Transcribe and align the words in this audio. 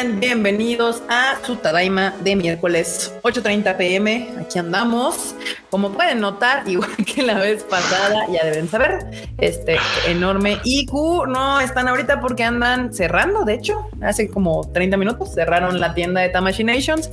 están? 0.00 0.20
Bienvenidos 0.20 1.02
a 1.08 1.36
su 1.44 1.56
Tadaima 1.56 2.14
de 2.22 2.36
miércoles 2.36 3.12
8.30 3.22 3.76
pm. 3.76 4.28
Aquí 4.40 4.58
andamos. 4.58 5.34
Como 5.68 5.92
pueden 5.92 6.20
notar, 6.20 6.62
igual 6.68 6.90
que 6.96 7.22
la 7.22 7.38
vez 7.38 7.64
pasada, 7.64 8.26
ya 8.32 8.44
deben 8.44 8.68
saber, 8.68 9.06
este 9.38 9.76
enorme 10.08 10.58
IQ 10.64 10.92
no 11.28 11.60
están 11.60 11.88
ahorita 11.88 12.20
porque 12.20 12.44
andan 12.44 12.92
cerrando. 12.94 13.44
De 13.44 13.54
hecho, 13.54 13.88
hace 14.00 14.28
como 14.28 14.70
30 14.72 14.96
minutos 14.96 15.34
cerraron 15.34 15.80
la 15.80 15.94
tienda 15.94 16.20
de 16.20 16.28
Tamashinations 16.30 17.10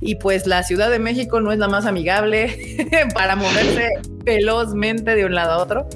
y 0.00 0.16
pues 0.16 0.46
la 0.46 0.62
Ciudad 0.62 0.90
de 0.90 0.98
México 0.98 1.40
no 1.40 1.52
es 1.52 1.58
la 1.58 1.68
más 1.68 1.86
amigable 1.86 2.86
para 3.14 3.36
moverse 3.36 3.88
velozmente 4.24 5.14
de 5.14 5.24
un 5.24 5.34
lado 5.34 5.52
a 5.52 5.58
otro. 5.58 5.88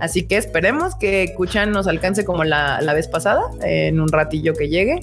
Así 0.00 0.26
que 0.26 0.36
esperemos 0.36 0.94
que 0.96 1.32
Kuchan 1.36 1.70
nos 1.70 1.86
alcance 1.86 2.24
como 2.24 2.44
la, 2.44 2.80
la 2.80 2.92
vez 2.92 3.08
pasada, 3.08 3.42
en 3.62 4.00
un 4.00 4.08
ratillo 4.08 4.52
que 4.54 4.68
llegue. 4.68 5.00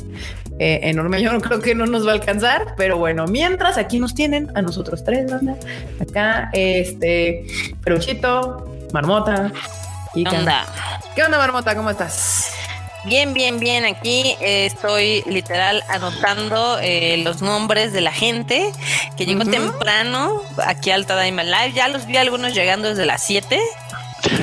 Eh, 0.59 0.81
enorme, 0.83 1.21
yo 1.21 1.33
no 1.33 1.41
creo 1.41 1.59
que 1.59 1.73
no 1.73 1.85
nos 1.85 2.05
va 2.05 2.11
a 2.11 2.13
alcanzar, 2.13 2.75
pero 2.77 2.97
bueno, 2.97 3.25
mientras 3.25 3.77
aquí 3.77 3.99
nos 3.99 4.13
tienen 4.13 4.51
a 4.55 4.61
nosotros 4.61 5.03
tres, 5.03 5.29
banda. 5.31 5.55
Acá, 5.99 6.49
este, 6.53 7.45
Peruchito, 7.83 8.65
Marmota. 8.93 9.51
Y 10.13 10.23
¿Qué 10.23 10.35
onda? 10.35 10.65
¿Qué 11.15 11.23
onda, 11.23 11.37
Marmota? 11.39 11.75
¿Cómo 11.75 11.89
estás? 11.89 12.53
Bien, 13.05 13.33
bien, 13.33 13.59
bien. 13.59 13.83
Aquí 13.83 14.35
eh, 14.39 14.65
estoy 14.65 15.23
literal 15.25 15.83
anotando 15.89 16.77
eh, 16.81 17.17
los 17.23 17.41
nombres 17.41 17.91
de 17.91 17.99
la 17.99 18.13
gente 18.13 18.71
que 19.17 19.25
llegó 19.25 19.43
temprano 19.43 20.41
aquí 20.65 20.91
al 20.91 21.05
Tadaima 21.05 21.43
Live. 21.43 21.73
Ya 21.73 21.89
los 21.89 22.05
vi 22.05 22.15
algunos 22.15 22.53
llegando 22.53 22.87
desde 22.87 23.05
las 23.05 23.21
7. 23.23 23.59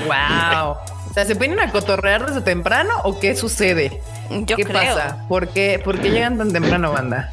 Wow. 0.05 0.77
O 1.09 1.15
sea, 1.15 1.25
¿se 1.25 1.35
vienen 1.35 1.59
a 1.61 1.73
cotorrear 1.73 2.27
desde 2.27 2.43
temprano 2.43 2.91
o 3.05 3.19
qué 3.19 3.35
sucede? 3.35 4.03
Yo 4.31 4.57
¿Qué 4.57 4.65
pasa? 4.65 5.25
¿Por 5.29 5.49
qué, 5.49 5.81
¿Por 5.83 6.01
qué 6.01 6.11
llegan 6.11 6.39
tan 6.39 6.53
temprano, 6.53 6.93
banda? 6.93 7.31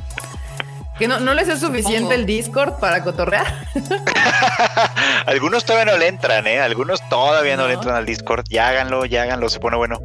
¿Que 0.98 1.08
no, 1.08 1.20
no 1.20 1.36
les 1.36 1.48
es 1.48 1.60
suficiente 1.60 2.16
el 2.16 2.26
Discord 2.26 2.80
para 2.80 3.04
cotorrear? 3.04 3.46
Algunos 5.28 5.64
todavía 5.64 5.94
no 5.94 6.00
le 6.00 6.08
entran, 6.08 6.48
¿eh? 6.48 6.60
Algunos 6.60 7.08
todavía 7.08 7.56
no, 7.56 7.68
le 7.68 7.76
entran 7.76 7.96
al 7.96 8.06
Discord. 8.08 8.46
Ya 8.50 8.70
háganlo, 8.70 9.06
ya 9.06 9.24
háganlo, 9.24 9.48
se 9.50 9.60
pone 9.60 9.78
bueno. 9.78 10.00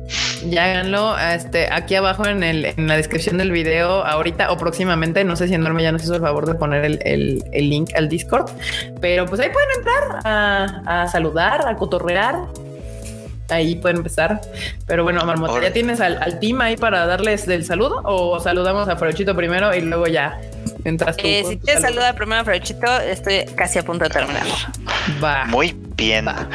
Ya 0.45 0.67
háganlo. 0.67 1.19
Este, 1.19 1.73
aquí 1.73 1.95
abajo 1.95 2.27
en, 2.27 2.43
el, 2.43 2.67
en 2.67 2.89
la 2.89 2.97
descripción 2.97 3.39
del 3.39 3.53
video, 3.53 4.05
ahorita 4.05 4.53
o 4.53 4.59
próximamente, 4.59 5.25
no 5.25 5.34
sé 5.34 5.49
si 5.49 5.55
Enorme 5.55 5.83
ya 5.83 5.93
nos 5.93 6.03
hizo 6.03 6.15
el 6.15 6.21
favor 6.21 6.47
de 6.47 6.56
poner 6.56 6.84
el, 6.84 7.01
el, 7.06 7.43
el 7.53 7.71
link 7.71 7.91
al 7.97 8.11
Discord, 8.11 8.51
pero 9.01 9.25
pues 9.25 9.41
ahí 9.41 9.49
pueden 9.49 9.69
entrar 9.79 10.21
a, 10.25 11.03
a 11.05 11.09
saludar, 11.09 11.67
a 11.67 11.77
cotorrear, 11.77 12.37
ahí 13.53 13.77
pueden 13.77 13.98
empezar. 13.98 14.41
Pero 14.86 15.05
bueno, 15.05 15.25
Marmota, 15.25 15.61
¿ya 15.61 15.72
tienes 15.72 16.00
al, 16.00 16.39
team 16.41 16.61
ahí 16.61 16.77
para 16.77 17.06
darles 17.06 17.47
el 17.48 17.64
saludo 17.64 18.00
o 18.05 18.41
saludamos 18.41 18.89
a 18.89 18.97
Frochito 18.97 19.36
primero 19.36 19.75
y 19.75 19.81
luego 19.81 20.06
ya 20.06 20.41
entras 20.84 21.17
tú? 21.17 21.27
Eh, 21.27 21.44
si 21.47 21.59
quieres 21.59 21.83
saludar 21.83 22.14
primero 22.14 22.41
a 22.41 22.44
Frochito, 22.44 23.00
estoy 23.00 23.44
casi 23.55 23.78
a 23.78 23.83
punto 23.83 24.05
de 24.05 24.11
terminar. 24.11 24.47
Va. 25.22 25.44
Muy 25.47 25.75
bien. 25.97 26.27
Va. 26.27 26.48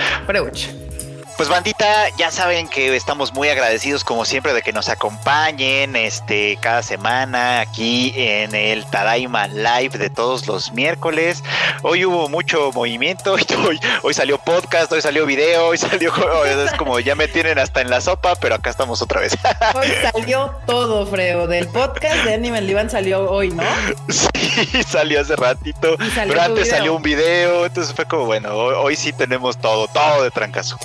Pues 1.38 1.50
bandita, 1.50 2.10
ya 2.18 2.32
saben 2.32 2.68
que 2.68 2.96
estamos 2.96 3.32
muy 3.32 3.48
agradecidos 3.48 4.04
como 4.04 4.26
siempre 4.26 4.54
de 4.54 4.64
que 4.64 4.74
nos 4.74 4.90
acompañen 4.90 5.96
este 5.96 6.58
cada 6.60 6.82
semana 6.82 7.60
aquí 7.60 8.12
en 8.16 8.56
el 8.56 8.84
Tadaima 8.88 9.48
Live 9.48 10.00
de 10.00 10.10
todos 10.10 10.48
los 10.48 10.72
miércoles. 10.72 11.44
Hoy 11.84 12.06
hubo 12.06 12.28
mucho 12.28 12.72
movimiento, 12.74 13.34
hoy, 13.68 13.80
hoy 14.02 14.14
salió 14.16 14.40
podcast, 14.40 14.92
hoy 14.92 15.04
salió 15.04 15.28
video, 15.28 15.68
hoy 15.68 15.78
salió 15.78 16.12
es 16.66 16.74
como 16.74 17.00
ya 17.00 17.14
me 17.14 17.28
tienen 17.28 17.60
hasta 17.60 17.82
en 17.82 17.92
la 17.92 18.02
sopa, 18.02 18.34
pero 18.38 18.56
acá 18.56 18.72
estamos 18.72 19.04
otra 19.04 19.22
vez. 19.22 19.38
Hoy 19.76 19.94
salió 20.12 20.56
todo, 20.66 21.06
Freo, 21.06 21.46
del 21.46 21.68
podcast 21.68 22.24
de 22.24 22.34
Animal 22.34 22.66
Livan 22.66 22.90
salió 22.90 23.30
hoy, 23.30 23.50
¿no? 23.50 23.64
Sí, 24.10 24.84
salió 24.84 25.22
hace 25.22 25.36
ratito, 25.36 25.98
pero 26.16 26.42
antes 26.42 26.70
salió 26.70 26.96
un 26.96 27.04
video, 27.04 27.68
entonces 27.68 27.94
fue 27.94 28.06
como 28.06 28.26
bueno, 28.26 28.56
hoy, 28.56 28.76
hoy 28.76 28.96
sí 28.96 29.14
tenemos 29.14 29.58
todo, 29.60 29.88
todo 29.88 30.24
de 30.24 30.32
trancazo. 30.32 30.80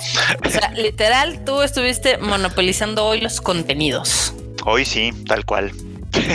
O 0.45 0.49
sea, 0.49 0.71
literal, 0.71 1.43
tú 1.45 1.61
estuviste 1.61 2.17
monopolizando 2.17 3.05
hoy 3.05 3.21
los 3.21 3.41
contenidos. 3.41 4.33
Hoy 4.65 4.85
sí, 4.85 5.11
tal 5.27 5.45
cual. 5.45 5.71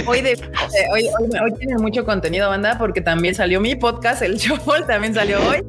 Hoy, 0.06 0.20
de, 0.22 0.32
hoy, 0.92 1.08
hoy, 1.20 1.54
tiene 1.58 1.76
mucho 1.78 2.04
contenido, 2.04 2.48
banda, 2.48 2.76
porque 2.78 3.00
también 3.00 3.34
salió 3.34 3.60
mi 3.60 3.76
podcast, 3.76 4.22
el 4.22 4.38
Chopol, 4.38 4.86
también 4.86 5.14
salió 5.14 5.38
hoy. 5.46 5.64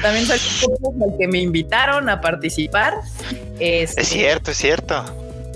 también 0.00 0.26
salió 0.26 0.42
un 0.68 0.76
podcast 0.76 1.12
al 1.12 1.18
que 1.18 1.28
me 1.28 1.38
invitaron 1.38 2.08
a 2.08 2.20
participar. 2.20 2.94
Este, 3.60 4.00
es 4.00 4.08
cierto, 4.08 4.50
es 4.50 4.56
cierto. 4.56 5.04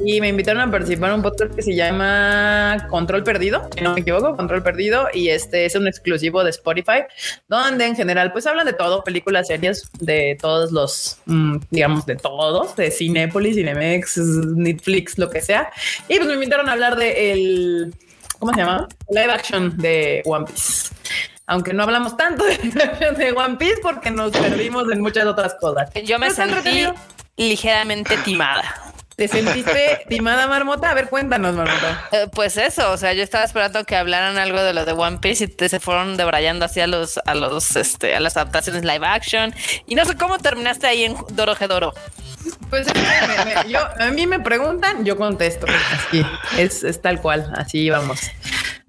Y 0.09 0.21
me 0.21 0.29
invitaron 0.29 0.63
a 0.63 0.71
participar 0.71 1.11
en 1.11 1.17
un 1.17 1.23
podcast 1.23 1.53
que 1.53 1.63
se 1.63 1.75
llama 1.75 2.87
Control 2.91 3.25
Perdido, 3.25 3.69
si 3.77 3.83
no 3.83 3.93
me 3.93 4.03
equivoco, 4.03 4.37
Control 4.37 4.63
Perdido, 4.63 5.09
y 5.13 5.31
este 5.31 5.65
es 5.65 5.75
un 5.75 5.89
exclusivo 5.89 6.45
de 6.45 6.51
Spotify, 6.51 7.01
donde 7.49 7.87
en 7.87 7.97
general 7.97 8.31
pues 8.31 8.47
hablan 8.47 8.67
de 8.67 8.73
todo, 8.73 9.03
películas, 9.03 9.49
series, 9.49 9.91
de 9.99 10.39
todos 10.41 10.71
los, 10.71 11.19
mm, 11.27 11.57
digamos, 11.73 12.07
de 12.07 12.15
todos, 12.15 12.77
de 12.77 12.93
Cinepolis, 12.93 13.57
Cinemex, 13.57 14.19
Netflix, 14.19 15.19
lo 15.19 15.29
que 15.29 15.41
sea. 15.41 15.73
Y 16.09 16.19
pues 16.19 16.29
me 16.29 16.35
invitaron 16.35 16.69
a 16.69 16.75
hablar 16.75 16.95
de 16.95 17.33
el, 17.33 17.95
¿cómo 18.39 18.53
se 18.53 18.61
llama? 18.61 18.87
Live 19.11 19.33
action 19.33 19.77
de 19.77 20.23
One 20.25 20.47
Piece 20.47 20.95
aunque 21.49 21.73
no 21.73 21.85
hablamos 21.85 22.17
tanto 22.17 22.45
de, 22.45 23.33
One 23.37 23.57
Piece 23.57 23.81
porque 23.83 24.13
nos 24.13 24.33
perdimos 24.33 24.91
en 24.91 25.01
muchas 25.01 25.27
otras 25.27 25.55
cosas. 25.61 25.91
Yo 26.05 26.19
me 26.19 26.31
sentí 26.31 26.87
ligeramente 27.37 28.17
timada. 28.19 28.95
¿Te 29.17 29.29
sentiste 29.29 30.05
timada, 30.09 30.47
Marmota? 30.47 30.91
A 30.91 30.95
ver, 30.95 31.09
cuéntanos, 31.09 31.55
Marmota. 31.55 32.09
Eh, 32.13 32.27
pues 32.33 32.59
eso, 32.59 32.93
o 32.93 32.97
sea, 32.99 33.15
yo 33.15 33.23
estaba 33.23 33.45
esperando 33.45 33.85
que 33.85 33.97
hablaran 33.97 34.37
algo 34.37 34.63
de 34.63 34.75
lo 34.75 34.85
de 34.85 34.93
One 34.93 35.19
Piece 35.19 35.45
y 35.45 35.49
te 35.49 35.71
se 35.71 35.81
fueron 35.81 36.19
debrayando 36.19 36.67
así 36.67 36.81
a 36.81 36.87
los, 36.87 37.19
a 37.25 37.35
los, 37.35 37.77
este, 37.77 38.15
a 38.15 38.21
las 38.21 38.37
adaptaciones 38.37 38.85
live 38.85 39.07
action. 39.07 39.55
Y 39.87 39.95
no 39.95 40.05
sé 40.05 40.17
cómo 40.17 40.39
terminaste 40.39 40.87
ahí 40.87 41.05
en 41.05 41.17
Doro 41.31 41.55
Doro. 41.55 41.95
Pues 42.71 42.87
yo, 43.69 43.81
a 43.99 44.11
mí 44.11 44.27
me 44.27 44.39
preguntan, 44.39 45.05
yo 45.05 45.17
contesto. 45.17 45.67
Así 45.93 46.25
es, 46.59 46.85
es 46.85 47.01
tal 47.01 47.21
cual, 47.21 47.53
así 47.57 47.89
vamos. 47.91 48.21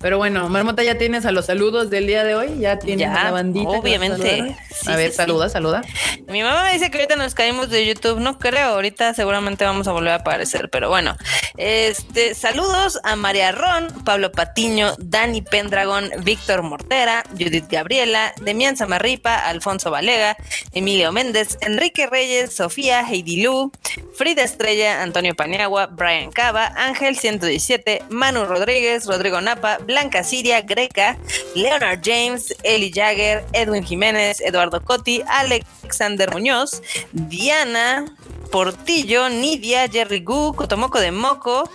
Pero 0.07 0.19
bueno, 0.19 0.47
Marmota, 0.47 0.85
ya 0.85 0.97
tienes 0.97 1.25
a 1.25 1.34
los 1.34 1.47
saludos 1.47 1.90
del 1.90 2.07
día 2.07 2.23
de 2.23 2.34
hoy. 2.34 2.59
Ya 2.59 2.79
tienes 2.79 3.09
a 3.09 3.25
la 3.25 3.31
bandita. 3.31 3.68
Obviamente. 3.68 4.56
a 4.85 4.95
ver, 4.95 5.12
saluda, 5.12 5.50
saluda. 5.50 5.81
Mi 6.29 6.44
mamá 6.44 6.63
me 6.63 6.72
dice 6.72 6.90
que 6.90 7.00
ahorita 7.00 7.18
nos 7.18 7.35
caímos 7.35 7.69
de 7.69 7.85
YouTube. 7.85 8.22
No 8.22 8.40
creo. 8.40 8.69
Ahorita 8.69 9.13
seguramente 9.13 9.66
vamos 9.66 9.85
a 9.85 9.91
volver 9.91 10.13
a 10.13 10.16
aparecer. 10.16 10.69
Pero 10.69 10.88
bueno, 10.88 11.17
este 11.57 12.35
saludos 12.35 13.01
a 13.03 13.17
María 13.17 13.51
Ron, 13.51 13.88
Pablo 14.06 14.31
Patiño, 14.31 14.96
Dani 14.97 15.41
Pendragon, 15.41 16.09
Víctor 16.23 16.63
Mortera, 16.63 17.25
Judith 17.31 17.66
Gabriela, 17.69 18.34
Demian 18.40 18.78
Samarripa, 18.78 19.35
Alfonso 19.35 19.91
Valega, 19.91 20.38
Emilio 20.72 21.12
Méndez, 21.12 21.57
Enrique 21.59 22.07
Reyes, 22.07 22.56
Sofía, 22.56 23.01
Heidi 23.06 23.44
Lu, 23.44 23.73
Frida 24.16 24.44
Estrella, 24.44 25.01
Antonio 25.03 25.35
Paniagua, 25.35 25.88
Brian 25.88 26.31
Cava, 26.31 26.67
Ángel 26.78 27.17
117, 27.17 28.03
Manu 28.07 28.46
Rodríguez, 28.46 29.06
Rodrigo 29.06 29.41
Napa, 29.41 29.79
Blanca 29.79 29.97
Siria, 30.24 30.62
Greca, 30.62 31.18
Leonard 31.56 32.02
James, 32.03 32.53
Eli 32.63 32.91
Jagger, 32.91 33.44
Edwin 33.52 33.84
Jiménez, 33.84 34.40
Eduardo 34.41 34.80
Cotti, 34.84 35.24
Alexander 35.28 36.30
Muñoz, 36.30 36.84
Diana, 37.12 38.06
Portillo, 38.52 39.28
Nidia, 39.30 39.88
Jerry 39.88 40.19
Gu, 40.19 40.53
Cotomoco 40.53 41.00
de 41.00 41.12
Moco, 41.12 41.69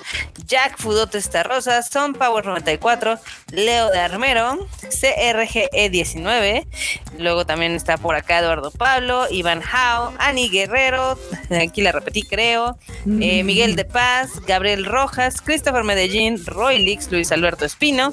Jack 0.53 0.77
Fudote 0.77 1.19
Rosa, 1.45 1.83
Son 1.83 2.13
Power 2.13 2.45
94, 2.45 3.19
Leo 3.53 3.89
de 3.89 3.99
Armero, 3.99 4.69
CRGE19, 4.83 6.67
luego 7.17 7.47
también 7.47 7.73
está 7.73 7.97
por 7.97 8.17
acá 8.17 8.41
Eduardo 8.41 8.71
Pablo, 8.71 9.25
Iván 9.31 9.63
Hao, 9.63 10.13
Ani 10.19 10.51
Guerrero, 10.51 11.19
aquí 11.59 11.81
la 11.81 11.91
repetí 11.91 12.23
creo, 12.23 12.77
eh, 13.23 13.43
Miguel 13.45 13.77
de 13.77 13.87
Paz, 13.87 14.43
Gabriel 14.47 14.85
Rojas, 14.85 15.41
Christopher 15.41 15.85
Medellín, 15.85 16.45
Roy 16.45 16.81
Lix, 16.81 17.11
Luis 17.11 17.33
Alberto 17.33 17.65
Espino, 17.65 18.13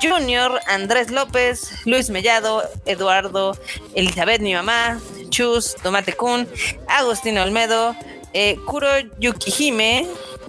Junior, 0.00 0.58
Andrés 0.68 1.10
López, 1.10 1.72
Luis 1.84 2.08
Mellado, 2.08 2.62
Eduardo, 2.86 3.54
Elizabeth, 3.94 4.40
mi 4.40 4.54
mamá, 4.54 4.98
Chus, 5.28 5.76
Tomate 5.82 6.14
Kun, 6.14 6.48
Agustín 6.88 7.36
Olmedo, 7.36 7.94
eh, 8.32 8.56
Kuro 8.64 8.88
Yukihime, 9.18 10.06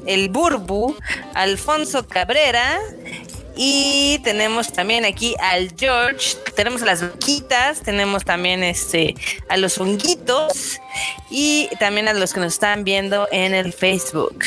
el 0.07 0.29
Burbu, 0.29 0.95
Alfonso 1.33 2.07
Cabrera. 2.07 2.79
Y 3.59 4.19
tenemos 4.23 4.71
también 4.71 5.03
aquí 5.03 5.35
al 5.39 5.73
George, 5.75 6.37
tenemos 6.55 6.83
a 6.83 6.85
las 6.85 7.01
vaquitas, 7.01 7.81
tenemos 7.81 8.23
también 8.23 8.61
este 8.61 9.15
a 9.49 9.57
los 9.57 9.79
honguitos 9.79 10.79
y 11.31 11.67
también 11.79 12.07
a 12.07 12.13
los 12.13 12.33
que 12.33 12.39
nos 12.39 12.53
están 12.53 12.83
viendo 12.83 13.27
en 13.31 13.55
el 13.55 13.73
Facebook. 13.73 14.43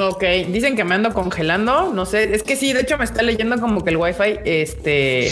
Ok, 0.00 0.24
dicen 0.48 0.76
que 0.76 0.84
me 0.84 0.94
ando 0.94 1.12
congelando, 1.12 1.92
no 1.92 2.06
sé, 2.06 2.34
es 2.34 2.42
que 2.42 2.56
sí, 2.56 2.72
de 2.72 2.80
hecho 2.80 2.98
me 2.98 3.04
está 3.04 3.22
leyendo 3.22 3.60
como 3.60 3.84
que 3.84 3.90
el 3.90 3.96
wifi, 3.98 4.38
este, 4.44 5.30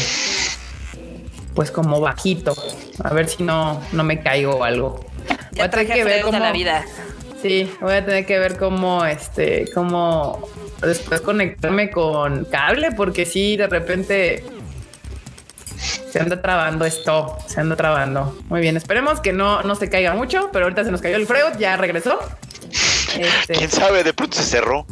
pues 1.55 1.71
como 1.71 2.01
bajito. 2.01 2.55
A 3.03 3.13
ver 3.13 3.29
si 3.29 3.43
no, 3.43 3.83
no 3.93 4.05
me 4.05 4.21
caigo 4.23 4.57
o 4.57 4.65
algo. 4.65 5.05
Ya 5.53 5.69
Voy 5.69 5.83
a 5.83 5.95
que 5.95 6.05
ver 6.05 6.23
cómo... 6.23 6.39
la 6.39 6.53
vida. 6.53 6.85
Sí, 7.41 7.71
voy 7.81 7.95
a 7.95 8.05
tener 8.05 8.25
que 8.25 8.39
ver 8.39 8.57
cómo, 8.57 9.05
este, 9.05 9.69
cómo 9.75 10.49
después 10.81 11.21
conectarme 11.21 11.91
con 11.91 12.45
cable, 12.45 12.93
porque 12.93 13.27
sí, 13.27 13.57
de 13.57 13.67
repente 13.67 14.45
se 15.77 16.21
anda 16.21 16.41
trabando 16.41 16.85
esto, 16.85 17.37
se 17.47 17.61
anda 17.61 17.75
trabando. 17.75 18.39
Muy 18.49 18.61
bien, 18.61 18.77
esperemos 18.77 19.21
que 19.21 19.33
no, 19.33 19.63
no 19.63 19.75
se 19.75 19.91
caiga 19.91 20.15
mucho, 20.15 20.51
pero 20.53 20.67
ahorita 20.67 20.85
se 20.85 20.93
nos 20.93 21.01
cayó 21.01 21.17
el 21.17 21.27
Freud, 21.27 21.59
ya 21.59 21.77
regresó. 21.77 22.19
Este, 23.19 23.55
¿Quién 23.55 23.71
sabe? 23.71 24.03
De 24.05 24.13
pronto 24.13 24.37
se 24.37 24.45
cerró. 24.45 24.87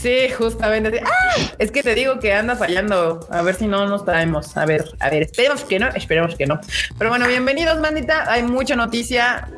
Sí, 0.00 0.30
justamente. 0.30 1.02
¡Ah! 1.04 1.34
Es 1.58 1.70
que 1.70 1.82
te 1.82 1.94
digo 1.94 2.18
que 2.20 2.32
anda 2.32 2.56
fallando. 2.56 3.26
A 3.30 3.42
ver 3.42 3.54
si 3.54 3.66
no 3.66 3.86
nos 3.86 4.04
traemos. 4.04 4.56
A 4.56 4.64
ver, 4.64 4.84
a 4.98 5.10
ver, 5.10 5.22
esperemos 5.22 5.64
que 5.64 5.78
no, 5.78 5.88
esperemos 5.88 6.34
que 6.36 6.46
no. 6.46 6.60
Pero 6.98 7.10
bueno, 7.10 7.28
bienvenidos, 7.28 7.78
mandita. 7.80 8.30
Hay 8.30 8.42
mucha 8.42 8.76
noticia. 8.76 9.48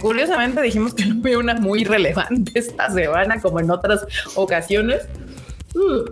curiosamente 0.00 0.60
dijimos 0.62 0.94
que 0.94 1.06
no 1.06 1.14
veo 1.20 1.40
una 1.40 1.54
muy 1.54 1.84
relevante 1.84 2.58
esta 2.58 2.90
semana, 2.90 3.40
como 3.40 3.60
en 3.60 3.70
otras 3.70 4.06
ocasiones. 4.34 5.02
Uh. 5.74 6.04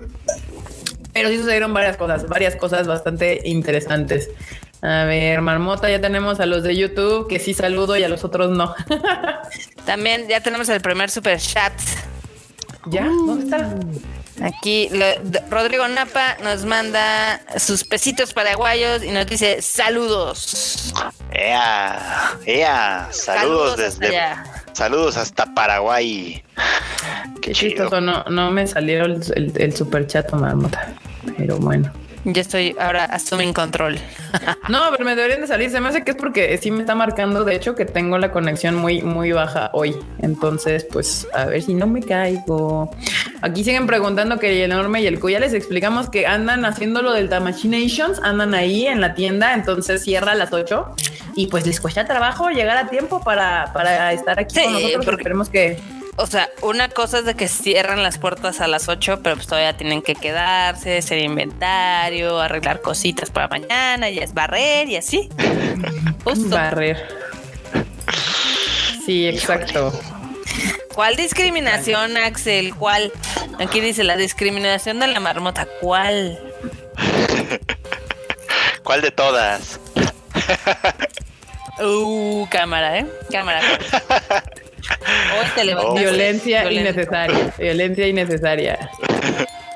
Pero 1.12 1.28
sí 1.28 1.38
sucedieron 1.38 1.72
varias 1.72 1.96
cosas, 1.96 2.28
varias 2.28 2.56
cosas 2.56 2.88
bastante 2.88 3.40
interesantes. 3.44 4.30
A 4.84 5.04
ver, 5.06 5.40
Marmota, 5.40 5.88
ya 5.88 5.98
tenemos 5.98 6.40
a 6.40 6.46
los 6.46 6.62
de 6.62 6.76
YouTube 6.76 7.26
que 7.26 7.38
sí 7.38 7.54
saludo 7.54 7.96
y 7.96 8.04
a 8.04 8.08
los 8.08 8.22
otros 8.22 8.50
no. 8.50 8.74
También 9.86 10.28
ya 10.28 10.40
tenemos 10.42 10.68
el 10.68 10.82
primer 10.82 11.08
super 11.08 11.40
chat. 11.40 11.72
¿Ya? 12.90 13.04
¿Dónde 13.04 13.44
está? 13.44 13.74
Aquí 14.42 14.90
Rodrigo 15.48 15.88
Napa 15.88 16.36
nos 16.42 16.66
manda 16.66 17.40
sus 17.56 17.82
pesitos 17.84 18.34
paraguayos 18.34 19.02
y 19.02 19.10
nos 19.10 19.26
dice 19.26 19.62
saludos. 19.62 20.92
Ea, 21.32 22.36
ea, 22.44 23.08
saludos, 23.10 23.78
desde 23.78 24.20
saludos 24.74 25.16
hasta 25.16 25.46
Paraguay. 25.54 26.44
Qué 27.40 27.52
chistoso, 27.52 28.02
no, 28.02 28.22
no 28.24 28.50
me 28.50 28.66
salió 28.66 29.06
el, 29.06 29.22
el, 29.34 29.52
el 29.56 29.74
super 29.74 30.06
chat, 30.06 30.30
marmota. 30.32 30.92
Pero 31.38 31.56
bueno. 31.56 31.90
Ya 32.24 32.40
estoy 32.40 32.74
ahora 32.78 33.10
en 33.38 33.52
control. 33.52 33.98
no, 34.68 34.80
pero 34.90 35.04
me 35.04 35.14
deberían 35.14 35.42
de 35.42 35.46
salir. 35.46 35.70
Se 35.70 35.80
me 35.80 35.88
hace 35.88 36.04
que 36.04 36.12
es 36.12 36.16
porque 36.16 36.56
sí 36.58 36.70
me 36.70 36.80
está 36.80 36.94
marcando, 36.94 37.44
de 37.44 37.54
hecho, 37.54 37.74
que 37.74 37.84
tengo 37.84 38.16
la 38.16 38.30
conexión 38.30 38.74
muy, 38.76 39.02
muy 39.02 39.32
baja 39.32 39.70
hoy. 39.74 39.94
Entonces, 40.20 40.86
pues 40.90 41.28
a 41.34 41.44
ver 41.46 41.62
si 41.62 41.74
no 41.74 41.86
me 41.86 42.02
caigo. 42.02 42.90
Aquí 43.42 43.62
siguen 43.62 43.86
preguntando 43.86 44.38
que 44.38 44.50
el 44.50 44.72
enorme 44.72 45.02
y 45.02 45.06
el 45.06 45.20
Q. 45.20 45.30
Ya 45.30 45.40
les 45.40 45.52
explicamos 45.52 46.08
que 46.08 46.26
andan 46.26 46.64
haciendo 46.64 47.02
lo 47.02 47.12
del 47.12 47.28
Tamashinations, 47.28 48.20
andan 48.22 48.54
ahí 48.54 48.86
en 48.86 49.00
la 49.00 49.14
tienda, 49.14 49.52
entonces 49.52 50.02
cierra 50.02 50.32
a 50.32 50.34
las 50.34 50.52
8 50.52 50.94
y 51.36 51.48
pues 51.48 51.66
les 51.66 51.80
cuesta 51.80 52.06
trabajo 52.06 52.48
llegar 52.50 52.76
a 52.76 52.88
tiempo 52.88 53.20
para, 53.22 53.70
para 53.74 54.12
estar 54.12 54.38
aquí 54.38 54.62
con 54.62 54.72
nosotros. 54.72 55.04
Porque 55.04 55.22
esperemos 55.22 55.48
que 55.50 55.78
o 56.24 56.26
sea, 56.26 56.48
una 56.62 56.88
cosa 56.88 57.18
es 57.18 57.26
de 57.26 57.34
que 57.34 57.48
cierran 57.48 58.02
las 58.02 58.16
puertas 58.16 58.62
a 58.62 58.66
las 58.66 58.88
8, 58.88 59.20
pero 59.22 59.36
pues 59.36 59.46
todavía 59.46 59.76
tienen 59.76 60.00
que 60.00 60.14
quedarse, 60.14 60.96
hacer 60.96 61.18
inventario, 61.18 62.40
arreglar 62.40 62.80
cositas 62.80 63.28
para 63.28 63.48
mañana, 63.48 64.08
y 64.08 64.20
es 64.20 64.32
barrer 64.32 64.88
y 64.88 64.96
así. 64.96 65.28
Barrer. 66.48 67.06
Sí, 69.04 69.28
exacto. 69.28 69.92
¿Cuál 70.94 71.16
discriminación, 71.16 72.16
Axel? 72.16 72.74
¿Cuál? 72.74 73.12
Aquí 73.58 73.80
dice 73.80 74.02
la 74.02 74.16
discriminación 74.16 75.00
de 75.00 75.08
la 75.08 75.20
marmota. 75.20 75.68
¿Cuál? 75.82 76.40
¿Cuál 78.82 79.02
de 79.02 79.10
todas? 79.10 79.78
uh, 81.82 82.46
cámara, 82.48 83.00
¿eh? 83.00 83.06
Cámara. 83.30 83.60
Oh, 85.78 85.94
violencia 85.94 86.70
innecesaria. 86.70 87.54
Violencia 87.58 88.06
innecesaria. 88.06 88.90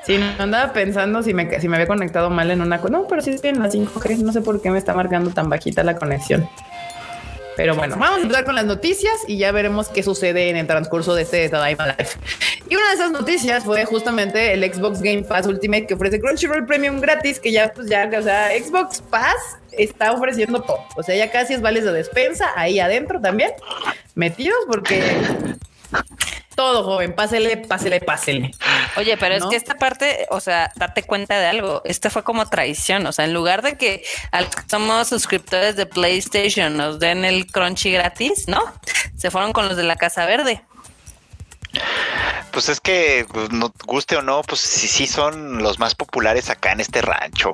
Sí, 0.05 0.17
no 0.17 0.43
andaba 0.43 0.73
pensando 0.73 1.21
si 1.21 1.33
me, 1.33 1.59
si 1.59 1.67
me 1.67 1.75
había 1.75 1.87
conectado 1.87 2.29
mal 2.29 2.49
en 2.51 2.61
una. 2.61 2.77
No, 2.77 3.07
pero 3.07 3.21
sí 3.21 3.31
estoy 3.31 3.51
en 3.51 3.59
la 3.59 3.69
5G. 3.69 4.17
No 4.19 4.31
sé 4.31 4.41
por 4.41 4.61
qué 4.61 4.71
me 4.71 4.77
está 4.77 4.93
marcando 4.93 5.31
tan 5.31 5.49
bajita 5.49 5.83
la 5.83 5.95
conexión. 5.95 6.49
Pero 7.55 7.75
bueno, 7.75 7.97
vamos 7.99 8.19
a 8.19 8.21
empezar 8.21 8.45
con 8.45 8.55
las 8.55 8.63
noticias 8.63 9.13
y 9.27 9.37
ya 9.37 9.51
veremos 9.51 9.89
qué 9.89 10.01
sucede 10.01 10.49
en 10.49 10.55
el 10.55 10.65
transcurso 10.65 11.13
de 11.13 11.23
este 11.23 11.49
Tadaima 11.49 11.87
Life. 11.87 12.17
Y 12.69 12.75
una 12.75 12.87
de 12.87 12.93
esas 12.93 13.11
noticias 13.11 13.65
fue 13.65 13.83
justamente 13.83 14.53
el 14.53 14.63
Xbox 14.63 15.01
Game 15.01 15.23
Pass 15.23 15.45
Ultimate 15.45 15.85
que 15.85 15.95
ofrece 15.95 16.21
Crunchyroll 16.21 16.65
Premium 16.65 17.01
gratis, 17.01 17.37
que 17.37 17.51
ya, 17.51 17.73
pues 17.73 17.89
ya, 17.89 18.09
o 18.17 18.21
sea, 18.21 18.49
Xbox 18.57 19.01
Pass 19.01 19.58
está 19.77 20.11
ofreciendo 20.11 20.61
todo. 20.61 20.85
O 20.95 21.03
sea, 21.03 21.15
ya 21.15 21.31
casi 21.31 21.53
es 21.53 21.61
vales 21.61 21.83
de 21.83 21.91
despensa 21.91 22.51
ahí 22.55 22.79
adentro 22.79 23.19
también, 23.21 23.51
metidos 24.15 24.59
porque 24.67 25.01
todo, 26.59 26.83
joven, 26.83 27.13
pásele, 27.13 27.55
pásele, 27.55 28.01
pásele. 28.01 28.51
Oye, 28.97 29.15
pero 29.15 29.35
es 29.35 29.45
que 29.45 29.55
esta 29.55 29.75
parte, 29.75 30.27
o 30.29 30.41
sea, 30.41 30.69
date 30.75 31.03
cuenta 31.03 31.39
de 31.39 31.45
algo. 31.45 31.81
Esta 31.85 32.09
fue 32.09 32.23
como 32.23 32.49
traición. 32.49 33.07
O 33.07 33.13
sea, 33.13 33.23
en 33.23 33.33
lugar 33.33 33.61
de 33.61 33.77
que 33.77 34.03
somos 34.69 35.07
suscriptores 35.07 35.77
de 35.77 35.85
PlayStation 35.85 36.75
nos 36.75 36.99
den 36.99 37.23
el 37.23 37.47
crunchy 37.47 37.93
gratis, 37.93 38.49
¿no? 38.49 38.61
Se 39.15 39.31
fueron 39.31 39.53
con 39.53 39.69
los 39.69 39.77
de 39.77 39.83
la 39.83 39.95
Casa 39.95 40.25
Verde. 40.25 40.61
Pues 42.51 42.67
es 42.67 42.81
que, 42.81 43.25
pues, 43.31 43.51
no 43.51 43.71
guste 43.85 44.17
o 44.17 44.21
no, 44.21 44.41
pues 44.41 44.59
sí, 44.59 44.89
sí 44.89 45.07
son 45.07 45.63
los 45.63 45.79
más 45.79 45.95
populares 45.95 46.49
acá 46.49 46.73
en 46.73 46.81
este 46.81 47.01
rancho. 47.01 47.53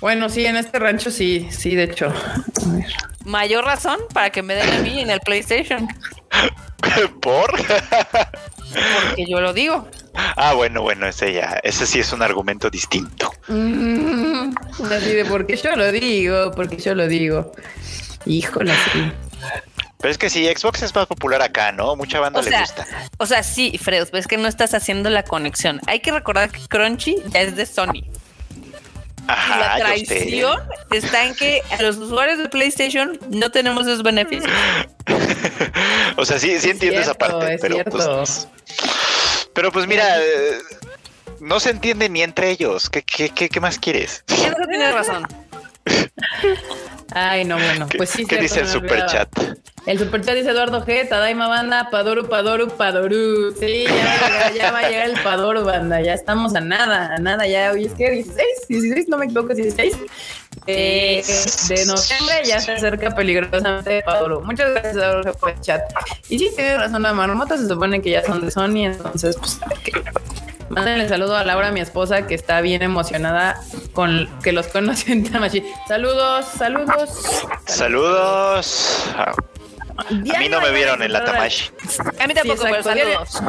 Bueno, 0.00 0.28
sí, 0.28 0.44
en 0.44 0.56
este 0.56 0.78
rancho 0.78 1.10
sí, 1.10 1.48
sí, 1.50 1.74
de 1.74 1.84
hecho. 1.84 2.12
Mayor 3.24 3.64
razón 3.64 3.98
para 4.12 4.30
que 4.30 4.42
me 4.42 4.54
den 4.54 4.72
a 4.72 4.78
mí 4.80 5.00
en 5.00 5.10
el 5.10 5.20
PlayStation. 5.20 5.88
¿Por? 7.20 7.50
Porque 7.50 9.26
yo 9.26 9.40
lo 9.40 9.52
digo. 9.52 9.88
Ah, 10.36 10.54
bueno, 10.54 10.82
bueno, 10.82 11.06
ese 11.06 11.32
ya, 11.32 11.60
ese 11.62 11.86
sí 11.86 12.00
es 12.00 12.12
un 12.12 12.22
argumento 12.22 12.70
distinto. 12.70 13.32
Mm, 13.48 14.54
así 14.90 15.12
de 15.12 15.24
porque 15.24 15.56
yo 15.56 15.74
lo 15.74 15.90
digo, 15.90 16.52
porque 16.52 16.76
yo 16.76 16.94
lo 16.94 17.08
digo. 17.08 17.52
Híjole, 18.26 18.72
sí. 18.92 19.12
Pero 19.98 20.12
es 20.12 20.18
que 20.18 20.28
sí, 20.28 20.46
Xbox 20.46 20.82
es 20.82 20.94
más 20.94 21.06
popular 21.06 21.40
acá, 21.40 21.72
¿no? 21.72 21.96
Mucha 21.96 22.20
banda 22.20 22.42
le 22.42 22.50
gusta. 22.58 22.86
O 23.18 23.26
sea, 23.26 23.42
sí, 23.42 23.78
Fred, 23.82 24.06
pero 24.10 24.18
es 24.18 24.26
que 24.26 24.36
no 24.36 24.48
estás 24.48 24.74
haciendo 24.74 25.08
la 25.08 25.22
conexión. 25.22 25.80
Hay 25.86 26.00
que 26.00 26.12
recordar 26.12 26.50
que 26.50 26.60
Crunchy 26.68 27.16
ya 27.30 27.40
es 27.40 27.56
de 27.56 27.64
Sony 27.64 28.04
la 29.26 29.76
traición 29.78 30.60
está 30.90 31.24
en 31.24 31.34
que 31.34 31.62
a 31.70 31.82
los 31.82 31.96
usuarios 31.96 32.38
de 32.38 32.48
PlayStation 32.48 33.18
no 33.30 33.50
tenemos 33.50 33.86
esos 33.86 34.02
beneficios. 34.02 34.52
o 36.16 36.24
sea, 36.24 36.38
sí, 36.38 36.58
sí 36.60 36.70
entiendo 36.70 37.00
esa 37.00 37.14
parte, 37.14 37.58
pero 37.60 37.84
pues, 37.84 38.48
pero 39.52 39.72
pues 39.72 39.86
mira, 39.86 40.20
eh, 40.20 40.58
no 41.40 41.60
se 41.60 41.70
entiende 41.70 42.08
ni 42.08 42.22
entre 42.22 42.50
ellos. 42.50 42.90
¿Qué, 42.90 43.02
qué, 43.02 43.30
qué, 43.30 43.60
más 43.60 43.78
quieres? 43.78 44.24
Tienes 44.26 44.94
razón. 44.94 45.26
Ay, 47.10 47.44
no, 47.44 47.56
bueno, 47.56 47.86
pues 47.96 48.10
sí. 48.10 48.24
¿Qué 48.24 48.38
dice 48.38 48.60
el 48.60 48.68
super 48.68 49.06
chat? 49.06 49.28
El 49.86 49.98
super 49.98 50.22
chat 50.22 50.34
dice 50.34 50.50
Eduardo 50.50 50.84
G, 50.84 51.08
Tadaima 51.08 51.46
Banda, 51.46 51.90
Padoru, 51.90 52.26
Padoru, 52.26 52.68
Padoru. 52.68 53.52
Sí, 53.52 53.84
ya, 54.56 54.72
va 54.72 54.78
a 54.78 54.88
llegar 54.88 55.10
el 55.10 55.20
Padoru, 55.22 55.62
banda. 55.62 56.00
Ya 56.00 56.14
estamos 56.14 56.54
a 56.54 56.60
nada, 56.60 57.14
a 57.14 57.18
nada. 57.18 57.46
Ya 57.46 57.70
hoy 57.70 57.84
es 57.84 57.92
que 57.92 58.10
16, 58.10 58.46
16, 58.68 59.08
no 59.08 59.18
me 59.18 59.26
equivoco, 59.26 59.52
16 59.52 59.94
de, 60.66 61.24
de 61.68 61.86
noviembre 61.86 62.42
ya 62.44 62.60
se 62.60 62.72
acerca 62.72 63.14
peligrosamente 63.14 64.02
Padoru. 64.02 64.40
Muchas 64.40 64.70
gracias, 64.70 64.96
Eduardo, 64.96 65.34
por 65.34 65.50
el 65.50 65.60
chat. 65.60 65.82
Y 66.30 66.38
sí, 66.38 66.50
tiene 66.56 66.78
razón, 66.78 67.02
la 67.02 67.12
marmota 67.12 67.58
se 67.58 67.68
supone 67.68 68.00
que 68.00 68.10
ya 68.10 68.24
son 68.24 68.40
de 68.40 68.50
Sony, 68.50 68.86
entonces, 68.86 69.36
pues, 69.36 69.60
que 69.84 69.92
Mándenle 70.70 71.08
saludo 71.08 71.36
a 71.36 71.44
Laura, 71.44 71.70
mi 71.72 71.80
esposa, 71.80 72.26
que 72.26 72.34
está 72.34 72.60
bien 72.60 72.82
emocionada 72.82 73.60
con 73.92 74.28
que 74.42 74.52
los 74.52 74.66
conoce 74.68 75.12
en 75.12 75.24
Tamashi. 75.30 75.62
Saludos, 75.86 76.46
saludos. 76.56 77.46
Saludos. 77.66 79.04
A 79.96 80.38
mí 80.38 80.48
no 80.48 80.60
me 80.60 80.70
vieron 80.72 81.02
en 81.02 81.12
la 81.12 81.24
Tamashi. 81.24 81.70
A 82.20 82.26
mí 82.26 82.34
tampoco, 82.34 82.64
pero 82.64 82.82
saludos 82.82 83.42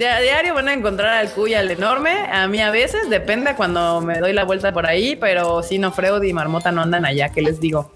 de 0.00 0.08
a 0.08 0.20
diario 0.20 0.54
van 0.54 0.68
a 0.68 0.72
encontrar 0.72 1.18
al 1.18 1.30
cuy 1.30 1.54
al 1.54 1.70
enorme. 1.70 2.10
A 2.32 2.46
mí 2.48 2.60
a 2.60 2.70
veces 2.70 3.10
depende 3.10 3.54
cuando 3.54 4.00
me 4.00 4.18
doy 4.18 4.32
la 4.32 4.44
vuelta 4.44 4.72
por 4.72 4.86
ahí, 4.86 5.16
pero 5.16 5.62
si 5.62 5.78
no, 5.78 5.92
Freud 5.92 6.22
y 6.22 6.32
Marmota 6.32 6.72
no 6.72 6.80
andan 6.80 7.04
allá, 7.04 7.30
¿qué 7.30 7.42
les 7.42 7.60
digo? 7.60 7.92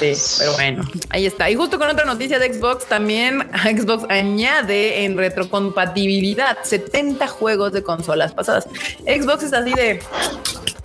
Este, 0.00 0.16
pero 0.38 0.52
bueno, 0.52 0.84
ahí 1.10 1.26
está. 1.26 1.48
Y 1.50 1.54
justo 1.54 1.78
con 1.78 1.88
otra 1.88 2.04
noticia 2.04 2.38
de 2.38 2.52
Xbox, 2.52 2.86
también 2.86 3.48
Xbox 3.64 4.04
añade 4.10 5.04
en 5.04 5.16
retrocompatibilidad 5.16 6.58
70 6.62 7.26
juegos 7.28 7.72
de 7.72 7.82
consolas 7.82 8.32
pasadas. 8.32 8.66
Xbox 9.06 9.44
es 9.44 9.52
así 9.52 9.72
de 9.72 10.00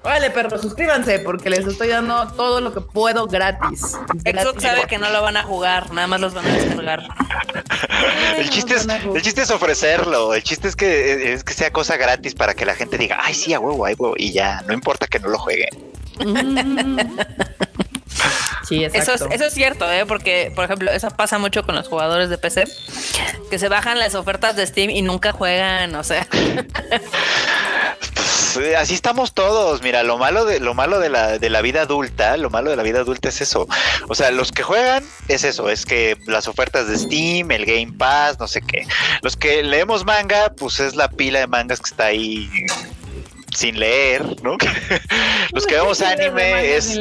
Vale, 0.04 0.32
perro, 0.32 0.58
suscríbanse 0.60 1.20
porque 1.20 1.50
les 1.50 1.66
estoy 1.66 1.88
dando 1.88 2.28
todo 2.34 2.60
lo 2.60 2.74
que 2.74 2.82
puedo 2.82 3.26
gratis. 3.28 3.98
Xbox 4.26 4.62
sabe 4.62 4.86
que 4.88 4.98
no 4.98 5.10
lo 5.10 5.22
van 5.22 5.38
a 5.38 5.44
jugar, 5.44 5.94
nada 5.94 6.08
más 6.08 6.20
los 6.20 6.34
van 6.34 6.46
a 6.46 6.54
descargar. 6.54 7.04
el 8.38 8.50
chiste 8.50 8.76
es, 8.76 8.86
el 8.88 9.22
chiste 9.22 9.42
es 9.44 9.52
ofrecerlo, 9.52 10.34
el 10.34 10.44
chiste 10.44 10.68
es 10.68 10.76
que 10.76 11.34
es 11.34 11.44
que 11.46 11.54
sea 11.54 11.72
cosa 11.72 11.96
gratis 11.96 12.36
para 12.36 12.54
que 12.54 12.66
la 12.66 12.76
gente 12.76 12.98
diga, 12.98 13.18
ay 13.22 13.34
sí, 13.34 13.54
a 13.54 13.60
huevo, 13.60 13.86
ay 13.86 13.96
huevo, 13.98 14.16
y 14.18 14.34
ya, 14.34 14.62
no 14.68 14.74
importa 14.74 15.08
que 15.08 15.20
no 15.20 15.30
lo 15.30 15.40
jueguen. 15.40 15.70
Sí, 18.68 18.84
exacto. 18.84 19.14
Eso 19.14 19.26
es, 19.28 19.36
eso 19.36 19.46
es 19.46 19.54
cierto, 19.54 19.92
¿eh? 19.92 20.06
porque, 20.06 20.52
por 20.56 20.66
ejemplo, 20.66 20.92
eso 20.92 21.10
pasa 21.12 21.38
mucho 21.38 21.64
con 21.64 21.76
los 21.76 21.88
jugadores 21.88 22.30
de 22.30 22.38
PC, 22.38 22.66
que 23.50 23.60
se 23.60 23.68
bajan 23.68 24.00
las 24.00 24.16
ofertas 24.16 24.56
de 24.56 24.66
Steam 24.66 24.90
y 24.90 25.02
nunca 25.02 25.32
juegan, 25.32 25.96
o 25.96 26.04
sea. 26.04 26.28
Pues, 28.54 28.76
así 28.76 28.94
estamos 28.94 29.34
todos. 29.34 29.82
Mira, 29.82 30.04
lo 30.04 30.18
malo 30.18 30.46
de 30.46 30.60
lo 30.60 30.74
malo 30.74 31.00
de 31.00 31.10
la, 31.10 31.40
de 31.40 31.50
la 31.50 31.62
vida 31.62 31.82
adulta, 31.82 32.38
lo 32.38 32.50
malo 32.50 32.70
de 32.70 32.76
la 32.76 32.84
vida 32.84 33.00
adulta 33.00 33.30
es 33.30 33.42
eso. 33.42 33.68
O 34.08 34.16
sea, 34.16 34.32
los 34.32 34.52
que 34.52 34.64
juegan 34.64 35.04
es 35.28 35.44
eso, 35.44 35.70
es 35.70 35.86
que 35.86 36.18
las 36.28 36.48
ofertas 36.48 36.88
de 36.88 36.98
Steam, 36.98 37.52
el 37.52 37.66
Game 37.66 37.94
Pass, 37.98 38.40
no 38.40 38.48
sé 38.48 38.62
qué. 38.62 38.86
Los 39.22 39.36
que 39.36 39.64
leemos 39.64 40.06
manga, 40.06 40.52
pues 40.56 40.80
es 40.80 40.96
la 40.96 41.10
pila 41.10 41.40
de 41.40 41.48
mangas 41.48 41.80
que 41.80 41.90
está 41.90 42.06
ahí 42.06 42.50
sin 43.56 43.80
leer, 43.80 44.24
¿no? 44.42 44.58
Los 45.52 45.66
que 45.66 45.76
vemos 45.76 46.02
anime 46.02 46.76
es, 46.76 47.00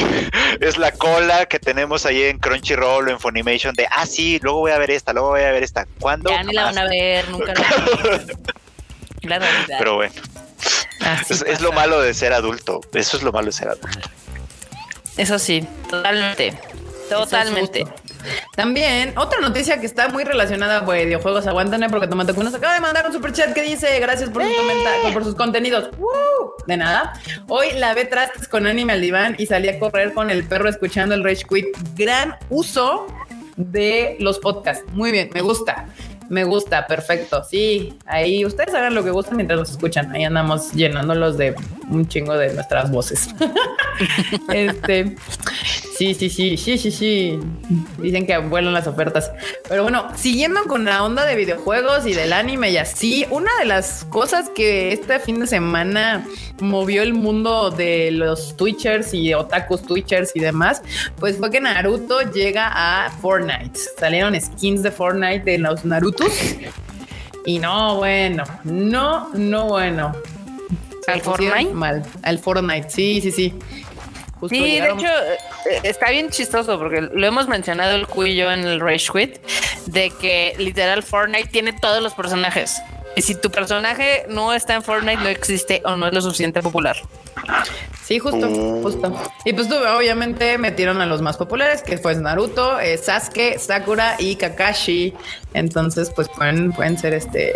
es 0.60 0.78
la 0.78 0.92
cola 0.92 1.46
que 1.46 1.58
tenemos 1.58 2.06
ahí 2.06 2.22
en 2.24 2.38
Crunchyroll 2.38 3.08
o 3.08 3.10
en 3.10 3.18
Funimation 3.18 3.74
de, 3.74 3.86
ah, 3.90 4.06
sí, 4.06 4.38
luego 4.42 4.60
voy 4.60 4.72
a 4.72 4.78
ver 4.78 4.90
esta, 4.90 5.12
luego 5.12 5.30
voy 5.30 5.42
a 5.42 5.50
ver 5.50 5.62
esta. 5.62 5.86
¿Cuándo? 5.98 6.30
Ya 6.30 6.42
ni 6.42 6.52
la 6.52 6.64
van 6.64 6.78
a 6.78 6.84
ver, 6.84 7.28
nunca 7.30 7.54
la, 9.22 9.38
la 9.38 9.46
Pero 9.78 9.96
bueno, 9.96 10.14
es, 11.28 11.60
lo 11.60 11.72
malo 11.72 12.00
de 12.00 12.14
ser 12.14 12.32
adulto, 12.32 12.80
eso 12.92 13.16
es 13.16 13.22
lo 13.22 13.32
malo 13.32 13.46
de 13.46 13.52
ser 13.52 13.68
adulto. 13.68 14.10
Eso 15.16 15.38
sí, 15.38 15.66
totalmente, 15.88 16.58
totalmente. 17.08 17.84
También, 18.54 19.16
otra 19.16 19.40
noticia 19.40 19.78
que 19.80 19.86
está 19.86 20.08
muy 20.08 20.24
relacionada 20.24 20.78
a 20.78 20.80
videojuegos, 20.80 21.46
aguántame 21.46 21.88
porque 21.88 22.08
Tomatecu 22.08 22.42
nos 22.42 22.54
acaba 22.54 22.74
de 22.74 22.80
mandar 22.80 23.06
un 23.06 23.12
super 23.12 23.32
chat 23.32 23.52
que 23.52 23.62
dice 23.62 23.98
gracias 24.00 24.30
por, 24.30 24.42
sus, 24.42 24.50
¡Eh! 24.52 25.10
por 25.12 25.24
sus 25.24 25.34
contenidos. 25.34 25.90
De 26.66 26.76
nada. 26.76 27.12
Hoy 27.48 27.72
la 27.76 27.94
ve 27.94 28.04
trastes 28.04 28.48
con 28.48 28.66
anime 28.66 28.94
al 28.94 29.00
diván 29.00 29.36
y 29.38 29.46
salí 29.46 29.68
a 29.68 29.78
correr 29.78 30.12
con 30.12 30.30
el 30.30 30.44
perro 30.44 30.68
escuchando 30.68 31.14
el 31.14 31.22
Rage 31.22 31.44
Quit. 31.48 31.66
Gran 31.94 32.36
uso 32.50 33.06
de 33.56 34.16
los 34.18 34.38
podcasts. 34.38 34.84
Muy 34.92 35.12
bien, 35.12 35.30
me 35.32 35.42
gusta. 35.42 35.86
Me 36.28 36.44
gusta, 36.44 36.86
perfecto. 36.86 37.42
Sí, 37.44 37.96
ahí 38.06 38.44
ustedes 38.44 38.74
hagan 38.74 38.94
lo 38.94 39.04
que 39.04 39.10
gustan 39.10 39.36
mientras 39.36 39.58
los 39.58 39.70
escuchan. 39.70 40.10
Ahí 40.12 40.24
andamos 40.24 40.72
llenándolos 40.72 41.36
de 41.36 41.54
un 41.88 42.06
chingo 42.08 42.36
de 42.36 42.52
nuestras 42.54 42.90
voces. 42.90 43.28
este, 44.52 45.16
sí, 45.96 46.14
sí, 46.14 46.30
sí, 46.30 46.56
sí, 46.56 46.78
sí, 46.78 46.90
sí. 46.90 47.38
Dicen 47.98 48.26
que 48.26 48.38
vuelan 48.38 48.74
las 48.74 48.86
ofertas. 48.86 49.30
Pero 49.68 49.82
bueno, 49.82 50.08
siguiendo 50.14 50.62
con 50.64 50.84
la 50.84 51.02
onda 51.02 51.24
de 51.24 51.36
videojuegos 51.36 52.06
y 52.06 52.14
del 52.14 52.32
anime 52.32 52.70
y 52.70 52.76
así, 52.76 53.26
una 53.30 53.50
de 53.58 53.64
las 53.64 54.04
cosas 54.04 54.48
que 54.54 54.92
este 54.92 55.18
fin 55.18 55.40
de 55.40 55.46
semana 55.46 56.26
movió 56.60 57.02
el 57.02 57.14
mundo 57.14 57.70
de 57.70 58.10
los 58.10 58.56
Twitchers 58.56 59.14
y 59.14 59.34
otakus 59.34 59.82
Twitchers 59.82 60.32
y 60.34 60.40
demás, 60.40 60.82
pues 61.18 61.38
fue 61.38 61.50
que 61.50 61.60
Naruto 61.60 62.20
llega 62.32 62.70
a 62.74 63.10
Fortnite. 63.10 63.78
Salieron 63.98 64.38
skins 64.40 64.82
de 64.82 64.90
Fortnite 64.90 65.44
de 65.44 65.58
los 65.58 65.84
Narutos. 65.84 66.32
Y 67.46 67.60
no, 67.60 67.96
bueno, 67.96 68.42
no, 68.64 69.30
no, 69.34 69.66
bueno. 69.66 70.12
¿Al 71.06 71.20
Fortnite? 71.20 71.72
Mal, 71.72 72.04
al 72.22 72.38
Fortnite, 72.40 72.90
sí, 72.90 73.20
sí, 73.20 73.30
sí. 73.30 73.54
Sí, 74.48 74.80
de 74.80 74.90
hecho, 74.90 75.08
está 75.82 76.10
bien 76.10 76.30
chistoso 76.30 76.78
porque 76.78 77.00
lo 77.00 77.26
hemos 77.26 77.48
mencionado 77.48 77.94
el 77.96 78.06
cuello 78.06 78.52
en 78.52 78.60
el 78.60 78.80
Rage 78.80 79.06
Quit, 79.12 79.38
de 79.86 80.10
que 80.10 80.54
literal 80.58 81.02
Fortnite 81.02 81.48
tiene 81.48 81.72
todos 81.72 82.02
los 82.02 82.14
personajes. 82.14 82.80
Y 83.16 83.22
si 83.22 83.34
tu 83.34 83.50
personaje 83.50 84.26
no 84.28 84.52
está 84.52 84.74
en 84.74 84.82
Fortnite, 84.82 85.22
no 85.22 85.28
existe 85.28 85.80
o 85.86 85.96
no 85.96 86.06
es 86.06 86.12
lo 86.12 86.20
suficiente 86.20 86.62
popular. 86.62 86.96
Sí, 88.04 88.18
justo, 88.18 88.46
mm. 88.46 88.82
justo. 88.82 89.12
Y 89.44 89.54
pues 89.54 89.68
tuve, 89.68 89.88
obviamente 89.88 90.58
metieron 90.58 91.00
a 91.00 91.06
los 91.06 91.22
más 91.22 91.36
populares, 91.36 91.82
que 91.82 91.98
fue 91.98 92.14
Naruto, 92.14 92.78
eh, 92.78 92.98
Sasuke, 92.98 93.58
Sakura 93.58 94.16
y 94.18 94.36
Kakashi. 94.36 95.14
Entonces, 95.54 96.12
pues 96.14 96.28
pueden, 96.28 96.72
pueden 96.72 96.98
ser 96.98 97.14
este, 97.14 97.54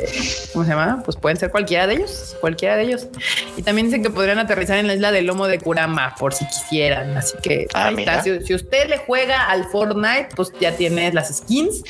¿cómo 0.52 0.64
se 0.64 0.70
llama? 0.70 1.02
Pues 1.04 1.16
pueden 1.18 1.36
ser 1.36 1.50
cualquiera 1.50 1.86
de 1.86 1.96
ellos, 1.96 2.36
cualquiera 2.40 2.76
de 2.76 2.84
ellos. 2.84 3.08
Y 3.56 3.62
también 3.62 3.88
dicen 3.88 4.02
que 4.02 4.10
podrían 4.10 4.38
aterrizar 4.38 4.78
en 4.78 4.86
la 4.86 4.94
isla 4.94 5.12
del 5.12 5.26
lomo 5.26 5.46
de 5.46 5.58
Kurama, 5.58 6.14
por 6.18 6.32
si 6.32 6.46
quisieran. 6.46 7.16
Así 7.16 7.36
que 7.42 7.68
ah, 7.74 7.92
Si, 8.24 8.40
si, 8.46 8.54
usted 8.54 8.88
le 8.88 8.96
juega 8.96 9.44
al 9.44 9.66
Fortnite, 9.66 10.28
pues 10.34 10.52
ya 10.58 10.74
tiene 10.74 11.12
las 11.12 11.36
skins 11.36 11.84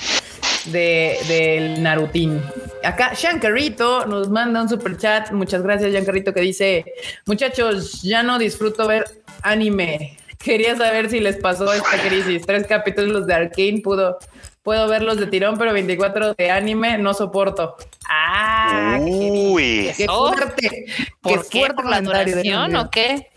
de, 0.66 1.18
del 1.28 1.82
Narutín. 1.82 2.40
Acá 2.82 3.12
Shankarito 3.14 4.06
nos 4.06 4.28
manda 4.28 4.62
un 4.62 4.68
super 4.68 4.96
chat. 4.96 5.30
Muchas 5.32 5.62
gracias, 5.62 5.92
Shankarito, 5.92 6.32
que 6.32 6.40
dice: 6.40 6.84
Muchachos, 7.26 8.02
ya 8.02 8.22
no 8.22 8.38
disfruto 8.38 8.86
ver 8.86 9.04
anime. 9.42 10.16
Quería 10.38 10.74
saber 10.76 11.10
si 11.10 11.20
les 11.20 11.36
pasó 11.36 11.70
esta 11.72 11.98
crisis. 12.08 12.46
Tres 12.46 12.66
capítulos 12.66 13.26
de 13.26 13.34
Arkane 13.34 13.80
pudo, 13.82 14.18
puedo 14.62 14.88
verlos 14.88 15.18
de 15.18 15.26
tirón, 15.26 15.58
pero 15.58 15.72
24 15.72 16.34
de 16.34 16.50
anime 16.50 16.96
no 16.96 17.12
soporto. 17.12 17.76
Ah, 18.08 18.98
Uy, 19.00 19.90
qué, 19.96 20.06
fuerte. 20.06 20.86
¿Por 21.20 21.46
qué? 21.48 21.66
¿Por 21.74 21.88
la 21.88 22.00
duración 22.00 22.74
o 22.76 22.90
qué? 22.90 23.28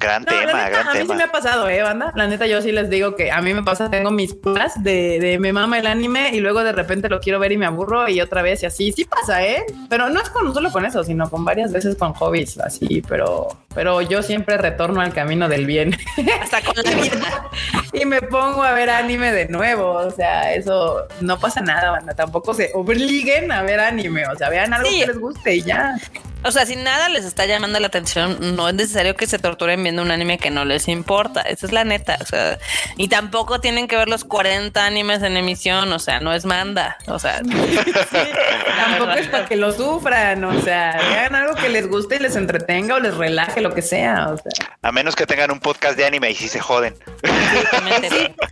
Gran 0.00 0.24
tema, 0.24 0.70
gran 0.70 0.88
a 0.88 0.94
mí 0.94 1.00
sí 1.06 1.14
me 1.14 1.24
ha 1.24 1.30
pasado, 1.30 1.68
eh, 1.68 1.82
banda. 1.82 2.10
La 2.16 2.26
neta, 2.26 2.46
yo 2.46 2.62
sí 2.62 2.72
les 2.72 2.88
digo 2.88 3.16
que 3.16 3.30
a 3.30 3.42
mí 3.42 3.52
me 3.52 3.62
pasa, 3.62 3.90
tengo 3.90 4.10
mis 4.10 4.32
plus 4.32 4.72
de, 4.78 5.20
de 5.20 5.38
me 5.38 5.52
mama 5.52 5.78
el 5.78 5.86
anime 5.86 6.30
y 6.32 6.40
luego 6.40 6.64
de 6.64 6.72
repente 6.72 7.10
lo 7.10 7.20
quiero 7.20 7.38
ver 7.38 7.52
y 7.52 7.58
me 7.58 7.66
aburro 7.66 8.08
y 8.08 8.22
otra 8.22 8.40
vez 8.40 8.62
y 8.62 8.66
así. 8.66 8.92
Sí 8.92 9.04
pasa, 9.04 9.44
eh. 9.44 9.66
Pero 9.90 10.08
no 10.08 10.22
es 10.22 10.30
con 10.30 10.54
solo 10.54 10.72
con 10.72 10.86
eso, 10.86 11.04
sino 11.04 11.28
con 11.28 11.44
varias 11.44 11.70
veces 11.70 11.96
con 11.96 12.14
hobbies, 12.14 12.58
así. 12.60 13.02
Pero, 13.08 13.48
pero 13.74 14.00
yo 14.00 14.22
siempre 14.22 14.56
retorno 14.56 15.02
al 15.02 15.12
camino 15.12 15.50
del 15.50 15.66
bien. 15.66 15.94
Hasta 16.42 16.62
con 16.62 16.76
la 16.76 16.90
vida. 17.02 17.50
y 17.92 18.06
me 18.06 18.22
pongo 18.22 18.62
a 18.62 18.72
ver 18.72 18.88
anime 18.88 19.32
de 19.32 19.48
nuevo. 19.48 19.92
O 19.92 20.10
sea, 20.10 20.54
eso 20.54 21.08
no 21.20 21.38
pasa 21.38 21.60
nada, 21.60 21.90
banda. 21.90 22.14
Tampoco 22.14 22.54
se 22.54 22.70
obliguen 22.72 23.52
a 23.52 23.62
ver 23.62 23.80
anime. 23.80 24.26
O 24.28 24.36
sea, 24.36 24.48
vean 24.48 24.72
algo 24.72 24.88
que 24.88 25.06
les 25.06 25.18
guste 25.18 25.56
y 25.56 25.62
ya. 25.62 25.96
O 26.42 26.50
sea, 26.52 26.64
si 26.64 26.74
nada 26.74 27.10
les 27.10 27.26
está 27.26 27.44
llamando 27.44 27.78
la 27.80 27.88
atención, 27.88 28.56
no 28.56 28.68
es 28.68 28.74
necesario 28.74 29.14
que 29.14 29.26
se 29.26 29.38
torturen 29.38 29.82
viendo 29.90 30.02
un 30.02 30.12
anime 30.12 30.38
que 30.38 30.50
no 30.50 30.64
les 30.64 30.86
importa. 30.86 31.40
Esa 31.40 31.66
es 31.66 31.72
la 31.72 31.82
neta. 31.82 32.16
O 32.20 32.24
sea, 32.24 32.58
y 32.96 33.08
tampoco 33.08 33.60
tienen 33.60 33.88
que 33.88 33.96
ver 33.96 34.08
los 34.08 34.22
40 34.22 34.86
animes 34.86 35.20
en 35.24 35.36
emisión. 35.36 35.92
O 35.92 35.98
sea, 35.98 36.20
no 36.20 36.32
es 36.32 36.44
manda. 36.44 36.96
O 37.08 37.18
sea, 37.18 37.40
tampoco 38.76 39.10
es 39.12 39.26
para 39.26 39.46
que 39.46 39.56
lo 39.56 39.72
sufran. 39.72 40.44
O 40.44 40.60
sea, 40.62 40.96
vean 41.10 41.34
algo 41.34 41.56
que 41.56 41.68
les 41.68 41.88
guste 41.88 42.16
y 42.16 42.18
les 42.20 42.36
entretenga 42.36 42.94
o 42.94 43.00
les 43.00 43.16
relaje, 43.16 43.60
lo 43.60 43.74
que 43.74 43.82
sea. 43.82 44.28
O 44.28 44.36
sea. 44.36 44.76
A 44.82 44.92
menos 44.92 45.16
que 45.16 45.26
tengan 45.26 45.50
un 45.50 45.58
podcast 45.58 45.96
de 45.96 46.06
anime 46.06 46.30
y 46.30 46.34
si 46.36 46.46
se 46.46 46.60
joden. 46.60 46.94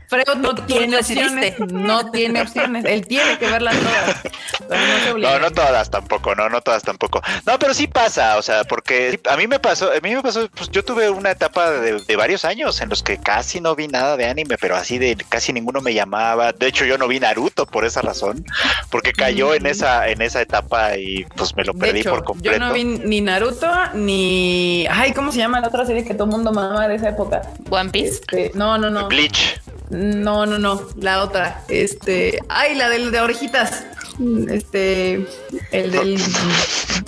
Freud 0.08 0.38
no 0.38 0.56
tiene 0.56 0.96
opciones. 0.96 1.58
No 1.60 2.10
tiene 2.10 2.42
opciones. 2.42 2.84
Él 2.84 3.06
tiene 3.06 3.38
que 3.38 3.46
verlas 3.46 3.76
todas. 3.78 5.16
no, 5.16 5.38
no, 5.38 5.50
todas 5.52 5.88
tampoco. 5.88 6.34
No, 6.34 6.48
no 6.48 6.60
todas 6.62 6.82
tampoco. 6.82 7.22
No, 7.46 7.58
pero 7.60 7.74
sí 7.74 7.86
pasa, 7.86 8.38
o 8.38 8.42
sea, 8.42 8.64
porque 8.64 9.20
a 9.30 9.36
mí 9.36 9.46
me 9.46 9.60
pasó, 9.60 9.92
a 9.92 10.00
mí 10.00 10.14
me 10.14 10.22
pasó, 10.22 10.48
pues 10.50 10.70
yo 10.70 10.84
tuve 10.84 11.10
una 11.10 11.27
etapa 11.30 11.70
de, 11.70 12.16
varios 12.16 12.44
años 12.44 12.80
en 12.80 12.88
los 12.88 13.02
que 13.02 13.18
casi 13.18 13.60
no 13.60 13.74
vi 13.76 13.88
nada 13.88 14.16
de 14.16 14.26
anime, 14.26 14.56
pero 14.60 14.76
así 14.76 14.98
de 14.98 15.16
casi 15.28 15.52
ninguno 15.52 15.80
me 15.80 15.94
llamaba. 15.94 16.52
De 16.52 16.66
hecho, 16.66 16.84
yo 16.84 16.98
no 16.98 17.08
vi 17.08 17.20
Naruto 17.20 17.66
por 17.66 17.84
esa 17.84 18.02
razón, 18.02 18.44
porque 18.90 19.12
cayó 19.12 19.54
en 19.54 19.64
mm. 19.64 19.66
esa 19.66 20.08
en 20.08 20.22
esa 20.22 20.42
etapa 20.42 20.96
y 20.96 21.24
pues 21.36 21.54
me 21.56 21.64
lo 21.64 21.74
perdí 21.74 22.02
por 22.02 22.24
completo. 22.24 22.58
Yo 22.58 22.64
no 22.64 22.72
vi 22.72 22.84
ni 22.84 23.20
Naruto 23.20 23.70
ni 23.94 24.86
ay, 24.90 25.12
¿cómo 25.12 25.32
se 25.32 25.38
llama 25.38 25.60
la 25.60 25.68
otra 25.68 25.86
serie 25.86 26.04
que 26.04 26.14
todo 26.14 26.24
el 26.24 26.30
mundo 26.30 26.52
mamaba 26.52 26.88
de 26.88 26.96
esa 26.96 27.10
época? 27.10 27.42
One 27.70 27.90
Piece. 27.90 28.08
Este, 28.08 28.52
no, 28.54 28.78
no, 28.78 28.90
no. 28.90 29.08
Bleach. 29.08 29.60
No, 29.90 30.44
no, 30.44 30.58
no, 30.58 30.82
la 30.96 31.22
otra. 31.22 31.62
Este, 31.68 32.40
ay, 32.48 32.74
la 32.74 32.88
del 32.88 33.10
de 33.10 33.20
orejitas. 33.20 33.84
Este, 34.48 35.26
el 35.72 35.90
del. 35.92 36.18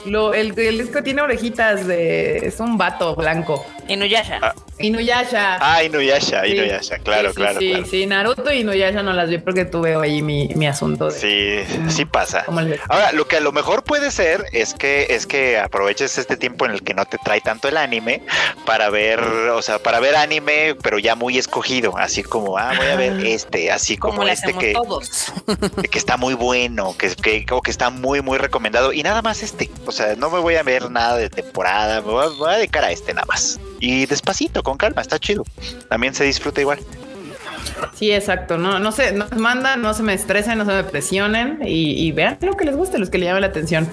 Lo, 0.07 0.33
el, 0.33 0.59
el, 0.59 0.91
que 0.91 1.03
tiene 1.03 1.21
orejitas 1.21 1.87
de. 1.87 2.39
Es 2.39 2.61
un 2.61 2.79
vato 2.79 3.15
blanco. 3.15 3.67
Inuyasha. 3.89 4.39
Ah. 4.41 4.55
Inuyasha. 4.79 5.59
Ah, 5.61 5.85
Inuyasha, 5.85 6.47
Inuyasha, 6.47 6.99
claro, 6.99 7.35
claro. 7.35 7.59
Sí, 7.61 7.71
claro. 7.71 7.87
sí, 7.87 8.07
Naruto 8.07 8.53
y 8.53 8.61
Inuyasha 8.61 9.03
no 9.03 9.13
las 9.13 9.29
vi 9.29 9.39
porque 9.39 9.65
tuve 9.67 9.95
ahí 9.97 10.23
mi, 10.23 10.49
mi 10.55 10.67
asunto. 10.67 11.11
De, 11.11 11.67
sí, 11.69 11.91
sí 11.91 12.05
pasa. 12.07 12.45
Ahora, 12.89 13.13
lo 13.13 13.27
que 13.29 13.37
a 13.37 13.41
lo 13.41 13.53
mejor 13.53 13.85
puede 13.85 14.11
ser 14.11 14.47
es 14.53 14.75
que 14.75 15.09
es 15.11 15.27
que 15.27 15.59
aproveches 15.59 16.17
este 16.17 16.37
tiempo 16.37 16.65
en 16.65 16.73
el 16.73 16.83
que 16.83 16.95
no 16.95 17.05
te 17.05 17.19
trae 17.19 17.41
tanto 17.41 17.69
el 17.69 17.77
anime 17.77 18.23
para 18.65 18.89
ver, 18.89 19.21
o 19.21 19.61
sea, 19.61 19.79
para 19.81 20.01
ver 20.01 20.17
anime, 20.17 20.77
pero 20.83 20.99
ya 20.99 21.15
muy 21.15 21.37
escogido, 21.37 21.97
así 21.99 22.23
como, 22.23 22.57
ah, 22.57 22.73
voy 22.77 22.87
a 22.87 22.97
ver 22.97 23.13
ah. 23.13 23.23
este, 23.29 23.71
así 23.71 23.97
como, 23.97 24.27
este 24.27 24.55
que, 24.55 24.75
que 25.91 25.99
está 25.99 26.17
muy 26.17 26.35
bueno, 26.35 26.95
que, 27.01 27.17
que, 27.17 27.47
que 27.47 27.71
está 27.71 27.91
muy, 27.91 28.21
muy 28.21 28.37
recomendado 28.37 28.93
y 28.93 29.03
nada 29.03 29.23
más 29.23 29.43
este. 29.43 29.71
O 29.87 29.93
sea, 29.93 30.15
no 30.17 30.31
me 30.31 30.39
voy 30.39 30.57
a 30.57 30.63
ver 30.63 30.91
nada 30.91 31.17
de 31.17 31.31
temporada, 31.31 32.03
me 32.03 32.11
voy 32.11 32.27
a, 32.49 32.57
dedicar 32.59 32.85
a 32.85 32.93
este 32.93 33.15
nada 33.15 33.27
más. 33.27 33.59
Y 33.81 34.07
despacito, 34.07 34.63
con 34.63 34.77
calma, 34.77 35.01
está 35.01 35.19
chido. 35.19 35.45
También 35.89 36.15
se 36.15 36.25
disfruta 36.25 36.61
igual. 36.61 36.79
Sí, 37.95 38.13
exacto. 38.13 38.59
No, 38.59 38.79
no 38.79 38.93
se 38.93 39.13
nos 39.13 39.35
mandan, 39.37 39.81
no 39.81 39.95
se 39.95 40.03
me 40.03 40.13
estresen, 40.13 40.59
no 40.59 40.67
se 40.67 40.73
me 40.73 40.85
presionen 40.85 41.61
y, 41.65 42.13
vean 42.13 42.37
lo 42.43 42.57
que 42.57 42.67
les 42.67 42.77
guste, 42.77 42.99
los 42.99 43.09
que 43.09 43.17
le 43.17 43.27
llamen 43.27 43.41
la 43.41 43.49
atención. 43.49 43.89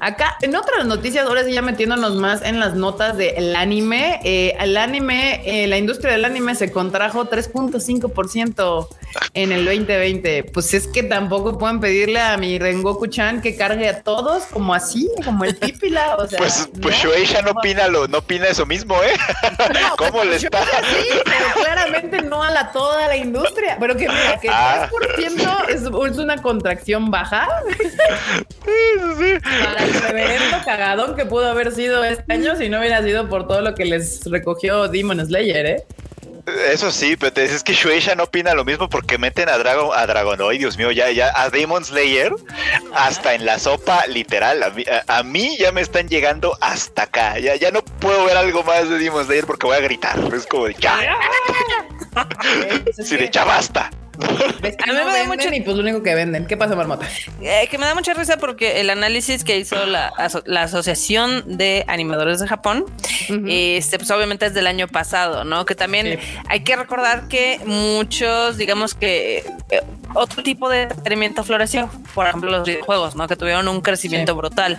Acá, 0.00 0.36
en 0.42 0.56
otras 0.56 0.86
noticias, 0.86 1.26
ahora 1.26 1.44
sí 1.44 1.52
ya 1.52 1.62
metiéndonos 1.62 2.16
más 2.16 2.42
en 2.42 2.58
las 2.58 2.74
notas 2.74 3.16
del 3.16 3.54
anime. 3.54 4.20
Eh, 4.24 4.56
el 4.58 4.76
anime, 4.76 5.42
eh, 5.44 5.68
la 5.68 5.78
industria 5.78 6.12
del 6.12 6.24
anime 6.24 6.56
se 6.56 6.72
contrajo 6.72 7.30
3.5% 7.30 8.88
en 9.34 9.52
el 9.52 9.64
2020. 9.64 10.44
Pues 10.44 10.74
es 10.74 10.86
que 10.86 11.02
tampoco 11.02 11.58
pueden 11.58 11.80
pedirle 11.80 12.20
a 12.20 12.36
mi 12.36 12.58
Rengoku-chan 12.58 13.40
que 13.40 13.56
cargue 13.56 13.88
a 13.88 14.02
todos 14.02 14.44
como 14.44 14.74
así, 14.74 15.08
como 15.24 15.44
el 15.44 15.56
pípila. 15.56 16.16
O 16.16 16.26
sea, 16.26 16.38
pues, 16.38 16.68
pues 16.80 16.96
Shueisha 16.96 17.42
no 17.42 17.52
opina 17.52 17.88
lo, 17.88 18.08
no 18.08 18.18
opina 18.18 18.48
eso 18.48 18.66
mismo, 18.66 18.94
¿eh? 19.02 19.14
¿Cómo 19.96 20.12
pues 20.12 20.28
le 20.28 20.36
está? 20.36 20.62
Sí, 20.64 21.20
pero 21.24 21.64
claramente 21.64 22.22
no 22.22 22.42
a 22.42 22.50
la 22.50 22.72
toda 22.72 23.08
la 23.08 23.16
industria. 23.16 23.76
Pero 23.78 23.96
que 23.96 24.08
mira, 24.08 24.38
que 24.40 24.48
ah. 24.50 24.88
3% 24.90 25.68
es, 25.68 25.82
es, 25.82 26.18
una 26.18 26.40
contracción 26.40 27.10
baja. 27.10 27.48
Sí, 28.64 29.34
Para 29.42 29.84
el 29.84 29.92
reverendo 29.92 30.56
cagadón 30.64 31.16
que 31.16 31.26
pudo 31.26 31.48
haber 31.48 31.72
sido 31.72 32.04
este 32.04 32.32
año 32.32 32.56
si 32.56 32.68
no 32.68 32.78
hubiera 32.78 33.02
sido 33.02 33.28
por 33.28 33.48
todo 33.48 33.60
lo 33.60 33.74
que 33.74 33.84
les 33.84 34.24
recogió 34.24 34.88
Demon 34.88 35.24
Slayer, 35.24 35.66
¿eh? 35.66 35.84
Eso 36.46 36.90
sí, 36.90 37.16
pero 37.16 37.32
te 37.32 37.42
dices 37.42 37.62
que 37.62 37.72
Shueisha 37.72 38.16
no 38.16 38.24
opina 38.24 38.52
lo 38.54 38.64
mismo 38.64 38.88
porque 38.88 39.16
meten 39.16 39.48
a 39.48 39.58
Dragon, 39.58 39.90
a 39.94 40.06
Dragonoid, 40.06 40.58
Dios 40.58 40.76
mío, 40.76 40.90
ya, 40.90 41.10
ya, 41.12 41.32
a 41.36 41.50
Demon 41.50 41.84
Slayer, 41.84 42.32
hasta 42.94 43.34
en 43.34 43.46
la 43.46 43.60
sopa, 43.60 44.06
literal. 44.08 44.60
A 45.06 45.22
mí, 45.22 45.56
ya 45.58 45.70
me 45.70 45.80
están 45.82 46.08
llegando 46.08 46.56
hasta 46.60 47.04
acá. 47.04 47.38
Ya, 47.38 47.54
ya 47.54 47.70
no 47.70 47.82
puedo 47.82 48.24
ver 48.24 48.36
algo 48.36 48.64
más 48.64 48.88
de 48.88 48.98
Demon 48.98 49.24
Slayer 49.24 49.46
porque 49.46 49.66
voy 49.66 49.76
a 49.76 49.80
gritar. 49.80 50.18
Es 50.34 50.46
como 50.46 50.66
de 50.66 50.74
ya. 50.74 50.98
sí, 53.04 53.16
de 53.16 53.30
ya 53.30 53.44
basta. 53.44 53.90
a 54.22 54.92
mí 54.92 54.92
me 54.92 55.18
da 55.18 55.24
mucho... 55.26 55.48
y 55.52 55.60
pues 55.60 55.76
lo 55.76 55.82
único 55.82 56.02
que 56.02 56.14
venden. 56.14 56.46
¿Qué 56.46 56.56
pasa, 56.56 56.74
Marmota? 56.76 57.08
Eh, 57.40 57.68
que 57.70 57.78
me 57.78 57.86
da 57.86 57.94
mucha 57.94 58.14
risa 58.14 58.36
porque 58.36 58.80
el 58.80 58.90
análisis 58.90 59.44
que 59.44 59.58
hizo 59.58 59.86
la, 59.86 60.12
la 60.46 60.62
Asociación 60.62 61.56
de 61.56 61.84
Animadores 61.88 62.40
de 62.40 62.48
Japón, 62.48 62.84
este, 63.48 63.98
pues 63.98 64.10
obviamente 64.10 64.46
es 64.46 64.54
del 64.54 64.66
año 64.66 64.88
pasado, 64.88 65.44
¿no? 65.44 65.64
Que 65.64 65.74
también 65.74 66.18
hay 66.48 66.60
que 66.60 66.76
recordar 66.76 67.28
que 67.28 67.60
muchos, 67.64 68.56
digamos 68.56 68.94
que 68.94 69.44
eh, 69.70 69.80
otro 70.14 70.42
tipo 70.42 70.68
de 70.68 70.82
entretenimiento 70.82 71.44
floreció, 71.44 71.90
por 72.14 72.26
ejemplo 72.26 72.50
los 72.50 72.66
videojuegos, 72.66 73.16
¿no? 73.16 73.26
Que 73.28 73.36
tuvieron 73.36 73.68
un 73.68 73.80
crecimiento 73.80 74.34
brutal. 74.34 74.78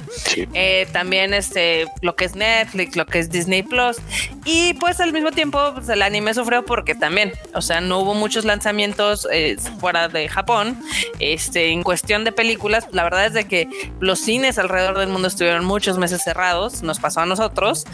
Eh, 0.53 0.87
también 0.91 1.33
este, 1.33 1.87
lo 2.01 2.15
que 2.15 2.25
es 2.25 2.35
Netflix, 2.35 2.95
lo 2.95 3.05
que 3.05 3.19
es 3.19 3.29
Disney 3.29 3.63
Plus. 3.63 3.97
Y 4.45 4.73
pues 4.75 4.99
al 4.99 5.11
mismo 5.13 5.31
tiempo 5.31 5.59
pues, 5.73 5.89
el 5.89 6.01
anime 6.01 6.33
sufrió 6.33 6.63
porque 6.65 6.95
también, 6.95 7.33
o 7.53 7.61
sea, 7.61 7.81
no 7.81 7.99
hubo 7.99 8.13
muchos 8.13 8.45
lanzamientos 8.45 9.22
eh, 9.31 9.57
fuera 9.79 10.07
de 10.07 10.27
Japón. 10.27 10.77
Este, 11.19 11.69
en 11.69 11.83
cuestión 11.83 12.23
de 12.23 12.31
películas, 12.31 12.87
la 12.91 13.03
verdad 13.03 13.25
es 13.25 13.33
de 13.33 13.47
que 13.47 13.67
los 13.99 14.19
cines 14.19 14.57
alrededor 14.57 14.97
del 14.97 15.09
mundo 15.09 15.27
estuvieron 15.27 15.65
muchos 15.65 15.97
meses 15.97 16.21
cerrados, 16.23 16.83
nos 16.83 16.99
pasó 16.99 17.21
a 17.21 17.25
nosotros 17.25 17.85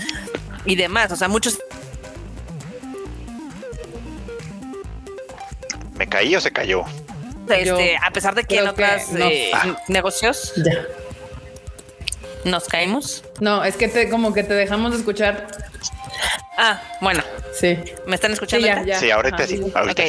y 0.65 0.75
demás. 0.75 1.11
O 1.11 1.15
sea, 1.15 1.27
muchos 1.27 1.59
¿Me 5.99 6.07
caí 6.07 6.33
o 6.33 6.39
se 6.39 6.49
cayó? 6.49 6.85
Este, 7.49 7.97
a 7.97 8.09
pesar 8.11 8.33
de 8.33 8.45
que 8.45 8.59
en 8.59 8.69
otros 8.69 9.01
eh, 9.17 9.51
negocios 9.89 10.53
nos 12.45 12.67
caímos. 12.69 13.23
No, 13.41 13.65
es 13.65 13.75
que 13.75 13.89
te, 13.89 14.09
como 14.09 14.33
que 14.33 14.43
te 14.43 14.53
dejamos 14.53 14.91
de 14.91 14.97
escuchar. 14.97 15.47
Ah, 16.61 16.81
bueno. 16.99 17.23
Sí. 17.57 17.77
¿Me 18.05 18.15
están 18.15 18.33
escuchando? 18.33 18.67
Sí, 18.99 19.09
ahorita 19.09 19.47
sí. 19.47 19.61
Ahorita 19.73 20.03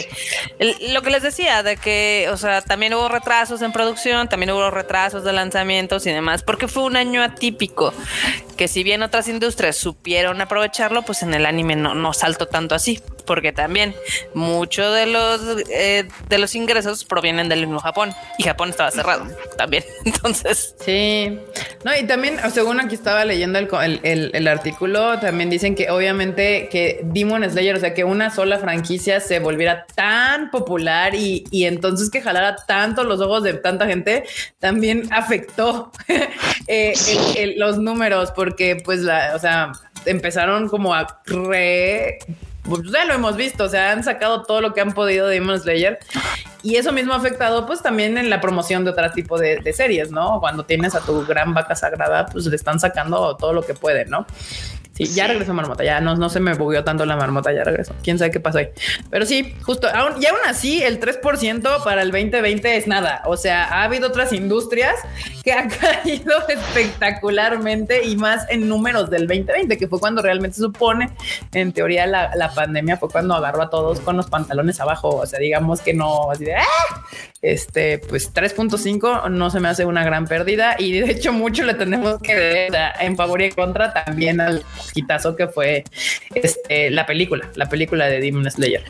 Lo 0.93 1.01
que 1.01 1.11
les 1.11 1.23
decía 1.23 1.63
de 1.63 1.77
que, 1.77 2.29
o 2.33 2.37
sea, 2.37 2.61
también 2.61 2.93
hubo 2.93 3.09
retrasos 3.09 3.63
en 3.63 3.71
producción, 3.71 4.29
también 4.29 4.51
hubo 4.51 4.69
retrasos 4.69 5.23
de 5.23 5.33
lanzamientos 5.33 6.07
y 6.07 6.11
demás, 6.11 6.43
porque 6.43 6.67
fue 6.67 6.83
un 6.83 6.97
año 6.97 7.23
atípico, 7.23 7.95
que 8.57 8.67
si 8.67 8.83
bien 8.83 9.05
otras 9.05 9.29
industrias 9.29 9.77
supieron 9.77 10.41
aprovecharlo, 10.41 11.03
pues 11.03 11.23
en 11.23 11.35
el 11.35 11.47
anime 11.47 11.77
no, 11.77 11.95
no 11.95 12.13
saltó 12.13 12.47
tanto 12.47 12.75
así 12.75 13.01
porque 13.31 13.53
también 13.53 13.95
muchos 14.35 14.93
de 14.93 15.07
los 15.07 15.41
eh, 15.71 16.09
de 16.29 16.39
los 16.39 16.57
ingresos 16.57 17.05
provienen 17.05 17.49
del 17.49 17.61
mismo 17.61 17.79
Japón 17.79 18.11
y 18.39 18.43
Japón 18.43 18.71
estaba 18.71 18.91
cerrado 18.91 19.25
también. 19.57 19.85
Entonces, 20.05 20.75
sí, 20.85 21.39
no, 21.85 21.97
y 21.97 22.03
también, 22.09 22.41
según 22.53 22.81
aquí 22.81 22.97
estaba 22.97 23.25
leyendo 23.25 23.61
el, 23.61 24.01
el, 24.03 24.49
artículo, 24.49 25.21
también 25.21 25.49
dicen 25.49 25.77
que 25.77 25.91
obviamente 25.91 26.69
que 26.73 27.03
Demon 27.05 27.49
Slayer, 27.49 27.77
o 27.77 27.79
sea, 27.79 27.95
que 27.95 28.03
una 28.03 28.31
sola 28.31 28.59
franquicia 28.59 29.21
se 29.21 29.39
volviera 29.39 29.87
tan 29.95 30.51
popular 30.51 31.15
y, 31.15 31.45
y 31.53 31.67
entonces 31.67 32.11
que 32.11 32.21
jalara 32.21 32.57
tanto 32.67 33.05
los 33.05 33.21
ojos 33.21 33.45
de 33.45 33.55
tanta 33.55 33.87
gente, 33.87 34.25
también 34.59 35.09
afectó 35.13 35.93
eh, 36.67 37.55
los 37.57 37.79
números, 37.79 38.33
porque 38.33 38.75
pues 38.85 39.03
la, 39.03 39.35
o 39.37 39.39
sea, 39.39 39.71
empezaron 40.05 40.69
como 40.69 40.93
a 40.93 41.21
re 41.27 42.19
pues 42.63 42.83
ya 42.91 43.05
lo 43.05 43.15
hemos 43.15 43.37
visto, 43.37 43.65
o 43.65 43.69
sea, 43.69 43.93
han 43.93 44.05
sacado 44.05 44.43
todo 44.43 44.61
lo 44.61 44.75
que 44.75 44.81
han 44.81 44.93
podido 44.93 45.27
de 45.27 45.35
Demon 45.35 45.59
Slayer 45.59 45.99
y 46.63 46.77
eso 46.77 46.93
mismo 46.93 47.15
ha 47.15 47.17
afectado 47.17 47.67
pues 47.67 47.83
también 47.83 48.19
en 48.19 48.29
la 48.29 48.41
promoción 48.41 48.85
de 48.85 48.91
otro 48.91 49.11
tipo 49.13 49.39
de, 49.39 49.61
de, 49.61 49.73
series, 49.73 50.11
¿no? 50.11 50.41
Cuando 50.41 50.65
tienes 50.65 50.95
a 50.95 51.01
tu 51.01 51.25
gran 51.25 51.55
vaca 51.55 51.75
sagrada, 51.75 52.27
pues 52.27 52.47
le 52.47 52.57
están 52.57 52.79
sacando 52.79 53.37
todo 53.37 53.53
lo 53.53 53.63
que 53.63 53.75
pueden, 53.75 54.11
¿no? 54.11 54.27
Sí, 55.01 55.15
ya 55.15 55.27
regresó 55.27 55.55
Marmota, 55.55 55.83
ya 55.83 55.99
no, 56.03 56.15
no 56.15 56.29
se 56.29 56.41
me 56.41 56.53
bugueó 56.53 56.85
tanto 56.85 57.07
la 57.07 57.17
Marmota, 57.17 57.51
ya 57.53 57.65
regresó. 57.65 57.95
Quién 58.03 58.19
sabe 58.19 58.31
qué 58.31 58.39
pasó 58.39 58.59
ahí. 58.59 58.69
Pero 59.09 59.25
sí, 59.25 59.55
justo, 59.63 59.89
aún, 59.89 60.23
y 60.23 60.27
aún 60.27 60.41
así, 60.47 60.83
el 60.83 61.01
3% 61.01 61.83
para 61.83 62.03
el 62.03 62.11
2020 62.11 62.77
es 62.77 62.87
nada. 62.87 63.23
O 63.25 63.39
sea, 63.39 63.65
ha 63.65 63.85
habido 63.85 64.09
otras 64.09 64.35
industrias 64.35 64.95
que 65.43 65.53
han 65.53 65.71
caído 66.05 66.47
espectacularmente 66.49 68.05
y 68.05 68.17
más 68.17 68.45
en 68.51 68.69
números 68.69 69.09
del 69.09 69.27
2020, 69.27 69.79
que 69.79 69.89
fue 69.89 69.99
cuando 69.99 70.21
realmente 70.21 70.57
se 70.57 70.63
supone, 70.63 71.11
en 71.55 71.73
teoría, 71.73 72.07
la, 72.07 72.37
la 72.37 72.53
pandemia 72.53 72.99
fue 72.99 73.09
cuando 73.09 73.35
agarró 73.35 73.63
a 73.63 73.71
todos 73.71 74.01
con 74.01 74.19
los 74.19 74.29
pantalones 74.29 74.81
abajo. 74.81 75.17
O 75.17 75.25
sea, 75.25 75.39
digamos 75.39 75.81
que 75.81 75.95
no, 75.95 76.31
así 76.31 76.45
de, 76.45 76.57
¡ah! 76.57 76.65
Este, 77.43 77.99
pues 77.99 78.33
3.5 78.35 79.31
no 79.31 79.51
se 79.51 79.61
me 79.61 79.69
hace 79.69 79.85
una 79.85 80.05
gran 80.05 80.27
pérdida 80.27 80.77
y 80.79 80.93
de 80.93 81.11
hecho 81.11 81.33
mucho 81.33 81.65
le 81.65 81.75
tenemos 81.75 82.21
que 82.21 82.35
ver 82.35 82.73
en 83.01 83.17
favor 83.17 83.41
y 83.41 83.51
contra 83.51 83.93
también 83.93 84.41
al 84.41 84.65
quitazo 84.93 85.37
que 85.37 85.49
fue 85.49 85.85
este, 86.35 86.91
la 86.91 87.07
película, 87.07 87.49
la 87.55 87.69
película 87.69 88.07
de 88.07 88.21
Demon 88.21 88.51
Slayer. 88.51 88.85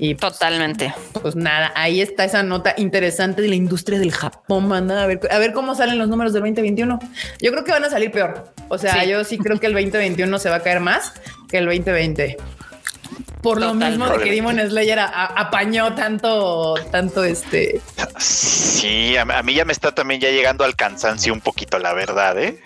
Y 0.00 0.14
pues, 0.14 0.34
totalmente. 0.34 0.94
Pues 1.20 1.34
nada, 1.34 1.72
ahí 1.74 2.00
está 2.00 2.24
esa 2.24 2.44
nota 2.44 2.74
interesante 2.76 3.42
de 3.42 3.48
la 3.48 3.56
industria 3.56 3.98
del 3.98 4.12
Japón, 4.12 4.68
manda 4.68 5.02
a 5.02 5.06
ver, 5.06 5.20
a 5.28 5.38
ver 5.38 5.52
cómo 5.52 5.74
salen 5.74 5.98
los 5.98 6.08
números 6.08 6.32
del 6.32 6.42
2021. 6.42 7.00
Yo 7.40 7.50
creo 7.50 7.64
que 7.64 7.72
van 7.72 7.84
a 7.84 7.90
salir 7.90 8.12
peor. 8.12 8.52
O 8.68 8.78
sea, 8.78 9.04
yo 9.04 9.24
sí 9.24 9.38
creo 9.38 9.58
que 9.58 9.66
el 9.66 9.72
2021 9.72 10.38
se 10.38 10.50
va 10.50 10.56
a 10.56 10.62
caer 10.62 10.78
más 10.78 11.14
que 11.48 11.58
el 11.58 11.66
2020 11.66 12.36
por 13.42 13.60
lo 13.60 13.74
mismo 13.74 14.08
de 14.08 14.24
que 14.24 14.30
Demon 14.32 14.58
Slayer 14.58 14.98
apañó 14.98 15.94
tanto, 15.94 16.74
tanto 16.90 17.24
este. 17.24 17.80
Sí, 18.18 19.16
a, 19.16 19.42
mí 19.42 19.54
ya 19.54 19.64
me 19.64 19.72
está 19.72 19.92
también 19.92 20.20
ya 20.20 20.30
llegando 20.30 20.64
al 20.64 20.76
cansancio 20.76 21.32
un 21.32 21.40
poquito, 21.40 21.78
la 21.78 21.92
verdad, 21.92 22.38
¿eh? 22.38 22.60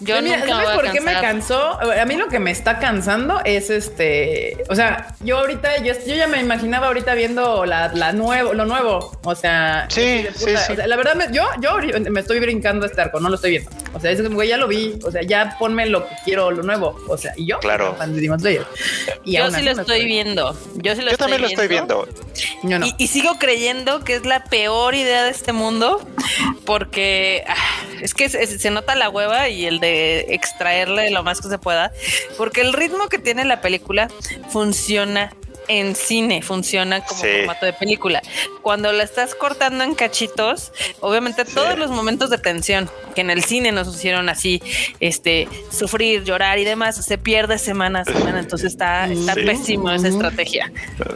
Yo 0.00 0.20
no 0.20 0.28
¿sabes 0.28 0.70
por 0.70 0.92
qué 0.92 1.00
me 1.00 1.12
cansó? 1.12 1.80
A 1.80 2.04
mí 2.04 2.16
lo 2.16 2.28
que 2.28 2.38
me 2.38 2.50
está 2.50 2.78
cansando 2.78 3.40
es 3.44 3.70
este, 3.70 4.64
o 4.68 4.74
sea, 4.74 5.14
yo 5.20 5.38
ahorita, 5.38 5.82
yo, 5.82 5.94
ya 6.06 6.26
me 6.26 6.40
imaginaba 6.40 6.88
ahorita 6.88 7.14
viendo 7.14 7.64
la, 7.64 7.88
la 7.94 8.12
nuevo, 8.12 8.52
lo 8.52 8.66
nuevo, 8.66 9.18
o 9.24 9.34
sea, 9.34 9.86
sí, 9.88 10.26
sí, 10.34 10.52
la 10.86 10.96
verdad, 10.96 11.30
yo, 11.32 11.44
yo 11.60 11.78
me 12.10 12.20
estoy 12.20 12.40
brincando 12.40 12.86
este 12.86 13.00
arco, 13.00 13.20
no 13.20 13.28
lo 13.28 13.36
estoy 13.36 13.52
viendo, 13.52 13.70
o 13.94 14.00
sea, 14.00 14.10
es 14.10 14.20
que 14.20 14.28
güey, 14.28 14.48
ya 14.48 14.56
lo 14.56 14.68
vi, 14.68 14.98
o 15.04 15.10
sea, 15.10 15.22
ya 15.22 15.56
ponme 15.58 15.86
lo 15.86 16.06
que 16.06 16.14
quiero, 16.24 16.50
lo 16.50 16.62
nuevo, 16.62 17.00
o 17.08 17.16
sea, 17.16 17.32
y 17.36 17.46
yo, 17.46 17.58
claro, 17.58 17.96
Y 19.24 19.36
yo 19.36 19.50
sí 19.50 19.62
lo 19.62 19.70
estoy 19.70 20.04
viendo, 20.04 20.56
yo 20.74 20.94
sí 20.94 21.02
lo 21.02 21.10
yo 21.10 21.16
también 21.16 21.42
lo 21.42 21.48
estoy 21.48 21.68
viendo, 21.68 22.06
y, 22.98 23.06
sigo 23.06 23.38
creyendo 23.38 24.04
que 24.04 24.14
es 24.14 24.26
la 24.26 24.44
peor 24.44 24.94
idea 24.94 25.24
de 25.24 25.30
este 25.30 25.52
mundo, 25.52 26.06
porque 26.66 27.44
ah, 27.48 27.54
es 28.02 28.14
que 28.14 28.28
se 28.28 28.70
nota 28.70 28.94
la 28.94 29.08
hueva 29.08 29.48
y 29.48 29.64
el 29.64 29.80
de 29.80 29.85
extraerle 29.86 31.10
lo 31.10 31.22
más 31.22 31.40
que 31.40 31.48
se 31.48 31.58
pueda, 31.58 31.92
porque 32.36 32.60
el 32.60 32.72
ritmo 32.72 33.08
que 33.08 33.18
tiene 33.18 33.44
la 33.44 33.60
película 33.60 34.08
funciona 34.50 35.32
en 35.68 35.94
cine, 35.94 36.42
funciona 36.42 37.04
como 37.04 37.20
formato 37.20 37.66
de 37.66 37.72
película. 37.72 38.22
Cuando 38.62 38.92
la 38.92 39.04
estás 39.04 39.34
cortando 39.34 39.84
en 39.84 39.94
cachitos, 39.94 40.72
obviamente 41.00 41.44
todos 41.44 41.78
los 41.78 41.90
momentos 41.90 42.30
de 42.30 42.38
tensión, 42.38 42.90
que 43.14 43.20
en 43.20 43.30
el 43.30 43.44
cine 43.44 43.72
nos 43.72 43.94
hicieron 43.94 44.28
así, 44.28 44.62
este, 45.00 45.48
sufrir, 45.70 46.24
llorar 46.24 46.58
y 46.58 46.64
demás, 46.64 47.04
se 47.04 47.18
pierde 47.18 47.58
semana 47.58 48.00
a 48.00 48.04
semana. 48.04 48.40
Entonces 48.40 48.72
está, 48.72 49.06
está 49.06 49.34
pésimo 49.34 49.90
esa 49.90 50.08
estrategia. 50.08 50.72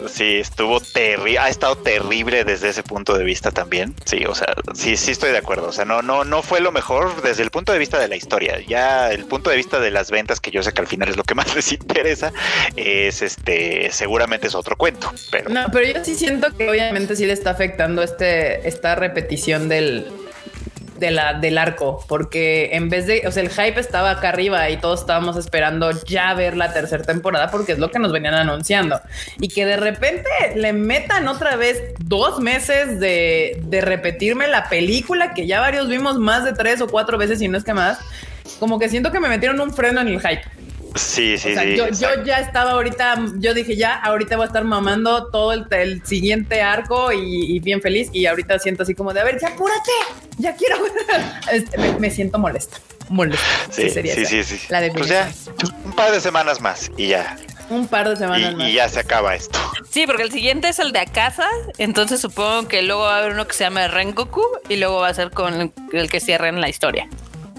Sí, 0.09 0.37
estuvo 0.37 0.81
terrible, 0.81 1.39
ha 1.39 1.49
estado 1.49 1.77
terrible 1.77 2.45
desde 2.45 2.69
ese 2.69 2.83
punto 2.83 3.17
de 3.17 3.25
vista 3.25 3.51
también. 3.51 3.95
Sí, 4.05 4.25
o 4.27 4.35
sea, 4.35 4.55
sí, 4.75 4.97
sí 4.97 5.13
estoy 5.13 5.31
de 5.31 5.39
acuerdo. 5.39 5.69
O 5.69 5.73
sea, 5.73 5.85
no, 5.85 6.03
no, 6.03 6.25
no 6.25 6.43
fue 6.43 6.61
lo 6.61 6.73
mejor 6.73 7.23
desde 7.23 7.43
el 7.43 7.51
punto 7.51 7.73
de 7.73 7.79
vista 7.79 7.99
de 7.99 8.09
la 8.09 8.17
historia. 8.17 8.61
Ya 8.61 9.11
el 9.11 9.25
punto 9.27 9.51
de 9.51 9.57
vista 9.57 9.81
de 9.81 9.91
las 9.91 10.11
ventas, 10.11 10.41
que 10.41 10.51
yo 10.51 10.63
sé 10.63 10.73
que 10.73 10.81
al 10.81 10.87
final 10.87 11.09
es 11.09 11.17
lo 11.17 11.25
que 11.25 11.35
más 11.35 11.55
les 11.55 11.73
interesa, 11.73 12.33
es 12.77 13.23
este, 13.23 13.91
seguramente 13.93 14.39
es 14.46 14.55
otro 14.55 14.76
cuento. 14.76 15.12
Pero... 15.31 15.50
No, 15.50 15.66
pero 15.72 15.92
yo 15.92 16.05
sí 16.05 16.14
siento 16.14 16.55
que 16.57 16.68
obviamente 16.68 17.16
sí 17.16 17.26
le 17.26 17.33
está 17.33 17.50
afectando 17.50 18.03
este, 18.03 18.66
esta 18.68 18.94
repetición 18.94 19.68
del, 19.68 20.07
de 21.00 21.11
la, 21.11 21.35
del 21.35 21.59
arco, 21.59 22.05
porque 22.07 22.70
en 22.72 22.90
vez 22.90 23.07
de, 23.07 23.26
o 23.26 23.33
sea, 23.33 23.42
el 23.42 23.48
hype 23.48 23.81
estaba 23.81 24.11
acá 24.11 24.29
arriba 24.29 24.68
y 24.70 24.76
todos 24.76 25.00
estábamos 25.00 25.37
esperando 25.37 25.90
ya 26.05 26.33
ver 26.35 26.57
la 26.57 26.72
tercera 26.72 27.03
temporada 27.03 27.50
porque 27.50 27.72
es 27.72 27.79
lo 27.79 27.90
que 27.90 27.98
nos 27.98 28.12
venían 28.12 28.35
anunciando 28.35 29.00
y 29.40 29.48
que 29.48 29.64
de 29.64 29.79
repente 29.79 30.29
le 30.55 30.72
metan 30.72 31.26
otra 31.26 31.57
vez 31.57 31.94
dos 31.98 32.38
meses 32.38 33.00
de, 33.00 33.61
de 33.64 33.81
repetirme 33.81 34.46
la 34.46 34.68
película 34.68 35.33
que 35.33 35.46
ya 35.46 35.61
varios 35.61 35.88
vimos 35.88 36.18
más 36.18 36.44
de 36.44 36.53
tres 36.53 36.81
o 36.83 36.87
cuatro 36.87 37.16
veces 37.16 37.40
y 37.40 37.48
no 37.48 37.57
es 37.57 37.64
que 37.64 37.74
más, 37.74 37.98
como 38.61 38.79
que 38.79 38.90
siento 38.90 39.11
que 39.11 39.20
me 39.20 39.29
metieron 39.29 39.59
un 39.59 39.72
freno 39.72 40.03
en 40.03 40.09
el 40.09 40.20
hype. 40.20 40.42
Sí, 40.94 41.38
sí, 41.38 41.55
sí. 41.55 41.76
Yo, 41.76 42.24
ya 42.24 42.38
estaba 42.38 42.72
ahorita, 42.72 43.22
yo 43.38 43.55
dije 43.55 43.76
ya, 43.76 43.94
ahorita 43.94 44.37
voy 44.37 44.44
a 44.44 44.46
estar 44.46 44.64
mamando 44.64 45.29
todo 45.29 45.53
el, 45.53 46.03
siguiente 46.05 46.62
arco 46.62 47.12
y, 47.12 47.59
bien 47.61 47.81
feliz. 47.81 48.09
Y 48.12 48.26
ahorita 48.26 48.59
siento 48.59 48.83
así 48.83 48.94
como 48.94 49.12
de, 49.12 49.20
a 49.20 49.24
ver, 49.24 49.38
ya 49.40 49.48
apúrate, 49.48 49.90
ya 50.38 50.55
quiero. 50.55 50.76
Este, 51.53 51.79
me, 51.98 52.11
siento 52.11 52.38
molesta, 52.38 52.79
molesta. 53.09 53.44
Sí, 53.70 53.90
sí, 53.90 54.24
sí, 54.24 54.44
sí, 54.44 54.66
La 54.68 54.81
de 54.81 54.90
pues 54.90 55.11
un 55.85 55.92
par 55.92 56.12
de 56.12 56.20
semanas 56.20 56.61
más 56.61 56.90
y 56.96 57.09
ya. 57.09 57.37
Un 57.68 57.87
par 57.88 58.09
de 58.09 58.16
semanas 58.16 58.55
más. 58.55 58.68
Y 58.68 58.74
ya 58.74 58.88
se 58.88 59.00
acaba 59.00 59.35
esto. 59.35 59.59
Sí, 59.90 60.07
porque 60.07 60.22
el 60.22 60.31
siguiente 60.31 60.68
es 60.68 60.79
el 60.79 60.92
de 60.92 61.07
casa. 61.07 61.48
Entonces 61.79 62.20
supongo 62.20 62.68
que 62.68 62.83
luego 62.83 63.03
va 63.03 63.16
a 63.16 63.18
haber 63.18 63.33
uno 63.33 63.46
que 63.46 63.55
se 63.55 63.64
llama 63.64 63.88
Rengoku 63.88 64.42
y 64.68 64.76
luego 64.76 65.00
va 65.00 65.09
a 65.09 65.14
ser 65.14 65.31
con 65.31 65.72
el 65.92 66.11
que 66.11 66.20
cierren 66.20 66.61
la 66.61 66.68
historia. 66.68 67.09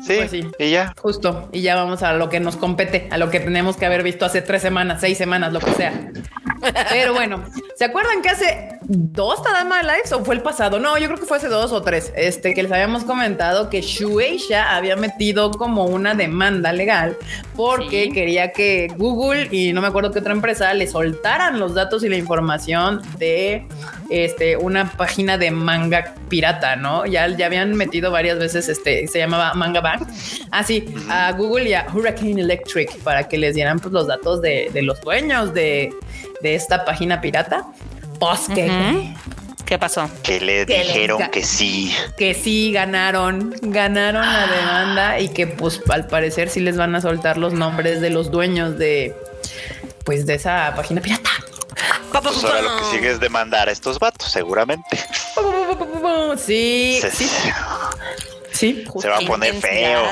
Sí, 0.05 0.13
pues 0.17 0.31
sí, 0.31 0.47
y 0.57 0.71
ya. 0.71 0.93
Justo, 0.99 1.49
y 1.51 1.61
ya 1.61 1.75
vamos 1.75 2.03
a 2.03 2.13
lo 2.13 2.29
que 2.29 2.39
nos 2.39 2.55
compete, 2.57 3.07
a 3.11 3.17
lo 3.17 3.29
que 3.29 3.39
tenemos 3.39 3.77
que 3.77 3.85
haber 3.85 4.03
visto 4.03 4.25
hace 4.25 4.41
tres 4.41 4.61
semanas, 4.61 5.01
seis 5.01 5.17
semanas, 5.17 5.53
lo 5.53 5.59
que 5.59 5.71
sea. 5.73 6.11
Pero 6.89 7.13
bueno, 7.13 7.43
¿se 7.75 7.85
acuerdan 7.85 8.21
que 8.21 8.29
hace 8.29 8.79
dos 8.81 9.43
Tadama 9.43 9.81
Lives 9.81 10.11
o 10.11 10.23
fue 10.23 10.35
el 10.35 10.41
pasado? 10.41 10.79
No, 10.79 10.97
yo 10.97 11.07
creo 11.07 11.19
que 11.19 11.25
fue 11.25 11.37
hace 11.37 11.47
dos 11.47 11.71
o 11.71 11.81
tres, 11.81 12.11
este, 12.15 12.53
que 12.53 12.63
les 12.63 12.71
habíamos 12.71 13.03
comentado 13.03 13.69
que 13.69 13.81
Shueisha 13.81 14.75
había 14.75 14.95
metido 14.95 15.51
como 15.51 15.85
una 15.85 16.15
demanda 16.15 16.73
legal 16.73 17.17
porque 17.55 18.09
quería 18.11 18.51
que 18.51 18.87
Google 18.97 19.47
y 19.51 19.73
no 19.73 19.81
me 19.81 19.87
acuerdo 19.87 20.11
qué 20.11 20.19
otra 20.19 20.33
empresa 20.33 20.73
le 20.73 20.87
soltaran 20.87 21.59
los 21.59 21.73
datos 21.73 22.03
y 22.03 22.09
la 22.09 22.17
información 22.17 23.01
de 23.17 23.67
este, 24.09 24.57
una 24.57 24.91
página 24.91 25.37
de 25.37 25.51
manga 25.51 26.13
pirata, 26.27 26.75
¿no? 26.75 27.05
Ya, 27.05 27.27
ya 27.27 27.45
habían 27.45 27.73
metido 27.75 28.11
varias 28.11 28.39
veces, 28.39 28.67
este, 28.67 29.07
se 29.07 29.19
llamaba 29.19 29.53
Manga 29.53 29.81
Bank, 29.81 30.07
así, 30.51 30.93
ah, 31.09 31.27
a 31.27 31.31
Google 31.31 31.69
y 31.69 31.73
a 31.73 31.85
Hurricane 31.93 32.41
Electric 32.41 32.99
para 33.03 33.27
que 33.27 33.37
les 33.37 33.55
dieran 33.55 33.79
pues, 33.79 33.93
los 33.93 34.07
datos 34.07 34.41
de, 34.41 34.69
los 34.81 34.99
dueños 35.01 35.53
de, 35.53 35.93
esta 36.43 36.83
página 36.85 37.21
pirata. 37.21 37.67
Pues 38.21 38.41
que... 38.53 39.15
¿Qué 39.65 39.79
pasó? 39.79 40.07
Que 40.21 40.39
le 40.39 40.65
dijeron 40.65 41.31
que 41.31 41.43
sí. 41.43 41.95
Que 42.17 42.35
sí, 42.35 42.71
ganaron, 42.71 43.55
ganaron 43.61 44.21
la 44.21 44.45
demanda 44.45 45.19
y 45.19 45.29
que 45.29 45.47
pues 45.47 45.81
al 45.89 46.05
parecer 46.05 46.49
sí 46.49 46.59
les 46.59 46.77
van 46.77 46.93
a 46.93 47.01
soltar 47.01 47.37
los 47.37 47.53
nombres 47.53 47.99
de 47.99 48.11
los 48.11 48.29
dueños 48.29 48.77
de 48.77 49.15
pues 50.03 50.27
de 50.27 50.35
esa 50.35 50.73
página 50.75 51.01
pirata. 51.01 51.31
Pues 52.11 52.43
ahora 52.43 52.61
lo 52.61 52.77
que 52.77 52.83
sigue 52.91 53.09
es 53.11 53.19
demandar 53.19 53.69
a 53.69 53.71
estos 53.71 53.97
vatos, 53.97 54.29
seguramente. 54.29 54.99
Sí, 56.37 57.01
sí. 57.11 57.29
Sí. 58.51 58.85
Se 58.99 59.07
va 59.07 59.17
a 59.17 59.21
poner 59.21 59.55
feo. 59.55 60.03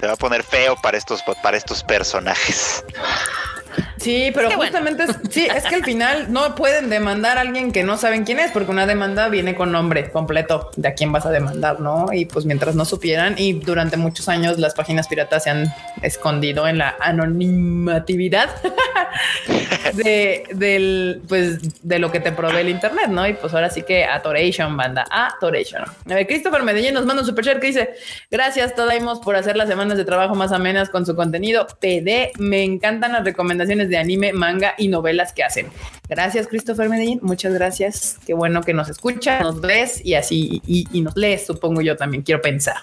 Se 0.00 0.06
va 0.06 0.12
a 0.12 0.16
poner 0.16 0.42
feo 0.42 0.76
para 0.82 0.98
estos, 0.98 1.22
para 1.42 1.56
estos 1.56 1.82
personajes. 1.84 2.84
Sí, 4.02 4.30
pero 4.34 4.50
justamente 4.50 5.04
sí, 5.30 5.46
es 5.54 5.64
que 5.64 5.76
al 5.76 5.84
final 5.84 6.26
no 6.32 6.54
pueden 6.54 6.90
demandar 6.90 7.38
a 7.38 7.42
alguien 7.42 7.70
que 7.70 7.84
no 7.84 7.96
saben 7.96 8.24
quién 8.24 8.40
es, 8.40 8.50
porque 8.50 8.70
una 8.70 8.86
demanda 8.86 9.28
viene 9.28 9.54
con 9.54 9.70
nombre 9.70 10.10
completo 10.10 10.70
de 10.76 10.88
a 10.88 10.94
quién 10.94 11.12
vas 11.12 11.24
a 11.24 11.30
demandar, 11.30 11.80
¿no? 11.80 12.06
Y 12.12 12.24
pues 12.24 12.44
mientras 12.44 12.74
no 12.74 12.84
supieran, 12.84 13.36
y 13.38 13.52
durante 13.52 13.96
muchos 13.96 14.28
años 14.28 14.58
las 14.58 14.74
páginas 14.74 15.06
piratas 15.06 15.44
se 15.44 15.50
han 15.50 15.72
escondido 16.02 16.66
en 16.66 16.78
la 16.78 16.96
anonimatividad 17.00 18.50
de, 19.94 20.44
del, 20.52 21.22
pues, 21.28 21.82
de 21.82 21.98
lo 21.98 22.10
que 22.10 22.20
te 22.20 22.32
provee 22.32 22.60
el 22.60 22.68
internet, 22.68 23.08
¿no? 23.08 23.26
Y 23.26 23.34
pues 23.34 23.54
ahora 23.54 23.70
sí 23.70 23.82
que 23.82 24.04
Atoration, 24.04 24.76
banda, 24.76 25.06
Atoration. 25.10 25.82
A 25.82 26.14
ver, 26.14 26.26
Christopher 26.26 26.62
Medellín 26.62 26.94
nos 26.94 27.06
manda 27.06 27.22
un 27.22 27.28
superchat 27.28 27.60
que 27.60 27.68
dice, 27.68 27.90
gracias 28.30 28.74
Todaimos 28.74 29.20
por 29.20 29.36
hacer 29.36 29.56
las 29.56 29.68
semanas 29.68 29.96
de 29.96 30.04
trabajo 30.04 30.34
más 30.34 30.50
amenas 30.50 30.88
con 30.88 31.06
su 31.06 31.14
contenido. 31.14 31.66
PD, 31.80 32.32
me 32.38 32.64
encantan 32.64 33.12
las 33.12 33.24
recomendaciones 33.24 33.88
de 33.92 33.98
anime, 33.98 34.32
manga 34.32 34.74
y 34.76 34.88
novelas 34.88 35.32
que 35.32 35.44
hacen. 35.44 35.68
Gracias, 36.08 36.48
Christopher 36.48 36.88
Medellín. 36.88 37.20
Muchas 37.22 37.54
gracias. 37.54 38.18
Qué 38.26 38.34
bueno 38.34 38.62
que 38.62 38.74
nos 38.74 38.88
escucha, 38.88 39.40
nos 39.40 39.60
ves 39.60 40.04
y 40.04 40.14
así, 40.14 40.60
y, 40.66 41.00
nos 41.00 41.16
lees, 41.16 41.46
supongo 41.46 41.80
yo 41.80 41.96
también, 41.96 42.22
quiero 42.22 42.42
pensar. 42.42 42.76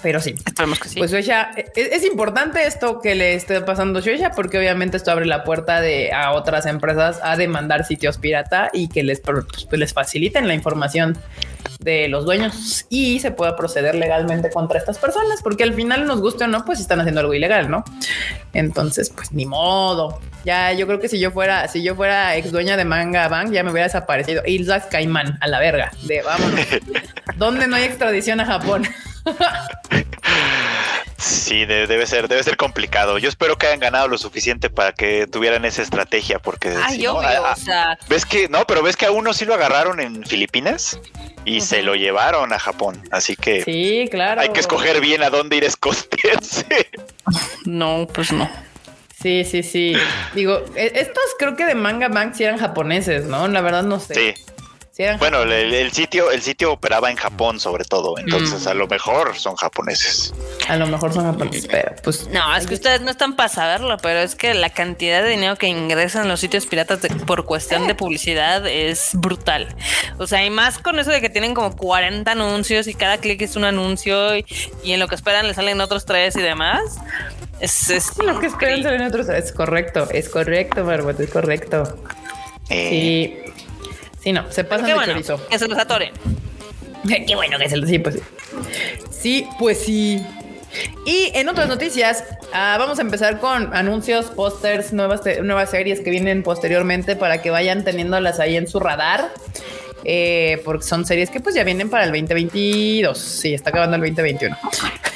Pero 0.00 0.20
sí. 0.20 0.34
Esperemos 0.46 0.78
que 0.78 0.88
sí. 0.88 0.98
Pues 0.98 1.10
Shueisha, 1.10 1.50
es, 1.74 2.04
importante 2.04 2.64
esto 2.64 3.00
que 3.00 3.16
le 3.16 3.34
esté 3.34 3.60
pasando 3.62 3.98
a 3.98 4.30
porque 4.30 4.58
obviamente 4.58 4.96
esto 4.96 5.10
abre 5.10 5.26
la 5.26 5.42
puerta 5.42 5.80
de 5.80 6.12
a 6.12 6.32
otras 6.32 6.66
empresas 6.66 7.18
a 7.22 7.36
demandar 7.36 7.84
sitios 7.84 8.18
pirata 8.18 8.70
y 8.72 8.88
que 8.88 9.02
les, 9.02 9.20
pues, 9.20 9.66
les 9.72 9.92
faciliten 9.92 10.46
la 10.46 10.54
información 10.54 11.18
de 11.78 12.08
los 12.08 12.24
dueños 12.24 12.86
y 12.88 13.20
se 13.20 13.30
pueda 13.30 13.56
proceder 13.56 13.94
legalmente 13.94 14.50
contra 14.50 14.78
estas 14.78 14.98
personas, 14.98 15.42
porque 15.42 15.62
al 15.62 15.74
final 15.74 16.06
nos 16.06 16.20
guste 16.20 16.44
o 16.44 16.48
no, 16.48 16.64
pues 16.64 16.80
están 16.80 17.00
haciendo 17.00 17.20
algo 17.20 17.34
ilegal, 17.34 17.70
¿no? 17.70 17.84
Entonces, 18.52 19.10
pues 19.10 19.32
ni 19.32 19.46
modo. 19.46 20.20
Ya 20.44 20.72
yo 20.72 20.86
creo 20.86 21.00
que 21.00 21.08
si 21.08 21.18
yo 21.18 21.30
fuera, 21.30 21.68
si 21.68 21.82
yo 21.82 21.94
fuera 21.94 22.36
ex 22.36 22.50
dueña 22.50 22.76
de 22.76 22.84
Manga 22.84 23.28
Bank, 23.28 23.52
ya 23.52 23.62
me 23.62 23.70
hubiera 23.70 23.86
desaparecido. 23.86 24.42
Islas 24.46 24.86
Caimán, 24.86 25.38
a 25.40 25.46
la 25.46 25.60
verga, 25.60 25.92
de 26.02 26.22
vámonos. 26.22 26.60
¿Dónde 27.36 27.68
no 27.68 27.76
hay 27.76 27.84
extradición 27.84 28.40
a 28.40 28.46
Japón? 28.46 28.86
Sí, 31.18 31.66
debe 31.66 32.06
ser, 32.06 32.28
debe 32.28 32.42
ser 32.44 32.56
complicado. 32.56 33.18
Yo 33.18 33.28
espero 33.28 33.58
que 33.58 33.66
hayan 33.66 33.80
ganado 33.80 34.06
lo 34.06 34.18
suficiente 34.18 34.70
para 34.70 34.92
que 34.92 35.26
tuvieran 35.26 35.64
esa 35.64 35.82
estrategia, 35.82 36.38
porque 36.38 36.74
Ay, 36.82 37.06
o 37.06 37.20
sea... 37.56 37.98
ves 38.08 38.24
que 38.24 38.48
no, 38.48 38.64
pero 38.66 38.82
ves 38.82 38.96
que 38.96 39.06
a 39.06 39.10
uno 39.10 39.32
sí 39.32 39.44
lo 39.44 39.54
agarraron 39.54 40.00
en 40.00 40.24
Filipinas 40.24 41.00
y 41.48 41.60
se 41.60 41.82
lo 41.82 41.94
llevaron 41.94 42.52
a 42.52 42.58
Japón, 42.58 43.02
así 43.10 43.36
que 43.36 43.62
sí, 43.62 44.08
claro. 44.10 44.40
Hay 44.40 44.50
que 44.50 44.60
escoger 44.60 45.00
bien 45.00 45.22
a 45.22 45.30
dónde 45.30 45.56
ir 45.56 45.64
a 45.64 45.68
esconderse. 45.68 46.88
No, 47.64 48.06
pues 48.12 48.32
no. 48.32 48.48
Sí, 49.20 49.44
sí, 49.44 49.62
sí. 49.62 49.94
Digo, 50.34 50.64
e, 50.76 50.92
estos 50.94 51.24
creo 51.38 51.56
que 51.56 51.66
de 51.66 51.74
Manga 51.74 52.08
Bank 52.08 52.34
sí 52.34 52.44
eran 52.44 52.58
japoneses, 52.58 53.24
¿no? 53.24 53.48
La 53.48 53.60
verdad 53.60 53.82
no 53.82 54.00
sé. 54.00 54.14
Sí 54.14 54.44
bueno, 55.20 55.42
el, 55.42 55.92
sitio, 55.92 56.32
el 56.32 56.42
sitio 56.42 56.72
operaba 56.72 57.08
en 57.08 57.16
Japón 57.16 57.60
sobre 57.60 57.84
todo, 57.84 58.18
entonces 58.18 58.66
a 58.66 58.74
lo 58.74 58.86
mm. 58.86 58.90
mejor 58.90 59.38
son 59.38 59.54
japoneses. 59.54 60.34
A 60.68 60.76
lo 60.76 60.88
mejor 60.88 61.12
son 61.12 61.24
japoneses, 61.24 61.68
pero 61.70 61.94
pues 62.02 62.28
no, 62.28 62.56
es 62.56 62.66
que 62.66 62.74
ustedes 62.74 63.00
no 63.02 63.12
están 63.12 63.36
para 63.36 63.48
saberlo, 63.48 63.96
pero 63.98 64.18
es 64.18 64.34
que 64.34 64.54
la 64.54 64.70
cantidad 64.70 65.22
de 65.22 65.30
dinero 65.30 65.54
que 65.54 65.68
ingresan 65.68 66.26
los 66.26 66.40
sitios 66.40 66.66
piratas 66.66 66.98
por 67.26 67.44
cuestión 67.44 67.86
de 67.86 67.94
publicidad 67.94 68.66
es 68.66 69.10
brutal. 69.14 69.68
O 70.18 70.26
sea, 70.26 70.44
y 70.44 70.50
más 70.50 70.80
con 70.80 70.98
eso 70.98 71.12
de 71.12 71.20
que 71.20 71.30
tienen 71.30 71.54
como 71.54 71.76
40 71.76 72.32
anuncios 72.32 72.88
y 72.88 72.94
cada 72.94 73.18
clic 73.18 73.40
es 73.42 73.54
un 73.54 73.64
anuncio 73.64 74.36
y, 74.36 74.44
en 74.82 74.98
lo 74.98 75.06
que 75.06 75.14
esperan 75.14 75.46
le 75.46 75.54
salen 75.54 75.80
otros 75.80 76.06
tres 76.06 76.34
y 76.34 76.42
demás. 76.42 76.98
Es, 77.60 77.88
es 77.88 78.18
lo 78.24 78.40
que 78.40 78.48
esperan 78.48 78.82
salen 78.82 79.02
otros. 79.02 79.28
Es 79.28 79.52
correcto, 79.52 80.08
es 80.10 80.28
correcto, 80.28 80.82
Margot, 80.82 81.18
es 81.20 81.30
correcto. 81.30 82.02
Eh. 82.68 83.44
Sí. 83.46 83.48
Sí, 84.20 84.32
no, 84.32 84.50
se 84.50 84.64
pasan 84.64 84.86
de 84.86 84.94
bueno, 84.94 85.12
chorizo. 85.12 85.46
Que 85.48 85.58
se 85.58 85.68
los 85.68 85.78
atoren. 85.78 86.12
Qué 87.26 87.34
bueno 87.34 87.58
que 87.58 87.68
se 87.68 87.76
los... 87.76 87.88
Sí, 87.88 87.98
pues 87.98 88.16
sí. 88.16 88.20
Sí, 89.10 89.48
pues 89.58 89.78
sí. 89.78 90.22
Y 91.06 91.30
en 91.34 91.48
otras 91.48 91.68
noticias, 91.68 92.24
ah, 92.52 92.76
vamos 92.78 92.98
a 92.98 93.02
empezar 93.02 93.40
con 93.40 93.74
anuncios, 93.74 94.26
pósters, 94.26 94.92
nuevas, 94.92 95.22
nuevas 95.42 95.70
series 95.70 96.00
que 96.00 96.10
vienen 96.10 96.42
posteriormente 96.42 97.16
para 97.16 97.40
que 97.40 97.50
vayan 97.50 97.84
teniéndolas 97.84 98.40
ahí 98.40 98.56
en 98.56 98.66
su 98.66 98.78
radar. 98.80 99.30
Eh, 100.04 100.62
porque 100.64 100.84
son 100.84 101.04
series 101.04 101.28
que 101.28 101.40
pues 101.40 101.54
ya 101.54 101.64
vienen 101.64 101.90
para 101.90 102.04
el 102.04 102.10
2022. 102.10 103.18
Sí, 103.18 103.54
está 103.54 103.70
acabando 103.70 103.96
el 103.96 104.02
2021. 104.02 104.56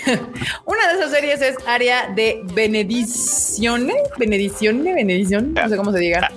Una 0.65 0.89
de 0.89 0.95
esas 0.99 1.11
series 1.13 1.41
es 1.41 1.57
Área 1.67 2.09
de 2.09 2.41
Benedicione, 2.53 3.95
Benedicione, 4.19 4.93
Benedición, 4.95 5.55
no 5.55 5.69
sé 5.69 5.77
cómo 5.77 5.93
se 5.93 5.99
diga. 5.99 6.31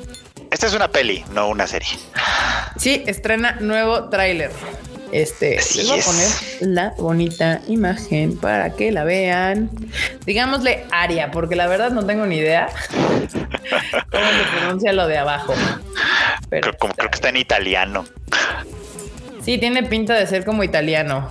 Esta 0.52 0.68
es 0.68 0.74
una 0.74 0.88
peli, 0.90 1.24
no 1.32 1.50
una 1.50 1.68
serie. 1.68 1.90
Sí, 2.78 3.04
estrena 3.08 3.58
nuevo 3.60 4.10
tráiler. 4.10 4.52
Este, 5.12 5.56
les 5.56 5.88
voy 5.88 6.00
a 6.00 6.04
poner 6.04 6.28
la 6.62 6.90
bonita 6.98 7.62
imagen 7.68 8.38
para 8.38 8.74
que 8.74 8.92
la 8.92 9.04
vean. 9.04 9.70
Digámosle 10.26 10.86
Aria, 10.92 11.32
porque 11.32 11.56
la 11.56 11.68
verdad 11.68 11.92
no 11.92 12.06
tengo 12.06 12.26
ni 12.26 12.38
idea 12.38 12.68
cómo 14.12 14.26
se 14.28 14.58
pronuncia 14.58 14.94
lo 14.94 15.08
de 15.08 15.18
abajo. 15.18 15.54
Pero 16.50 16.76
como 16.78 16.94
creo 16.94 17.10
que 17.10 17.16
está 17.16 17.30
en 17.30 17.38
italiano. 17.38 18.06
Sí, 19.42 19.58
tiene 19.58 19.84
pinta 19.84 20.16
de 20.16 20.26
ser 20.26 20.44
como 20.44 20.64
italiano. 20.64 21.30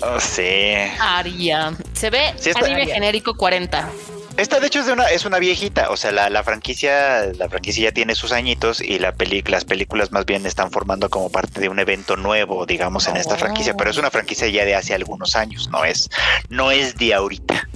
Oh, 0.00 0.20
sí. 0.20 0.74
Aria. 1.00 1.74
Se 1.92 2.08
ve 2.08 2.32
anime 2.54 2.86
genérico 2.86 3.36
40. 3.36 3.88
Esta 4.36 4.60
de 4.60 4.66
hecho 4.66 4.80
es 4.80 4.86
de 4.86 4.92
una 4.92 5.04
es 5.06 5.24
una 5.26 5.38
viejita, 5.38 5.90
o 5.90 5.96
sea, 5.96 6.10
la, 6.10 6.42
franquicia 6.42 7.32
la 7.38 7.48
franquicia 7.48 7.84
ya 7.84 7.92
tiene 7.92 8.14
sus 8.14 8.32
añitos 8.32 8.80
y 8.80 8.98
la 8.98 9.12
peli, 9.12 9.42
las 9.42 9.64
películas 9.64 10.10
más 10.10 10.24
bien 10.24 10.46
están 10.46 10.70
formando 10.70 11.10
como 11.10 11.30
parte 11.30 11.60
de 11.60 11.68
un 11.68 11.78
evento 11.78 12.16
nuevo, 12.16 12.64
digamos, 12.64 13.06
en 13.08 13.16
esta 13.16 13.36
franquicia, 13.36 13.74
pero 13.76 13.90
es 13.90 13.98
una 13.98 14.10
franquicia 14.10 14.48
ya 14.48 14.64
de 14.64 14.74
hace 14.74 14.94
algunos 14.94 15.36
años, 15.36 15.68
no 15.70 15.84
es 15.84 16.08
no 16.48 16.70
es 16.70 16.96
de 16.96 17.14
ahorita. 17.14 17.68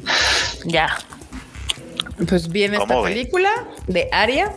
Ya. 0.64 0.96
Pues 2.28 2.48
viene 2.48 2.78
esta 2.78 3.02
película 3.02 3.50
de 3.86 4.08
Aria. 4.12 4.52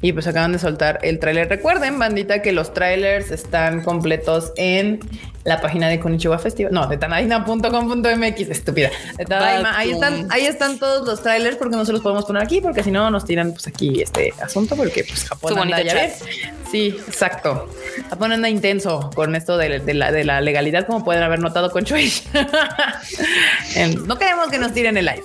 Y 0.00 0.12
pues 0.12 0.26
acaban 0.26 0.50
de 0.50 0.58
soltar 0.58 0.98
el 1.02 1.20
tráiler. 1.20 1.48
Recuerden, 1.48 1.96
bandita, 1.96 2.42
que 2.42 2.50
los 2.50 2.74
trailers 2.74 3.30
están 3.30 3.82
completos 3.82 4.52
en 4.56 4.98
la 5.44 5.60
página 5.60 5.88
de 5.88 5.98
Konichiwa 5.98 6.38
Festival, 6.38 6.72
no, 6.72 6.86
de 6.86 6.96
tanaina.com.mx, 6.96 8.40
estúpida. 8.48 8.90
De 9.16 9.34
ahí 9.34 9.90
están, 9.90 10.26
ahí 10.30 10.46
están 10.46 10.78
todos 10.78 11.06
los 11.06 11.22
trailers 11.22 11.56
porque 11.56 11.76
no 11.76 11.84
se 11.84 11.92
los 11.92 12.00
podemos 12.00 12.24
poner 12.24 12.42
aquí 12.42 12.60
porque 12.60 12.82
si 12.82 12.90
no 12.90 13.10
nos 13.10 13.24
tiran 13.24 13.52
pues 13.52 13.66
aquí 13.66 14.00
este 14.00 14.32
asunto 14.40 14.76
porque 14.76 15.04
pues 15.04 15.24
Japón 15.24 15.58
anda, 15.58 15.82
ya 15.82 15.94
ves. 15.94 16.24
Sí, 16.70 16.96
exacto. 17.06 17.68
Japón 18.08 18.32
anda 18.32 18.48
intenso 18.48 19.10
con 19.14 19.34
esto 19.34 19.56
de, 19.56 19.80
la, 19.94 20.12
de 20.12 20.24
la 20.24 20.40
legalidad 20.40 20.86
como 20.86 21.04
pueden 21.04 21.22
haber 21.22 21.40
notado 21.40 21.70
con 21.70 21.84
Choice. 21.84 22.24
no 24.06 24.18
queremos 24.18 24.48
que 24.48 24.58
nos 24.58 24.72
tiren 24.72 24.96
el 24.96 25.06
live. 25.06 25.24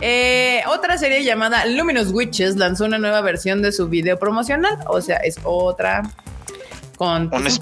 Eh, 0.00 0.62
otra 0.68 0.96
serie 0.96 1.24
llamada 1.24 1.66
Luminous 1.66 2.12
Witches 2.12 2.56
lanzó 2.56 2.84
una 2.84 2.98
nueva 2.98 3.20
versión 3.20 3.62
de 3.62 3.72
su 3.72 3.88
video 3.88 4.18
promocional, 4.18 4.78
o 4.86 5.00
sea, 5.00 5.16
es 5.16 5.38
otra 5.42 6.02
con 6.96 7.22
un, 7.22 7.30
pues, 7.30 7.54
un 7.54 7.58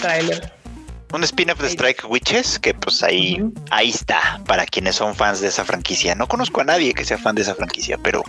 trailer 0.00 0.52
un 1.12 1.24
spin-off 1.24 1.60
de 1.60 1.68
Strike 1.68 2.04
Witches 2.08 2.58
que 2.58 2.74
pues 2.74 3.02
ahí, 3.02 3.42
ahí 3.70 3.90
está 3.90 4.40
para 4.46 4.66
quienes 4.66 4.96
son 4.96 5.14
fans 5.14 5.40
de 5.40 5.48
esa 5.48 5.64
franquicia. 5.64 6.14
No 6.14 6.28
conozco 6.28 6.60
a 6.60 6.64
nadie 6.64 6.92
que 6.92 7.04
sea 7.04 7.18
fan 7.18 7.34
de 7.34 7.42
esa 7.42 7.54
franquicia, 7.54 7.98
pero 8.02 8.22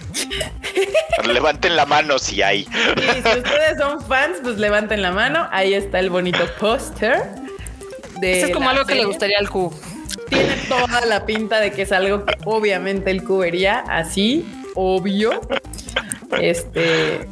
levanten 1.26 1.76
la 1.76 1.86
mano 1.86 2.20
si 2.20 2.42
hay. 2.42 2.64
si 2.64 3.20
ustedes 3.20 3.78
son 3.78 4.02
fans, 4.06 4.38
pues 4.44 4.58
levanten 4.58 5.02
la 5.02 5.12
mano. 5.12 5.48
Ahí 5.52 5.74
está 5.74 6.00
el 6.00 6.10
bonito 6.10 6.40
póster. 6.60 7.30
es 8.22 8.52
como 8.52 8.70
algo 8.70 8.86
que 8.86 8.96
le 8.96 9.06
gustaría 9.06 9.38
al 9.40 9.50
Q. 9.50 9.74
Tiene 10.30 10.56
toda 10.68 11.06
la 11.06 11.26
pinta 11.26 11.60
de 11.60 11.72
que 11.72 11.82
es 11.82 11.92
algo 11.92 12.26
que 12.26 12.36
obviamente 12.46 13.12
el 13.12 13.24
Q 13.24 13.40
vería 13.40 13.80
así, 13.80 14.46
obvio. 14.76 15.42
Este. 16.40 17.28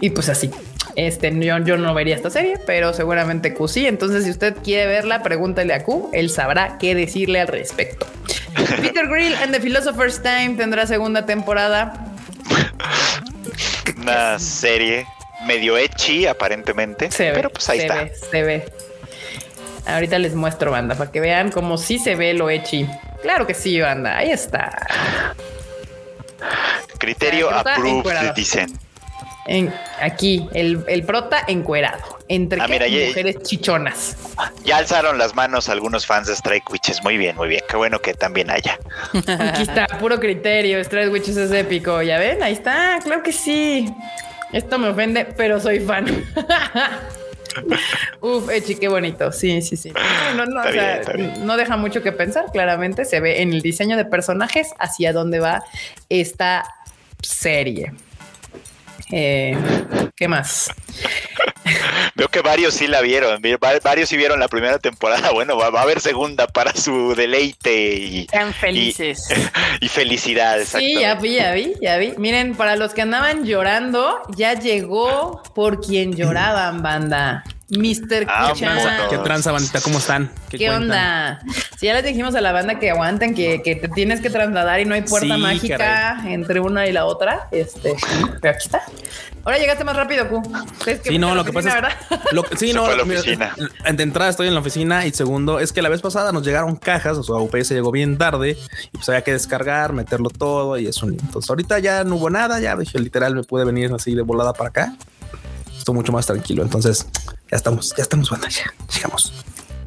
Y 0.00 0.10
pues 0.10 0.28
así. 0.28 0.50
Este, 0.96 1.36
yo, 1.40 1.58
yo 1.58 1.76
no 1.76 1.92
vería 1.94 2.14
esta 2.14 2.30
serie, 2.30 2.58
pero 2.66 2.92
seguramente 2.92 3.52
Q 3.52 3.68
sí. 3.68 3.86
Entonces, 3.86 4.24
si 4.24 4.30
usted 4.30 4.56
quiere 4.62 4.86
verla, 4.86 5.22
pregúntele 5.22 5.74
a 5.74 5.82
Q. 5.82 6.10
Él 6.12 6.30
sabrá 6.30 6.78
qué 6.78 6.94
decirle 6.94 7.40
al 7.40 7.48
respecto. 7.48 8.06
Peter 8.80 9.08
Grill 9.08 9.34
and 9.34 9.52
the 9.52 9.60
Philosopher's 9.60 10.22
Time 10.22 10.54
tendrá 10.56 10.86
segunda 10.86 11.26
temporada. 11.26 12.14
Una 13.96 14.38
serie 14.38 15.06
medio 15.46 15.76
echi, 15.76 16.26
aparentemente. 16.26 17.10
Se 17.10 17.32
pero 17.32 17.50
pues 17.50 17.68
ahí 17.68 17.80
está. 17.80 18.08
se 18.30 18.42
ve. 18.42 18.64
Ahorita 19.86 20.18
les 20.18 20.34
muestro, 20.34 20.70
banda, 20.70 20.94
para 20.94 21.10
que 21.10 21.20
vean 21.20 21.50
cómo 21.50 21.76
sí 21.76 21.98
se 21.98 22.14
ve 22.14 22.32
lo 22.34 22.48
echi. 22.48 22.88
Claro 23.22 23.46
que 23.46 23.54
sí, 23.54 23.80
banda. 23.80 24.16
Ahí 24.16 24.30
está. 24.30 24.86
Criterio 26.98 27.50
approved, 27.50 28.32
dicen 28.34 28.78
en, 29.46 29.72
aquí, 30.00 30.48
el, 30.54 30.84
el 30.88 31.04
prota 31.04 31.44
encuerado, 31.46 32.18
entre 32.28 32.60
ah, 32.60 32.68
mujeres 32.68 33.42
chichonas. 33.42 34.16
Ya 34.64 34.78
alzaron 34.78 35.18
las 35.18 35.34
manos 35.34 35.68
algunos 35.68 36.06
fans 36.06 36.26
de 36.28 36.34
Strike 36.34 36.70
Witches. 36.70 37.02
Muy 37.02 37.18
bien, 37.18 37.36
muy 37.36 37.48
bien. 37.48 37.62
Qué 37.68 37.76
bueno 37.76 38.00
que 38.00 38.14
también 38.14 38.50
haya. 38.50 38.78
Aquí 39.12 39.62
está, 39.62 39.86
puro 39.98 40.18
criterio. 40.18 40.78
Strike 40.80 41.12
Witches 41.12 41.36
es 41.36 41.52
épico. 41.52 42.02
¿Ya 42.02 42.18
ven? 42.18 42.42
Ahí 42.42 42.54
está. 42.54 42.98
Claro 43.02 43.22
que 43.22 43.32
sí. 43.32 43.92
Esto 44.52 44.78
me 44.78 44.88
ofende, 44.88 45.26
pero 45.36 45.60
soy 45.60 45.80
fan. 45.80 46.06
Uf, 48.20 48.50
Echi, 48.50 48.76
qué 48.76 48.88
bonito. 48.88 49.30
Sí, 49.32 49.62
sí, 49.62 49.76
sí. 49.76 49.92
No, 50.36 50.46
no, 50.46 50.60
o 50.60 50.72
sea, 50.72 51.02
no 51.40 51.56
deja 51.56 51.76
mucho 51.76 52.02
que 52.02 52.12
pensar. 52.12 52.46
Claramente 52.52 53.04
se 53.04 53.20
ve 53.20 53.42
en 53.42 53.52
el 53.52 53.62
diseño 53.62 53.96
de 53.96 54.04
personajes 54.04 54.72
hacia 54.78 55.12
dónde 55.12 55.40
va 55.40 55.62
esta 56.08 56.64
serie. 57.20 57.92
Eh, 59.10 59.56
¿Qué 60.16 60.28
más? 60.28 60.70
Veo 62.14 62.28
que 62.28 62.40
varios 62.40 62.74
sí 62.74 62.86
la 62.86 63.00
vieron, 63.00 63.42
varios 63.82 64.08
sí 64.08 64.16
vieron 64.16 64.38
la 64.38 64.48
primera 64.48 64.78
temporada. 64.78 65.30
Bueno, 65.34 65.56
va, 65.56 65.66
a 65.66 65.82
haber 65.82 66.00
segunda 66.00 66.46
para 66.46 66.74
su 66.74 67.14
deleite 67.14 67.94
y, 67.94 68.26
felices. 68.60 69.28
Y, 69.80 69.88
felicidad. 69.88 70.60
Sí, 70.64 71.00
ya 71.00 71.16
vi, 71.16 71.34
ya 71.34 71.52
vi, 71.52 71.74
ya 71.80 71.96
vi. 71.98 72.12
Miren, 72.18 72.54
para 72.54 72.76
los 72.76 72.94
que 72.94 73.02
andaban 73.02 73.44
llorando, 73.44 74.20
ya 74.36 74.54
llegó 74.54 75.42
por 75.54 75.80
quien 75.80 76.14
lloraban, 76.14 76.82
banda. 76.82 77.44
Mr. 77.78 78.26
Ah, 78.28 78.52
¿Qué 79.10 79.18
tranza, 79.18 79.52
bandita? 79.52 79.80
¿Cómo 79.80 79.98
están? 79.98 80.30
¿Qué, 80.48 80.70
onda? 80.70 81.40
Si 81.78 81.86
ya 81.86 81.94
les 81.94 82.04
dijimos 82.04 82.34
a 82.34 82.40
la 82.40 82.52
banda 82.52 82.78
que 82.78 82.90
aguanten, 82.90 83.34
que, 83.34 83.58
te 83.58 83.88
tienes 83.88 84.20
que 84.20 84.30
trasladar 84.30 84.80
y 84.80 84.84
no 84.84 84.94
hay 84.94 85.02
puerta 85.02 85.36
mágica 85.36 86.22
entre 86.26 86.60
una 86.60 86.86
y 86.86 86.92
la 86.92 87.06
otra. 87.06 87.48
Este, 87.50 87.94
pero 88.40 88.54
aquí 88.54 88.64
está. 88.64 88.82
Ahora 89.44 89.58
llegaste 89.58 89.84
más 89.84 89.94
rápido, 89.94 90.26
Q. 90.28 90.42
sí, 91.02 91.18
no, 91.18 91.34
lo 91.34 91.44
que 91.44 91.52
pasa 91.52 91.78
es. 91.78 92.32
Lo, 92.32 92.44
sí, 92.56 92.72
no, 92.72 92.90
la 92.94 93.02
oficina. 93.02 93.54
de 93.92 94.02
entrada 94.02 94.30
estoy 94.30 94.48
en 94.48 94.54
la 94.54 94.60
oficina 94.60 95.06
y 95.06 95.12
segundo 95.12 95.60
es 95.60 95.72
que 95.72 95.82
la 95.82 95.90
vez 95.90 96.00
pasada 96.00 96.32
nos 96.32 96.44
llegaron 96.44 96.76
cajas, 96.76 97.18
o 97.18 97.22
sea, 97.22 97.36
UPS 97.36 97.70
llegó 97.70 97.90
bien 97.90 98.16
tarde 98.16 98.56
y 98.92 98.96
pues 98.96 99.08
había 99.10 99.22
que 99.22 99.32
descargar, 99.32 99.92
meterlo 99.92 100.30
todo 100.30 100.78
y 100.78 100.86
eso. 100.86 101.06
Entonces, 101.06 101.48
ahorita 101.50 101.78
ya 101.78 102.04
no 102.04 102.16
hubo 102.16 102.30
nada, 102.30 102.58
ya 102.58 102.74
dije, 102.74 102.98
literal, 102.98 103.34
me 103.34 103.42
pude 103.42 103.66
venir 103.66 103.92
así 103.92 104.14
de 104.14 104.22
volada 104.22 104.54
para 104.54 104.70
acá. 104.70 104.96
Estoy 105.76 105.94
mucho 105.94 106.12
más 106.12 106.24
tranquilo. 106.24 106.62
Entonces, 106.62 107.06
ya 107.54 107.58
estamos, 107.58 107.94
ya 107.96 108.02
estamos, 108.02 108.30
banda, 108.30 108.48
ya 108.48 108.64
llegamos. 108.92 109.32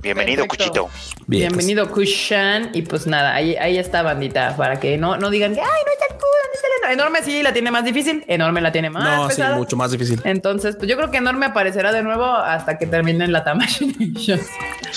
Bienvenido, 0.02 0.48
Cuchito. 0.48 0.90
Bienvenido, 1.26 1.92
Kushan. 1.92 2.70
Y 2.74 2.84
pues 2.84 3.08
nada, 3.08 3.36
ahí, 3.36 3.58
ahí 3.58 3.78
está, 3.78 4.04
bandita, 4.04 4.56
para 4.56 4.80
que 4.80 4.98
no, 4.98 5.18
no 5.18 5.30
digan 5.30 5.54
que, 5.54 5.60
ay, 5.60 5.68
no 5.68 5.92
está 5.92 6.06
el 6.06 6.14
culo, 6.14 6.88
no 6.88 6.94
Enorme 6.94 7.22
sí 7.24 7.44
la 7.44 7.52
tiene 7.52 7.70
más 7.70 7.84
difícil, 7.84 8.24
Enorme 8.30 8.62
la 8.62 8.72
tiene 8.72 8.90
más 8.90 9.04
No, 9.04 9.30
sí, 9.30 9.42
mucho 9.58 9.76
más 9.76 9.92
difícil. 9.92 10.22
Entonces, 10.24 10.78
pues 10.78 10.88
yo 10.90 10.96
creo 10.96 11.12
que 11.12 11.18
Enorme 11.18 11.48
aparecerá 11.48 11.92
de 11.92 12.04
nuevo 12.04 12.24
hasta 12.24 12.78
que 12.78 12.88
termine 12.88 13.26
en 13.26 13.34
la 13.34 13.44
Tamashii 13.44 14.16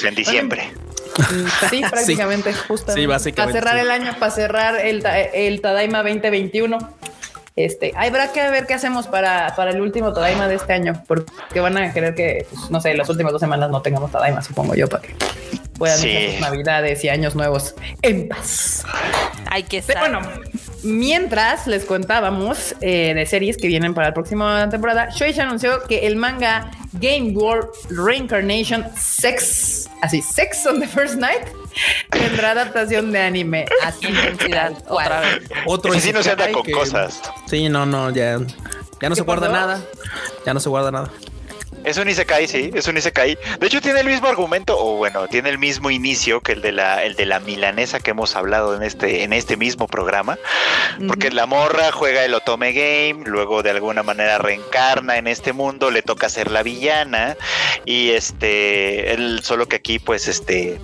En 0.05 0.15
diciembre. 0.15 0.71
Sí, 1.71 1.83
prácticamente, 1.91 2.55
justo. 2.55 2.93
Sí, 2.93 3.05
básicamente. 3.05 3.61
Para 3.61 3.75
cerrar 3.75 3.85
el 3.85 3.91
año, 3.91 4.17
para 4.19 4.31
cerrar 4.31 4.81
el, 4.81 5.05
el 5.35 5.61
Tadaima 5.61 6.05
2021. 6.05 6.79
Este, 7.57 7.93
habrá 7.97 8.33
que 8.33 8.49
ver 8.51 8.67
qué 8.67 8.75
hacemos 8.75 9.07
para, 9.07 9.55
para 9.57 9.71
el 9.71 9.81
último 9.81 10.13
Tadaima 10.13 10.49
de 10.49 10.55
este 10.55 10.73
año, 10.73 11.03
porque 11.07 11.61
van 11.61 11.77
a 11.77 11.93
querer 11.93 12.15
que, 12.15 12.47
pues, 12.51 12.71
no 12.71 12.81
sé, 12.81 12.95
las 12.95 13.09
últimas 13.09 13.33
dos 13.33 13.41
semanas 13.41 13.71
no 13.71 13.83
tengamos 13.83 14.11
Tadaima, 14.11 14.43
supongo 14.43 14.75
yo, 14.75 14.89
para 14.89 15.03
que 15.03 15.15
puedan 15.81 15.99
sí. 15.99 16.33
sus 16.33 16.41
navidades 16.41 17.03
y 17.05 17.09
años 17.09 17.35
nuevos 17.35 17.75
en 18.03 18.29
paz. 18.29 18.85
Hay 19.51 19.65
que 19.65 19.83
ser. 19.83 19.99
Bueno, 19.99 20.21
mientras 20.85 21.67
les 21.67 21.85
contábamos 21.85 22.77
eh, 22.81 23.15
de 23.15 23.27
series 23.27 23.57
que 23.57 23.67
vienen 23.67 23.95
para 23.95 24.09
la 24.09 24.15
próxima 24.15 24.69
temporada, 24.69 25.09
Shueisha 25.11 25.43
anunció 25.43 25.83
que 25.89 26.07
el 26.07 26.17
manga 26.17 26.71
Game 26.95 27.33
World 27.33 27.69
Reincarnation 27.89 28.85
Sex, 28.97 29.89
así, 30.03 30.23
Sex 30.23 30.67
on 30.67 30.81
the 30.81 30.87
First 30.87 31.17
Night, 31.17 31.49
tendrá 32.11 32.53
adaptación 32.53 33.13
de 33.13 33.21
anime. 33.21 33.67
Así 33.83 34.07
intensidad. 34.07 34.73
Otra 34.89 35.21
vez. 35.21 35.51
Otro. 35.67 35.93
Sí, 35.99 36.13
no 36.13 36.23
se 36.23 36.33
anda 36.33 36.51
con 36.53 36.71
cosas. 36.71 37.21
Sí, 37.47 37.69
no, 37.69 37.87
no, 37.87 38.11
ya, 38.11 38.39
ya 39.01 39.09
no 39.09 39.15
se 39.15 39.23
guarda 39.23 39.49
nada. 39.49 39.81
Ya 40.47 40.55
no 40.55 40.61
se 40.61 40.69
guarda 40.69 40.91
nada. 40.91 41.11
Es 41.85 41.97
un 41.97 42.09
Isekai, 42.09 42.47
sí, 42.47 42.71
es 42.75 42.87
un 42.89 42.99
Isekai. 42.99 43.39
De 43.59 43.67
hecho, 43.67 43.81
tiene 43.81 44.01
el 44.01 44.07
mismo 44.07 44.29
argumento, 44.29 44.77
o 44.79 44.97
bueno, 44.97 45.29
tiene 45.29 45.49
el 45.49 45.59
mismo 45.59 45.91
inicio 45.91 46.43
que 46.43 46.53
el 46.53 46.61
de 46.61 46.73
la, 46.73 47.03
el 47.05 47.17
de 47.17 47.25
la 47.25 47.41
milanesa 47.41 48.01
que 48.01 48.11
hemos 48.11 48.37
hablado 48.37 48.77
en 48.77 48.83
este, 48.83 49.23
en 49.25 49.33
este 49.33 49.57
mismo 49.57 49.87
programa. 49.87 50.39
Porque 51.07 51.31
la 51.31 51.47
morra 51.47 51.91
juega 51.91 52.25
el 52.25 52.35
Otome 52.35 52.73
Game, 52.73 53.25
luego 53.25 53.63
de 53.63 53.71
alguna 53.71 54.03
manera 54.03 54.37
reencarna 54.37 55.17
en 55.17 55.27
este 55.27 55.55
mundo, 55.55 55.91
le 55.91 56.03
toca 56.03 56.29
ser 56.29 56.51
la 56.51 56.63
villana. 56.63 57.37
Y 57.87 58.11
este, 58.11 59.15
él, 59.15 59.41
solo 59.43 59.67
que 59.67 59.77
aquí, 59.77 59.99
pues, 59.99 60.29
este 60.29 60.79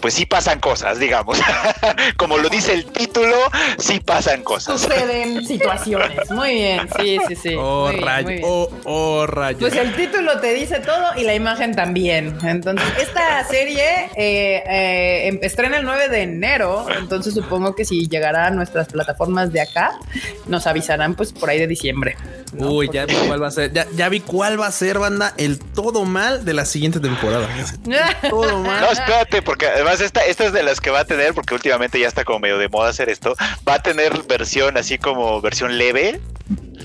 pues 0.00 0.14
sí 0.14 0.26
pasan 0.26 0.60
cosas, 0.60 0.98
digamos. 0.98 1.38
Como 2.16 2.38
lo 2.38 2.48
dice 2.48 2.72
el 2.74 2.86
título, 2.86 3.36
sí 3.78 4.00
pasan 4.00 4.42
cosas. 4.42 4.80
Suceden 4.80 5.46
situaciones. 5.46 6.30
Muy 6.30 6.54
bien, 6.54 6.88
sí, 6.98 7.18
sí, 7.28 7.36
sí. 7.36 7.54
Oh, 7.58 7.90
rayo, 7.92 8.40
oh, 8.42 8.70
oh, 8.84 9.26
rayo. 9.26 9.58
Pues 9.58 9.76
el 9.76 9.94
título 9.94 10.40
te 10.40 10.54
dice 10.54 10.80
todo 10.80 11.16
y 11.16 11.24
la 11.24 11.34
imagen 11.34 11.74
también. 11.74 12.38
Entonces, 12.44 12.86
esta 13.00 13.44
serie 13.44 14.10
eh, 14.16 14.62
eh, 14.66 15.28
em, 15.28 15.38
estrena 15.42 15.78
el 15.78 15.84
9 15.84 16.08
de 16.08 16.22
enero, 16.22 16.86
entonces 16.98 17.34
supongo 17.34 17.74
que 17.74 17.84
si 17.84 18.08
llegará 18.08 18.46
a 18.46 18.50
nuestras 18.50 18.88
plataformas 18.88 19.52
de 19.52 19.60
acá, 19.60 19.98
nos 20.46 20.66
avisarán 20.66 21.14
pues 21.14 21.32
por 21.32 21.50
ahí 21.50 21.58
de 21.58 21.66
diciembre. 21.66 22.16
Uy, 22.58 22.88
ya 22.92 23.06
vi 23.06 23.14
cuál 23.26 23.42
va 23.42 23.48
a 23.48 23.50
ser, 23.50 23.72
ya, 23.72 24.08
vi 24.08 24.20
cuál 24.20 24.60
va 24.60 24.66
a 24.66 24.72
ser, 24.72 24.98
banda, 24.98 25.34
el 25.36 25.58
todo 25.58 26.04
mal 26.04 26.44
de 26.44 26.54
la 26.54 26.64
siguiente 26.64 27.00
temporada. 27.00 27.48
todo 28.30 28.60
mal. 28.60 28.80
No, 28.80 28.90
espérate, 28.90 29.42
porque 29.42 29.66
además 29.86 30.00
esta, 30.00 30.26
esta 30.26 30.46
es 30.46 30.52
de 30.52 30.62
las 30.64 30.80
que 30.80 30.90
va 30.90 31.00
a 31.00 31.04
tener, 31.04 31.32
porque 31.32 31.54
últimamente 31.54 32.00
ya 32.00 32.08
está 32.08 32.24
como 32.24 32.40
medio 32.40 32.58
de 32.58 32.68
moda 32.68 32.90
hacer 32.90 33.08
esto, 33.08 33.34
va 33.66 33.74
a 33.74 33.82
tener 33.82 34.22
versión 34.24 34.76
así 34.76 34.98
como 34.98 35.40
versión 35.40 35.78
leve, 35.78 36.20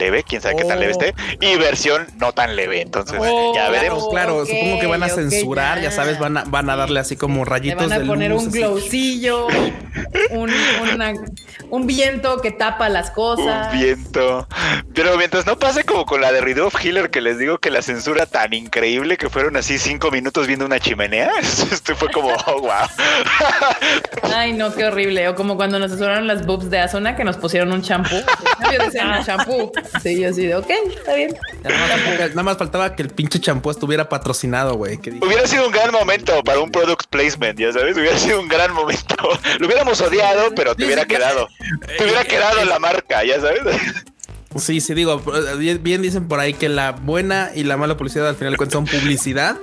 leve, 0.02 0.24
quién 0.24 0.42
sabe 0.42 0.56
qué 0.56 0.66
tan 0.66 0.80
leve 0.80 0.92
esté, 0.92 1.14
y 1.40 1.56
versión 1.58 2.08
no 2.18 2.34
tan 2.34 2.56
leve. 2.56 2.82
Entonces, 2.82 3.18
oh, 3.22 3.54
ya 3.56 3.70
veremos. 3.70 4.10
Claro, 4.10 4.46
supongo 4.46 4.80
que 4.80 4.88
van 4.88 5.04
a 5.04 5.10
censurar, 5.10 5.80
ya. 5.80 5.92
sabes, 5.92 6.20
van 6.20 6.38
a, 6.38 6.44
van 6.46 6.70
a 6.70 6.76
darle 6.76 7.00
así 7.00 7.16
como 7.16 7.46
rayitos. 7.46 7.90
van 7.90 8.02
a 8.02 8.06
poner 8.06 8.34
un 8.34 8.50
glowcillo, 8.50 9.48
un, 10.32 10.52
un, 11.70 11.88
viento 11.88 12.42
que 12.42 12.52
tapa 12.52 12.90
las 12.90 13.12
cosas. 13.12 13.74
Un 13.74 13.80
viento. 13.80 14.48
Pero 14.94 15.18
mientras 15.18 15.46
no 15.46 15.58
pase 15.58 15.84
como 15.84 16.06
con 16.06 16.22
la 16.22 16.32
de 16.32 16.42
Ridolf 16.42 16.84
Hiller, 16.84 17.10
que 17.10 17.22
les 17.22 17.38
digo 17.38 17.60
que 17.60 17.70
la 17.70 17.82
censura 17.82 18.26
tan 18.26 18.54
increíble 18.54 19.18
que 19.18 19.30
fueron 19.30 19.56
así 19.56 19.78
cinco 19.78 20.10
minutos 20.10 20.48
viendo 20.48 20.66
una 20.66 20.80
chimenea. 20.80 21.32
Esto 21.40 21.96
fue 21.96 22.10
como, 22.12 22.34
oh, 22.48 22.62
wow. 22.62 22.72
Ay, 24.36 24.54
no, 24.54 24.74
qué 24.74 24.86
horrible. 24.86 25.28
O 25.30 25.36
como 25.36 25.56
cuando 25.56 25.78
nos 25.78 25.92
censuraron 25.92 26.28
las 26.28 26.46
boobs 26.46 26.70
de 26.70 26.80
Azona 26.80 27.16
que 27.16 27.24
nos 27.24 27.38
pusieron 27.38 27.72
un 27.72 27.82
champú. 27.82 28.16
Yo 28.72 28.84
decía 28.84 29.16
un 29.18 29.26
champú. 29.26 29.72
Sí, 30.02 30.24
así 30.24 30.46
de, 30.48 30.56
ok, 30.56 30.70
está 30.96 31.14
bien. 31.16 31.36
Nada 31.64 32.44
más, 32.44 32.58
faltaba 32.58 32.96
que 32.96 33.04
el 33.04 33.10
pinche 33.10 33.40
champú 33.40 33.72
estuviera 33.72 34.10
patrocinado, 34.10 34.76
güey. 34.76 35.00
Hubiera 35.22 35.48
sido 35.48 35.66
un 35.68 35.72
gran 35.72 35.92
momento 35.92 36.44
para 36.44 36.60
un 36.60 36.72
product 36.72 37.08
placement, 37.10 37.60
ya 37.60 37.72
sabes, 37.74 37.98
hubiera 37.98 38.18
sido 38.18 38.40
un 38.40 38.48
gran 38.48 38.74
momento. 38.74 39.16
Lo 39.60 39.68
hubiéramos 39.68 40.00
odiado, 40.02 40.54
pero 40.56 40.76
te 40.76 40.86
hubiera 40.86 41.06
quedado. 41.06 41.48
Te 41.98 42.04
hubiera 42.04 42.24
quedado 42.24 42.64
la 42.66 42.80
marca, 42.80 43.24
ya 43.24 43.40
sabes. 43.40 43.62
Sí, 44.58 44.82
sí, 44.82 44.94
digo, 44.94 45.22
bien, 45.82 46.02
dicen 46.02 46.28
por 46.28 46.40
ahí 46.40 46.54
que 46.54 46.68
la 46.68 46.92
buena 46.92 47.52
y 47.56 47.64
la 47.64 47.78
mala 47.78 47.96
publicidad 47.96 48.28
al 48.28 48.36
final 48.36 48.54
de 48.54 48.58
cuentas 48.58 48.74
son 48.74 48.86
publicidad. 48.86 49.58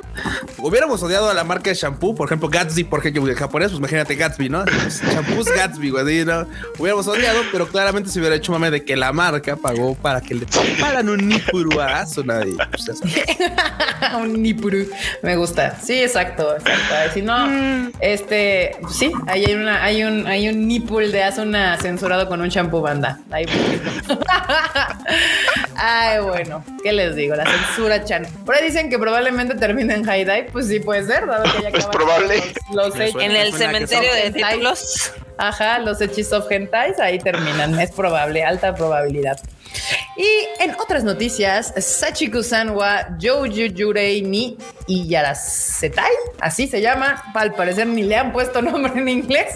Hubiéramos 0.57 1.03
odiado 1.03 1.29
a 1.29 1.35
la 1.35 1.45
marca 1.45 1.71
de 1.71 1.77
shampoo, 1.77 2.15
por 2.15 2.27
ejemplo, 2.27 2.49
Gatsby, 2.49 2.85
porque 2.85 3.13
yo 3.13 3.23
japonés, 3.37 3.69
pues 3.71 3.79
imagínate 3.79 4.15
Gatsby, 4.15 4.49
¿no? 4.49 4.65
Shampoos 4.65 5.47
Gatsby, 5.47 5.91
güey, 5.91 6.25
¿no? 6.25 6.47
Hubiéramos 6.79 7.07
odiado, 7.07 7.41
pero 7.53 7.69
claramente 7.69 8.09
se 8.11 8.19
hubiera 8.19 8.35
hecho 8.35 8.53
mame 8.53 8.71
de 8.71 8.85
que 8.85 8.97
la 8.97 9.13
marca 9.13 9.57
pagó 9.57 9.95
para 9.95 10.21
que 10.23 10.35
le 10.35 10.47
pagan 10.81 11.09
un 11.09 11.29
nipuru 11.29 11.81
a 11.81 12.07
nadie. 12.25 12.57
Pues, 12.71 13.01
un 14.19 14.43
nipuru, 14.43 14.87
me 15.23 15.37
gusta. 15.37 15.79
Sí, 15.81 16.01
exacto, 16.01 16.57
exacto. 16.57 17.13
Si 17.13 17.23
no, 17.23 17.47
mm. 17.47 17.93
este, 18.01 18.77
sí, 18.91 19.13
ahí 19.27 19.45
hay 19.45 19.55
una, 19.55 19.85
hay 19.85 20.03
un, 20.05 20.27
hay 20.27 20.49
un 20.49 20.67
nipul 20.67 21.13
de 21.13 21.23
Asuna 21.23 21.77
censurado 21.77 22.27
con 22.29 22.41
un 22.41 22.49
shampoo 22.49 22.81
banda. 22.81 23.21
Ahí 23.31 23.45
Ay, 25.77 26.21
bueno, 26.21 26.65
¿qué 26.83 26.93
les 26.93 27.15
digo? 27.15 27.35
La 27.35 27.45
censura 27.45 28.05
chan. 28.05 28.27
Por 28.45 28.55
ahí 28.55 28.65
dicen 28.65 28.91
que 28.91 28.99
probablemente 28.99 29.55
termine 29.55 29.95
en 29.95 30.05
High 30.05 30.25
Dive. 30.25 30.49
Pues 30.53 30.69
sí, 30.69 30.81
puede 30.81 31.05
ser, 31.07 31.27
dado 31.27 31.45
que 31.45 31.63
ya 31.63 31.69
Es 31.69 31.87
probable. 31.87 32.43
en 33.21 33.37
el 33.37 33.53
cementerio 33.55 34.13
de 34.13 34.31
títulos. 34.33 35.13
Ajá, 35.37 35.79
los 35.79 36.01
hechizos 36.01 36.45
of 36.45 36.51
hentais 36.51 36.99
ahí 36.99 37.19
terminan. 37.19 37.79
Es 37.79 37.93
probable, 37.93 38.45
alta 38.45 38.75
probabilidad. 38.75 39.39
Y 40.17 40.63
en 40.63 40.75
otras 40.75 41.05
noticias, 41.05 41.73
Sachiku 41.77 42.43
Sanwa, 42.43 43.17
Joju 43.21 43.67
Yurei 43.67 44.23
ni 44.23 44.59
Iyarasetai, 44.89 46.11
así 46.41 46.67
se 46.67 46.81
llama, 46.81 47.23
al 47.35 47.55
parecer 47.55 47.87
ni 47.87 48.03
le 48.03 48.17
han 48.17 48.33
puesto 48.33 48.61
nombre 48.61 48.93
en 48.97 49.09
inglés. 49.09 49.55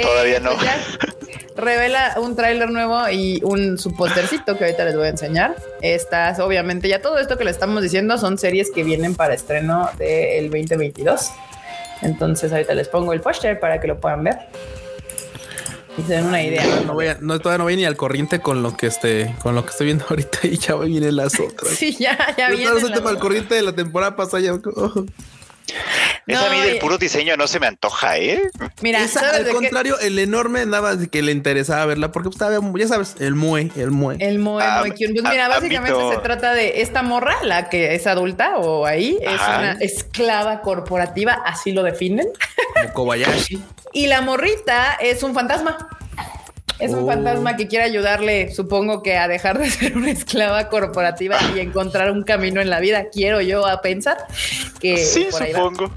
Todavía 0.00 0.36
eh, 0.36 0.40
no. 0.40 0.50
Pues 0.52 0.68
revela 1.58 2.14
un 2.18 2.36
tráiler 2.36 2.70
nuevo 2.70 3.08
y 3.10 3.40
un 3.44 3.76
su 3.78 3.94
postercito 3.94 4.56
que 4.56 4.64
ahorita 4.64 4.84
les 4.84 4.96
voy 4.96 5.06
a 5.06 5.10
enseñar. 5.10 5.56
Estas, 5.82 6.38
obviamente, 6.40 6.88
ya 6.88 7.02
todo 7.02 7.18
esto 7.18 7.36
que 7.36 7.44
le 7.44 7.50
estamos 7.50 7.82
diciendo 7.82 8.16
son 8.16 8.38
series 8.38 8.70
que 8.70 8.84
vienen 8.84 9.14
para 9.14 9.34
estreno 9.34 9.90
del 9.98 10.50
2022. 10.50 11.30
Entonces 12.02 12.52
ahorita 12.52 12.74
les 12.74 12.88
pongo 12.88 13.12
el 13.12 13.20
póster 13.20 13.58
para 13.58 13.80
que 13.80 13.88
lo 13.88 14.00
puedan 14.00 14.24
ver 14.24 14.38
y 15.98 16.02
se 16.02 16.14
den 16.14 16.26
una 16.26 16.42
idea. 16.42 16.64
No 16.86 16.94
voy 16.94 17.08
a, 17.08 17.18
no, 17.20 17.38
todavía 17.40 17.58
no 17.58 17.64
voy 17.64 17.76
ni 17.76 17.84
al 17.84 17.96
corriente 17.96 18.40
con 18.40 18.62
lo 18.62 18.76
que 18.76 18.86
esté, 18.86 19.34
con 19.42 19.54
lo 19.54 19.64
que 19.64 19.70
estoy 19.70 19.86
viendo 19.86 20.04
ahorita 20.10 20.38
y 20.44 20.56
ya 20.56 20.76
vienen 20.76 21.16
las 21.16 21.38
otras. 21.38 21.72
Sí, 21.74 21.96
ya, 21.98 22.16
ya 22.36 22.50
viene. 22.50 22.70
No 22.70 23.08
al 23.08 23.18
corriente 23.18 23.54
de 23.54 23.62
la 23.62 23.72
temporada 23.72 24.16
pasada 24.16 24.40
ya. 24.40 24.52
Esa 26.26 26.46
a 26.46 26.50
mí 26.50 26.60
del 26.60 26.78
puro 26.78 26.98
diseño 26.98 27.36
no 27.36 27.46
se 27.46 27.58
me 27.60 27.66
antoja, 27.66 28.18
¿eh? 28.18 28.50
Mira, 28.82 29.00
al 29.02 29.48
contrario, 29.48 29.98
el 30.00 30.18
enorme 30.18 30.64
nada 30.66 30.82
más 30.94 31.08
que 31.08 31.22
le 31.22 31.32
interesaba 31.32 31.86
verla 31.86 32.12
porque 32.12 32.28
estaba, 32.28 32.58
ya 32.76 32.88
sabes, 32.88 33.16
el 33.18 33.34
mue, 33.34 33.70
el 33.76 33.90
mue. 33.90 34.16
El 34.18 34.38
mue, 34.38 34.62
ah, 34.62 34.84
Pues 34.86 34.98
mira, 35.10 35.48
básicamente 35.48 36.00
se 36.10 36.18
trata 36.18 36.54
de 36.54 36.82
esta 36.82 37.02
morra, 37.02 37.36
la 37.42 37.68
que 37.68 37.94
es 37.94 38.06
adulta 38.06 38.58
o 38.58 38.86
ahí, 38.86 39.18
es 39.20 39.40
una 39.40 39.72
esclava 39.80 40.60
corporativa, 40.60 41.32
así 41.44 41.72
lo 41.72 41.82
definen. 41.82 42.28
Como 42.92 43.08
Kobayashi. 43.08 43.62
y 43.92 44.06
la 44.06 44.20
morrita 44.20 44.94
es 45.00 45.22
un 45.22 45.34
fantasma. 45.34 45.88
Es 46.78 46.92
un 46.92 47.06
fantasma 47.06 47.56
que 47.56 47.66
quiere 47.66 47.84
ayudarle, 47.84 48.54
supongo 48.54 49.02
que 49.02 49.16
a 49.16 49.26
dejar 49.26 49.58
de 49.58 49.70
ser 49.70 49.96
una 49.96 50.10
esclava 50.10 50.68
corporativa 50.68 51.36
y 51.54 51.60
encontrar 51.60 52.10
un 52.10 52.22
camino 52.22 52.60
en 52.60 52.70
la 52.70 52.80
vida. 52.80 53.08
Quiero 53.10 53.40
yo 53.40 53.66
a 53.66 53.80
pensar 53.80 54.18
que. 54.80 54.96
Sí, 54.98 55.26
supongo. 55.30 55.92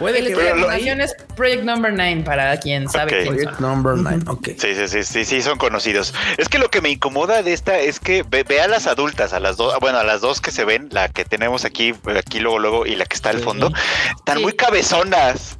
Puede 0.00 0.24
que 0.24 0.34
la 0.34 1.04
es 1.04 1.14
Project 1.36 1.62
Number 1.62 1.92
9 1.92 2.22
para 2.24 2.58
quien 2.58 2.88
sabe 2.88 3.26
Project 3.26 3.60
Number 3.60 3.98
9. 3.98 4.24
Okay. 4.26 4.56
Sí, 4.58 4.74
sí, 4.74 4.88
sí, 4.88 5.04
sí, 5.04 5.24
sí, 5.26 5.42
son 5.42 5.58
conocidos. 5.58 6.14
Es 6.38 6.48
que 6.48 6.58
lo 6.58 6.70
que 6.70 6.80
me 6.80 6.88
incomoda 6.88 7.42
de 7.42 7.52
esta 7.52 7.78
es 7.78 8.00
que 8.00 8.22
ve, 8.22 8.44
a 8.62 8.66
las 8.66 8.86
adultas, 8.86 9.34
a 9.34 9.40
las 9.40 9.58
dos, 9.58 9.78
bueno, 9.80 9.98
a 9.98 10.04
las 10.04 10.22
dos 10.22 10.40
que 10.40 10.52
se 10.52 10.64
ven, 10.64 10.88
la 10.90 11.10
que 11.10 11.26
tenemos 11.26 11.66
aquí, 11.66 11.94
aquí 12.16 12.40
luego, 12.40 12.58
luego, 12.58 12.86
y 12.86 12.96
la 12.96 13.04
que 13.04 13.14
está 13.14 13.28
al 13.28 13.40
fondo, 13.40 13.70
están 14.16 14.40
muy 14.40 14.54
cabezonas. 14.54 15.58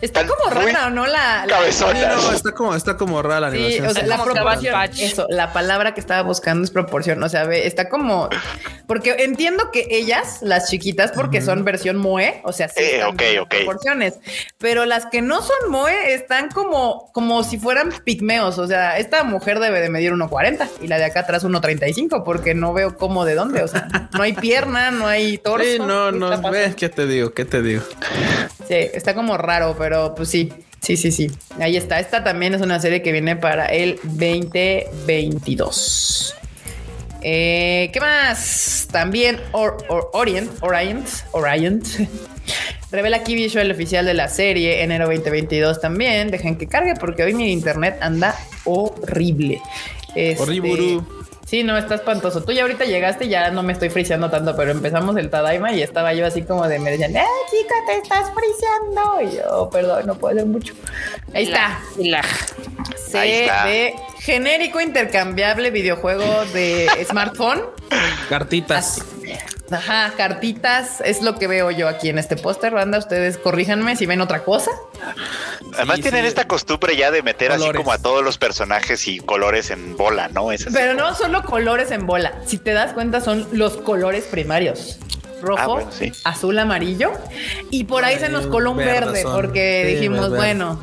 Está 0.00 0.26
como 0.26 0.50
rara, 0.50 0.90
¿no? 0.90 1.06
La, 1.06 1.46
la 1.46 1.60
no, 1.60 2.32
está 2.32 2.52
como, 2.52 2.74
está 2.74 2.96
como 2.96 3.22
rara 3.22 3.40
la 3.40 3.46
animación. 3.46 3.86
o 3.86 3.90
sea, 3.90 4.06
la 4.06 4.22
proporción. 4.22 4.90
Eso, 4.98 5.26
la 5.30 5.52
palabra 5.54 5.94
que 5.94 6.00
estaba 6.00 6.22
buscando 6.22 6.62
es 6.62 6.70
proporción. 6.70 7.22
O 7.22 7.28
sea, 7.30 7.44
ve, 7.44 7.66
está 7.66 7.88
como. 7.88 8.28
Porque 8.86 9.16
entiendo 9.20 9.70
que 9.70 9.86
ellas, 9.90 10.40
las 10.42 10.68
chiquitas, 10.68 11.12
porque 11.12 11.40
son 11.40 11.64
versión 11.64 11.96
Moe, 11.96 12.42
o 12.44 12.52
sea, 12.52 12.68
sí. 12.68 12.82
Eh, 12.82 13.04
ok, 13.04 13.22
ok. 13.42 13.53
Proporciones. 13.56 14.14
Pero 14.58 14.84
las 14.84 15.06
que 15.06 15.22
no 15.22 15.42
son 15.42 15.56
Moe 15.68 16.14
están 16.14 16.50
como, 16.50 17.10
como 17.12 17.44
si 17.44 17.58
fueran 17.58 17.92
pigmeos. 18.04 18.58
O 18.58 18.66
sea, 18.66 18.98
esta 18.98 19.24
mujer 19.24 19.60
debe 19.60 19.80
de 19.80 19.90
medir 19.90 20.12
1.40 20.12 20.68
y 20.82 20.88
la 20.88 20.98
de 20.98 21.04
acá 21.04 21.20
atrás 21.20 21.44
1.35, 21.44 22.24
porque 22.24 22.54
no 22.54 22.72
veo 22.72 22.96
cómo 22.96 23.24
de 23.24 23.34
dónde. 23.34 23.62
O 23.62 23.68
sea, 23.68 23.88
no 24.12 24.22
hay 24.22 24.32
pierna, 24.32 24.90
no 24.90 25.06
hay 25.06 25.38
torso. 25.38 25.64
Sí, 25.64 25.78
no, 25.78 26.10
no. 26.12 26.50
Ves, 26.50 26.74
¿qué 26.74 26.88
te 26.88 27.06
digo? 27.06 27.32
¿Qué 27.32 27.44
te 27.44 27.62
digo? 27.62 27.82
Sí, 28.68 28.74
está 28.74 29.14
como 29.14 29.36
raro, 29.36 29.76
pero 29.78 30.14
pues 30.14 30.28
sí, 30.28 30.52
sí, 30.80 30.96
sí, 30.96 31.12
sí. 31.12 31.30
Ahí 31.58 31.76
está. 31.76 32.00
Esta 32.00 32.24
también 32.24 32.54
es 32.54 32.62
una 32.62 32.80
serie 32.80 33.02
que 33.02 33.12
viene 33.12 33.36
para 33.36 33.66
el 33.66 34.00
2022. 34.04 36.34
Eh, 37.26 37.88
¿Qué 37.90 38.00
más? 38.00 38.86
También 38.92 39.40
Orient, 39.52 40.50
Orient, 40.60 41.08
Orient. 41.32 41.86
Revela 42.92 43.16
aquí 43.16 43.34
visual 43.34 43.70
oficial 43.70 44.04
de 44.04 44.12
la 44.12 44.28
serie, 44.28 44.82
enero 44.82 45.06
2022 45.06 45.80
también. 45.80 46.30
Dejen 46.30 46.56
que 46.56 46.68
cargue 46.68 46.94
porque 46.94 47.24
hoy 47.24 47.32
mi 47.32 47.50
internet 47.50 47.96
anda 48.02 48.36
horrible. 48.64 49.62
Este, 50.14 50.44
Sí, 51.54 51.62
no, 51.62 51.78
está 51.78 51.94
espantoso. 51.94 52.42
Tú 52.42 52.50
ya 52.50 52.62
ahorita 52.62 52.84
llegaste, 52.84 53.28
ya 53.28 53.52
no 53.52 53.62
me 53.62 53.72
estoy 53.72 53.88
friseando 53.88 54.28
tanto, 54.28 54.56
pero 54.56 54.72
empezamos 54.72 55.16
el 55.16 55.30
Tadaima 55.30 55.72
y 55.72 55.82
estaba 55.82 56.12
yo 56.12 56.26
así 56.26 56.42
como 56.42 56.66
de 56.66 56.80
me 56.80 56.90
decían, 56.90 57.14
¡eh, 57.14 57.22
chica, 57.48 57.74
te 57.86 57.98
estás 57.98 58.32
friseando! 58.34 59.20
Y 59.20 59.36
yo, 59.36 59.70
perdón, 59.70 60.04
no 60.04 60.16
puedo 60.16 60.34
hacer 60.34 60.48
mucho. 60.48 60.74
Ahí 61.32 61.44
está. 61.44 61.78
La. 61.96 62.24
Se 62.96 63.20
ve 63.66 63.94
genérico 64.18 64.80
intercambiable 64.80 65.70
videojuego 65.70 66.44
de 66.46 66.88
smartphone. 67.08 67.62
Cartitas. 68.28 69.04
Ajá, 69.70 70.12
cartitas 70.16 71.00
es 71.04 71.22
lo 71.22 71.36
que 71.36 71.46
veo 71.46 71.70
yo 71.70 71.88
aquí 71.88 72.08
en 72.08 72.18
este 72.18 72.36
póster. 72.36 72.74
Banda, 72.74 72.98
ustedes 72.98 73.38
corríjanme 73.38 73.96
si 73.96 74.06
ven 74.06 74.20
otra 74.20 74.44
cosa. 74.44 74.70
Además 75.74 76.00
tienen 76.00 76.24
esta 76.24 76.46
costumbre 76.46 76.96
ya 76.96 77.10
de 77.10 77.22
meter 77.22 77.52
así 77.52 77.70
como 77.72 77.92
a 77.92 77.98
todos 77.98 78.22
los 78.22 78.38
personajes 78.38 79.08
y 79.08 79.20
colores 79.20 79.70
en 79.70 79.96
bola, 79.96 80.28
¿no? 80.28 80.48
Pero 80.72 80.94
no 80.94 81.14
solo 81.14 81.42
colores 81.44 81.90
en 81.90 82.06
bola. 82.06 82.34
Si 82.46 82.58
te 82.58 82.72
das 82.72 82.92
cuenta, 82.92 83.20
son 83.20 83.46
los 83.52 83.78
colores 83.78 84.24
primarios. 84.24 84.98
Rojo, 85.44 85.78
ah, 85.78 86.30
azul, 86.30 86.58
amarillo. 86.58 87.12
Y 87.70 87.84
por 87.84 88.04
ahí 88.04 88.18
se 88.18 88.28
nos 88.28 88.46
coló 88.46 88.72
un 88.72 88.78
verde, 88.78 89.22
porque 89.24 89.86
dijimos, 89.86 90.30
bueno, 90.30 90.80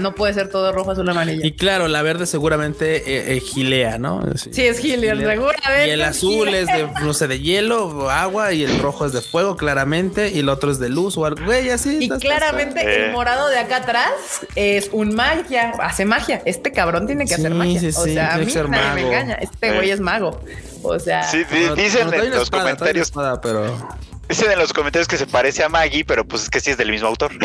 no 0.00 0.14
puede 0.14 0.34
ser 0.34 0.48
todo 0.48 0.72
rojo, 0.72 0.92
azul, 0.92 1.08
amarillo. 1.08 1.44
Y 1.44 1.52
claro, 1.52 1.88
la 1.88 2.02
verde 2.02 2.26
seguramente 2.26 2.96
eh, 2.96 3.36
eh, 3.36 3.40
gilea, 3.40 3.98
¿no? 3.98 4.22
Sí, 4.34 4.62
es 4.62 4.78
gilea, 4.78 5.16
seguramente. 5.16 5.86
Y 5.86 5.90
el 5.90 6.02
azul 6.02 6.48
es 6.48 6.66
de, 6.66 6.88
no 7.02 7.14
sé, 7.14 7.28
de 7.28 7.40
hielo 7.40 8.10
agua, 8.10 8.52
y 8.52 8.64
el 8.64 8.78
rojo 8.80 9.06
es 9.06 9.12
de 9.12 9.20
fuego, 9.20 9.56
claramente, 9.56 10.30
y 10.30 10.40
el 10.40 10.48
otro 10.48 10.70
es 10.70 10.78
de 10.78 10.88
luz 10.88 11.16
o 11.16 11.24
algo, 11.24 11.44
güey, 11.44 11.70
así. 11.70 11.98
Y 12.00 12.08
claramente 12.08 13.06
el 13.06 13.12
morado 13.12 13.48
de 13.48 13.58
acá 13.58 13.76
atrás 13.76 14.10
es 14.54 14.90
un 14.92 15.14
magia, 15.14 15.72
hace 15.80 16.04
magia. 16.04 16.42
Este 16.44 16.72
cabrón 16.72 17.06
tiene 17.06 17.26
que 17.26 17.34
hacer 17.34 17.54
magia. 17.54 17.80
o 17.88 18.04
sea, 18.04 18.34
a 18.34 18.38
mí 18.38 18.52
nadie 18.68 18.94
me 18.94 19.08
engaña. 19.08 19.34
Este 19.34 19.74
güey 19.74 19.90
es 19.90 20.00
mago. 20.00 20.40
O 20.82 20.98
sea, 20.98 21.22
sí, 21.24 21.44
dicen 21.76 22.12
en 22.12 22.30
los 22.30 22.50
comentarios. 22.50 23.12
pero... 23.42 23.88
Dicen 24.28 24.52
en 24.52 24.60
los 24.60 24.72
comentarios 24.72 25.08
que 25.08 25.16
se 25.16 25.26
parece 25.26 25.64
a 25.64 25.68
Maggie, 25.68 26.04
pero 26.04 26.24
pues 26.24 26.44
es 26.44 26.50
que 26.50 26.60
sí 26.60 26.70
es 26.70 26.76
del 26.76 26.90
mismo 26.90 27.08
autor. 27.08 27.32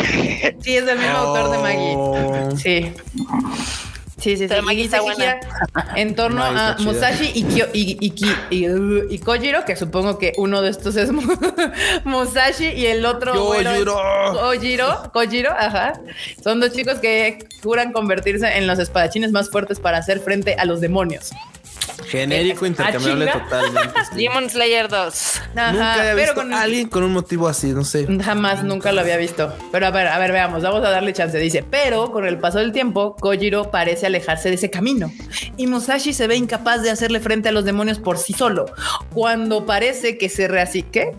Sí, 0.60 0.76
es 0.76 0.86
del 0.86 0.98
mismo 0.98 1.16
autor 1.16 1.50
de 1.50 1.58
Maggie. 1.58 1.94
Oh. 1.96 2.56
Sí. 2.56 2.92
Sí, 4.18 4.36
sí, 4.36 4.48
sí. 4.48 4.54
Maggie 4.62 4.84
está 4.84 5.02
buena. 5.02 5.38
En 5.94 6.14
torno 6.14 6.42
a 6.42 6.76
Musashi 6.78 7.32
y, 7.34 7.44
y, 7.74 8.14
y, 8.50 9.14
y, 9.14 9.18
Kojiro, 9.18 9.64
que 9.64 9.76
supongo 9.76 10.18
que 10.18 10.32
uno 10.38 10.62
de 10.62 10.70
estos 10.70 10.96
es 10.96 11.10
Musashi 12.04 12.66
y 12.68 12.86
el 12.86 13.04
otro. 13.04 13.34
Kojiro. 13.34 14.32
Kojiro. 14.32 15.10
Kojiro, 15.12 15.50
ajá. 15.52 16.00
Son 16.42 16.60
dos 16.60 16.72
chicos 16.72 16.98
que 16.98 17.46
juran 17.62 17.92
convertirse 17.92 18.56
en 18.56 18.66
los 18.66 18.78
espadachines 18.78 19.32
más 19.32 19.50
fuertes 19.50 19.80
para 19.80 19.98
hacer 19.98 20.20
frente 20.20 20.54
a 20.58 20.64
los 20.64 20.80
demonios. 20.80 21.32
Genérico, 22.06 22.64
ah, 22.64 22.68
intercambiable 22.68 23.26
totalmente. 23.26 24.00
Demon 24.14 24.48
Slayer 24.48 24.88
2. 24.88 25.42
nunca 25.54 25.94
había 25.94 26.14
visto 26.14 26.34
con... 26.34 26.54
alguien 26.54 26.88
con 26.88 27.02
un 27.02 27.12
motivo 27.12 27.48
así, 27.48 27.72
no 27.72 27.84
sé. 27.84 28.06
Jamás, 28.22 28.62
nunca 28.62 28.92
lo 28.92 29.00
había 29.00 29.16
visto. 29.16 29.52
Pero 29.72 29.86
a 29.86 29.90
ver, 29.90 30.08
a 30.08 30.18
ver, 30.18 30.32
veamos, 30.32 30.62
vamos 30.62 30.84
a 30.84 30.90
darle 30.90 31.12
chance. 31.12 31.38
Dice, 31.38 31.64
pero 31.68 32.12
con 32.12 32.26
el 32.26 32.38
paso 32.38 32.58
del 32.58 32.72
tiempo, 32.72 33.16
Kojiro 33.16 33.70
parece 33.70 34.06
alejarse 34.06 34.48
de 34.48 34.54
ese 34.56 34.70
camino. 34.70 35.12
Y 35.56 35.66
Musashi 35.66 36.12
se 36.12 36.26
ve 36.26 36.36
incapaz 36.36 36.82
de 36.82 36.90
hacerle 36.90 37.20
frente 37.20 37.48
a 37.48 37.52
los 37.52 37.64
demonios 37.64 37.98
por 37.98 38.18
sí 38.18 38.32
solo. 38.32 38.66
Cuando 39.12 39.66
parece 39.66 40.18
que 40.18 40.28
se, 40.28 40.48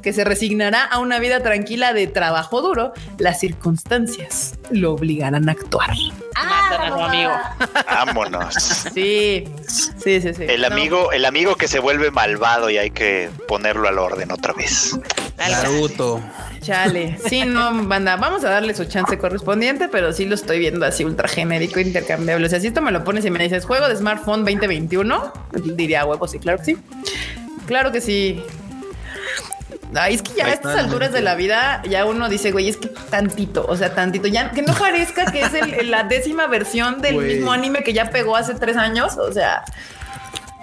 que 0.01 0.13
se 0.13 0.23
resignará 0.23 0.83
a 0.83 0.99
una 0.99 1.19
vida 1.19 1.41
tranquila 1.41 1.93
de 1.93 2.07
trabajo 2.07 2.61
duro, 2.61 2.93
las 3.17 3.39
circunstancias 3.39 4.55
lo 4.69 4.93
obligarán 4.93 5.49
a 5.49 5.51
actuar. 5.53 5.89
Ah, 6.35 7.07
amigo. 7.07 7.31
Vámonos. 7.85 8.53
Sí, 8.93 9.45
sí, 9.67 10.21
sí, 10.21 10.33
sí. 10.33 10.46
El 10.47 10.63
amigo, 10.63 11.11
el 11.11 11.25
amigo 11.25 11.55
que 11.55 11.67
se 11.67 11.79
vuelve 11.79 12.09
malvado 12.09 12.69
y 12.69 12.77
hay 12.77 12.91
que 12.91 13.29
ponerlo 13.47 13.87
al 13.87 13.99
orden 13.99 14.31
otra 14.31 14.53
vez. 14.53 14.97
Naruto. 15.37 16.21
Chale. 16.61 17.17
Sí, 17.27 17.43
no, 17.45 17.83
banda, 17.83 18.15
vamos 18.15 18.43
a 18.43 18.49
darle 18.49 18.73
su 18.73 18.85
chance 18.85 19.17
correspondiente, 19.17 19.87
pero 19.89 20.13
sí 20.13 20.25
lo 20.25 20.35
estoy 20.35 20.59
viendo 20.59 20.85
así 20.85 21.03
ultra 21.03 21.27
genérico, 21.27 21.79
intercambiable. 21.79 22.47
O 22.47 22.49
sea, 22.49 22.59
si 22.59 22.67
esto 22.67 22.81
me 22.81 22.91
lo 22.91 23.03
pones 23.03 23.25
y 23.25 23.29
me 23.29 23.43
dices 23.43 23.65
juego 23.65 23.87
de 23.87 23.95
smartphone 23.95 24.45
2021, 24.45 25.33
diría 25.75 26.05
huevo, 26.05 26.27
sí, 26.27 26.39
claro 26.39 26.59
que 26.59 26.65
sí. 26.65 26.77
Claro 27.67 27.91
que 27.91 28.01
sí. 28.01 28.43
Ay, 29.93 30.15
es 30.15 30.21
que 30.21 30.33
ya 30.33 30.47
a 30.47 30.53
estas 30.53 30.77
alturas 30.77 31.11
de 31.11 31.21
la 31.21 31.35
vida 31.35 31.81
ya 31.89 32.05
uno 32.05 32.29
dice, 32.29 32.51
güey, 32.51 32.69
es 32.69 32.77
que 32.77 32.87
tantito, 33.09 33.65
o 33.67 33.77
sea, 33.77 33.93
tantito, 33.93 34.27
ya 34.27 34.51
que 34.51 34.61
no 34.61 34.73
parezca 34.73 35.31
que 35.31 35.41
es 35.41 35.87
la 35.87 36.03
décima 36.03 36.47
versión 36.47 37.01
del 37.01 37.17
mismo 37.17 37.51
anime 37.51 37.83
que 37.83 37.93
ya 37.93 38.09
pegó 38.09 38.35
hace 38.35 38.55
tres 38.55 38.75
años, 38.75 39.17
o 39.17 39.31
sea, 39.31 39.63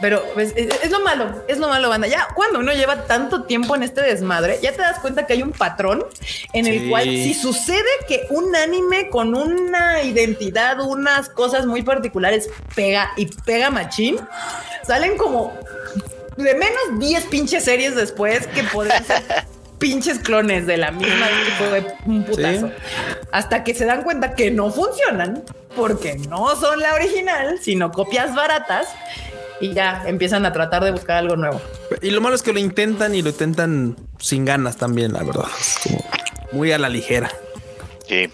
pero 0.00 0.22
pues, 0.34 0.52
es, 0.56 0.90
lo 0.90 1.00
malo, 1.00 1.44
es 1.48 1.58
lo 1.58 1.68
malo, 1.68 1.88
banda. 1.88 2.06
Ya 2.06 2.28
cuando 2.34 2.58
uno 2.58 2.72
lleva 2.72 3.04
tanto 3.04 3.44
tiempo 3.44 3.76
en 3.76 3.84
este 3.84 4.02
desmadre, 4.02 4.58
ya 4.62 4.72
te 4.72 4.82
das 4.82 4.98
cuenta 4.98 5.26
que 5.26 5.34
hay 5.34 5.42
un 5.42 5.52
patrón 5.52 6.04
en 6.52 6.66
el 6.66 6.88
cual 6.88 7.04
si 7.04 7.34
sucede 7.34 7.84
que 8.08 8.26
un 8.30 8.54
anime 8.56 9.08
con 9.08 9.34
una 9.34 10.02
identidad, 10.02 10.80
unas 10.80 11.28
cosas 11.28 11.66
muy 11.66 11.82
particulares 11.82 12.50
pega 12.74 13.12
y 13.16 13.26
pega 13.26 13.70
machín, 13.70 14.18
salen 14.82 15.16
como 15.16 15.52
de 16.36 16.54
menos 16.54 16.98
10 16.98 17.24
pinches 17.26 17.64
series 17.64 17.94
después 17.94 18.46
que 18.48 18.64
pueden 18.64 19.04
ser 19.04 19.22
pinches 19.78 20.18
clones 20.18 20.66
de 20.66 20.76
la 20.76 20.90
misma 20.90 21.28
tipo 21.28 21.70
de 21.70 21.86
un 22.06 22.24
putazo. 22.24 22.70
Hasta 23.30 23.62
que 23.62 23.74
se 23.74 23.84
dan 23.84 24.02
cuenta 24.02 24.34
que 24.34 24.50
no 24.50 24.70
funcionan 24.72 25.44
porque 25.76 26.16
no 26.28 26.56
son 26.56 26.80
la 26.80 26.94
original, 26.94 27.58
sino 27.60 27.92
copias 27.92 28.34
baratas 28.34 28.88
y 29.60 29.72
ya 29.72 30.02
empiezan 30.06 30.46
a 30.46 30.52
tratar 30.52 30.84
de 30.84 30.90
buscar 30.90 31.18
algo 31.18 31.36
nuevo. 31.36 31.60
Y 32.02 32.10
lo 32.10 32.20
malo 32.20 32.34
es 32.34 32.42
que 32.42 32.52
lo 32.52 32.58
intentan 32.58 33.14
y 33.14 33.22
lo 33.22 33.30
intentan 33.30 33.96
sin 34.18 34.44
ganas 34.44 34.76
también, 34.76 35.12
la 35.12 35.22
verdad. 35.22 35.48
muy 36.52 36.72
a 36.72 36.78
la 36.78 36.88
ligera. 36.88 37.30
Sí. 38.08 38.30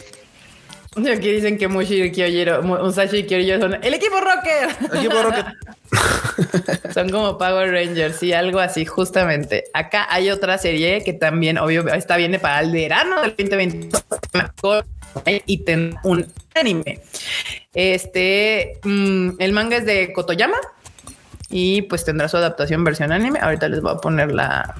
Aquí 0.96 1.30
dicen 1.30 1.56
que 1.56 1.68
Mushi 1.68 2.02
y 2.02 2.12
Kyojiro, 2.12 2.62
Musashi 2.62 3.18
y 3.18 3.22
Kyojiro 3.22 3.60
son 3.60 3.78
el 3.82 3.94
equipo 3.94 4.16
Rocker. 4.20 4.90
El 4.92 4.98
equipo 4.98 5.22
Rocket. 5.22 5.46
son 6.94 7.10
como 7.10 7.38
Power 7.38 7.70
Rangers 7.70 8.22
y 8.22 8.32
algo 8.32 8.58
así, 8.58 8.84
justamente. 8.84 9.64
Acá 9.72 10.06
hay 10.10 10.30
otra 10.30 10.58
serie 10.58 11.02
que 11.04 11.12
también, 11.12 11.58
obvio, 11.58 11.86
está 11.94 12.16
viene 12.16 12.40
para 12.40 12.60
el 12.60 12.72
verano 12.72 13.22
del 13.22 13.36
2022 13.36 14.84
y 15.46 15.58
ten 15.58 15.94
un 16.02 16.26
anime. 16.54 17.00
Este, 17.72 18.80
mm, 18.82 19.30
el 19.38 19.52
manga 19.52 19.76
es 19.76 19.86
de 19.86 20.12
Kotoyama 20.12 20.58
y 21.50 21.82
pues 21.82 22.04
tendrá 22.04 22.28
su 22.28 22.36
adaptación 22.36 22.84
versión 22.84 23.12
anime. 23.12 23.40
Ahorita 23.40 23.68
les 23.68 23.80
voy 23.80 23.92
a 23.92 23.96
poner 23.96 24.32
la, 24.32 24.74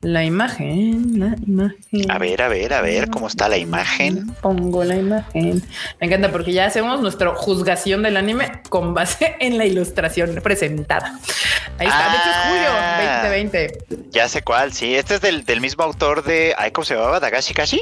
la 0.00 0.24
imagen, 0.24 1.18
la 1.18 1.34
imagen. 1.46 2.10
A 2.10 2.18
ver, 2.18 2.42
a 2.42 2.48
ver, 2.48 2.74
a 2.74 2.82
ver 2.82 3.08
cómo 3.10 3.28
está 3.28 3.48
la 3.48 3.56
imagen. 3.56 4.26
Pongo 4.42 4.84
la 4.84 4.96
imagen. 4.96 5.62
Me 6.00 6.06
encanta 6.06 6.30
porque 6.30 6.52
ya 6.52 6.66
hacemos 6.66 7.00
nuestra 7.00 7.34
juzgación 7.34 8.02
del 8.02 8.16
anime 8.16 8.60
con 8.68 8.94
base 8.94 9.36
en 9.40 9.56
la 9.58 9.64
ilustración 9.64 10.34
presentada. 10.42 11.18
Ahí 11.78 11.86
está, 11.86 12.10
de 12.10 12.16
hecho 12.16 12.30
es 12.30 12.36
julio 12.48 12.70
2020. 13.22 13.78
Ah, 13.78 13.94
ya 14.10 14.28
sé 14.28 14.42
cuál, 14.42 14.72
sí. 14.72 14.94
Este 14.94 15.14
es 15.14 15.20
del, 15.20 15.60
mismo 15.60 15.84
autor 15.84 16.22
de. 16.24 16.54
¿Cómo 16.72 16.84
se 16.84 16.94
llamaba? 16.94 17.18
¿Dagashi 17.18 17.54
Kashi? 17.54 17.80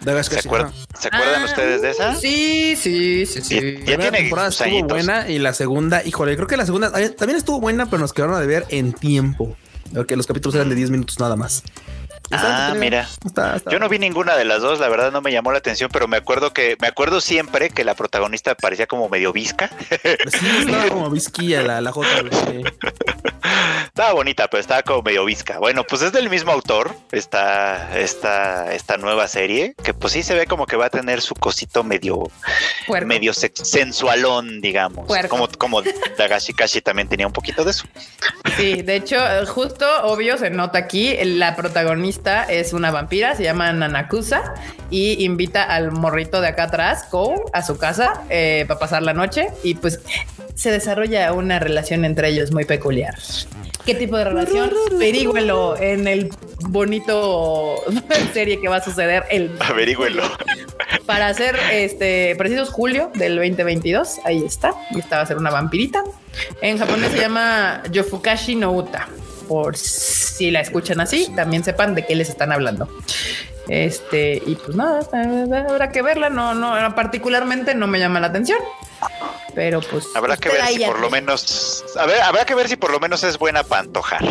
Dagashi 0.00 0.30
¿Se, 0.30 0.48
acuerdan, 0.48 0.72
¿Se 0.98 1.08
acuerdan 1.08 1.42
ah, 1.42 1.44
ustedes 1.44 1.82
de 1.82 1.90
esa? 1.90 2.14
Sí, 2.14 2.76
sí, 2.76 3.26
sí, 3.26 3.42
sí. 3.42 3.78
Ya, 3.78 3.98
tiene 3.98 4.10
temporada 4.10 4.48
estuvo 4.48 4.84
buena 4.84 5.28
y 5.28 5.38
la 5.38 5.52
segunda, 5.52 6.04
híjole, 6.04 6.36
creo 6.36 6.48
que 6.48 6.56
la 6.56 6.66
segunda 6.66 6.90
también 6.90 7.36
estuvo 7.36 7.60
buena, 7.60 7.86
pero 7.86 7.98
nos 7.98 8.12
quedaron 8.12 8.36
a 8.36 8.40
deber 8.40 8.64
en 8.70 8.92
tiempo. 8.92 9.56
Porque 9.92 10.16
los 10.16 10.26
capítulos 10.26 10.54
eran 10.54 10.68
de 10.68 10.74
10 10.74 10.90
minutos 10.90 11.18
nada 11.18 11.36
más. 11.36 11.62
Ah, 12.30 12.74
mira. 12.76 13.08
Yo 13.70 13.78
no 13.78 13.88
vi 13.88 13.98
ninguna 13.98 14.36
de 14.36 14.44
las 14.44 14.60
dos, 14.60 14.80
la 14.80 14.88
verdad 14.88 15.12
no 15.12 15.20
me 15.20 15.32
llamó 15.32 15.52
la 15.52 15.58
atención, 15.58 15.90
pero 15.92 16.08
me 16.08 16.16
acuerdo 16.16 16.52
que 16.52 16.76
me 16.80 16.86
acuerdo 16.88 17.20
siempre 17.20 17.70
que 17.70 17.84
la 17.84 17.94
protagonista 17.94 18.54
parecía 18.54 18.86
como 18.86 19.08
medio 19.08 19.32
visca. 19.32 19.70
Sí, 19.90 20.46
estaba 20.60 20.88
como 20.88 21.10
visquilla 21.10 21.62
la, 21.62 21.80
la 21.80 21.92
J. 21.92 22.08
Estaba 23.86 24.12
bonita, 24.12 24.48
pero 24.48 24.60
estaba 24.60 24.82
como 24.82 25.02
medio 25.02 25.24
visca. 25.24 25.58
Bueno, 25.58 25.84
pues 25.84 26.02
es 26.02 26.12
del 26.12 26.28
mismo 26.28 26.52
autor 26.52 26.94
esta, 27.12 27.98
esta, 27.98 28.72
esta 28.74 28.96
nueva 28.96 29.26
serie, 29.26 29.74
que 29.82 29.94
pues 29.94 30.12
sí 30.12 30.22
se 30.22 30.34
ve 30.34 30.46
como 30.46 30.66
que 30.66 30.76
va 30.76 30.86
a 30.86 30.90
tener 30.90 31.20
su 31.20 31.34
cosito 31.34 31.82
medio, 31.82 32.30
medio 33.06 33.32
sensualón, 33.32 34.60
digamos. 34.60 35.08
Como, 35.28 35.48
como 35.48 35.82
Dagashi 36.16 36.52
Kashi 36.52 36.80
también 36.80 37.08
tenía 37.08 37.26
un 37.26 37.32
poquito 37.32 37.64
de 37.64 37.70
eso. 37.70 37.86
Sí, 38.56 38.82
de 38.82 38.96
hecho, 38.96 39.16
justo 39.46 39.86
obvio 40.04 40.36
se 40.38 40.50
nota 40.50 40.78
aquí 40.78 41.16
la 41.24 41.56
protagonista 41.56 42.17
es 42.48 42.72
una 42.72 42.90
vampira, 42.90 43.34
se 43.34 43.42
llama 43.42 43.72
Nanakusa 43.72 44.54
y 44.90 45.24
invita 45.24 45.62
al 45.62 45.92
morrito 45.92 46.40
de 46.40 46.48
acá 46.48 46.64
atrás, 46.64 47.04
Kou, 47.10 47.44
a 47.52 47.62
su 47.62 47.78
casa 47.78 48.22
eh, 48.28 48.64
para 48.66 48.80
pasar 48.80 49.02
la 49.02 49.12
noche 49.12 49.48
y 49.62 49.74
pues 49.74 50.00
se 50.54 50.70
desarrolla 50.70 51.32
una 51.32 51.58
relación 51.58 52.04
entre 52.04 52.28
ellos 52.28 52.52
muy 52.52 52.64
peculiar. 52.64 53.14
¿Qué 53.86 53.94
tipo 53.94 54.18
de 54.18 54.24
relación? 54.24 54.70
Averígüelo 54.92 55.76
en 55.78 56.06
el 56.08 56.30
bonito 56.60 57.76
serie 58.34 58.60
que 58.60 58.68
va 58.68 58.76
a 58.76 58.84
suceder 58.84 59.24
el 59.30 59.50
Averígüelo. 59.60 60.24
Para 61.06 61.28
hacer 61.28 61.58
este 61.72 62.34
precisos 62.36 62.68
julio 62.68 63.10
del 63.14 63.36
2022, 63.36 64.18
ahí 64.24 64.42
está. 64.44 64.74
Y 64.90 64.98
esta 64.98 65.16
va 65.16 65.22
a 65.22 65.26
ser 65.26 65.38
una 65.38 65.50
vampirita. 65.50 66.04
En 66.60 66.76
japonés 66.76 67.12
se 67.12 67.18
llama 67.18 67.82
Yofukashi 67.90 68.56
no 68.56 68.72
Uta 68.72 69.08
por 69.48 69.76
si 69.76 70.50
la 70.50 70.60
escuchan 70.60 71.00
así, 71.00 71.32
también 71.34 71.64
sepan 71.64 71.94
de 71.94 72.06
qué 72.06 72.14
les 72.14 72.28
están 72.28 72.52
hablando. 72.52 72.88
Este, 73.68 74.42
y 74.46 74.54
pues 74.54 74.76
nada, 74.76 75.00
habrá 75.68 75.90
que 75.90 76.02
verla. 76.02 76.30
No, 76.30 76.54
no, 76.54 76.94
particularmente 76.94 77.74
no 77.74 77.86
me 77.86 77.98
llama 77.98 78.20
la 78.20 78.28
atención. 78.28 78.58
Pero 79.54 79.80
pues. 79.80 80.06
Habrá 80.14 80.36
que 80.36 80.48
ver 80.48 80.64
si 80.66 80.84
por 80.84 81.00
lo 81.00 81.10
menos. 81.10 81.84
A 81.98 82.06
ver, 82.06 82.20
habrá 82.22 82.44
que 82.44 82.54
ver 82.54 82.68
si 82.68 82.76
por 82.76 82.90
lo 82.90 83.00
menos 83.00 83.22
es 83.24 83.38
buena 83.38 83.62
para 83.62 83.82
antojar. 83.82 84.24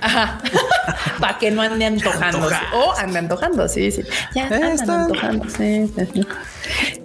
Ajá. 0.00 0.40
para 1.20 1.38
que 1.38 1.50
no 1.50 1.62
ande 1.62 1.84
antojando. 1.84 2.48
O 2.74 2.94
ande 2.96 3.18
antojando, 3.18 3.68
sí, 3.68 3.90
sí. 3.90 4.02
Ya 4.34 4.48
están 4.48 4.90
antojando, 4.90 5.48
sí, 5.50 5.92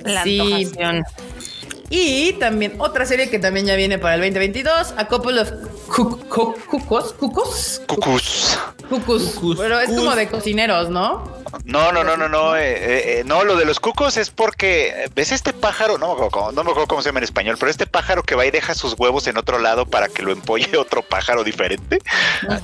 La 0.03 0.21
antojación. 0.21 1.03
Y 1.89 2.33
también 2.33 2.75
otra 2.77 3.05
serie 3.05 3.29
que 3.29 3.39
también 3.39 3.65
ya 3.65 3.75
viene 3.75 3.97
para 3.97 4.15
el 4.15 4.21
2022, 4.21 4.93
A 4.97 5.07
Couple 5.07 5.41
of 5.41 5.51
Cucos. 5.87 6.55
Cucos. 6.67 7.13
Cucus. 7.13 7.81
Cucus. 8.89 9.57
Pero 9.57 9.79
es 9.79 9.89
como 9.89 10.15
de 10.15 10.27
cocineros, 10.27 10.89
¿no? 10.89 11.39
No, 11.65 11.91
no, 11.91 12.03
no, 12.03 12.17
no, 12.17 12.29
no. 12.29 12.55
Eh, 12.55 12.61
eh, 12.61 13.19
eh, 13.19 13.23
no, 13.25 13.43
lo 13.43 13.55
de 13.55 13.65
los 13.65 13.79
cucos 13.79 14.17
es 14.17 14.29
porque 14.29 15.09
ves 15.15 15.31
este 15.31 15.53
pájaro, 15.53 15.97
no, 15.97 16.15
no 16.15 16.63
me 16.63 16.71
acuerdo 16.71 16.87
cómo 16.87 17.01
se 17.01 17.09
llama 17.09 17.19
en 17.19 17.23
español, 17.23 17.57
pero 17.59 17.71
este 17.71 17.87
pájaro 17.87 18.23
que 18.23 18.35
va 18.35 18.45
y 18.45 18.51
deja 18.51 18.73
sus 18.73 18.93
huevos 18.97 19.27
en 19.27 19.37
otro 19.37 19.59
lado 19.59 19.85
para 19.85 20.07
que 20.07 20.21
lo 20.21 20.31
empolle 20.31 20.77
otro 20.77 21.01
pájaro 21.01 21.43
diferente. 21.43 21.99
Ah, 22.47 22.59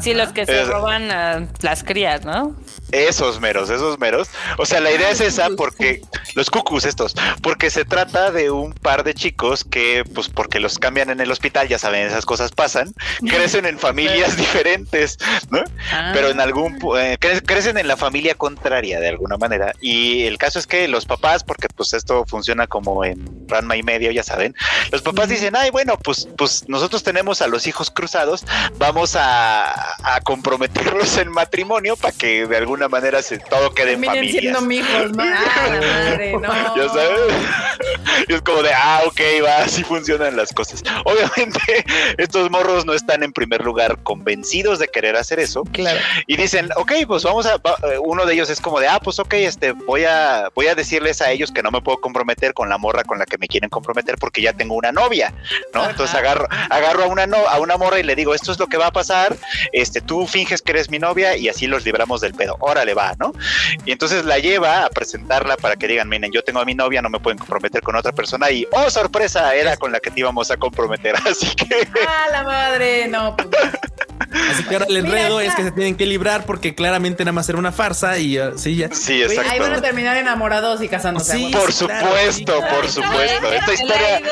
sí, 0.00 0.14
los 0.14 0.32
que 0.32 0.46
se 0.46 0.64
roban 0.64 1.10
a 1.10 1.48
las 1.60 1.84
crías, 1.84 2.24
¿no? 2.24 2.56
Esos 2.92 3.40
meros, 3.40 3.70
esos 3.70 3.98
meros. 3.98 4.28
O 4.56 4.66
sea, 4.66 4.80
la 4.80 4.90
idea 4.90 5.10
es 5.10 5.20
esa 5.20 5.48
porque 5.56 6.02
los 6.34 6.50
cucus 6.50 6.84
estos, 6.84 7.14
porque 7.42 7.70
se 7.70 7.84
trata 7.84 8.30
de 8.30 8.50
un 8.50 8.72
par 8.72 9.04
de 9.04 9.14
chicos 9.14 9.64
que, 9.64 10.04
pues, 10.14 10.28
porque 10.28 10.60
los 10.60 10.78
cambian 10.78 11.10
en 11.10 11.20
el 11.20 11.30
hospital, 11.30 11.68
ya 11.68 11.78
saben, 11.78 12.06
esas 12.06 12.24
cosas 12.24 12.52
pasan, 12.52 12.94
crecen 13.28 13.66
en 13.66 13.78
familias 13.78 14.36
diferentes, 14.36 15.18
¿no? 15.50 15.62
Ah. 15.92 16.12
Pero 16.14 16.28
en 16.28 16.40
algún 16.40 16.78
eh, 16.98 17.18
crecen 17.18 17.78
en 17.78 17.88
la 17.88 17.96
familia 17.96 18.34
contraria 18.34 19.00
de 19.00 19.08
alguna 19.08 19.36
manera. 19.36 19.72
Y 19.80 20.24
el 20.24 20.38
caso 20.38 20.58
es 20.58 20.66
que 20.66 20.88
los 20.88 21.04
papás, 21.04 21.44
porque 21.44 21.68
pues 21.74 21.92
esto 21.92 22.24
funciona 22.26 22.66
como 22.66 23.04
en 23.04 23.46
Ranma 23.48 23.76
y 23.76 23.82
medio, 23.82 24.10
ya 24.10 24.22
saben, 24.22 24.54
los 24.90 25.02
papás 25.02 25.28
dicen, 25.28 25.56
ay, 25.56 25.70
bueno, 25.70 25.98
pues, 25.98 26.28
pues 26.36 26.68
nosotros 26.68 27.02
tenemos 27.02 27.42
a 27.42 27.48
los 27.48 27.66
hijos 27.66 27.90
cruzados, 27.90 28.44
vamos 28.78 29.16
a, 29.16 30.16
a 30.16 30.20
comprometerlos 30.22 31.16
en 31.18 31.30
matrimonio 31.30 31.96
para 31.96 32.16
que 32.16 32.46
de 32.46 32.56
alguna 32.56 32.77
alguna 32.78 32.88
manera 32.88 33.22
se, 33.22 33.38
todo 33.38 33.74
quede 33.74 33.92
en 33.94 34.04
familia. 34.04 34.40
siendo 34.40 34.60
mijos, 34.62 35.10
¿no? 35.12 35.24
Ah, 35.48 35.78
madre, 35.80 36.32
no. 36.32 36.76
Ya 36.76 36.88
sabes. 36.88 37.34
Y 38.28 38.34
es 38.34 38.42
como 38.42 38.62
de, 38.62 38.72
ah, 38.72 39.02
ok, 39.06 39.20
va, 39.44 39.58
así 39.58 39.82
funcionan 39.82 40.36
las 40.36 40.52
cosas. 40.52 40.82
Obviamente, 41.04 41.84
estos 42.18 42.50
morros 42.50 42.84
no 42.84 42.92
están 42.94 43.22
en 43.22 43.32
primer 43.32 43.64
lugar 43.64 43.98
convencidos 44.02 44.78
de 44.78 44.88
querer 44.88 45.16
hacer 45.16 45.40
eso. 45.40 45.64
Claro. 45.72 45.98
Y 46.26 46.36
dicen, 46.36 46.68
ok, 46.76 46.92
pues 47.06 47.22
vamos 47.24 47.46
a, 47.46 47.60
uno 48.00 48.26
de 48.26 48.34
ellos 48.34 48.50
es 48.50 48.60
como 48.60 48.80
de, 48.80 48.88
ah, 48.88 49.00
pues 49.02 49.18
ok, 49.18 49.34
este, 49.34 49.72
voy 49.72 50.04
a, 50.04 50.50
voy 50.54 50.66
a 50.66 50.74
decirles 50.74 51.20
a 51.22 51.30
ellos 51.30 51.50
que 51.50 51.62
no 51.62 51.70
me 51.70 51.80
puedo 51.80 52.00
comprometer 52.00 52.54
con 52.54 52.68
la 52.68 52.78
morra 52.78 53.04
con 53.04 53.18
la 53.18 53.26
que 53.26 53.38
me 53.38 53.48
quieren 53.48 53.70
comprometer 53.70 54.16
porque 54.18 54.42
ya 54.42 54.52
tengo 54.52 54.74
una 54.74 54.92
novia, 54.92 55.32
¿no? 55.72 55.88
Entonces 55.88 56.14
agarro, 56.14 56.46
agarro 56.70 57.04
a 57.04 57.06
una 57.06 57.26
no, 57.26 57.38
a 57.48 57.58
una 57.58 57.76
morra 57.76 57.98
y 57.98 58.02
le 58.02 58.14
digo, 58.14 58.34
esto 58.34 58.52
es 58.52 58.58
lo 58.58 58.66
que 58.66 58.76
va 58.76 58.88
a 58.88 58.92
pasar, 58.92 59.36
este, 59.72 60.00
tú 60.00 60.26
finges 60.26 60.62
que 60.62 60.72
eres 60.72 60.90
mi 60.90 60.98
novia 60.98 61.36
y 61.36 61.48
así 61.48 61.66
los 61.66 61.84
libramos 61.84 62.20
del 62.20 62.34
pedo 62.34 62.56
órale 62.68 62.94
va, 62.94 63.14
¿no? 63.18 63.32
Y 63.84 63.92
entonces 63.92 64.24
la 64.24 64.38
lleva 64.38 64.84
a 64.84 64.90
presentarla 64.90 65.56
para 65.56 65.76
que 65.76 65.88
digan, 65.88 66.08
miren, 66.08 66.30
yo 66.32 66.42
tengo 66.42 66.60
a 66.60 66.64
mi 66.64 66.74
novia, 66.74 67.02
no 67.02 67.10
me 67.10 67.20
pueden 67.20 67.38
comprometer 67.38 67.82
con 67.82 67.96
otra 67.96 68.12
persona 68.12 68.50
y, 68.50 68.66
oh, 68.72 68.90
sorpresa, 68.90 69.54
era 69.54 69.76
con 69.76 69.92
la 69.92 70.00
que 70.00 70.10
te 70.10 70.20
íbamos 70.20 70.50
a 70.50 70.56
comprometer, 70.56 71.14
así 71.28 71.54
que... 71.54 71.88
Ah, 72.06 72.26
la 72.30 72.42
madre, 72.44 73.08
no. 73.08 73.36
Pues 73.36 74.50
así 74.50 74.64
que 74.64 74.74
ahora 74.74 74.86
el 74.88 74.96
enredo 74.98 75.40
es 75.40 75.54
que 75.54 75.62
se 75.62 75.70
tienen 75.70 75.96
que 75.96 76.04
librar 76.04 76.44
porque 76.44 76.74
claramente 76.74 77.24
nada 77.24 77.32
más 77.32 77.48
era 77.48 77.58
una 77.58 77.72
farsa 77.72 78.18
y 78.18 78.38
uh, 78.38 78.58
sí, 78.58 78.76
ya. 78.76 78.90
Sí, 78.92 79.22
exacto. 79.22 79.50
Ahí 79.50 79.58
van 79.58 79.72
a 79.72 79.80
terminar 79.80 80.16
enamorados 80.16 80.82
y 80.82 80.88
casándose. 80.88 81.32
Sí, 81.32 81.50
por 81.52 81.72
supuesto, 81.72 82.60
por 82.70 82.88
supuesto. 82.88 83.52
Esta 83.52 83.72
historia... 83.72 84.22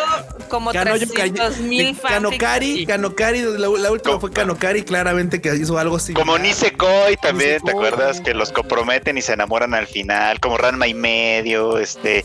Como 0.48 0.70
300 0.70 1.58
mil 1.58 1.98
Kanokari, 1.98 2.86
Kanokari, 2.86 3.42
la, 3.42 3.68
la 3.68 3.90
última 3.90 4.20
fue 4.20 4.30
Kanokari, 4.30 4.84
claramente 4.84 5.40
que 5.40 5.54
hizo 5.54 5.76
algo 5.78 5.96
así. 5.96 6.14
Como 6.14 6.38
Nisekoi 6.38 7.16
también, 7.16 7.60
¿te 7.62 7.72
acuerdas? 7.72 8.20
Que 8.26 8.34
los 8.34 8.50
comprometen 8.50 9.16
y 9.16 9.22
se 9.22 9.34
enamoran 9.34 9.72
al 9.72 9.86
final, 9.86 10.40
como 10.40 10.58
Ranma 10.58 10.88
y 10.88 10.94
medio, 10.94 11.78
este, 11.78 12.24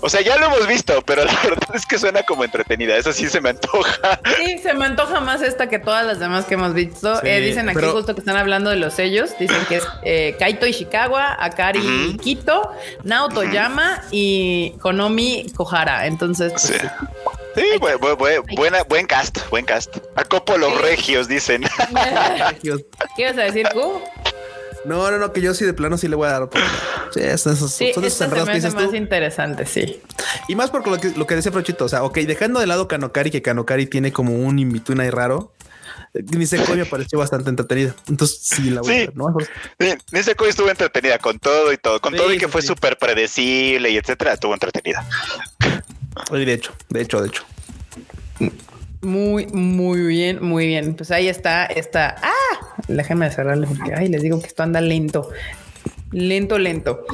o 0.00 0.08
sea, 0.08 0.22
ya 0.22 0.38
lo 0.38 0.46
hemos 0.46 0.66
visto, 0.66 1.02
pero 1.02 1.24
la 1.26 1.38
verdad 1.44 1.68
es 1.74 1.84
que 1.84 1.98
suena 1.98 2.22
como 2.22 2.42
entretenida, 2.42 2.96
eso 2.96 3.12
sí 3.12 3.28
se 3.28 3.42
me 3.42 3.50
antoja. 3.50 4.18
Sí, 4.38 4.56
se 4.62 4.72
me 4.72 4.86
antoja 4.86 5.20
más 5.20 5.42
esta 5.42 5.68
que 5.68 5.78
todas 5.78 6.06
las 6.06 6.18
demás 6.20 6.46
que 6.46 6.54
hemos 6.54 6.72
visto. 6.72 7.22
Eh, 7.22 7.40
dicen 7.40 7.68
aquí 7.68 7.84
justo 7.84 8.14
que 8.14 8.20
están 8.20 8.38
hablando 8.38 8.70
de 8.70 8.76
los 8.76 8.94
sellos, 8.94 9.38
dicen 9.38 9.62
que 9.68 9.76
es 9.76 9.86
eh, 10.04 10.36
Kaito 10.38 10.66
Ishikawa, 10.66 11.36
Akari 11.38 12.16
Kito, 12.22 12.72
Naoto 13.04 13.44
Yama 13.44 14.02
y 14.10 14.72
Konomi 14.80 15.52
Kohara, 15.54 16.06
entonces... 16.06 16.52
Pues, 16.52 16.80
sí. 17.54 18.56
buena, 18.56 18.84
buen 18.84 19.06
cast, 19.06 19.38
buen 19.50 19.66
cast. 19.66 19.98
Acopo 20.16 20.56
los 20.56 20.80
regios, 20.80 21.28
dicen. 21.28 21.62
¿Qué 22.62 23.22
ibas 23.22 23.36
a 23.36 23.42
decir, 23.42 23.68
Q? 23.68 24.00
No, 24.84 25.10
no, 25.10 25.18
no, 25.18 25.32
que 25.32 25.40
yo 25.40 25.54
sí 25.54 25.64
de 25.64 25.72
plano 25.72 25.96
sí 25.96 26.08
le 26.08 26.16
voy 26.16 26.28
a 26.28 26.32
dar. 26.32 26.48
Sí, 27.12 27.20
esos, 27.20 27.58
sí, 27.72 27.92
son 27.94 28.04
esos 28.04 28.20
enredos 28.22 28.48
que 28.48 28.54
dices 28.56 28.74
más 28.74 28.94
interesante, 28.94 29.66
sí. 29.66 30.00
Y 30.48 30.56
más 30.56 30.70
porque 30.70 30.90
lo 30.90 30.98
que, 30.98 31.10
lo 31.10 31.26
que 31.26 31.34
decía 31.34 31.52
Frochito, 31.52 31.84
o 31.84 31.88
sea, 31.88 32.04
ok, 32.04 32.18
dejando 32.20 32.60
de 32.60 32.66
lado 32.66 32.88
Kanokari, 32.88 33.30
que 33.30 33.42
Kanokari 33.42 33.86
tiene 33.86 34.12
como 34.12 34.34
un 34.34 34.58
in 34.58 35.00
ahí 35.00 35.10
raro. 35.10 35.52
Nisekoi 36.14 36.76
me 36.76 36.84
pareció 36.84 37.18
bastante 37.18 37.48
entretenida. 37.48 37.94
Entonces 38.06 38.38
sí 38.42 38.70
la 38.70 38.82
voy 38.82 38.92
a 38.92 38.98
ver, 38.98 39.16
¿no? 39.16 39.34
Sí, 39.78 39.94
Nisekoi 40.10 40.50
estuvo 40.50 40.68
entretenida 40.68 41.18
con 41.18 41.38
todo 41.38 41.72
y 41.72 41.78
todo, 41.78 42.00
con 42.00 42.14
todo 42.14 42.32
y 42.32 42.38
que 42.38 42.48
fue 42.48 42.60
súper 42.60 42.98
predecible 42.98 43.90
y 43.90 43.96
etcétera, 43.96 44.34
estuvo 44.34 44.52
entretenida. 44.52 45.06
De 46.30 46.52
hecho, 46.52 46.72
de 46.90 47.02
hecho, 47.02 47.20
de 47.20 47.28
hecho. 47.28 47.44
Muy, 49.02 49.46
muy 49.48 50.00
bien, 50.00 50.42
muy 50.42 50.66
bien. 50.66 50.94
Pues 50.94 51.10
ahí 51.10 51.28
está, 51.28 51.66
está. 51.66 52.16
¡Ah! 52.22 52.76
Déjenme 52.88 53.30
cerrarle 53.30 53.66
porque, 53.66 53.94
ay, 53.94 54.08
les 54.08 54.22
digo 54.22 54.40
que 54.40 54.46
esto 54.46 54.62
anda 54.62 54.80
lento. 54.80 55.28
Lento, 56.12 56.58
lento. 56.58 57.06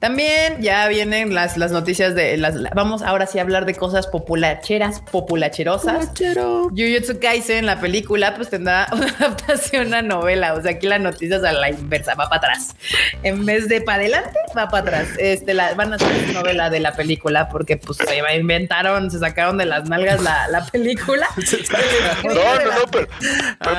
También 0.00 0.60
ya 0.60 0.88
vienen 0.88 1.34
las, 1.34 1.56
las 1.56 1.70
noticias 1.70 2.16
de 2.16 2.36
las. 2.36 2.56
Vamos 2.74 3.02
ahora 3.02 3.26
sí 3.26 3.38
a 3.38 3.42
hablar 3.42 3.64
de 3.64 3.74
cosas 3.74 4.08
populacheras, 4.08 5.00
populacherosas. 5.00 6.06
Populachero. 6.06 6.68
Jujutsu 6.70 7.20
Kaisen, 7.20 7.64
la 7.64 7.80
película, 7.80 8.34
pues 8.34 8.50
tendrá 8.50 8.88
una 8.92 9.06
adaptación 9.06 9.94
a 9.94 10.02
novela. 10.02 10.54
O 10.54 10.62
sea, 10.62 10.72
aquí 10.72 10.88
la 10.88 10.98
noticia 10.98 11.36
es 11.36 11.44
a 11.44 11.52
la 11.52 11.70
inversa, 11.70 12.14
va 12.16 12.28
para 12.28 12.38
atrás. 12.38 12.74
En 13.22 13.46
vez 13.46 13.68
de 13.68 13.82
para 13.82 13.98
adelante, 14.00 14.36
va 14.56 14.68
para 14.68 14.82
atrás. 14.82 15.08
Este, 15.18 15.54
la, 15.54 15.74
van 15.74 15.92
a 15.92 15.96
hacer 15.96 16.34
novela 16.34 16.70
de 16.70 16.80
la 16.80 16.94
película 16.94 17.48
porque, 17.48 17.76
pues, 17.76 17.98
se 17.98 18.16
inventaron, 18.36 19.10
se 19.12 19.20
sacaron 19.20 19.58
de 19.58 19.66
las 19.66 19.88
nalgas 19.88 20.20
la, 20.22 20.48
la 20.48 20.66
película. 20.66 21.28
no, 22.24 22.34
no, 22.34 22.64
no, 22.64 22.90
pero, 22.90 23.06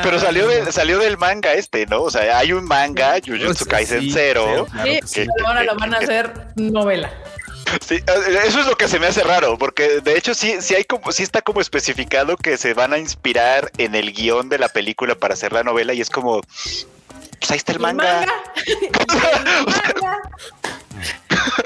pero, 0.02 0.20
salió, 0.20 0.48
de, 0.48 0.72
salió 0.72 0.98
del 0.98 1.18
manga 1.18 1.54
este, 1.54 1.86
¿no? 1.88 2.04
O 2.04 2.10
sea, 2.10 2.38
hay 2.38 2.54
un 2.54 2.64
manga, 2.64 3.16
Jujutsu 3.26 3.66
Kaisen 3.66 4.10
0 4.12 4.61
sí, 5.06 5.28
ahora 5.46 5.64
lo 5.64 5.76
van 5.76 5.94
a 5.94 5.98
hacer 5.98 6.34
novela. 6.56 7.12
Sí, 7.88 8.04
eso 8.46 8.60
es 8.60 8.68
lo 8.68 8.76
que 8.76 8.88
se 8.88 9.00
me 9.00 9.08
hace 9.08 9.24
raro, 9.24 9.58
porque 9.58 10.02
de 10.02 10.18
hecho 10.18 10.34
sí, 10.34 10.56
sí 10.60 10.76
hay 10.76 10.84
como, 10.84 11.12
sí 11.12 11.24
está 11.24 11.42
como 11.42 11.62
especificado 11.62 12.36
que 12.36 12.58
se 12.58 12.74
van 12.74 12.92
a 12.92 12.98
inspirar 12.98 13.72
en 13.78 13.96
el 13.96 14.12
guion 14.12 14.50
de 14.50 14.58
la 14.58 14.68
película 14.68 15.16
para 15.16 15.36
hacer 15.36 15.54
la 15.54 15.64
novela 15.64 15.94
y 15.94 16.02
es 16.02 16.10
como, 16.10 16.42
pues 16.42 17.52
ahí 17.52 17.58
está 17.58 17.72
el 17.72 17.80
manga. 17.80 18.26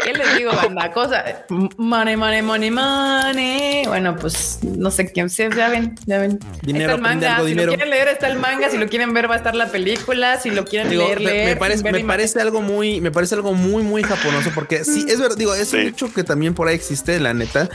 ¿Qué 0.04 0.14
les 0.14 0.38
digo, 0.38 0.52
banda? 0.54 0.92
Cosa, 0.92 1.46
money, 1.78 2.16
money, 2.16 2.42
money, 2.42 2.72
money. 2.72 3.86
Bueno, 3.88 4.16
pues 4.16 4.60
no 4.62 4.92
sé 4.92 5.12
quién 5.12 5.30
se 5.30 5.50
ya 5.56 5.70
ven, 5.70 5.96
ya 6.06 6.20
ven. 6.20 6.40
está 6.66 6.94
el 6.94 7.02
manga. 7.02 7.42
si 7.46 7.54
lo 7.56 7.68
quieren 7.68 7.90
leer, 7.90 8.08
está 8.08 8.28
el 8.28 8.40
manga. 8.40 8.70
Si 8.70 8.78
lo 8.78 8.88
quieren 8.88 9.14
ver, 9.14 9.30
va 9.30 9.36
a 9.36 9.38
estar 9.38 9.56
la 9.56 9.68
película. 9.68 10.40
Si 10.40 10.50
lo 10.50 10.66
quieren 10.66 10.90
leer, 10.90 11.22
leer, 11.22 11.50
Me 11.50 11.56
parece, 11.56 11.92
me 11.92 12.04
parece 12.04 12.42
algo 12.42 12.62
muy, 12.62 13.02
me 13.02 13.12
parece 13.12 13.36
algo 13.36 13.54
muy, 13.54 13.84
muy 13.84 14.04
japonoso. 14.04 14.52
Porque 14.54 14.84
sí, 14.84 15.06
es 15.08 15.20
verdad, 15.20 15.38
digo, 15.38 15.54
es 15.54 15.74
un 15.74 15.82
hecho 15.82 16.14
que 16.14 16.24
también 16.24 16.54
por 16.54 16.68
ahí 16.68 16.76
existe, 16.76 17.20
la 17.20 17.34
neta. 17.34 17.70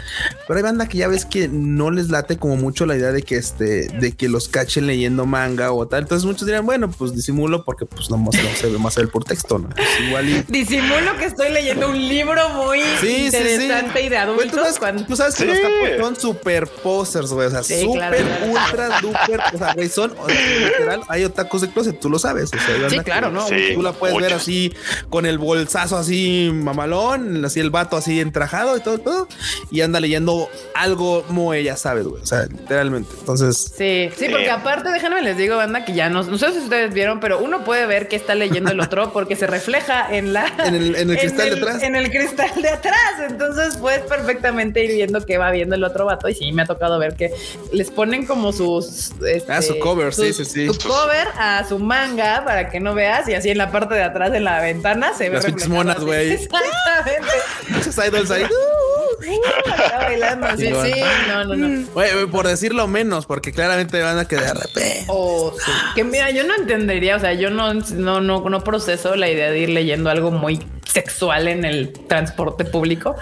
Pero 0.46 0.56
hay 0.56 0.62
banda 0.62 0.88
que 0.88 0.98
ya 0.98 1.08
ves 1.08 1.24
que 1.24 1.48
no 1.48 1.90
les 1.90 2.10
late 2.10 2.36
como 2.36 2.56
mucho 2.56 2.86
la 2.86 2.96
idea 2.96 3.12
de 3.12 3.22
que 3.22 3.36
este, 3.36 3.88
de 3.88 4.12
que 4.12 4.28
los 4.28 4.48
cachen 4.48 4.86
leyendo 4.86 5.26
manga 5.26 5.72
o 5.72 5.86
tal. 5.86 6.02
Entonces 6.02 6.24
muchos 6.24 6.46
dirán, 6.46 6.66
bueno, 6.66 6.90
pues 6.90 7.14
disimulo 7.14 7.64
porque 7.64 7.86
pues 7.86 8.10
no, 8.10 8.16
no 8.16 8.30
se 8.32 8.68
ve 8.68 8.78
más 8.78 8.96
el 8.96 9.08
por 9.08 9.24
texto, 9.24 9.58
¿no? 9.58 9.68
Pues 9.70 9.88
igual 10.06 10.28
y... 10.28 10.44
Disimulo 10.48 11.16
que 11.18 11.26
estoy 11.26 11.52
leyendo 11.52 11.89
un 11.90 12.08
libro 12.08 12.48
muy 12.50 12.80
interesante 12.80 14.02
y 14.02 14.08
de 14.08 14.16
adultos. 14.16 14.50
Tú 14.50 14.58
sabes, 14.80 15.06
tú 15.06 15.16
sabes 15.16 15.34
que 15.34 15.44
los 15.44 15.58
capos 15.58 15.88
son 15.98 16.16
super 16.16 16.66
posers, 16.66 17.32
güey. 17.32 17.48
O 17.48 17.50
sea, 17.50 17.62
super, 17.62 18.24
ultra, 18.48 19.00
duper. 19.00 19.40
O 19.54 19.58
sea, 19.58 19.74
güey, 19.74 19.88
son 19.88 20.14
literal. 20.28 21.02
Hay 21.08 21.24
otakus 21.24 21.62
de 21.62 21.70
closet, 21.70 21.98
tú 22.00 22.08
lo 22.08 22.18
sabes. 22.18 22.50
O 22.52 22.58
sea, 22.58 22.90
sí, 22.90 22.98
claro, 23.00 23.30
¿no? 23.30 23.46
Tú 23.74 23.82
la 23.82 23.92
puedes 23.92 24.16
ver 24.16 24.32
así 24.32 24.72
con 25.08 25.26
el 25.26 25.38
bolsazo 25.38 25.96
así 25.96 26.50
mamalón, 26.52 27.44
así 27.44 27.60
el 27.60 27.70
vato 27.70 27.96
así 27.96 28.20
entrajado 28.20 28.76
y 28.76 28.80
todo, 28.80 28.98
todo. 28.98 29.28
Y 29.70 29.80
anda 29.80 30.00
leyendo 30.00 30.48
algo 30.74 31.24
muy, 31.28 31.58
ella 31.58 31.76
sabes, 31.76 32.06
güey. 32.06 32.22
O 32.22 32.26
sea, 32.26 32.46
literalmente. 32.46 33.10
Entonces, 33.18 33.72
sí, 33.76 34.10
sí, 34.16 34.28
porque 34.30 34.50
aparte, 34.50 34.90
déjenme 34.90 35.22
les 35.22 35.36
digo, 35.36 35.56
banda, 35.56 35.84
que 35.84 35.92
ya 35.92 36.08
no, 36.08 36.22
no 36.22 36.38
sé 36.38 36.52
si 36.52 36.58
ustedes 36.58 36.92
vieron, 36.92 37.20
pero 37.20 37.38
uno 37.38 37.64
puede 37.64 37.86
ver 37.86 38.08
que 38.08 38.16
está 38.16 38.34
leyendo 38.34 38.70
el 38.70 38.80
otro 38.80 39.12
porque 39.12 39.36
se 39.36 39.46
refleja 39.46 40.06
en 40.14 40.32
la 40.32 40.46
en 40.64 40.74
el, 40.74 40.96
en 40.96 41.10
el 41.10 41.18
cristal 41.20 41.50
detrás 41.50 41.79
en 41.82 41.96
el 41.96 42.10
cristal 42.10 42.62
de 42.62 42.68
atrás. 42.68 42.96
Entonces 43.28 43.76
puedes 43.76 44.02
perfectamente 44.02 44.84
ir 44.84 44.92
viendo 44.92 45.24
que 45.24 45.38
va 45.38 45.50
viendo 45.50 45.74
el 45.74 45.84
otro 45.84 46.06
vato. 46.06 46.28
Y 46.28 46.34
sí, 46.34 46.52
me 46.52 46.62
ha 46.62 46.66
tocado 46.66 46.98
ver 46.98 47.14
que 47.14 47.32
les 47.72 47.90
ponen 47.90 48.26
como 48.26 48.52
sus. 48.52 49.12
Este, 49.26 49.52
ah, 49.52 49.62
su 49.62 49.78
cover, 49.78 50.14
sí, 50.14 50.32
sí, 50.32 50.44
sí. 50.44 50.66
Su 50.66 50.78
cover 50.88 51.28
a 51.38 51.64
su 51.68 51.78
manga 51.78 52.44
para 52.44 52.70
que 52.70 52.80
no 52.80 52.94
veas. 52.94 53.28
Y 53.28 53.34
así 53.34 53.50
en 53.50 53.58
la 53.58 53.70
parte 53.70 53.94
de 53.94 54.02
atrás, 54.02 54.32
en 54.34 54.44
la 54.44 54.60
ventana, 54.60 55.12
se 55.14 55.28
ve. 55.28 55.40
Las 55.40 55.68
monas, 55.68 56.00
güey. 56.00 56.32
Exactamente. 56.32 57.28
Muchos 57.68 57.96
idols 57.98 58.30
ahí. 58.30 58.44
uh, 58.44 60.00
bailando. 60.00 60.46
Sí, 60.56 60.66
sí, 60.66 61.00
no, 61.28 61.44
no, 61.44 61.56
no. 61.56 62.30
por 62.30 62.46
decirlo 62.46 62.86
menos, 62.86 63.26
porque 63.26 63.52
claramente 63.52 64.00
van 64.02 64.18
a 64.18 64.26
quedar 64.26 64.58
de 64.58 65.04
oh, 65.08 65.54
sí. 65.56 65.70
Que 65.94 66.04
mira, 66.04 66.30
yo 66.30 66.44
no 66.44 66.54
entendería, 66.54 67.16
o 67.16 67.20
sea, 67.20 67.32
yo 67.34 67.50
no, 67.50 67.74
no, 67.74 68.20
no, 68.20 68.48
no 68.48 68.64
proceso 68.64 69.16
la 69.16 69.28
idea 69.28 69.50
de 69.50 69.58
ir 69.58 69.70
leyendo 69.70 70.10
algo 70.10 70.30
muy 70.30 70.60
sexual 70.92 71.48
en 71.48 71.64
el 71.64 71.92
transporte 71.92 72.64
público 72.64 73.16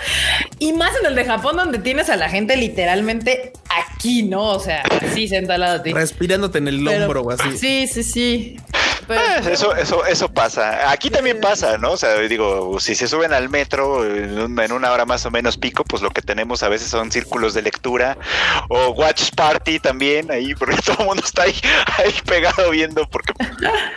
y 0.59 0.73
más 0.73 0.93
en 1.01 1.07
el 1.07 1.15
de 1.15 1.25
Japón 1.25 1.57
donde 1.57 1.79
tienes 1.79 2.09
a 2.09 2.17
la 2.17 2.29
gente 2.29 2.57
literalmente 2.57 3.53
aquí, 3.71 4.23
¿no? 4.23 4.45
O 4.45 4.61
sea, 4.61 4.83
así 4.83 5.29
sentada 5.29 5.75
a 5.75 5.83
ti. 5.83 5.93
Respirándote 5.93 6.59
en 6.59 6.69
el 6.69 6.87
hombro 6.87 7.23
o 7.23 7.31
así. 7.31 7.57
Sí, 7.57 7.87
sí, 7.87 8.03
sí. 8.03 8.57
Ah, 9.09 9.41
eso, 9.51 9.75
eso, 9.75 10.05
eso 10.07 10.29
pasa. 10.29 10.91
Aquí 10.91 11.11
también 11.11 11.41
pasa, 11.41 11.79
¿no? 11.79 11.93
O 11.93 11.97
sea, 11.97 12.19
digo, 12.21 12.79
si 12.81 12.95
se 12.95 13.09
suben 13.09 13.33
al 13.33 13.49
metro 13.49 14.05
en, 14.05 14.73
una 14.73 14.93
hora 14.93 15.07
más 15.07 15.25
o 15.25 15.31
menos 15.31 15.57
pico, 15.57 15.85
pues 15.85 16.03
lo 16.03 16.11
que 16.11 16.21
tenemos 16.21 16.63
a 16.63 16.69
veces 16.69 16.89
son 16.89 17.11
círculos 17.11 17.55
de 17.55 17.63
lectura 17.63 18.19
o 18.69 18.91
watch 18.91 19.31
party 19.35 19.79
también 19.79 20.31
ahí, 20.31 20.55
porque 20.59 20.77
todo 20.85 20.97
el 21.01 21.07
mundo 21.07 21.23
está 21.25 21.43
ahí, 21.43 21.55
ahí 21.99 22.15
pegado 22.27 22.71
viendo, 22.71 23.09
porque 23.09 23.33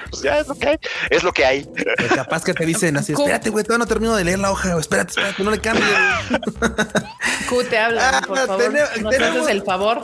pues 0.09 0.21
ya 0.21 0.39
es 0.39 0.47
lo 0.47 0.55
que 0.55 0.69
hay. 0.69 0.79
Es 1.09 1.23
lo 1.23 1.33
que 1.33 1.45
hay. 1.45 1.69
capaz 2.15 2.43
que 2.43 2.53
te 2.53 2.65
dicen 2.65 2.97
así, 2.97 3.13
espérate, 3.13 3.49
güey, 3.49 3.63
todavía 3.63 3.85
no 3.85 3.87
termino 3.87 4.15
de 4.15 4.23
leer 4.23 4.39
la 4.39 4.51
hoja, 4.51 4.77
espérate, 4.79 5.11
espérate, 5.11 5.43
no 5.43 5.51
le 5.51 5.59
cambies. 5.59 5.87
Q 7.49 7.63
te 7.65 7.77
habla, 7.77 8.17
ah, 8.17 8.21
por 8.25 8.37
favor. 8.37 8.73
¿Nos 9.01 9.49
el 9.49 9.63
favor? 9.63 10.01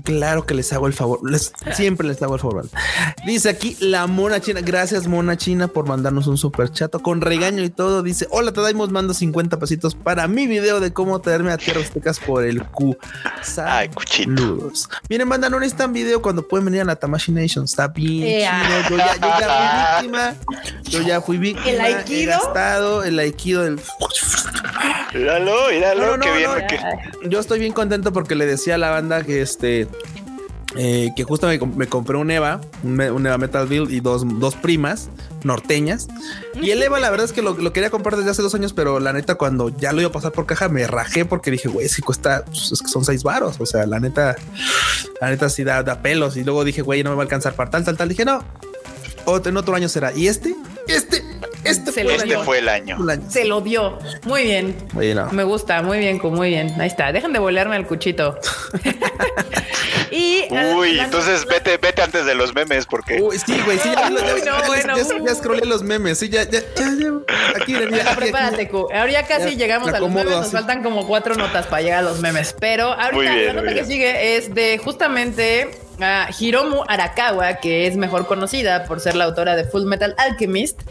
Claro 0.00 0.46
que 0.46 0.54
les 0.54 0.72
hago 0.72 0.86
el 0.86 0.94
favor. 0.94 1.20
siempre 1.72 2.06
les 2.06 2.22
hago 2.22 2.34
el 2.34 2.40
favor. 2.40 2.68
Dice 3.26 3.50
aquí 3.50 3.76
la 3.80 4.06
mona 4.06 4.40
china. 4.40 4.60
Gracias, 4.62 5.06
mona 5.06 5.36
china, 5.36 5.68
por 5.68 5.86
mandarnos 5.86 6.26
un 6.26 6.38
super 6.38 6.70
chato 6.70 7.00
con 7.00 7.20
regaño 7.20 7.62
y 7.62 7.70
todo. 7.70 8.02
Dice: 8.02 8.26
Hola, 8.30 8.52
te 8.52 8.60
damos 8.60 8.90
mando 8.90 9.12
50 9.12 9.58
pesitos 9.58 9.94
para 9.94 10.28
mi 10.28 10.46
video 10.46 10.80
de 10.80 10.92
cómo 10.92 11.20
traerme 11.20 11.52
a 11.52 11.58
tierras 11.58 11.90
tecas 11.90 12.18
por 12.18 12.44
el 12.44 12.64
Q. 12.64 12.96
Ay, 13.64 13.88
cuchitos. 13.90 14.88
Miren, 15.08 15.28
mandan 15.28 15.52
un 15.54 15.60
necesitan 15.60 15.92
video 15.92 16.22
cuando 16.22 16.46
pueden 16.46 16.64
venir 16.64 16.80
a 16.80 16.84
la 16.84 16.96
Tamashi 16.96 17.32
Nation. 17.32 17.64
Está 17.64 17.88
bien. 17.88 18.22
Yo, 18.40 18.46
ya, 18.48 18.84
fui 18.88 18.96
víctima. 20.00 20.34
Yo 20.84 21.02
ya 21.02 21.20
fui 21.20 21.38
víctima. 21.38 21.70
El 21.70 21.80
Aikido. 21.80 22.22
He 22.22 22.26
gastado 22.26 23.04
el 23.04 23.18
Aikido 23.18 23.62
del. 23.62 23.80
Míralo, 25.14 25.68
míralo, 25.70 26.18
qué 26.20 26.30
bien. 26.32 26.50
Yo 27.30 27.38
estoy 27.38 27.58
bien 27.60 27.72
contento 27.72 28.12
porque 28.12 28.34
le 28.34 28.46
decía 28.46 28.76
a 28.76 28.78
la 28.78 28.90
banda 28.90 29.22
que 29.22 29.42
este 29.42 29.81
eh, 30.76 31.10
que 31.14 31.24
justo 31.24 31.46
me, 31.46 31.86
compré 31.86 32.16
un 32.16 32.30
Eva, 32.30 32.60
un, 32.82 33.00
Eva 33.00 33.36
Metal 33.36 33.66
Build 33.66 33.90
y 33.90 34.00
dos, 34.00 34.22
dos, 34.38 34.56
primas 34.56 35.10
norteñas. 35.44 36.08
Y 36.62 36.70
el 36.70 36.82
Eva, 36.82 36.98
la 36.98 37.10
verdad 37.10 37.26
es 37.26 37.32
que 37.32 37.42
lo, 37.42 37.72
quería 37.72 37.90
comprar 37.90 38.16
desde 38.16 38.30
hace 38.30 38.42
dos 38.42 38.54
años, 38.54 38.72
pero 38.72 38.98
la 38.98 39.12
neta, 39.12 39.34
cuando 39.34 39.68
ya 39.68 39.92
lo 39.92 40.00
iba 40.00 40.08
a 40.08 40.12
pasar 40.12 40.32
por 40.32 40.46
caja, 40.46 40.68
me 40.68 40.86
rajé 40.86 41.26
porque 41.26 41.50
dije, 41.50 41.68
güey, 41.68 41.88
si 41.88 42.00
cuesta, 42.00 42.44
pues, 42.46 42.72
es 42.72 42.80
que 42.80 42.88
son 42.88 43.04
seis 43.04 43.22
varos. 43.22 43.56
O 43.60 43.66
sea, 43.66 43.86
la 43.86 44.00
neta, 44.00 44.36
la 45.20 45.30
neta 45.30 45.50
sí 45.50 45.62
da, 45.62 45.82
da 45.82 46.00
pelos. 46.00 46.36
Y 46.36 46.44
luego 46.44 46.64
dije, 46.64 46.80
güey, 46.80 47.02
no 47.02 47.10
me 47.10 47.16
va 47.16 47.22
a 47.22 47.24
alcanzar 47.24 47.54
para 47.54 47.70
tal, 47.70 47.84
tal, 47.84 47.98
tal. 47.98 48.08
Dije, 48.08 48.24
no, 48.24 48.42
en 49.44 49.56
otro 49.56 49.74
año 49.74 49.88
será. 49.88 50.12
Y 50.14 50.28
este, 50.28 50.54
este, 50.88 51.22
este, 51.64 51.92
fue, 51.92 52.14
este 52.14 52.38
fue, 52.38 52.58
el 52.58 52.68
año. 52.68 52.98
Se 53.28 53.44
lo 53.44 53.60
dio. 53.60 53.98
Muy 54.24 54.44
bien. 54.44 54.76
Me 55.32 55.44
gusta, 55.44 55.82
muy 55.82 55.98
bien, 55.98 56.20
muy 56.22 56.50
bien. 56.50 56.80
Ahí 56.80 56.88
está. 56.88 57.12
Dejen 57.12 57.32
de 57.32 57.38
volarme 57.38 57.76
al 57.76 57.86
cuchito. 57.86 58.38
y 60.10 60.44
Uy, 60.76 60.98
entonces 60.98 61.46
vete, 61.46 61.76
vete 61.76 62.02
antes 62.02 62.26
de 62.26 62.34
los 62.34 62.54
memes, 62.54 62.86
porque. 62.86 63.20
Uy, 63.20 63.38
sí, 63.38 63.60
güey, 63.64 63.78
sí, 63.78 63.90
ya, 63.94 64.10
no, 64.10 64.66
bueno. 64.66 64.94
ya, 64.96 65.34
scrollé 65.34 65.66
los 65.66 65.82
memes. 65.82 66.18
Sí, 66.18 66.28
ya, 66.28 66.44
ya, 66.44 66.60
ya, 66.60 66.86
aquí, 67.60 67.74
ya, 67.74 68.16
prepárate, 68.16 68.68
Q. 68.68 68.88
Ahora 68.92 69.10
ya 69.10 69.26
casi 69.26 69.56
llegamos 69.56 69.92
a 69.92 70.00
los 70.00 70.10
memes. 70.10 70.30
Nos 70.30 70.50
faltan 70.50 70.82
como 70.82 71.06
cuatro 71.06 71.34
notas 71.34 71.66
para 71.66 71.82
llegar 71.82 72.00
a 72.00 72.02
los 72.02 72.20
memes. 72.20 72.54
Pero 72.58 72.92
ahorita 72.92 73.36
la 73.36 73.52
nota 73.52 73.74
que 73.74 73.84
sigue 73.84 74.36
es 74.36 74.54
de 74.54 74.78
justamente 74.78 75.70
Hiromu 76.38 76.82
Arakawa, 76.88 77.54
que 77.54 77.86
es 77.86 77.96
mejor 77.96 78.26
conocida 78.26 78.84
por 78.84 79.00
ser 79.00 79.16
la 79.16 79.24
autora 79.24 79.56
de 79.56 79.64
Full 79.64 79.84
Metal 79.84 80.14
Alchemist, 80.18 80.82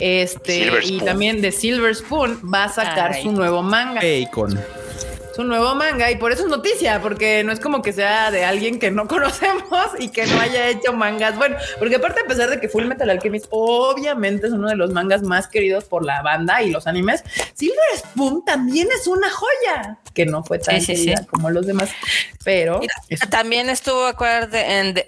este, 0.00 0.70
y 0.84 1.00
también 1.00 1.40
de 1.40 1.52
Silver 1.52 1.94
Spoon, 1.94 2.40
va 2.52 2.64
a 2.64 2.68
sacar 2.68 3.20
su 3.20 3.32
nuevo 3.32 3.62
manga 3.62 4.00
un 5.38 5.48
nuevo 5.48 5.74
manga 5.74 6.10
y 6.10 6.16
por 6.16 6.32
eso 6.32 6.42
es 6.42 6.48
noticia, 6.48 7.00
porque 7.00 7.42
no 7.44 7.52
es 7.52 7.60
como 7.60 7.82
que 7.82 7.92
sea 7.92 8.30
de 8.30 8.44
alguien 8.44 8.78
que 8.78 8.90
no 8.90 9.06
conocemos 9.08 9.88
y 9.98 10.08
que 10.08 10.26
no 10.26 10.40
haya 10.40 10.68
hecho 10.68 10.92
mangas. 10.92 11.36
Bueno, 11.36 11.56
porque 11.78 11.96
aparte 11.96 12.20
a 12.20 12.26
pesar 12.26 12.50
de 12.50 12.60
que 12.60 12.68
Full 12.68 12.84
Metal 12.84 13.08
Alchemist 13.08 13.46
obviamente 13.50 14.46
es 14.46 14.52
uno 14.52 14.68
de 14.68 14.76
los 14.76 14.92
mangas 14.92 15.22
más 15.22 15.48
queridos 15.48 15.84
por 15.84 16.04
la 16.04 16.22
banda 16.22 16.62
y 16.62 16.70
los 16.70 16.86
animes, 16.86 17.24
Silver 17.54 17.78
Spoon 17.96 18.44
también 18.44 18.88
es 18.98 19.06
una 19.06 19.30
joya 19.30 19.98
que 20.14 20.26
no 20.26 20.42
fue 20.42 20.58
tan 20.58 20.80
como 21.30 21.50
los 21.50 21.66
demás, 21.66 21.90
pero 22.44 22.80
también 23.30 23.70
estuvo 23.70 24.06
acuérdate 24.06 24.78
en 24.78 24.94
The, 24.94 25.06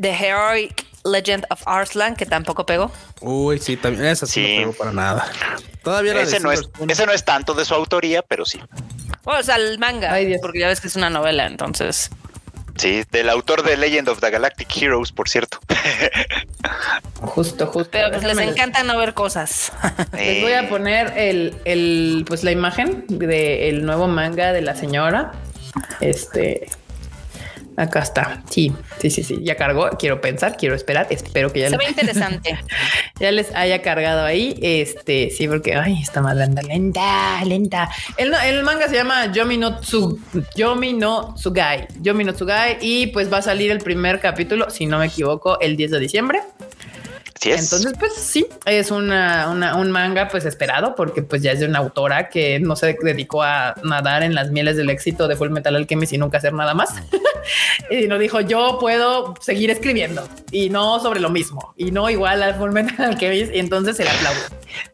The 0.00 0.10
Heroic 0.10 0.84
Legend 1.04 1.46
of 1.50 1.62
Arslan, 1.66 2.16
que 2.16 2.26
tampoco 2.26 2.66
pegó. 2.66 2.90
Uy, 3.20 3.58
sí, 3.58 3.76
también 3.76 4.06
esa 4.06 4.26
sí, 4.26 4.40
no 4.40 4.58
pegó 4.58 4.72
para 4.72 4.92
nada. 4.92 5.30
Todavía 5.82 6.20
ese, 6.20 6.40
no 6.40 6.52
es, 6.52 6.68
ese 6.88 7.06
no 7.06 7.12
es 7.12 7.24
tanto 7.24 7.54
de 7.54 7.64
su 7.64 7.74
autoría, 7.74 8.22
pero 8.22 8.44
sí. 8.44 8.60
O 9.24 9.42
sea, 9.42 9.56
el 9.56 9.78
manga, 9.78 10.16
porque 10.40 10.60
ya 10.60 10.68
ves 10.68 10.80
que 10.80 10.88
es 10.88 10.96
una 10.96 11.10
novela, 11.10 11.46
entonces. 11.46 12.10
Sí, 12.78 13.02
del 13.10 13.28
autor 13.28 13.64
de 13.64 13.76
Legend 13.76 14.08
of 14.08 14.20
the 14.20 14.30
Galactic 14.30 14.68
Heroes, 14.76 15.10
por 15.10 15.28
cierto. 15.28 15.58
justo, 17.20 17.66
justo. 17.66 17.90
Pero 17.90 18.10
pues 18.12 18.22
les 18.22 18.38
encanta 18.38 18.84
no 18.84 18.96
ver 18.96 19.14
cosas. 19.14 19.72
les 20.12 20.42
voy 20.42 20.52
a 20.52 20.68
poner 20.68 21.12
el, 21.16 21.56
el, 21.64 22.24
pues 22.26 22.44
la 22.44 22.52
imagen 22.52 23.04
del 23.08 23.84
nuevo 23.84 24.06
manga 24.06 24.52
de 24.52 24.62
la 24.62 24.76
señora. 24.76 25.32
Este, 26.00 26.68
Acá 27.78 28.00
está. 28.00 28.42
Sí, 28.50 28.72
sí, 28.98 29.08
sí, 29.08 29.22
sí. 29.22 29.38
Ya 29.42 29.54
cargó. 29.54 29.88
Quiero 29.90 30.20
pensar, 30.20 30.56
quiero 30.56 30.74
esperar. 30.74 31.06
Espero 31.10 31.52
que 31.52 31.60
ya 31.60 31.70
se 31.70 31.76
ve 31.76 31.84
interesante. 31.88 32.58
ya 33.20 33.30
les 33.30 33.54
haya 33.54 33.82
cargado 33.82 34.24
ahí. 34.24 34.58
Este, 34.60 35.30
sí, 35.30 35.46
porque 35.46 35.76
ay, 35.76 36.02
está 36.02 36.20
más 36.20 36.36
lenta, 36.36 36.60
lenta, 36.62 37.44
lenta. 37.44 37.88
El, 38.16 38.34
el 38.34 38.64
manga 38.64 38.88
se 38.88 38.96
llama 38.96 39.30
Yomi 39.32 39.58
no, 39.58 39.78
Tsu, 39.78 40.18
Yomi 40.56 40.92
no 40.92 41.34
Tsugai. 41.34 41.86
Yomi 42.00 42.24
no 42.24 42.34
Tsugai. 42.34 42.78
Y 42.80 43.06
pues 43.08 43.32
va 43.32 43.38
a 43.38 43.42
salir 43.42 43.70
el 43.70 43.78
primer 43.78 44.18
capítulo, 44.18 44.70
si 44.70 44.86
no 44.86 44.98
me 44.98 45.06
equivoco, 45.06 45.60
el 45.60 45.76
10 45.76 45.92
de 45.92 46.00
diciembre. 46.00 46.40
Entonces, 47.44 47.92
pues 47.98 48.14
sí, 48.14 48.46
es 48.66 48.90
una, 48.90 49.48
un 49.76 49.90
manga 49.90 50.28
pues 50.28 50.44
esperado 50.44 50.94
porque 50.94 51.22
pues 51.22 51.42
ya 51.42 51.52
es 51.52 51.60
de 51.60 51.66
una 51.66 51.78
autora 51.78 52.28
que 52.28 52.58
no 52.58 52.76
se 52.76 52.96
dedicó 53.00 53.42
a 53.42 53.74
nadar 53.84 54.22
en 54.22 54.34
las 54.34 54.50
mieles 54.50 54.76
del 54.76 54.90
éxito 54.90 55.28
de 55.28 55.36
Full 55.36 55.50
Metal 55.50 55.74
Alchemist 55.74 56.12
y 56.12 56.18
nunca 56.18 56.38
hacer 56.38 56.52
nada 56.52 56.74
más. 56.74 56.94
y 57.90 58.06
no 58.06 58.18
dijo, 58.18 58.40
yo 58.40 58.78
puedo 58.80 59.34
seguir 59.40 59.70
escribiendo 59.70 60.28
y 60.50 60.70
no 60.70 61.00
sobre 61.00 61.20
lo 61.20 61.30
mismo 61.30 61.74
y 61.76 61.90
no 61.90 62.10
igual 62.10 62.42
al 62.42 62.54
Full 62.56 62.70
Metal 62.70 63.06
Alchemist. 63.06 63.54
Y 63.54 63.58
entonces 63.58 63.96
se 63.96 64.04
le 64.04 64.10
aplaude, 64.10 64.40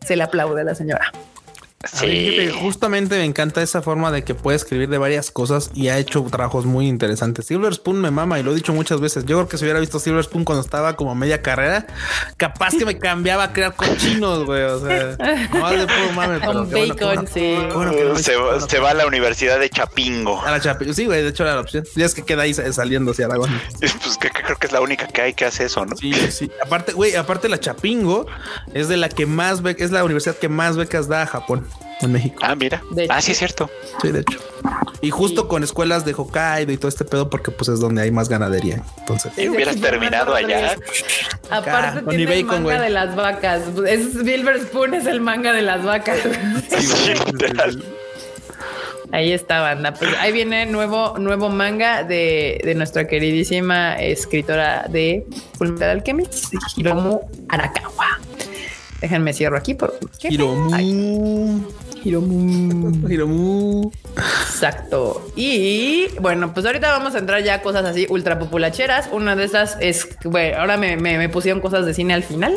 se 0.04 0.16
le 0.16 0.22
aplaude 0.22 0.60
a 0.60 0.64
la 0.64 0.74
señora. 0.74 1.12
Sí. 1.92 2.50
justamente 2.60 3.18
me 3.18 3.24
encanta 3.24 3.62
esa 3.62 3.82
forma 3.82 4.10
de 4.10 4.24
que 4.24 4.34
puede 4.34 4.56
escribir 4.56 4.88
de 4.88 4.98
varias 4.98 5.30
cosas 5.30 5.70
y 5.74 5.88
ha 5.88 5.98
hecho 5.98 6.22
trabajos 6.30 6.66
muy 6.66 6.88
interesantes. 6.88 7.46
Silver 7.46 7.74
Spoon 7.74 8.00
me 8.00 8.10
mama 8.10 8.38
y 8.38 8.42
lo 8.42 8.52
he 8.52 8.54
dicho 8.54 8.72
muchas 8.72 9.00
veces. 9.00 9.24
Yo 9.24 9.36
creo 9.36 9.48
que 9.48 9.58
si 9.58 9.64
hubiera 9.64 9.80
visto 9.80 9.98
Silver 9.98 10.24
Spoon 10.24 10.44
cuando 10.44 10.62
estaba 10.64 10.96
como 10.96 11.14
media 11.14 11.42
carrera, 11.42 11.86
capaz 12.36 12.76
que 12.76 12.84
me 12.84 12.98
cambiaba 13.04 13.44
a 13.44 13.52
crear 13.52 13.74
cochinos, 13.74 14.44
güey. 14.44 14.62
O 14.62 14.80
sea, 14.80 15.16
no 15.52 15.70
de 15.70 15.86
puro 15.86 16.12
mame, 16.14 16.40
pero 16.40 16.66
bacon, 16.66 17.26
sí. 17.26 17.56
se, 18.68 18.78
va 18.78 18.90
a 18.90 18.94
la 18.94 19.06
Universidad 19.06 19.58
de 19.58 19.70
Chapingo. 19.70 20.40
A 20.42 20.50
la 20.50 20.60
Chapingo, 20.60 20.92
sí, 20.92 21.06
güey. 21.06 21.22
De 21.22 21.28
hecho, 21.28 21.44
era 21.44 21.54
la 21.54 21.60
opción. 21.60 21.84
Ya 21.96 22.06
es 22.06 22.14
que 22.14 22.22
queda 22.22 22.42
ahí 22.42 22.54
saliendo 22.54 23.12
hacia 23.12 23.26
Aragón. 23.26 23.50
Pues 24.04 24.18
que, 24.18 24.30
creo 24.30 24.56
que 24.56 24.66
es 24.66 24.72
la 24.72 24.80
única 24.80 25.06
que 25.06 25.20
hay 25.20 25.34
que 25.34 25.44
hace 25.44 25.64
eso, 25.64 25.84
¿no? 25.84 25.96
Sí, 25.96 26.12
sí. 26.30 26.50
Aparte, 26.62 26.92
güey, 26.92 27.16
aparte 27.16 27.48
la 27.48 27.58
Chapingo 27.58 28.26
es 28.72 28.88
de 28.88 28.96
la 28.96 29.08
que 29.08 29.26
más 29.26 29.62
es 29.64 29.90
la 29.90 30.04
universidad 30.04 30.36
que 30.36 30.48
más 30.48 30.76
becas 30.76 31.08
da 31.08 31.22
a 31.22 31.26
Japón 31.26 31.66
en 32.00 32.12
México. 32.12 32.36
Ah, 32.42 32.54
mira. 32.54 32.82
Ah, 33.08 33.20
sí, 33.20 33.32
es 33.32 33.38
cierto. 33.38 33.70
Sí, 34.02 34.10
de 34.10 34.20
hecho. 34.20 34.38
Y 35.00 35.10
justo 35.10 35.48
con 35.48 35.62
escuelas 35.62 36.04
de 36.04 36.14
Hokkaido 36.14 36.72
y 36.72 36.76
todo 36.76 36.88
este 36.88 37.04
pedo, 37.04 37.28
porque 37.28 37.50
pues 37.50 37.68
es 37.68 37.80
donde 37.80 38.02
hay 38.02 38.10
más 38.10 38.28
ganadería. 38.28 38.82
Entonces, 38.98 39.32
si 39.34 39.48
hubieras 39.48 39.80
terminado 39.80 40.34
allá. 40.34 40.76
Aparte, 41.50 42.02
tiene 42.08 42.38
el 42.38 42.44
manga 42.44 42.80
de 42.80 42.90
las 42.90 43.14
vacas. 43.14 43.62
Es 43.86 44.12
Silver 44.12 44.60
Spoon 44.62 44.94
es 44.94 45.06
el 45.06 45.20
manga 45.20 45.52
de 45.52 45.62
las 45.62 45.84
vacas. 45.84 46.18
Ahí 49.12 49.32
está, 49.32 49.60
banda. 49.60 49.94
Pues 49.94 50.10
ahí 50.18 50.32
viene 50.32 50.66
nuevo, 50.66 51.16
nuevo 51.18 51.48
manga 51.48 52.02
de, 52.02 52.60
de 52.64 52.74
nuestra 52.74 53.06
queridísima 53.06 53.94
escritora 53.94 54.86
de 54.88 55.24
Fullmetal 55.56 55.90
Alchemist, 55.90 56.52
Hiromu 56.76 57.20
Arakawa. 57.48 58.18
Déjenme 59.04 59.34
cierro 59.34 59.58
aquí 59.58 59.74
por 59.74 59.98
Hiromu. 60.22 60.70
Hiromu. 62.04 63.08
Hiromu. 63.08 63.90
Exacto. 64.16 65.26
Y 65.34 66.06
bueno, 66.20 66.54
pues 66.54 66.64
ahorita 66.66 66.90
vamos 66.90 67.14
a 67.14 67.18
entrar 67.18 67.42
ya 67.42 67.54
a 67.54 67.62
cosas 67.62 67.84
así 67.84 68.06
ultra 68.08 68.38
populacheras. 68.38 69.08
Una 69.10 69.34
de 69.34 69.44
esas 69.44 69.76
es, 69.80 70.08
bueno, 70.24 70.58
ahora 70.58 70.76
me, 70.76 70.96
me, 70.96 71.28
pusieron 71.28 71.60
cosas 71.60 71.86
de 71.86 71.94
cine 71.94 72.14
al 72.14 72.22
final, 72.22 72.54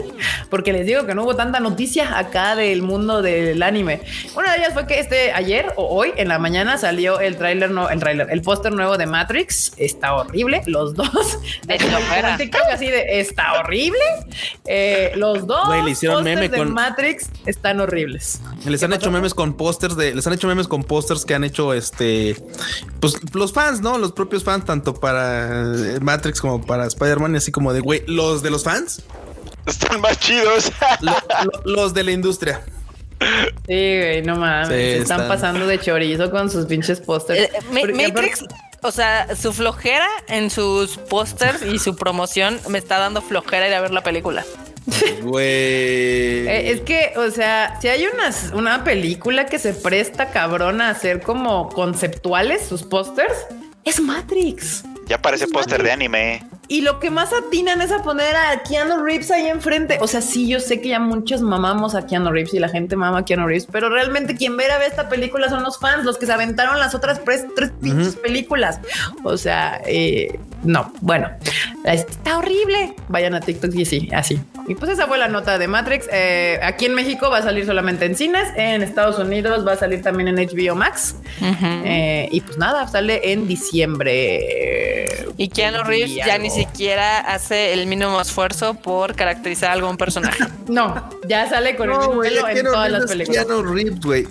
porque 0.50 0.74
les 0.74 0.86
digo 0.86 1.06
que 1.06 1.16
no 1.16 1.24
hubo 1.24 1.36
tanta 1.36 1.60
noticia 1.60 2.18
acá 2.18 2.56
del 2.56 2.82
mundo 2.82 3.22
del 3.22 3.64
anime. 3.64 4.02
Una 4.36 4.52
de 4.52 4.60
ellas 4.60 4.74
fue 4.74 4.86
que 4.86 5.00
este 5.00 5.32
ayer 5.32 5.74
o 5.76 5.88
hoy 5.88 6.14
en 6.18 6.28
la 6.28 6.38
mañana 6.40 6.78
salió 6.78 7.20
el 7.20 7.38
tráiler, 7.38 7.72
no, 7.72 7.90
el 7.90 8.00
tráiler, 8.00 8.28
el 8.30 8.42
póster 8.42 8.72
nuevo 8.72 8.98
de 8.98 9.06
Matrix. 9.06 9.74
Está 9.78 10.14
horrible. 10.14 10.62
Los 10.66 10.94
dos. 10.94 11.40
así 12.74 12.88
de 12.88 13.20
está 13.20 13.60
horrible. 13.60 14.00
Eh, 14.66 15.14
los 15.16 15.48
dos. 15.48 15.70
le 15.84 15.92
hicieron 15.92 16.24
meme 16.24 16.50
de 16.50 16.66
Matrix 16.66 17.30
están 17.46 17.80
horribles. 17.80 18.42
Les 18.66 18.82
han 18.84 18.94
hecho 18.94 19.12
memes 19.12 19.34
con 19.38 19.54
pósters 19.54 19.96
de, 19.96 20.14
les 20.14 20.26
han 20.28 20.34
hecho 20.34 20.48
memes 20.48 20.68
con 20.68 20.84
pósters 20.84 21.24
que 21.24 21.36
han 21.36 21.46
hecho 21.46 21.74
este, 21.74 22.36
pues 23.00 23.16
los 23.34 23.54
fans, 23.54 23.80
¿no? 23.80 23.98
Los 23.98 24.12
propios 24.12 24.44
fans, 24.44 24.66
tanto 24.66 24.96
para 24.96 25.64
Matrix 26.02 26.42
como 26.42 26.66
para 26.66 26.88
Spider-Man, 26.88 27.36
así 27.36 27.52
como 27.52 27.72
de, 27.72 27.80
güey, 27.80 28.04
los 28.08 28.42
de 28.44 28.50
los 28.50 28.64
fans. 28.64 29.04
Están 29.68 30.02
más 30.02 30.20
chidos. 30.20 30.72
los 31.66 31.94
de 31.94 32.04
la 32.04 32.12
industria. 32.12 32.66
Sí, 33.20 33.98
güey, 33.98 34.24
no 34.24 34.36
mames. 34.36 35.02
están, 35.02 35.28
pasando 35.28 35.68
de 35.68 35.80
chorizo 35.80 36.32
con 36.32 36.50
sus 36.50 36.66
pinches 36.66 37.00
pósters. 37.00 37.40
Eh, 37.40 37.92
Matrix, 37.94 38.44
o 38.82 38.92
sea, 38.92 39.36
su 39.36 39.54
flojera 39.54 40.08
en 40.28 40.50
sus 40.50 40.98
pósters 40.98 41.62
y 41.62 41.78
su 41.78 41.96
promoción 41.96 42.60
me 42.70 42.80
está 42.80 42.98
dando 42.98 43.22
flojera 43.22 43.68
ir 43.68 43.74
a 43.76 43.82
ver 43.82 43.92
la 43.92 44.02
película. 44.02 44.44
Güey. 45.24 46.48
Eh, 46.48 46.72
es 46.72 46.82
que, 46.82 47.14
o 47.18 47.30
sea, 47.32 47.78
si 47.82 47.88
hay 47.88 48.06
una, 48.06 48.32
una 48.54 48.84
película 48.84 49.46
que 49.46 49.60
se 49.60 49.74
presta 49.74 50.30
cabrón 50.30 50.82
a 50.82 50.90
hacer 50.90 51.22
como 51.22 51.70
conceptuales 51.70 52.66
sus 52.66 52.84
pósters, 52.84 53.34
es 53.84 54.00
Matrix. 54.00 54.84
Ya 55.08 55.22
parece 55.22 55.48
póster 55.48 55.84
de 55.84 55.92
anime. 55.92 56.44
Y 56.70 56.82
lo 56.82 57.00
que 57.00 57.10
más 57.10 57.32
atinan 57.34 57.82
es 57.82 57.92
a 57.92 58.04
poner 58.04 58.36
a 58.36 58.62
Keanu 58.64 59.04
Reeves 59.04 59.32
ahí 59.32 59.48
enfrente. 59.48 59.98
O 60.02 60.08
sea, 60.08 60.22
sí, 60.22 60.48
yo 60.48 60.60
sé 60.60 60.82
que 60.82 60.90
ya 60.90 61.00
muchos 61.00 61.42
mamamos 61.42 61.96
a 61.96 62.06
Keanu 62.06 62.32
Reeves 62.32 62.54
y 62.54 62.60
la 62.60 62.70
gente 62.70 62.96
mama 62.96 63.20
a 63.20 63.26
Keanu 63.26 63.48
Reeves, 63.48 63.68
pero 63.72 63.90
realmente 63.90 64.36
quien 64.36 64.58
ver 64.58 64.72
a 64.72 64.78
ver 64.78 64.90
esta 64.90 65.08
película 65.08 65.50
son 65.50 65.64
los 65.64 65.80
fans, 65.80 66.04
los 66.04 66.18
que 66.18 66.26
se 66.26 66.34
aventaron 66.34 66.80
las 66.80 66.94
otras 66.94 67.22
tres, 67.24 67.46
pinches 67.82 68.16
películas. 68.16 68.80
O 69.24 69.38
sea, 69.38 69.82
eh, 69.86 70.40
no, 70.64 70.92
bueno, 71.02 71.30
está 71.86 72.38
horrible. 72.38 72.94
Vayan 73.08 73.36
a 73.36 73.40
TikTok 73.40 73.74
y 73.74 73.86
sí, 73.86 74.10
así. 74.14 74.40
Y 74.68 74.76
pues 74.76 74.92
esa 74.92 75.08
fue 75.08 75.18
la 75.18 75.30
nota 75.30 75.58
de 75.58 75.68
Matrix. 75.68 76.10
Eh, 76.12 76.60
aquí 76.62 76.86
en 76.86 76.94
México 76.94 77.30
va 77.30 77.38
a 77.38 77.44
salir 77.44 77.66
solamente 77.66 78.06
en 78.06 78.16
cines, 78.16 78.50
en 78.56 78.82
Estados 78.84 79.18
Unidos 79.20 79.66
va 79.66 79.74
a 79.74 79.78
salir 79.78 80.02
también 80.02 80.28
en 80.28 80.36
HBO 80.36 80.76
Max. 80.76 81.16
Eh, 81.42 82.28
y 82.32 82.42
pues 82.42 82.58
nada, 82.58 82.88
sale 82.88 83.32
en 83.32 83.48
diciembre. 83.48 85.08
Y 85.38 85.48
Keanu 85.50 85.84
Reeves 85.84 86.16
ya 86.16 86.38
ni 86.38 86.50
siquiera 86.66 87.20
hace 87.20 87.74
el 87.74 87.88
mínimo 87.88 88.20
esfuerzo 88.20 88.74
por 88.76 89.16
caracterizar 89.16 89.70
a 89.70 89.74
algún 89.74 89.98
personaje. 89.98 90.44
no, 90.68 91.10
ya 91.28 91.50
sale 91.50 91.76
con 91.76 91.92
el 91.92 91.98
mismo 91.98 92.20
pelo 92.20 92.48
en 92.48 92.66
todas 92.66 92.92
las 92.92 93.06
películas. 93.06 93.46
Keanu 93.46 93.64
Reeves, 93.64 94.00
güey. 94.02 94.28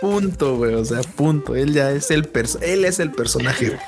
Punto, 0.00 0.56
güey. 0.56 0.74
O 0.74 0.84
sea, 0.84 1.00
punto. 1.00 1.54
Él 1.54 1.72
ya 1.72 1.90
es 1.90 2.10
el 2.10 2.28
él 2.60 2.84
es 2.84 2.98
el 2.98 3.10
personaje. 3.12 3.78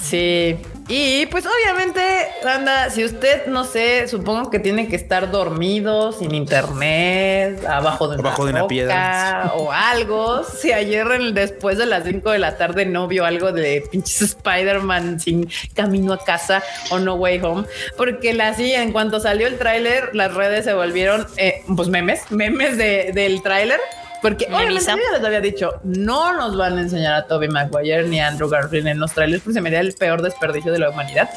Sí, 0.00 0.56
y 0.86 1.26
pues 1.26 1.46
obviamente, 1.46 2.02
Banda, 2.44 2.90
si 2.90 3.04
usted, 3.04 3.46
no 3.46 3.64
sé, 3.64 4.06
supongo 4.06 4.50
que 4.50 4.58
tiene 4.58 4.86
que 4.86 4.96
estar 4.96 5.30
dormido, 5.30 6.12
sin 6.12 6.34
internet, 6.34 7.64
abajo 7.66 8.08
de, 8.08 8.18
abajo 8.18 8.42
una, 8.42 8.62
de 8.62 8.68
piedra 8.68 9.52
o 9.56 9.72
algo. 9.72 10.42
Si 10.54 10.72
ayer 10.72 11.06
después 11.32 11.78
de 11.78 11.86
las 11.86 12.04
5 12.04 12.30
de 12.30 12.38
la 12.38 12.56
tarde 12.56 12.86
no 12.86 13.06
vio 13.08 13.24
algo 13.24 13.52
de 13.52 13.82
pinches 13.90 14.22
Spider-Man 14.22 15.20
sin 15.20 15.48
camino 15.74 16.12
a 16.12 16.18
casa 16.18 16.62
o 16.90 16.98
No 16.98 17.14
Way 17.14 17.40
Home, 17.42 17.64
porque 17.96 18.32
la 18.32 18.54
sí, 18.54 18.72
en 18.72 18.92
cuanto 18.92 19.20
salió 19.20 19.46
el 19.46 19.58
tráiler, 19.58 20.14
las 20.14 20.32
redes 20.32 20.64
se 20.64 20.74
volvieron 20.74 21.26
eh, 21.36 21.62
pues 21.76 21.88
memes, 21.88 22.30
memes 22.30 22.76
de, 22.78 23.12
del 23.12 23.42
tráiler 23.42 23.80
porque 24.24 24.46
obviamente 24.46 24.86
yo 24.86 25.18
les 25.18 25.22
había 25.22 25.40
dicho, 25.42 25.70
no 25.82 26.32
nos 26.32 26.56
van 26.56 26.78
a 26.78 26.80
enseñar 26.80 27.14
a 27.14 27.26
Toby 27.26 27.46
Maguire 27.48 28.04
ni 28.04 28.20
a 28.20 28.28
Andrew 28.28 28.48
Garfield 28.48 28.86
en 28.86 28.98
los 28.98 29.12
trailers, 29.12 29.42
porque 29.42 29.52
se 29.52 29.60
me 29.60 29.70
da 29.70 29.80
el 29.80 29.92
peor 29.92 30.22
desperdicio 30.22 30.72
de 30.72 30.78
la 30.78 30.88
humanidad. 30.88 31.28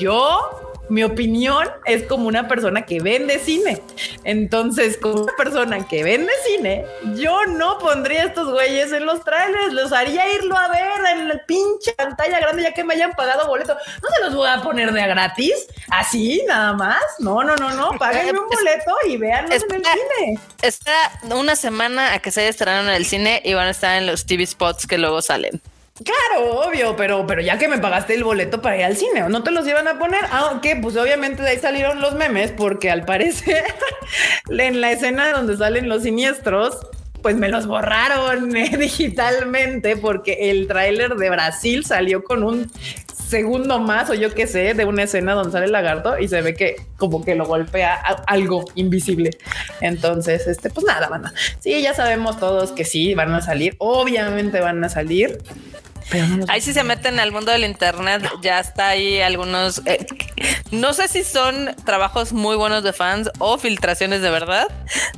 Yo 0.00 0.63
mi 0.88 1.02
opinión 1.02 1.68
es 1.84 2.04
como 2.04 2.28
una 2.28 2.48
persona 2.48 2.82
que 2.82 3.00
vende 3.00 3.38
cine. 3.38 3.80
Entonces, 4.24 4.98
como 4.98 5.22
una 5.22 5.32
persona 5.36 5.86
que 5.86 6.04
vende 6.04 6.32
cine, 6.46 6.84
yo 7.16 7.46
no 7.46 7.78
pondría 7.78 8.24
estos 8.24 8.50
güeyes 8.50 8.92
en 8.92 9.06
los 9.06 9.24
trailers, 9.24 9.72
los 9.72 9.92
haría 9.92 10.32
irlo 10.34 10.56
a 10.56 10.68
ver 10.68 11.16
en 11.16 11.28
la 11.28 11.44
pinche 11.46 11.92
pantalla 11.92 12.40
grande 12.40 12.62
ya 12.62 12.72
que 12.72 12.84
me 12.84 12.94
hayan 12.94 13.12
pagado 13.12 13.46
boleto. 13.48 13.74
No 14.02 14.08
se 14.14 14.22
los 14.22 14.34
voy 14.34 14.48
a 14.48 14.62
poner 14.62 14.92
de 14.92 15.02
a 15.02 15.06
gratis, 15.06 15.66
así 15.90 16.42
nada 16.46 16.72
más. 16.74 17.02
No, 17.18 17.42
no, 17.42 17.56
no, 17.56 17.70
no, 17.70 17.92
páguenme 17.98 18.38
un 18.38 18.46
boleto 18.46 18.94
y 19.08 19.16
vean 19.16 19.46
en 19.46 19.52
el 19.52 19.60
cine. 19.60 20.38
Está 20.62 20.92
una 21.30 21.56
semana 21.56 22.14
a 22.14 22.18
que 22.18 22.30
se 22.30 22.48
estrenado 22.48 22.88
en 22.88 22.94
el 22.94 23.06
cine 23.06 23.40
y 23.44 23.54
van 23.54 23.66
a 23.66 23.70
estar 23.70 23.96
en 23.96 24.06
los 24.06 24.26
TV 24.26 24.46
spots 24.46 24.86
que 24.86 24.98
luego 24.98 25.22
salen. 25.22 25.60
Claro, 26.02 26.66
obvio, 26.66 26.96
pero, 26.96 27.24
pero 27.24 27.40
ya 27.40 27.56
que 27.56 27.68
me 27.68 27.78
pagaste 27.78 28.14
el 28.14 28.24
boleto 28.24 28.60
para 28.60 28.76
ir 28.76 28.82
al 28.82 28.96
cine, 28.96 29.28
¿no 29.28 29.44
te 29.44 29.52
los 29.52 29.64
iban 29.64 29.86
a 29.86 29.96
poner? 29.96 30.22
Aunque, 30.32 30.74
pues 30.74 30.96
obviamente 30.96 31.40
de 31.42 31.50
ahí 31.50 31.58
salieron 31.60 32.00
los 32.00 32.14
memes, 32.14 32.50
porque 32.50 32.90
al 32.90 33.04
parecer 33.04 33.62
en 34.50 34.80
la 34.80 34.90
escena 34.90 35.30
donde 35.30 35.56
salen 35.56 35.88
los 35.88 36.02
siniestros, 36.02 36.78
pues 37.22 37.36
me 37.36 37.48
los 37.48 37.68
borraron 37.68 38.56
eh, 38.56 38.76
digitalmente 38.76 39.96
porque 39.96 40.50
el 40.50 40.66
tráiler 40.66 41.14
de 41.14 41.30
Brasil 41.30 41.84
salió 41.84 42.24
con 42.24 42.42
un 42.42 42.72
segundo 43.28 43.78
más 43.78 44.10
o 44.10 44.14
yo 44.14 44.34
qué 44.34 44.46
sé 44.46 44.74
de 44.74 44.84
una 44.84 45.04
escena 45.04 45.34
donde 45.34 45.52
sale 45.52 45.66
el 45.66 45.72
lagarto 45.72 46.18
y 46.18 46.28
se 46.28 46.42
ve 46.42 46.54
que 46.54 46.76
como 46.96 47.24
que 47.24 47.34
lo 47.34 47.46
golpea 47.46 47.94
algo 48.26 48.64
invisible. 48.74 49.30
Entonces, 49.80 50.46
este, 50.46 50.70
pues 50.70 50.84
nada, 50.86 51.08
van 51.08 51.32
Sí, 51.60 51.80
ya 51.80 51.94
sabemos 51.94 52.38
todos 52.38 52.72
que 52.72 52.84
sí 52.84 53.14
van 53.14 53.32
a 53.32 53.40
salir. 53.40 53.76
Obviamente 53.78 54.60
van 54.60 54.82
a 54.84 54.88
salir. 54.88 55.38
Ahí 56.48 56.60
sí 56.60 56.72
se 56.72 56.84
meten 56.84 57.18
al 57.18 57.32
mundo 57.32 57.50
del 57.50 57.64
internet, 57.64 58.22
ya 58.42 58.60
está 58.60 58.88
ahí 58.88 59.20
algunos, 59.20 59.82
eh, 59.86 60.06
no 60.70 60.92
sé 60.92 61.08
si 61.08 61.24
son 61.24 61.74
trabajos 61.84 62.32
muy 62.32 62.56
buenos 62.56 62.84
de 62.84 62.92
fans 62.92 63.30
o 63.38 63.58
filtraciones 63.58 64.20
de 64.20 64.30
verdad, 64.30 64.68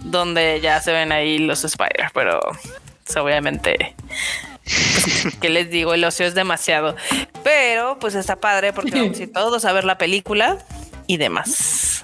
donde 0.00 0.60
ya 0.60 0.80
se 0.80 0.92
ven 0.92 1.12
ahí 1.12 1.38
los 1.38 1.64
Spider, 1.64 2.10
pero 2.14 2.40
obviamente 3.16 3.94
que 5.40 5.48
les 5.48 5.70
digo, 5.70 5.94
el 5.94 6.04
ocio 6.04 6.26
es 6.26 6.34
demasiado. 6.34 6.96
Pero 7.44 7.98
pues 7.98 8.14
está 8.14 8.36
padre 8.36 8.72
porque 8.72 9.00
vamos 9.00 9.18
a 9.18 9.22
ir 9.22 9.32
todos 9.34 9.64
a 9.64 9.72
ver 9.72 9.84
la 9.84 9.98
película 9.98 10.58
y 11.06 11.16
demás. 11.16 11.95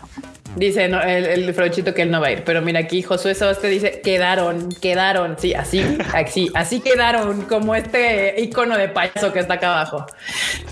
Dice 0.56 0.84
el, 0.84 0.94
el 0.94 1.54
Frochito 1.54 1.94
que 1.94 2.02
él 2.02 2.10
no 2.10 2.20
va 2.20 2.28
a 2.28 2.32
ir, 2.32 2.44
pero 2.44 2.60
mira 2.60 2.80
aquí 2.80 3.02
Josué 3.02 3.34
te 3.34 3.68
dice 3.68 4.00
quedaron, 4.02 4.70
quedaron, 4.80 5.36
sí, 5.38 5.54
así, 5.54 5.82
así, 6.14 6.50
así 6.54 6.80
quedaron 6.80 7.42
como 7.42 7.74
este 7.74 8.40
icono 8.40 8.76
de 8.76 8.88
payaso 8.88 9.32
que 9.32 9.40
está 9.40 9.54
acá 9.54 9.80
abajo. 9.80 10.06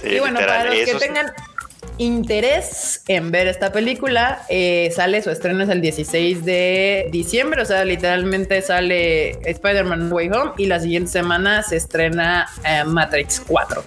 y 0.05 0.19
bueno, 0.19 0.41
para 0.41 0.65
los 0.65 0.75
que 0.75 0.95
tengan 0.95 1.33
interés 2.01 3.03
en 3.09 3.31
ver 3.31 3.47
esta 3.47 3.73
película, 3.73 4.43
eh, 4.49 4.91
sale 4.95 5.23
su 5.23 5.31
estreno 5.31 5.63
es 5.65 5.69
el 5.69 5.81
16 5.81 6.45
de 6.45 7.09
diciembre, 7.11 7.63
o 7.63 7.65
sea, 7.65 7.85
literalmente 7.85 8.61
sale 8.63 9.33
Spider-Man 9.49 10.11
Way 10.13 10.31
Home 10.31 10.53
y 10.57 10.67
la 10.67 10.81
siguiente 10.81 11.11
semana 11.11 11.63
se 11.63 11.77
estrena 11.77 12.49
eh, 12.65 12.85
Matrix 12.85 13.43
4. 13.47 13.85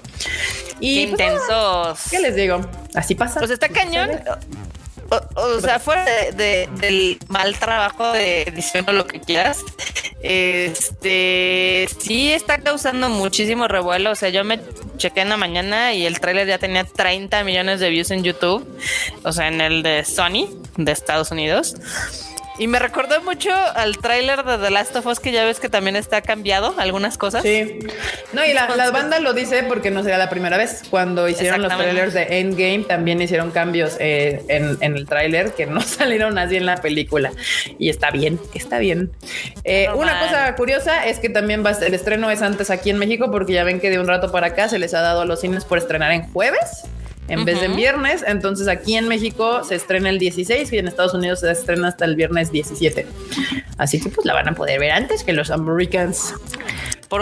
Y 0.80 1.08
pues, 1.08 1.12
intensos. 1.12 2.00
¿Qué 2.10 2.20
les 2.20 2.36
digo? 2.36 2.62
Así 2.94 3.16
pasa. 3.16 3.40
Pues 3.40 3.52
está 3.52 3.70
cañón. 3.70 4.10
O, 5.36 5.60
sea, 5.60 5.80
fuera 5.80 6.06
de, 6.06 6.70
del 6.80 7.20
mal 7.28 7.58
trabajo 7.58 8.12
de 8.12 8.44
edición 8.44 8.86
o 8.88 8.94
lo 8.94 9.06
que 9.06 9.20
quieras, 9.20 9.60
este 10.22 11.88
sí 12.00 12.32
está 12.32 12.60
causando 12.60 13.10
muchísimo 13.10 13.68
revuelo. 13.68 14.12
O 14.12 14.16
sea, 14.16 14.30
yo 14.30 14.44
me 14.44 14.60
chequé 14.98 15.22
en 15.22 15.30
la 15.30 15.38
mañana 15.38 15.94
y 15.94 16.06
el 16.06 16.20
tráiler 16.20 16.48
ya 16.48 16.58
tenía 16.58 16.84
30 16.84 17.44
millones 17.44 17.80
de 17.80 17.90
views 17.90 18.12
en 18.12 18.24
YouTube, 18.24 18.68
o 19.24 19.32
sea, 19.32 19.48
en 19.48 19.62
el 19.62 19.84
de 19.84 20.04
Sony 20.06 20.50
de 20.78 20.92
Estados 20.92 21.32
Unidos. 21.32 21.76
Y 22.60 22.68
me 22.68 22.78
recordó 22.78 23.22
mucho 23.24 23.52
al 23.52 23.98
tráiler 23.98 24.44
de 24.44 24.58
The 24.60 24.70
Last 24.70 24.96
of 24.96 25.06
Us, 25.08 25.20
que 25.20 25.32
ya 25.32 25.44
ves 25.44 25.60
que 25.60 25.70
también 25.70 25.96
está 25.96 26.22
cambiado 26.22 26.76
algunas 26.78 27.18
cosas. 27.18 27.42
Sí. 27.42 27.80
No, 28.32 28.46
y 28.46 28.54
la, 28.54 28.68
banda 28.92 29.20
lo 29.20 29.34
dice 29.34 29.64
porque 29.64 29.90
no 29.90 30.04
será 30.04 30.20
la 30.20 30.30
primera 30.30 30.58
vez. 30.58 30.84
Cuando 30.90 31.28
hicieron 31.28 31.64
los 31.64 31.76
trailers 31.76 32.14
de 32.14 32.40
Endgame, 32.40 32.86
también 32.88 33.22
hicieron 33.22 33.50
cambios 33.52 33.98
eh, 34.00 34.44
en, 34.50 34.78
el 34.82 35.06
tráiler 35.08 35.54
que 35.54 35.66
no 35.66 35.82
salieron 35.82 36.38
así 36.38 36.56
en 36.56 36.68
la 36.68 36.78
película. 36.78 37.32
Y 37.80 37.90
está 37.90 38.12
bien, 38.12 38.40
está 38.54 38.78
bien. 38.78 39.12
Eh, 39.64 39.88
una 39.96 40.20
cosa 40.20 40.56
curiosa 40.56 41.08
es 41.08 41.20
que 41.20 41.30
también 41.30 41.66
va 41.66 41.72
el 41.72 41.94
estreno 41.94 42.30
es 42.30 42.44
antes 42.44 42.70
aquí 42.70 42.92
en 42.92 42.98
México, 42.98 43.32
porque 43.32 43.54
ya 43.54 43.64
ven 43.64 43.80
que 43.80 43.90
de 43.90 44.00
un 44.00 44.08
rato 44.08 44.32
para 44.32 44.48
acá 44.48 44.70
se 44.70 44.78
les 44.78 44.94
ha 44.94 45.02
dado 45.02 45.22
a 45.22 45.26
los 45.26 45.42
cines 45.42 45.66
por 45.66 45.80
estrenar 45.80 46.12
en 46.12 46.32
jueves 46.32 46.84
en 47.28 47.46
vez 47.46 47.60
de 47.60 47.68
en 47.68 47.76
viernes. 47.76 48.24
Entonces 48.26 48.68
aquí 48.68 48.96
en 48.96 49.08
México 49.08 49.64
se 49.64 49.76
estrena 49.76 50.10
el 50.10 50.20
16 50.20 50.72
y 50.74 50.78
en 50.78 50.88
Estados 50.88 51.14
Unidos 51.14 51.42
se 51.42 51.52
estrena 51.52 51.90
hasta 51.90 52.06
el 52.06 52.16
viernes 52.16 52.52
17. 52.52 53.06
Así 53.78 54.00
que 54.00 54.10
pues 54.10 54.26
la 54.26 54.34
van 54.34 54.50
a 54.50 54.56
poder 54.56 54.80
ver 54.80 54.92
antes 54.92 55.24
que 55.24 55.34
los 55.34 55.50
Americans. 55.52 56.34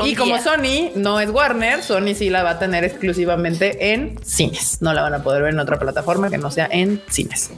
y 0.06 0.16
como 0.16 0.38
Sony 0.40 0.92
no 0.96 1.20
es 1.20 1.30
Warner, 1.30 1.82
Sony 1.82 2.14
sí 2.16 2.30
la 2.30 2.44
va 2.44 2.52
a 2.52 2.60
tener 2.60 2.84
exclusivamente 2.84 3.94
en 3.94 4.20
cines. 4.24 4.82
No 4.82 4.94
la 4.94 5.02
van 5.02 5.14
a 5.14 5.24
poder 5.24 5.44
ver 5.44 5.54
en 5.54 5.60
otra 5.60 5.80
plataforma 5.80 6.30
que 6.30 6.38
no 6.38 6.52
sea 6.52 6.68
en 6.72 7.02
cines. 7.10 7.52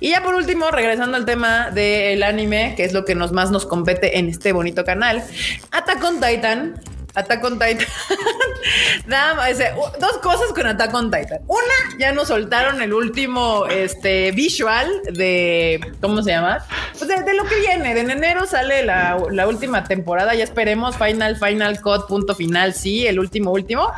Y 0.00 0.10
ya 0.10 0.22
por 0.22 0.34
último, 0.34 0.70
regresando 0.70 1.16
al 1.16 1.24
tema 1.24 1.70
del 1.70 2.22
anime, 2.22 2.74
que 2.76 2.84
es 2.84 2.92
lo 2.92 3.04
que 3.04 3.14
nos 3.14 3.32
más 3.32 3.50
nos 3.50 3.66
compete 3.66 4.18
en 4.18 4.28
este 4.28 4.52
bonito 4.52 4.84
canal, 4.84 5.22
Attack 5.70 6.04
on 6.04 6.20
Titan 6.20 6.74
Attack 7.16 7.44
on 7.44 7.58
Titan. 7.58 7.78
Nada 9.06 9.34
más, 9.34 9.58
dos 9.98 10.18
cosas 10.18 10.52
con 10.54 10.66
Attack 10.66 10.92
on 10.94 11.10
Titan. 11.10 11.40
Una, 11.46 11.98
ya 11.98 12.12
nos 12.12 12.28
soltaron 12.28 12.82
el 12.82 12.92
último 12.92 13.66
este, 13.66 14.32
visual 14.32 14.88
de, 15.12 15.80
¿cómo 16.02 16.22
se 16.22 16.32
llama? 16.32 16.58
Pues 16.98 17.08
de, 17.08 17.34
lo 17.34 17.44
que 17.44 17.58
viene. 17.60 17.94
De 17.94 18.00
en 18.00 18.10
enero 18.10 18.46
sale 18.46 18.84
la, 18.84 19.16
última 19.48 19.84
temporada. 19.84 20.34
Ya 20.34 20.44
esperemos. 20.44 20.96
Final, 20.96 21.36
final 21.36 21.80
cut, 21.80 22.06
punto 22.06 22.34
final. 22.34 22.74
Sí, 22.74 23.06
el 23.06 23.18
último, 23.18 23.50
último. 23.50 23.92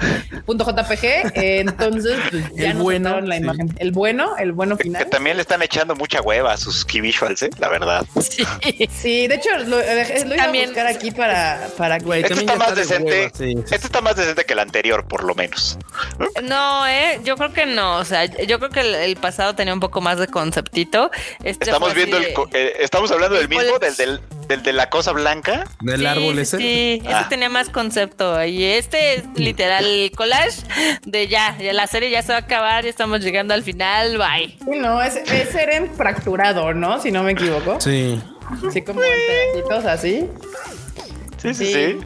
Punto 0.46 0.64
JPG. 0.64 1.32
entonces, 1.34 2.18
pues, 2.30 2.44
ya 2.54 2.70
el 2.70 2.74
nos 2.74 2.82
bueno, 2.84 3.20
la 3.20 3.36
imagen. 3.36 3.74
El 3.78 3.90
bueno, 3.90 4.36
el 4.36 4.52
bueno 4.52 4.76
final. 4.76 5.02
Que 5.02 5.10
también 5.10 5.36
le 5.36 5.42
están 5.42 5.62
echando 5.62 5.96
mucha 5.96 6.22
hueva 6.22 6.52
a 6.52 6.56
sus 6.56 6.84
key 6.84 7.00
visuals, 7.00 7.42
¿eh? 7.42 7.50
la 7.58 7.68
verdad. 7.68 8.06
Sí, 8.20 8.44
sí 8.90 9.26
de 9.26 9.34
hecho, 9.34 9.50
lo, 9.66 9.78
lo 9.78 10.34
iba 10.34 10.44
a 10.44 10.52
buscar 10.52 10.86
aquí 10.86 11.10
para, 11.10 11.68
para 11.76 11.98
que. 11.98 12.20
Esto 12.20 12.34
está 12.34 12.56
más 12.56 12.76
decente 12.76 13.07
este 13.08 13.76
está 13.76 14.00
más 14.00 14.16
decente 14.16 14.44
que 14.44 14.52
el 14.52 14.58
anterior, 14.58 15.06
por 15.06 15.24
lo 15.24 15.34
menos. 15.34 15.78
No, 16.42 16.86
eh, 16.86 17.20
yo 17.24 17.36
creo 17.36 17.52
que 17.52 17.66
no. 17.66 17.96
O 17.96 18.04
sea, 18.04 18.24
yo 18.24 18.58
creo 18.58 18.70
que 18.70 19.04
el, 19.04 19.16
pasado 19.16 19.54
tenía 19.54 19.74
un 19.74 19.80
poco 19.80 20.00
más 20.00 20.18
de 20.18 20.28
conceptito. 20.28 21.10
Este 21.42 21.66
estamos 21.66 21.94
viendo 21.94 22.16
el, 22.16 22.26
eh, 22.52 22.76
estamos 22.80 23.10
hablando 23.10 23.36
del 23.36 23.48
mismo, 23.48 23.78
del, 23.78 24.20
del, 24.48 24.62
de 24.62 24.72
la 24.72 24.90
cosa 24.90 25.12
blanca. 25.12 25.64
Del 25.80 26.06
árbol 26.06 26.38
ese. 26.38 26.58
Sí, 26.58 27.02
ese 27.04 27.14
ah. 27.14 27.26
tenía 27.28 27.48
más 27.48 27.68
concepto. 27.68 28.44
Y 28.44 28.64
este 28.64 29.14
es 29.14 29.24
literal 29.34 30.10
collage 30.16 30.62
de 31.04 31.28
ya, 31.28 31.56
ya 31.58 31.72
la 31.72 31.86
serie 31.86 32.10
ya 32.10 32.22
se 32.22 32.32
va 32.32 32.38
a 32.38 32.42
acabar, 32.42 32.84
ya 32.84 32.90
estamos 32.90 33.20
llegando 33.20 33.54
al 33.54 33.62
final, 33.62 34.18
bye. 34.18 34.58
no, 34.78 35.02
es, 35.02 35.16
es 35.16 35.54
Eren 35.54 35.94
fracturado, 35.94 36.74
¿no? 36.74 37.00
Si 37.00 37.10
no 37.10 37.22
me 37.22 37.32
equivoco. 37.32 37.80
Sí. 37.80 38.20
Sí, 38.72 38.82
como 38.82 39.02
en 39.02 39.10
pedacitos 39.26 39.84
así. 39.84 40.26
sí, 41.36 41.54
sí. 41.54 41.72
sí. 41.72 41.98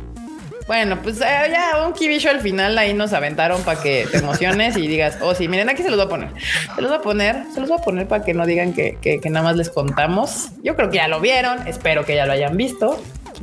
Bueno, 0.73 1.03
pues 1.03 1.21
eh, 1.21 1.51
ya 1.51 1.87
un 1.87 1.93
kibisho 1.93 2.31
al 2.31 2.41
final 2.41 2.79
ahí 2.79 2.95
nos 2.95 3.13
aventaron 3.13 3.63
para 3.63 3.83
que 3.83 4.09
te 4.11 4.17
emociones 4.17 4.75
y 4.79 4.87
digas, 4.87 5.19
oh 5.21 5.35
sí, 5.35 5.47
miren, 5.47 5.69
aquí 5.69 5.83
se 5.83 5.91
los 5.91 5.99
voy 5.99 6.07
a 6.07 6.09
poner. 6.09 6.31
Se 6.75 6.81
los 6.81 6.91
voy 6.91 6.99
a 6.99 7.03
poner, 7.03 7.45
se 7.53 7.61
los 7.61 7.69
voy 7.69 7.79
a 7.79 7.83
poner 7.83 8.09
para 8.09 8.25
que 8.25 8.33
no 8.33 8.47
digan 8.47 8.73
que, 8.73 8.97
que, 9.03 9.21
nada 9.29 9.45
más 9.45 9.57
les 9.57 9.69
contamos. 9.69 10.49
Yo 10.65 10.75
creo 10.75 10.89
que 10.89 10.97
ya 10.97 11.09
lo 11.09 11.21
vieron, 11.21 11.69
espero 11.69 12.07
que 12.07 12.15
ya 12.15 12.25
lo 12.25 12.33
hayan 12.33 12.57
visto, 12.57 12.99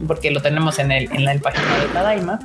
porque 0.08 0.32
lo 0.32 0.42
tenemos 0.42 0.80
en, 0.80 0.92
el, 0.92 1.12
en 1.12 1.26
la 1.26 1.36
página 1.40 1.78
de 1.80 1.88
Tadaima. 1.88 2.40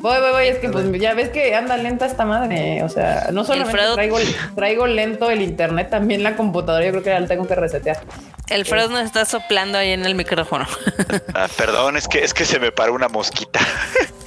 Voy, 0.00 0.20
voy, 0.20 0.30
voy, 0.32 0.46
es 0.48 0.58
que 0.58 0.68
pues 0.68 0.90
ya 1.00 1.14
ves 1.14 1.28
que 1.28 1.54
anda 1.54 1.76
lenta 1.76 2.06
esta 2.06 2.24
madre. 2.24 2.82
O 2.82 2.88
sea, 2.88 3.28
no 3.32 3.44
solo 3.44 3.64
traigo, 3.66 4.18
traigo 4.56 4.86
lento 4.86 5.30
el 5.30 5.42
internet, 5.42 5.90
también 5.90 6.22
la 6.22 6.36
computadora. 6.36 6.84
Yo 6.84 6.90
creo 6.90 7.02
que 7.02 7.10
ya 7.10 7.20
la 7.20 7.28
tengo 7.28 7.46
que 7.46 7.54
resetear. 7.54 8.00
El 8.48 8.64
Fred 8.64 8.90
nos 8.90 9.04
está 9.04 9.24
soplando 9.24 9.78
ahí 9.78 9.92
en 9.92 10.04
el 10.04 10.16
micrófono. 10.16 10.66
Ah, 11.34 11.46
perdón, 11.56 11.96
es 11.96 12.08
que 12.08 12.24
es 12.24 12.34
que 12.34 12.44
se 12.44 12.58
me 12.58 12.72
paró 12.72 12.94
una 12.94 13.08
mosquita. 13.08 13.60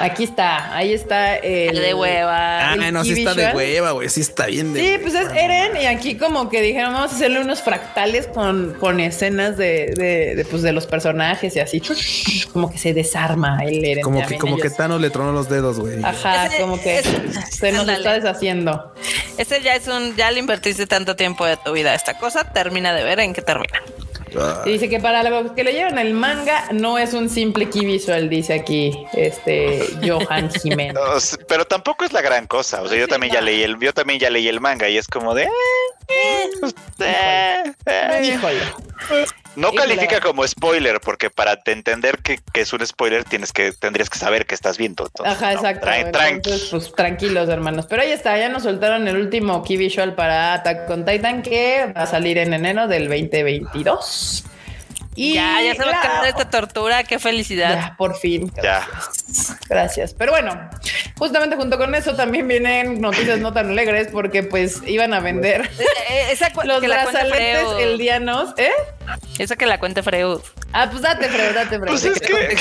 Aquí 0.00 0.24
está, 0.24 0.74
ahí 0.74 0.92
está 0.92 1.36
el, 1.36 1.76
de 1.76 1.94
hueva. 1.94 2.72
Ah, 2.72 2.76
no, 2.76 3.04
sí 3.04 3.12
está 3.12 3.34
de 3.34 3.54
hueva, 3.54 3.92
güey. 3.92 4.08
Sí 4.08 4.20
está 4.20 4.46
bien 4.46 4.72
de 4.72 4.80
Sí, 4.80 4.98
pues 5.00 5.14
es 5.14 5.28
Eren. 5.32 5.76
Y 5.80 5.86
aquí 5.86 6.16
como 6.16 6.48
que 6.48 6.60
dijeron, 6.60 6.92
vamos 6.92 7.12
a 7.12 7.14
hacerle 7.14 7.40
unos 7.40 7.62
fractales 7.62 8.26
con, 8.26 8.74
con 8.80 8.98
escenas 8.98 9.56
de, 9.56 9.94
de, 10.36 10.44
pues, 10.50 10.62
de 10.62 10.72
los 10.72 10.86
personajes 10.86 11.54
y 11.54 11.60
así. 11.60 11.80
Como 12.52 12.70
que 12.70 12.78
se 12.78 12.94
desarma 12.94 13.60
el 13.64 13.84
Eren. 13.84 14.02
Como 14.02 14.26
que, 14.26 14.38
como 14.38 14.56
que 14.56 14.70
Thanos 14.70 15.00
le 15.00 15.10
tronó 15.10 15.32
los 15.32 15.48
dedos, 15.48 15.78
güey. 15.78 16.02
Ajá, 16.02 16.48
como 16.58 16.80
que 16.80 17.02
se 17.50 17.70
nos 17.70 17.88
está 17.88 18.14
deshaciendo. 18.14 18.92
Ese 19.38 19.62
ya 19.62 19.76
es 19.76 19.86
un, 19.86 20.16
ya 20.16 20.30
le 20.30 20.40
invertiste 20.40 20.86
tanto 20.86 21.16
tiempo 21.16 21.46
de 21.46 21.56
tu 21.56 21.72
vida 21.72 21.92
a 21.92 21.94
esta 21.94 22.18
cosa, 22.18 22.44
termina 22.52 22.92
de 22.92 23.04
ver 23.04 23.20
en 23.20 23.34
qué 23.34 23.42
termina. 23.42 23.80
Dice 24.64 24.88
que 24.88 25.00
para 25.00 25.22
los 25.28 25.52
que 25.52 25.64
leyeron 25.64 25.98
el 25.98 26.14
manga 26.14 26.68
no 26.72 26.98
es 26.98 27.14
un 27.14 27.28
simple 27.28 27.68
key 27.68 27.84
visual, 27.84 28.28
dice 28.28 28.54
aquí 28.54 29.04
este 29.12 29.86
Johan 30.06 30.50
Jiménez. 30.62 31.38
pero 31.48 31.64
tampoco 31.64 32.04
es 32.04 32.12
la 32.12 32.22
gran 32.22 32.46
cosa. 32.46 32.82
O 32.82 32.88
sea, 32.88 32.98
yo 32.98 33.08
también 33.08 33.32
ya 33.32 33.40
leí 33.40 33.62
el, 33.62 33.78
yo 33.78 33.92
también 33.92 34.18
ya 34.18 34.30
leí 34.30 34.48
el 34.48 34.60
manga 34.60 34.88
y 34.88 34.96
es 34.96 35.08
como 35.08 35.34
de. 35.34 35.44
Eh, 35.44 36.50
pues, 36.60 36.74
eh, 37.00 37.62
eh, 37.86 39.26
no 39.56 39.72
califica 39.72 40.20
como 40.20 40.46
spoiler, 40.46 41.00
porque 41.00 41.30
para 41.30 41.60
entender 41.66 42.18
que, 42.18 42.40
es 42.54 42.72
un 42.72 42.86
spoiler 42.86 43.24
tienes 43.24 43.52
que 43.52 43.72
tendrías 43.72 44.08
que 44.10 44.18
saber 44.18 44.46
que 44.46 44.54
estás 44.54 44.78
viendo. 44.78 45.08
Ajá, 45.24 45.52
exacto. 45.52 45.86
pues 46.70 46.92
tranquilos, 46.94 47.48
hermanos. 47.48 47.86
Pero 47.88 48.02
ahí 48.02 48.12
está, 48.12 48.36
ya 48.38 48.48
nos 48.48 48.62
soltaron 48.64 49.08
el 49.08 49.16
último 49.16 49.62
key 49.62 49.76
visual 49.76 50.14
para 50.14 50.54
Attack 50.54 50.88
on 50.90 51.04
Titan 51.04 51.42
que 51.42 51.92
va 51.96 52.02
a 52.02 52.06
salir 52.06 52.38
en 52.38 52.54
enero 52.54 52.88
del 52.88 53.08
2022. 53.08 54.44
Y 55.14 55.34
ya, 55.34 55.60
ya 55.62 55.74
se 55.74 55.84
va 55.84 55.92
a 55.92 55.98
acabar 55.98 56.26
esta 56.26 56.48
tortura, 56.48 57.04
qué 57.04 57.18
felicidad. 57.18 57.74
Ya, 57.74 57.96
por 57.96 58.16
fin. 58.16 58.50
Ya. 58.62 58.88
Gracias. 59.68 60.14
Pero 60.14 60.32
bueno, 60.32 60.70
justamente 61.18 61.56
junto 61.56 61.76
con 61.76 61.94
eso 61.94 62.14
también 62.14 62.48
vienen 62.48 63.00
noticias 63.00 63.38
no 63.38 63.52
tan 63.52 63.70
alegres 63.70 64.08
porque 64.10 64.42
pues 64.42 64.82
iban 64.86 65.12
a 65.12 65.20
vender 65.20 65.62
eh, 65.78 65.84
eh, 66.10 66.26
esa 66.30 66.50
los 66.64 66.80
que 66.80 66.88
brazaletes 66.88 67.66
el 67.78 67.98
dianos, 67.98 68.54
¿eh? 68.56 68.72
Esa 69.38 69.56
que 69.56 69.66
la 69.66 69.78
cuente 69.78 70.02
Freud. 70.02 70.40
Ah, 70.72 70.88
pues 70.90 71.02
date, 71.02 71.28
Freud, 71.28 71.54
date, 71.54 71.78
Freud. 71.78 71.86
Pues 71.86 72.04
es 72.04 72.20
que... 72.20 72.56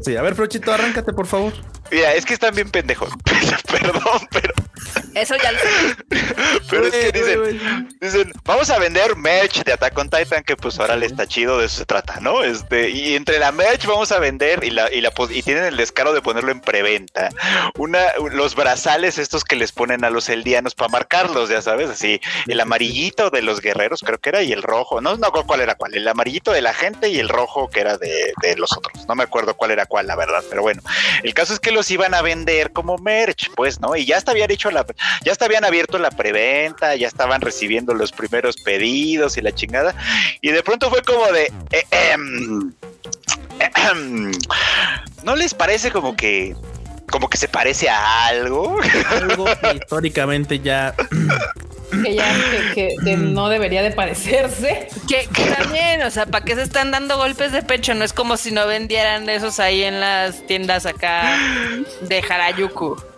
Sí, 0.04 0.16
a 0.16 0.22
ver, 0.22 0.34
Frochito, 0.34 0.72
arráncate, 0.72 1.12
por 1.12 1.26
favor. 1.26 1.52
Mira, 1.90 2.14
es 2.14 2.24
que 2.24 2.34
están 2.34 2.54
bien 2.54 2.70
pendejos. 2.70 3.10
Perdón, 3.70 4.28
pero 4.30 4.52
eso 5.14 5.34
ya 5.42 5.52
lo 5.52 5.58
sé. 5.58 5.66
Pero 6.70 6.86
es 6.86 6.92
que 6.92 7.12
dicen, 7.12 7.88
dicen, 8.00 8.32
vamos 8.44 8.70
a 8.70 8.78
vender 8.78 9.16
merch 9.16 9.64
de 9.64 9.72
Attack 9.72 9.98
on 9.98 10.08
Titan, 10.08 10.44
que 10.44 10.56
pues 10.56 10.78
ahora 10.78 10.96
le 10.96 11.06
está 11.06 11.26
chido, 11.26 11.58
de 11.58 11.66
eso 11.66 11.78
se 11.78 11.86
trata, 11.86 12.20
¿no? 12.20 12.42
Este, 12.42 12.90
y 12.90 13.16
entre 13.16 13.38
la 13.38 13.50
merch 13.50 13.86
vamos 13.86 14.12
a 14.12 14.18
vender 14.18 14.62
y 14.64 14.70
la, 14.70 14.92
y 14.92 15.00
la 15.00 15.12
y 15.30 15.42
tienen 15.42 15.64
el 15.64 15.76
descaro 15.76 16.12
de 16.12 16.22
ponerlo 16.22 16.52
en 16.52 16.60
preventa. 16.60 17.30
Una, 17.76 18.00
los 18.32 18.54
brazales 18.54 19.18
estos 19.18 19.44
que 19.44 19.56
les 19.56 19.72
ponen 19.72 20.04
a 20.04 20.10
los 20.10 20.28
eldianos 20.28 20.74
para 20.74 20.88
marcarlos, 20.88 21.48
ya 21.48 21.60
sabes, 21.60 21.90
así, 21.90 22.20
el 22.46 22.60
amarillito 22.60 23.30
de 23.30 23.42
los 23.42 23.60
guerreros, 23.60 24.02
creo 24.04 24.18
que 24.18 24.30
era, 24.30 24.42
y 24.42 24.52
el 24.52 24.62
rojo, 24.62 25.00
no, 25.00 25.16
no 25.16 25.30
cuál 25.30 25.60
era 25.60 25.74
cuál, 25.74 25.94
el 25.94 26.06
amarillito 26.06 26.52
de 26.52 26.62
la 26.62 26.74
gente 26.74 27.08
y 27.08 27.19
el 27.20 27.28
rojo 27.28 27.68
que 27.68 27.80
era 27.80 27.96
de, 27.98 28.32
de 28.42 28.56
los 28.56 28.72
otros. 28.72 29.06
No 29.06 29.14
me 29.14 29.24
acuerdo 29.24 29.54
cuál 29.54 29.70
era 29.70 29.86
cuál, 29.86 30.06
la 30.06 30.16
verdad, 30.16 30.42
pero 30.48 30.62
bueno, 30.62 30.82
el 31.22 31.34
caso 31.34 31.54
es 31.54 31.60
que 31.60 31.70
los 31.70 31.90
iban 31.90 32.14
a 32.14 32.22
vender 32.22 32.72
como 32.72 32.98
merch, 32.98 33.50
pues, 33.54 33.80
¿no? 33.80 33.96
Y 33.96 34.04
ya 34.04 34.16
hasta 34.16 34.32
había 34.32 34.46
dicho 34.46 34.70
la 34.70 34.86
ya 35.22 35.32
hasta 35.32 35.44
habían 35.44 35.64
abierto 35.64 35.98
la 35.98 36.10
preventa, 36.10 36.96
ya 36.96 37.06
estaban 37.06 37.40
recibiendo 37.40 37.94
los 37.94 38.12
primeros 38.12 38.56
pedidos 38.56 39.36
y 39.36 39.42
la 39.42 39.52
chingada. 39.52 39.94
Y 40.40 40.50
de 40.50 40.62
pronto 40.62 40.90
fue 40.90 41.02
como 41.02 41.26
de... 41.32 41.52
Eh, 41.70 41.84
em, 42.12 42.72
¿No 45.22 45.36
les 45.36 45.54
parece 45.54 45.90
como 45.90 46.16
que 46.16 46.54
como 47.10 47.28
que 47.28 47.36
se 47.36 47.48
parece 47.48 47.88
a 47.88 48.26
algo. 48.26 48.78
Algo 49.10 49.44
que 49.44 49.76
históricamente 49.76 50.60
ya. 50.60 50.94
que 51.90 52.14
ya 52.14 52.34
que, 52.74 52.96
no 53.16 53.48
debería 53.48 53.82
de 53.82 53.90
parecerse. 53.90 54.88
Que, 55.08 55.28
que, 55.32 55.44
también, 55.50 56.02
o 56.02 56.10
sea, 56.10 56.26
¿para 56.26 56.44
qué 56.44 56.54
se 56.54 56.62
están 56.62 56.90
dando 56.90 57.16
golpes 57.16 57.52
de 57.52 57.62
pecho? 57.62 57.94
No 57.94 58.04
es 58.04 58.12
como 58.12 58.36
si 58.36 58.50
no 58.50 58.66
vendieran 58.66 59.28
esos 59.28 59.60
ahí 59.60 59.82
en 59.82 60.00
las 60.00 60.46
tiendas 60.46 60.86
acá 60.86 61.36
de 62.02 62.22
Harajuku. 62.28 63.09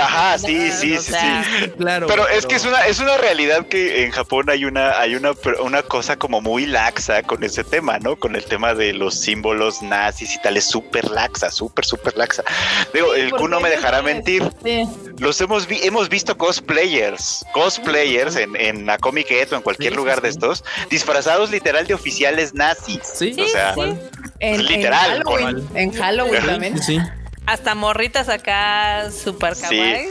Ajá, 0.00 0.38
sí, 0.38 0.70
sí, 0.70 0.96
sí, 0.98 1.12
sí. 1.12 1.70
Claro. 1.78 2.06
Pero 2.06 2.28
es 2.28 2.46
que 2.46 2.56
es 2.56 2.64
una, 2.64 2.86
es 2.86 2.98
una 2.98 3.16
realidad 3.18 3.66
que 3.66 4.04
en 4.04 4.10
Japón 4.10 4.50
hay 4.50 4.64
una, 4.64 4.98
hay 4.98 5.14
una, 5.14 5.32
una 5.62 5.82
cosa 5.82 6.16
como 6.16 6.40
muy 6.40 6.66
laxa 6.66 7.22
con 7.22 7.44
ese 7.44 7.62
tema, 7.64 7.98
¿no? 7.98 8.16
Con 8.16 8.36
el 8.36 8.44
tema 8.44 8.74
de 8.74 8.92
los 8.92 9.14
símbolos 9.14 9.82
nazis 9.82 10.34
y 10.34 10.40
tal, 10.40 10.56
es 10.56 10.64
súper 10.64 11.10
laxa, 11.10 11.50
súper, 11.50 11.84
súper 11.84 12.16
laxa. 12.16 12.42
Digo, 12.92 13.14
el 13.14 13.30
Q 13.30 13.48
no 13.48 13.60
me 13.60 13.70
dejará 13.70 14.02
mentir. 14.02 14.50
Los 15.18 15.40
hemos, 15.40 15.66
hemos 15.70 16.08
visto 16.08 16.36
cosplayers, 16.36 17.44
cosplayers 17.52 18.36
en, 18.36 18.56
en 18.56 18.86
la 18.86 18.98
Comic 18.98 19.28
o 19.50 19.54
en 19.56 19.62
cualquier 19.62 19.94
lugar 19.94 20.20
de 20.22 20.28
estos, 20.28 20.64
disfrazados 20.90 21.50
literal 21.50 21.86
de 21.86 21.94
oficiales 21.94 22.54
nazis. 22.54 23.00
Sí, 23.02 23.36
o 23.38 23.46
sea, 23.46 23.74
en, 24.40 24.64
literal. 24.64 25.22
En 25.74 25.92
Halloween, 25.92 26.46
también. 26.46 26.82
Sí. 26.82 26.98
Hasta 27.48 27.74
morritas 27.74 28.28
acá 28.28 29.10
super 29.10 29.56
kawaii. 29.56 30.08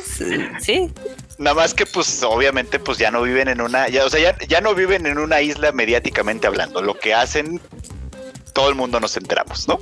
Sí. 0.60 0.92
Nada 1.38 1.54
más 1.54 1.76
que 1.76 1.86
pues 1.86 2.24
obviamente 2.24 2.80
pues 2.80 2.98
ya 2.98 3.12
no 3.12 3.22
viven 3.22 3.48
en 3.48 3.62
una, 3.62 3.88
ya, 3.90 4.06
o 4.06 4.10
sea, 4.10 4.20
ya, 4.20 4.48
ya 4.48 4.60
no 4.60 4.74
viven 4.74 5.06
en 5.06 5.20
una 5.20 5.40
isla 5.40 5.72
mediáticamente 5.72 6.48
hablando. 6.48 6.82
Lo 6.82 6.98
que 6.98 7.14
hacen 7.14 7.62
todo 8.58 8.70
el 8.70 8.76
mundo 8.76 9.00
nos 9.00 9.16
enteramos, 9.16 9.68
¿no? 9.68 9.80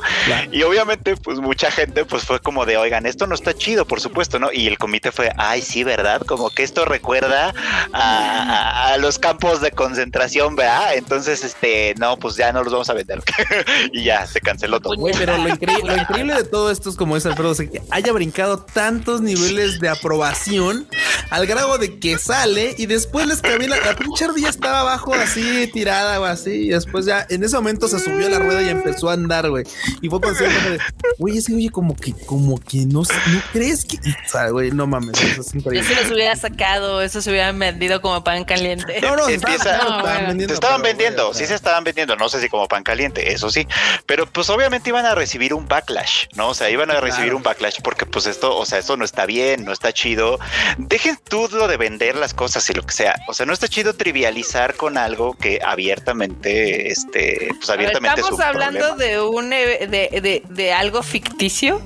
Y 0.51 0.61
obviamente, 0.63 1.15
pues 1.15 1.39
mucha 1.39 1.71
gente 1.71 2.03
pues 2.03 2.25
fue 2.25 2.41
como 2.41 2.65
de, 2.65 2.75
oigan, 2.75 3.05
esto 3.05 3.25
no 3.25 3.33
está 3.33 3.53
chido, 3.53 3.85
por 3.85 4.01
supuesto, 4.01 4.37
¿no? 4.37 4.51
Y 4.51 4.67
el 4.67 4.77
comité 4.77 5.13
fue, 5.13 5.31
ay, 5.37 5.61
sí, 5.61 5.85
¿verdad? 5.85 6.19
Como 6.23 6.49
que 6.49 6.63
esto 6.63 6.83
recuerda 6.83 7.53
a, 7.93 8.97
los 8.99 9.17
campos 9.17 9.61
de 9.61 9.71
concentración, 9.71 10.57
¿verdad? 10.57 10.95
Entonces, 10.95 11.45
este, 11.45 11.95
no, 11.97 12.17
pues 12.17 12.35
ya 12.35 12.51
no 12.51 12.63
los 12.65 12.73
vamos 12.73 12.89
a 12.89 12.93
vender. 12.93 13.23
y 13.93 14.03
ya, 14.03 14.27
se 14.27 14.41
canceló 14.41 14.81
todo. 14.81 14.93
pero 15.17 15.37
lo, 15.37 15.47
increíble 15.47 16.33
de 16.33 16.43
todo 16.43 16.69
esto 16.69 16.89
es 16.89 16.97
como 16.97 17.15
es 17.15 17.25
Alfredo, 17.25 17.55
que 17.55 17.81
haya 17.91 18.11
brincado 18.11 18.59
tantos 18.59 19.21
niveles 19.21 19.79
de 19.79 19.87
aprobación 19.87 20.85
al 21.29 21.47
grado 21.47 21.77
de 21.77 21.97
que 21.97 22.17
sale 22.17 22.75
y 22.77 22.87
después 22.87 23.25
les 23.25 23.41
camina, 23.41 23.77
la 23.77 23.95
pinche 23.95 24.25
ardilla 24.25 24.49
estaba 24.49 24.81
abajo 24.81 25.13
así 25.13 25.69
tirada 25.71 26.19
o 26.19 26.25
así 26.25 26.51
y 26.51 26.69
después 26.69 27.05
ya 27.05 27.25
en 27.29 27.41
ese 27.41 27.55
momento 27.55 27.87
se 27.87 27.99
subió 27.99 28.27
a 28.27 28.29
la 28.29 28.39
rueda 28.39 28.64
y 28.65 28.69
empezó 28.69 29.09
a 29.09 29.13
andar, 29.13 29.49
güey. 29.49 29.65
Y 30.01 30.09
fue 30.09 30.19
cuando 30.19 30.37
se 30.37 30.45
de, 30.45 30.79
güey, 31.17 31.37
ese 31.37 31.53
oye 31.53 31.69
como 31.69 31.95
que, 31.95 32.13
como 32.25 32.59
que 32.59 32.85
no, 32.85 33.01
no 33.01 33.41
crees 33.51 33.85
que, 33.85 33.97
o 33.97 34.29
sea, 34.29 34.49
güey, 34.49 34.71
no 34.71 34.87
mames, 34.87 35.21
eso 35.21 35.41
es 35.41 35.55
increíble. 35.55 35.87
Yo 35.87 35.95
si 35.95 36.01
los 36.01 36.11
hubiera 36.11 36.35
sacado, 36.35 37.01
eso 37.01 37.21
se 37.21 37.29
hubieran 37.29 37.57
vendido 37.57 38.01
como 38.01 38.23
pan 38.23 38.43
caliente. 38.45 38.99
No, 39.01 39.15
no, 39.15 39.25
se 39.25 39.35
estaban 39.35 40.27
vendiendo, 40.27 40.47
se 40.47 40.53
estaban 40.53 40.81
vendiendo, 40.81 41.33
sí 41.33 41.45
se 41.45 41.55
estaban 41.55 41.83
vendiendo, 41.83 42.15
no 42.15 42.29
sé 42.29 42.41
si 42.41 42.49
como 42.49 42.67
pan 42.67 42.83
caliente, 42.83 43.31
eso 43.31 43.49
sí, 43.49 43.67
pero 44.05 44.25
pues 44.25 44.49
obviamente 44.49 44.89
iban 44.89 45.05
a 45.05 45.15
recibir 45.15 45.53
un 45.53 45.67
backlash, 45.67 46.25
¿no? 46.35 46.49
O 46.49 46.53
sea, 46.53 46.69
iban 46.69 46.91
a 46.91 46.99
recibir 46.99 47.33
un 47.33 47.43
backlash 47.43 47.79
porque 47.81 48.05
pues 48.05 48.25
esto, 48.25 48.55
o 48.55 48.65
sea, 48.65 48.79
esto 48.79 48.97
no 48.97 49.05
está 49.05 49.25
bien, 49.25 49.65
no 49.65 49.71
está 49.71 49.93
chido. 49.93 50.39
Dejen 50.77 51.17
tú 51.29 51.47
lo 51.51 51.67
de 51.67 51.77
vender 51.77 52.15
las 52.15 52.33
cosas 52.33 52.69
y 52.69 52.73
lo 52.73 52.83
que 52.83 52.93
sea. 52.93 53.15
O 53.27 53.33
sea, 53.33 53.45
no 53.45 53.53
está 53.53 53.67
chido 53.67 53.93
trivializar 53.93 54.75
con 54.75 54.97
algo 54.97 55.33
que 55.33 55.59
abiertamente, 55.63 56.91
este, 56.91 57.49
pues 57.55 57.69
abiertamente 57.69 58.21
¿Estamos 58.21 58.39
hablando 58.55 58.95
de 58.95 59.21
un 59.21 59.49
de, 59.49 59.87
de, 60.21 60.43
de, 60.47 60.73
algo 60.73 61.03
ficticio? 61.03 61.81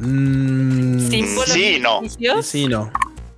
Mm, 0.00 1.10
sí, 1.10 1.78
no. 1.80 2.00
Sí, 2.42 2.66
no. 2.66 2.90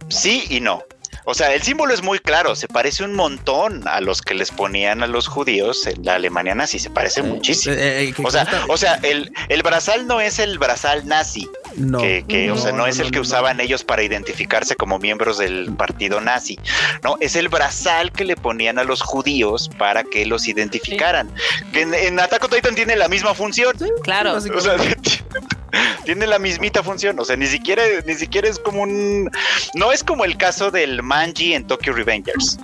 Sí 0.09 0.45
y 0.49 0.61
no. 0.61 0.86
O 1.29 1.35
sea, 1.35 1.53
el 1.53 1.63
símbolo 1.63 1.93
es 1.93 2.05
muy 2.05 2.21
claro, 2.21 2.55
se 2.55 2.69
parece 2.69 3.03
un 3.03 3.13
montón 3.13 3.83
a 3.89 4.01
los 4.01 4.23
que 4.23 4.33
les 4.33 4.53
ponían 4.53 5.03
a 5.03 5.09
los 5.09 5.27
judíos 5.27 5.85
en 5.89 6.05
la 6.05 6.15
Alemania 6.15 6.55
nazi, 6.55 6.79
se 6.79 6.89
parece 6.89 7.21
muchísimo. 7.23 7.75
Eh, 7.75 8.11
eh, 8.11 8.15
o 8.23 8.31
sea, 8.31 8.47
o 8.69 8.77
sea, 8.77 8.95
el, 9.03 9.33
el 9.49 9.63
brazal 9.65 10.07
no 10.07 10.21
es 10.21 10.39
el 10.39 10.61
brazal 10.61 11.05
nazi, 11.05 11.51
no, 11.75 11.99
que, 12.01 12.49
o 12.53 12.57
sea, 12.57 12.71
no, 12.71 12.87
es 12.87 13.01
el 13.01 13.11
que 13.11 13.19
usaban 13.19 13.59
ellos 13.59 13.83
para 13.83 14.05
identificarse 14.05 14.77
como 14.77 15.01
miembros 15.01 15.39
del 15.39 15.75
partido 15.77 16.21
nazi, 16.21 16.61
no, 17.03 17.17
es 17.19 17.35
el 17.35 17.49
brazal 17.49 18.13
que 18.13 18.25
le 18.25 18.37
ponían 18.37 18.79
a 18.79 18.85
los 18.85 19.03
judíos 19.03 19.69
para 19.79 20.05
que 20.05 20.27
los 20.27 20.47
identificaran. 20.47 21.35
Que 21.73 21.83
en, 21.83 21.93
en 21.93 22.21
Attack 22.21 22.45
on 22.45 22.51
Titan 22.51 22.77
tiene 22.77 22.95
la 22.95 23.09
misma 23.09 23.35
función. 23.35 23.77
claro. 24.05 24.37
O 24.37 24.61
sea, 24.61 24.77
tiene 26.05 26.27
la 26.27 26.39
mismita 26.39 26.83
función, 26.83 27.19
o 27.19 27.25
sea, 27.25 27.37
ni 27.37 27.47
siquiera, 27.47 27.83
ni 28.07 28.15
siquiera 28.15 28.49
es 28.49 28.59
como 28.59 28.83
un, 28.83 29.31
no 29.75 29.93
es 29.93 30.05
como 30.05 30.25
el 30.25 30.37
caso 30.37 30.71
del 30.71 31.03
Manji 31.17 31.55
en 31.55 31.65
Tokyo 31.67 31.95
Revengers 31.95 32.59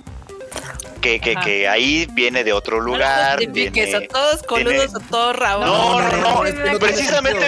que, 1.03 1.19
que, 1.19 1.35
que, 1.35 1.67
ahí 1.67 2.07
viene 2.11 2.45
de 2.45 2.53
otro 2.53 2.79
lugar. 2.79 3.39
que 3.39 3.91
son 3.91 4.07
todos 4.07 4.41
coludos 4.43 4.95
o 4.95 4.99
todos 5.01 5.35
rabones. 5.35 5.67
No, 5.67 6.01
no, 6.01 6.43
no. 6.43 6.79
precisamente, 6.79 7.45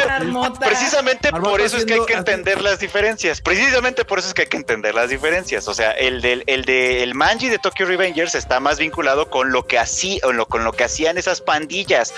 precisamente 0.60 1.32
por 1.32 1.62
eso 1.62 1.78
es 1.78 1.86
que 1.86 1.93
hay 1.93 2.06
que 2.06 2.14
entender 2.14 2.62
las 2.62 2.80
diferencias. 2.80 3.39
Precisamente 3.39 4.03
por 4.03 4.20
eso 4.20 4.28
es 4.28 4.34
que 4.34 4.41
hay 4.41 4.47
que 4.49 4.58
entender 4.58 4.93
las 4.93 5.10
diferencias. 5.10 5.68
O 5.70 5.74
sea, 5.74 5.91
el 5.91 6.22
del 6.22 6.43
el 6.47 6.66
de 6.66 7.01
el 7.01 7.16
Manji 7.16 7.47
de 7.47 7.58
Tokyo 7.58 7.86
Revengers 7.86 8.36
está 8.36 8.60
más 8.60 8.78
vinculado 8.78 9.30
con 9.30 9.51
lo 9.51 9.66
que 9.66 9.80
así, 9.80 10.20
o 10.24 10.34
lo, 10.34 10.47
con 10.47 10.66
lo 10.66 10.74
que 10.74 10.84
hacían 10.84 11.18
esas 11.18 11.39
pandillas. 11.39 12.14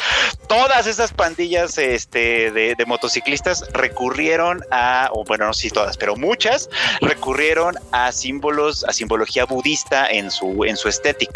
Todas 0.47 0.87
esas 0.87 1.13
pandillas 1.13 1.77
este, 1.77 2.51
de, 2.51 2.73
de 2.75 2.85
motociclistas 2.85 3.63
recurrieron 3.73 4.63
a, 4.71 5.09
o 5.13 5.23
bueno, 5.23 5.45
no 5.45 5.53
sé 5.53 5.63
si 5.63 5.69
todas, 5.69 5.97
pero 5.97 6.15
muchas 6.15 6.69
recurrieron 7.01 7.75
a 7.91 8.11
símbolos, 8.11 8.83
a 8.85 8.93
simbología 8.93 9.45
budista 9.45 10.07
en 10.09 10.31
su, 10.31 10.65
en 10.65 10.77
su 10.77 10.89
estética. 10.89 11.26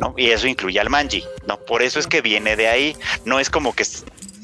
¿No? 0.00 0.14
Y 0.16 0.30
eso 0.30 0.46
incluye 0.46 0.80
al 0.80 0.90
manji, 0.90 1.24
¿no? 1.46 1.58
Por 1.58 1.82
eso 1.82 1.98
es 1.98 2.06
que 2.06 2.20
viene 2.20 2.56
de 2.56 2.68
ahí, 2.68 2.96
no 3.24 3.40
es 3.40 3.50
como 3.50 3.74
que 3.74 3.84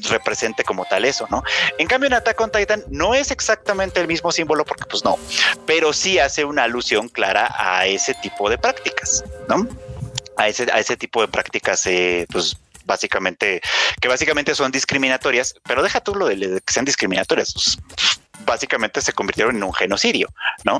represente 0.09 0.63
como 0.63 0.85
tal 0.85 1.05
eso, 1.05 1.27
¿no? 1.29 1.43
En 1.77 1.87
cambio 1.87 2.07
en 2.07 2.13
Attack 2.13 2.39
on 2.39 2.51
Titan 2.51 2.83
no 2.89 3.13
es 3.13 3.31
exactamente 3.31 3.99
el 3.99 4.07
mismo 4.07 4.31
símbolo 4.31 4.65
porque 4.65 4.85
pues 4.85 5.03
no, 5.03 5.17
pero 5.65 5.91
sí 5.93 6.19
hace 6.19 6.45
una 6.45 6.63
alusión 6.63 7.09
clara 7.09 7.53
a 7.57 7.85
ese 7.85 8.13
tipo 8.15 8.49
de 8.49 8.57
prácticas, 8.57 9.23
¿no? 9.47 9.67
A 10.37 10.47
ese, 10.47 10.71
a 10.71 10.79
ese 10.79 10.95
tipo 10.95 11.21
de 11.21 11.27
prácticas, 11.27 11.85
eh, 11.85 12.25
pues 12.31 12.55
básicamente, 12.85 13.61
que 14.01 14.07
básicamente 14.07 14.55
son 14.55 14.71
discriminatorias, 14.71 15.55
pero 15.67 15.83
deja 15.83 16.01
tú 16.01 16.15
lo 16.15 16.27
de, 16.27 16.35
de 16.35 16.61
que 16.61 16.73
sean 16.73 16.85
discriminatorias. 16.85 17.53
Pues, 17.53 17.77
básicamente 18.45 19.01
se 19.01 19.13
convirtieron 19.13 19.55
en 19.55 19.63
un 19.63 19.73
genocidio, 19.73 20.29
¿no? 20.63 20.79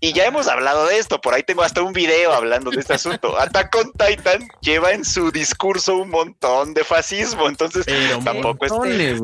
Y 0.00 0.12
ya 0.12 0.26
hemos 0.26 0.48
hablado 0.48 0.86
de 0.86 0.98
esto, 0.98 1.20
por 1.20 1.34
ahí 1.34 1.42
tengo 1.42 1.62
hasta 1.62 1.82
un 1.82 1.92
video 1.92 2.32
hablando 2.32 2.70
de 2.70 2.80
este 2.80 2.94
asunto. 2.94 3.36
Attack 3.40 3.74
on 3.76 3.92
Titan 3.92 4.48
lleva 4.60 4.92
en 4.92 5.04
su 5.04 5.30
discurso 5.30 5.96
un 5.96 6.10
montón 6.10 6.74
de 6.74 6.84
fascismo, 6.84 7.48
entonces 7.48 7.86
tampoco 8.24 8.84
es 8.84 9.20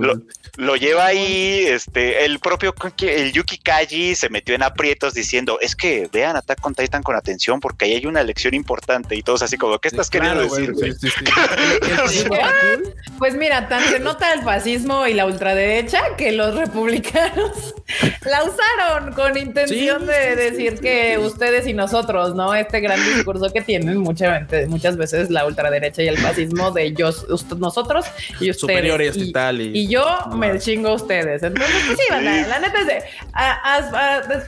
lo, 0.57 0.77
lleva 0.77 1.07
ahí, 1.07 1.65
este, 1.67 2.27
el 2.27 2.39
propio 2.39 2.75
el 3.01 3.33
Yuki 3.33 3.59
Kaji 3.59 4.15
se 4.15 4.29
metió 4.29 4.55
en 4.55 4.63
aprietos 4.63 5.15
diciendo, 5.15 5.59
es 5.61 5.75
que 5.75 6.09
vean 6.13 6.37
Attack 6.37 6.65
on 6.67 6.75
Titan 6.75 7.03
con 7.03 7.17
atención 7.17 7.59
porque 7.59 7.87
ahí 7.87 7.95
hay 7.95 8.07
una 8.07 8.23
lección 8.23 8.53
importante 8.53 9.17
y 9.17 9.23
todos 9.23 9.43
así 9.43 9.57
como, 9.57 9.79
¿qué 9.79 9.89
estás 9.89 10.11
queriendo 10.11 10.43
decir? 10.43 10.75
pues 13.19 13.35
mira, 13.35 13.69
tan 13.69 13.83
se 13.89 13.99
nota 13.99 14.35
el 14.35 14.43
fascismo 14.43 15.07
y 15.07 15.15
la 15.15 15.25
ultraderecha 15.25 16.17
que 16.17 16.33
los 16.33 16.55
republicanos 16.55 17.72
la 18.25 18.45
usaron 18.45 19.13
con 19.13 19.37
intención 19.37 20.07
de 20.07 20.37
decir 20.37 20.81
que 20.81 21.19
ustedes 21.19 21.67
y 21.67 21.73
nosotros, 21.73 22.35
¿no? 22.35 22.55
Este 22.55 22.81
gran 22.81 23.03
discurso 23.15 23.53
que 23.53 23.61
tienen 23.61 23.99
muchas, 23.99 24.47
muchas 24.69 24.97
veces 24.97 25.31
la 25.31 25.47
ultraderecha 25.47 26.03
y 26.03 26.09
el 26.09 26.19
fascismo 26.19 26.71
de 26.71 26.85
ellos, 26.85 27.27
nosotros 27.59 28.07
y 28.41 28.51
ustedes. 28.51 28.57
Superiores 28.57 29.17
y, 29.17 29.33
tal. 29.33 29.61
Y, 29.61 29.89
yo 29.89 30.05
me 30.35 30.59
chingo 30.59 30.91
a 30.91 30.95
ustedes. 30.95 31.43
Entonces, 31.43 31.77
pues 31.87 31.99
sí, 31.99 32.05
la, 32.11 32.59
neta 32.61 32.81
es 32.81 32.87
de, 32.87 33.03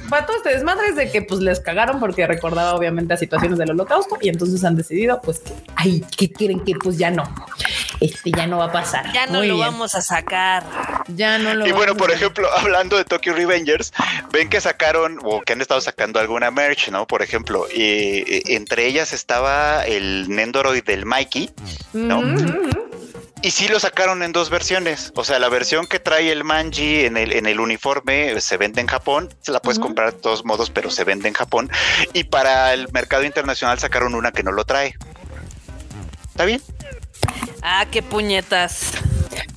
para 0.09 0.27
todos 0.27 0.39
ustedes, 0.39 0.63
madres 0.63 0.97
de 0.97 1.11
que 1.11 1.23
pues 1.23 1.41
les 1.41 1.61
cagaron 1.61 2.01
porque 2.01 2.27
recordaba 2.27 2.75
obviamente 2.75 3.15
a 3.15 3.17
situaciones 3.17 3.59
del 3.59 3.71
holocausto 3.71 4.17
y 4.21 4.29
entonces 4.29 4.65
han 4.65 4.77
decidido 4.77 5.21
pues 5.23 5.41
que, 5.41 5.53
ay, 5.77 6.05
que 6.17 6.31
quieren 6.31 6.61
que 6.65 6.75
pues 6.83 6.99
ya 6.99 7.11
no, 7.11 7.25
este 8.01 8.31
ya 8.31 8.47
no 8.47 8.59
va 8.59 8.67
a 8.67 8.73
pasar. 8.73 9.13
Ya 9.13 9.27
no 9.27 9.43
lo 9.43 9.59
vamos 9.59 9.95
a 9.95 10.03
sacar. 10.03 10.65
Ya 11.09 11.39
no 11.39 11.55
lo 11.55 11.67
Y 11.67 11.73
bueno, 11.73 11.95
por 11.95 12.11
ejemplo, 12.11 12.49
hablando 12.57 12.97
de 12.97 13.05
Tokyo 13.15 13.33
Revengers, 13.33 13.93
ven 14.33 14.49
que 14.49 14.61
sacaron 14.61 15.21
o 15.23 15.41
que 15.43 15.53
han 15.53 15.61
estado 15.61 15.81
sacando 15.81 16.19
alguna 16.19 16.51
merch, 16.51 16.89
¿no? 16.89 17.07
Por 17.07 17.23
ejemplo, 17.23 17.69
y, 17.73 18.43
entre 18.53 18.87
ellas 18.87 19.13
estaba 19.13 19.85
el 19.85 20.29
Nendoroid 20.29 20.83
del 20.83 21.07
Mikey, 21.07 21.51
¿no? 21.93 22.23
Y 23.41 23.53
sí 23.53 23.69
lo 23.69 23.79
sacaron 23.79 24.25
en 24.25 24.33
dos 24.33 24.51
versiones. 24.51 25.13
O 25.15 25.23
sea, 25.23 25.39
la 25.39 25.49
versión 25.49 25.87
que 25.87 26.01
trae 26.01 26.33
el 26.33 26.43
Manji 26.43 27.05
en 27.05 27.17
el, 27.17 27.33
en 27.33 27.47
el 27.47 27.61
uniforme 27.61 28.41
se 28.41 28.57
vende 28.57 28.81
en 28.81 28.89
Japón. 28.89 29.33
Se 29.43 29.53
la 29.53 29.61
puedes 29.61 29.79
comprar 29.79 30.15
de 30.15 30.19
todos 30.19 30.45
modos, 30.45 30.71
pero 30.71 30.91
se 30.91 31.05
vende 31.05 31.29
en 31.29 31.35
Japón. 31.35 31.71
Y 32.15 32.25
para 32.25 32.73
el 32.73 32.91
mercado 32.91 33.23
internacional 33.23 33.79
sacaron 33.79 34.15
una 34.17 34.33
que 34.33 34.43
no 34.43 34.51
lo 34.51 34.65
trae. 34.65 34.97
¿Está 36.31 36.47
bien? 36.47 36.61
Ah, 37.63 37.87
qué 37.91 38.03
puñetas. 38.03 38.93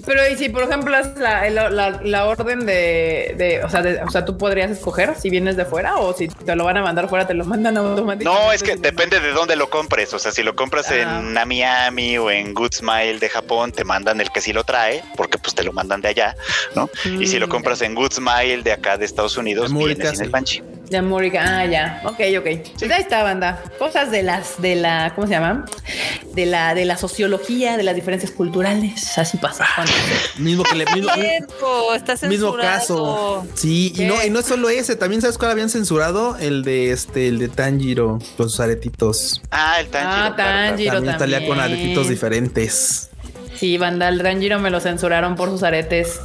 Pero 0.07 0.25
y 0.25 0.37
si 0.37 0.47
por 0.47 0.63
ejemplo 0.63 0.97
es 0.97 1.17
la, 1.17 1.49
la, 1.49 2.25
orden 2.25 2.65
de, 2.65 3.35
de, 3.37 3.61
o, 3.61 3.69
sea, 3.69 3.83
o 4.07 4.09
sea, 4.09 4.23
tú 4.23 4.37
podrías 4.37 4.71
escoger 4.71 5.15
si 5.19 5.29
vienes 5.29 5.57
de 5.57 5.65
fuera 5.65 5.97
o 5.97 6.13
si 6.13 6.29
te 6.29 6.55
lo 6.55 6.63
van 6.63 6.77
a 6.77 6.81
mandar 6.81 7.09
fuera, 7.09 7.27
te 7.27 7.33
lo 7.33 7.43
mandan 7.43 7.75
automáticamente. 7.75 8.23
No, 8.23 8.53
es 8.53 8.63
que 8.63 8.77
depende 8.77 9.19
de 9.19 9.31
dónde 9.31 9.57
lo 9.57 9.69
compres. 9.69 10.13
O 10.13 10.19
sea, 10.19 10.31
si 10.31 10.43
lo 10.43 10.55
compras 10.55 10.89
en 10.91 11.37
ah. 11.37 11.45
Miami 11.45 12.17
o 12.17 12.31
en 12.31 12.53
Good 12.53 12.73
Smile 12.73 13.19
de 13.19 13.27
Japón, 13.27 13.73
te 13.73 13.83
mandan 13.83 14.21
el 14.21 14.31
que 14.31 14.39
sí 14.39 14.53
lo 14.53 14.63
trae, 14.63 15.03
porque 15.17 15.37
pues 15.37 15.53
te 15.53 15.63
lo 15.63 15.73
mandan 15.73 15.99
de 15.99 16.07
allá, 16.07 16.35
¿no? 16.73 16.89
y 17.03 17.27
si 17.27 17.37
lo 17.37 17.47
mm, 17.47 17.49
compras 17.49 17.81
en 17.81 17.93
Good 17.93 18.13
Smile 18.13 18.63
de 18.63 18.71
acá 18.71 18.95
de 18.95 19.03
Estados 19.03 19.35
Unidos, 19.35 19.73
viene 19.73 20.05
sin 20.07 20.23
el 20.23 20.31
panchi. 20.31 20.63
De 20.89 20.97
América, 20.97 21.43
ah, 21.45 21.65
ya, 21.65 22.01
ok, 22.05 22.19
ok. 22.39 22.45
Pues 22.79 22.91
ahí 22.91 23.01
está, 23.01 23.21
banda. 23.23 23.61
Cosas 23.77 24.09
de 24.09 24.23
las, 24.23 24.61
de 24.61 24.75
la, 24.75 25.11
¿cómo 25.15 25.27
se 25.27 25.33
llama? 25.33 25.65
De 26.33 26.45
la, 26.45 26.73
de 26.75 26.85
la 26.85 26.95
sociología, 26.95 27.75
de 27.75 27.83
las 27.83 27.93
diferencias 27.93 28.31
culturales. 28.31 29.17
Así 29.17 29.38
pasa. 29.38 29.65
mismo 30.38 30.63
que 30.63 30.75
le 30.75 30.85
mismo, 30.93 31.11
mismo 32.29 32.55
caso. 32.55 33.45
Sí, 33.53 33.93
y 33.97 34.05
no, 34.05 34.23
y 34.23 34.29
no 34.29 34.39
es 34.39 34.45
solo 34.45 34.69
ese, 34.69 34.95
también 34.95 35.21
sabes 35.21 35.38
cuál 35.38 35.51
habían 35.51 35.69
censurado 35.69 36.38
el 36.38 36.63
de 36.63 36.91
este, 36.91 37.27
el 37.27 37.39
de 37.39 37.49
Tanjiro, 37.49 38.19
con 38.38 38.49
sus 38.49 38.59
aretitos. 38.61 39.41
Ah, 39.51 39.81
el 39.81 39.88
Tanjiro. 39.88 40.25
Ah, 40.25 40.35
Tanjiro 40.38 40.93
también. 40.93 41.19
salía 41.19 41.45
con 41.45 41.59
aretitos 41.59 42.07
diferentes. 42.07 43.09
Sí, 43.57 43.77
banda, 43.77 44.07
el 44.07 44.21
Tanjiro 44.21 44.59
me 44.59 44.69
lo 44.69 44.79
censuraron 44.79 45.35
por 45.35 45.49
sus 45.49 45.63
aretes. 45.63 46.21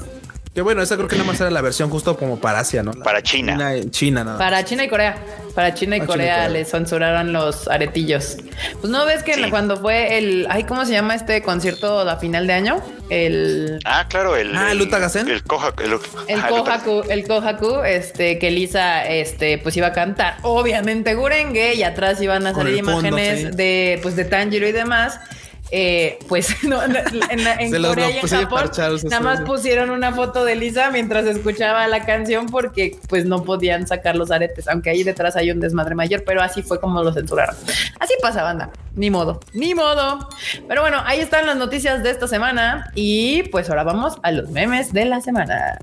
Que 0.54 0.60
bueno, 0.60 0.82
esa 0.82 0.96
creo 0.96 1.08
que 1.08 1.16
nada 1.16 1.26
más 1.26 1.40
era 1.40 1.50
la 1.50 1.62
versión 1.62 1.88
justo 1.88 2.16
como 2.16 2.38
para 2.38 2.58
Asia, 2.60 2.82
¿no? 2.82 2.92
para 2.92 3.22
China. 3.22 3.74
China, 3.90 4.22
nada. 4.22 4.38
Para 4.38 4.64
China 4.64 4.84
y 4.84 4.88
Corea. 4.88 5.16
Para 5.54 5.74
China 5.74 5.96
y, 5.96 6.00
ah, 6.00 6.06
Corea, 6.06 6.48
les 6.48 6.70
censuraron 6.70 7.32
los 7.32 7.68
aretillos. 7.68 8.36
Pues 8.80 8.90
no 8.90 9.04
ves 9.06 9.22
que 9.22 9.50
cuando 9.50 9.78
fue 9.78 10.18
el, 10.18 10.46
ay, 10.50 10.64
¿cómo 10.64 10.84
se 10.84 10.92
llama 10.92 11.14
este 11.14 11.42
concierto 11.42 12.00
a 12.00 12.16
final 12.16 12.46
de 12.46 12.52
año? 12.52 12.82
el... 13.12 13.78
Ah, 13.84 14.06
claro, 14.08 14.36
el... 14.36 14.56
Ah, 14.56 14.72
el 14.72 14.80
Utagasen. 14.80 15.28
El 15.28 15.42
Kohaku. 15.42 15.82
El, 15.82 15.92
el 16.28 16.46
Kohaku, 16.46 17.02
el 17.08 17.26
Kohaku, 17.26 17.82
este, 17.84 18.38
que 18.38 18.50
Lisa, 18.50 19.06
este, 19.06 19.58
pues 19.58 19.76
iba 19.76 19.88
a 19.88 19.92
cantar. 19.92 20.36
Obviamente 20.42 21.14
Gurenge 21.14 21.74
y 21.74 21.82
atrás 21.82 22.20
iban 22.22 22.46
a 22.46 22.54
salir 22.54 22.76
imágenes 22.78 23.56
de, 23.56 24.00
pues, 24.02 24.16
de 24.16 24.24
Tanjiro 24.24 24.66
y 24.66 24.72
demás. 24.72 25.18
Eh, 25.74 26.18
pues 26.28 26.62
no, 26.64 26.82
en, 26.82 26.94
en 26.94 27.82
Corea 27.82 28.10
y 28.10 28.18
en 28.18 28.28
Japón 28.28 28.70
nada 29.04 29.20
más 29.20 29.40
pusieron 29.40 29.88
una 29.88 30.12
foto 30.12 30.44
de 30.44 30.54
Lisa 30.54 30.90
mientras 30.90 31.24
escuchaba 31.24 31.88
la 31.88 32.04
canción 32.04 32.44
porque 32.44 32.98
pues 33.08 33.24
no 33.24 33.42
podían 33.42 33.86
sacar 33.86 34.14
los 34.14 34.30
aretes, 34.30 34.68
aunque 34.68 34.90
ahí 34.90 35.02
detrás 35.02 35.34
hay 35.34 35.50
un 35.50 35.60
desmadre 35.60 35.94
mayor, 35.94 36.24
pero 36.26 36.42
así 36.42 36.62
fue 36.62 36.78
como 36.78 37.02
lo 37.02 37.10
censuraron. 37.14 37.56
Así 37.98 38.12
pasa, 38.20 38.42
banda. 38.42 38.68
Ni 38.94 39.10
modo, 39.10 39.40
ni 39.54 39.74
modo. 39.74 40.28
Pero 40.68 40.82
bueno, 40.82 40.98
ahí 41.06 41.20
están 41.20 41.46
las 41.46 41.56
noticias 41.56 42.02
de 42.02 42.10
esta 42.10 42.28
semana 42.28 42.92
y 42.94 43.44
pues 43.44 43.70
ahora 43.70 43.84
vamos 43.84 44.18
a 44.22 44.30
los 44.30 44.50
memes 44.50 44.92
de 44.92 45.06
la 45.06 45.22
semana. 45.22 45.78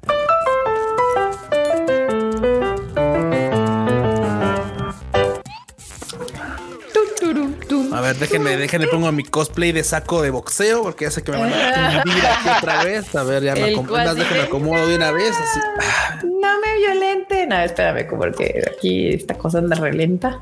A 7.99 8.01
ver, 8.01 8.15
déjenme, 8.15 8.55
déjenme 8.55 8.87
pongo 8.87 9.11
mi 9.11 9.25
cosplay 9.25 9.73
de 9.73 9.83
saco 9.83 10.21
de 10.21 10.29
boxeo 10.29 10.83
porque 10.83 11.03
ya 11.03 11.11
sé 11.11 11.21
que 11.21 11.33
me 11.33 11.37
van 11.37 11.51
a 11.51 11.57
dar 11.57 12.57
otra 12.57 12.85
vez. 12.85 13.13
A 13.13 13.23
ver, 13.23 13.43
ya 13.43 13.53
me 13.55 13.73
acomodo, 13.73 14.15
déjenme 14.15 14.43
acomodo 14.43 14.87
de 14.87 14.95
una 14.95 15.11
vez. 15.11 15.33
Así. 15.35 15.59
No 16.23 16.61
me 16.61 16.77
violente. 16.77 17.45
No, 17.45 17.59
espérame, 17.59 18.07
porque 18.07 18.63
aquí 18.73 19.09
esta 19.09 19.33
cosa 19.33 19.57
anda 19.57 19.75
relenta. 19.75 20.39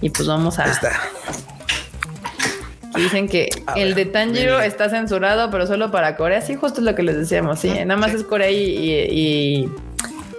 Y 0.00 0.10
pues 0.10 0.28
vamos 0.28 0.60
a. 0.60 0.66
Está. 0.66 0.92
Dicen 2.94 3.28
que 3.28 3.48
el 3.74 3.96
de 3.96 4.04
Tanjiro 4.04 4.60
está 4.60 4.88
censurado, 4.88 5.50
pero 5.50 5.66
solo 5.66 5.90
para 5.90 6.16
Corea. 6.16 6.42
Sí, 6.42 6.54
justo 6.54 6.78
es 6.78 6.84
lo 6.84 6.94
que 6.94 7.02
les 7.02 7.16
decíamos. 7.16 7.58
Sí, 7.58 7.70
nada 7.70 7.96
más 7.96 8.14
es 8.14 8.22
Corea 8.22 8.52
y, 8.52 9.68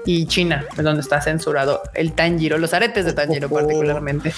y, 0.06 0.26
China, 0.28 0.66
es 0.72 0.84
donde 0.86 1.02
está 1.02 1.20
censurado 1.20 1.82
el 1.94 2.14
Tanjiro, 2.14 2.58
los 2.58 2.74
aretes 2.74 3.04
de 3.04 3.12
Tanjiro 3.12 3.50
particularmente. 3.50 4.34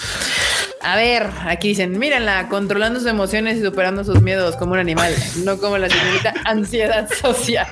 A 0.83 0.95
ver, 0.95 1.29
aquí 1.45 1.69
dicen, 1.69 1.97
mírenla, 1.97 2.47
controlando 2.49 2.99
sus 2.99 3.09
emociones 3.09 3.57
y 3.57 3.63
superando 3.63 4.03
sus 4.03 4.21
miedos 4.21 4.55
como 4.55 4.73
un 4.73 4.79
animal, 4.79 5.13
no 5.43 5.57
como 5.57 5.77
la 5.77 5.89
señorita 5.89 6.33
ansiedad 6.45 7.07
social. 7.21 7.67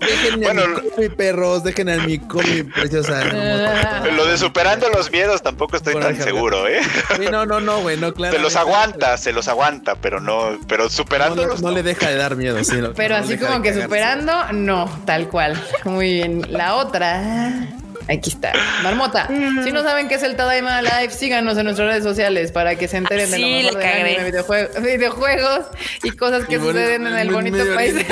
Dejen 0.00 0.40
bueno, 0.40 0.62
mi 0.96 1.08
perros, 1.08 1.64
dejen 1.64 1.88
al 1.88 2.06
mi 2.06 2.18
mi 2.18 2.62
preciosa. 2.62 3.24
Lo 4.14 4.26
de 4.26 4.38
superando 4.38 4.88
los 4.90 5.10
miedos 5.10 5.42
tampoco 5.42 5.76
estoy 5.76 5.94
tan 5.94 6.16
seguro, 6.16 6.66
¿eh? 6.66 6.80
no, 7.30 7.44
no, 7.44 7.60
no, 7.60 7.80
güey, 7.80 7.98
no, 7.98 8.12
claro. 8.14 8.34
Se 8.34 8.40
los 8.40 8.56
aguanta, 8.56 9.16
se 9.18 9.32
los 9.32 9.48
aguanta, 9.48 9.96
pero 9.96 10.20
no, 10.20 10.58
pero 10.66 10.88
superando 10.88 11.46
no, 11.46 11.54
no, 11.56 11.70
le 11.70 11.82
deja 11.82 12.08
de 12.08 12.16
dar 12.16 12.36
miedo, 12.36 12.62
sí. 12.64 12.76
pero 12.96 13.16
así 13.16 13.36
como 13.36 13.60
que 13.60 13.74
superando, 13.74 14.32
no, 14.52 14.88
tal 15.04 15.28
cual. 15.28 15.60
Muy 15.84 16.12
bien. 16.12 16.46
La 16.50 16.76
otra. 16.76 17.68
Aquí 18.08 18.30
está. 18.30 18.52
Marmota. 18.82 19.28
Si 19.28 19.70
no 19.70 19.82
saben 19.82 20.08
qué 20.08 20.14
es 20.14 20.22
el 20.22 20.34
Tadaima 20.36 20.80
Live, 20.80 21.10
síganos 21.10 21.58
en 21.58 21.64
nuestras 21.64 21.88
redes 21.88 22.04
sociales 22.04 22.52
para 22.52 22.76
que 22.76 22.88
se 22.88 22.96
enteren 22.96 23.30
de 23.30 23.38
lo 23.38 23.46
mejor 23.46 23.82
de 23.82 24.24
videojuegos, 24.24 24.82
videojuegos 24.82 25.66
y 26.02 26.10
cosas 26.12 26.46
que 26.46 26.58
suceden 26.58 27.06
en 27.06 27.16
el 27.16 27.30
bonito 27.30 27.58
país. 27.74 27.94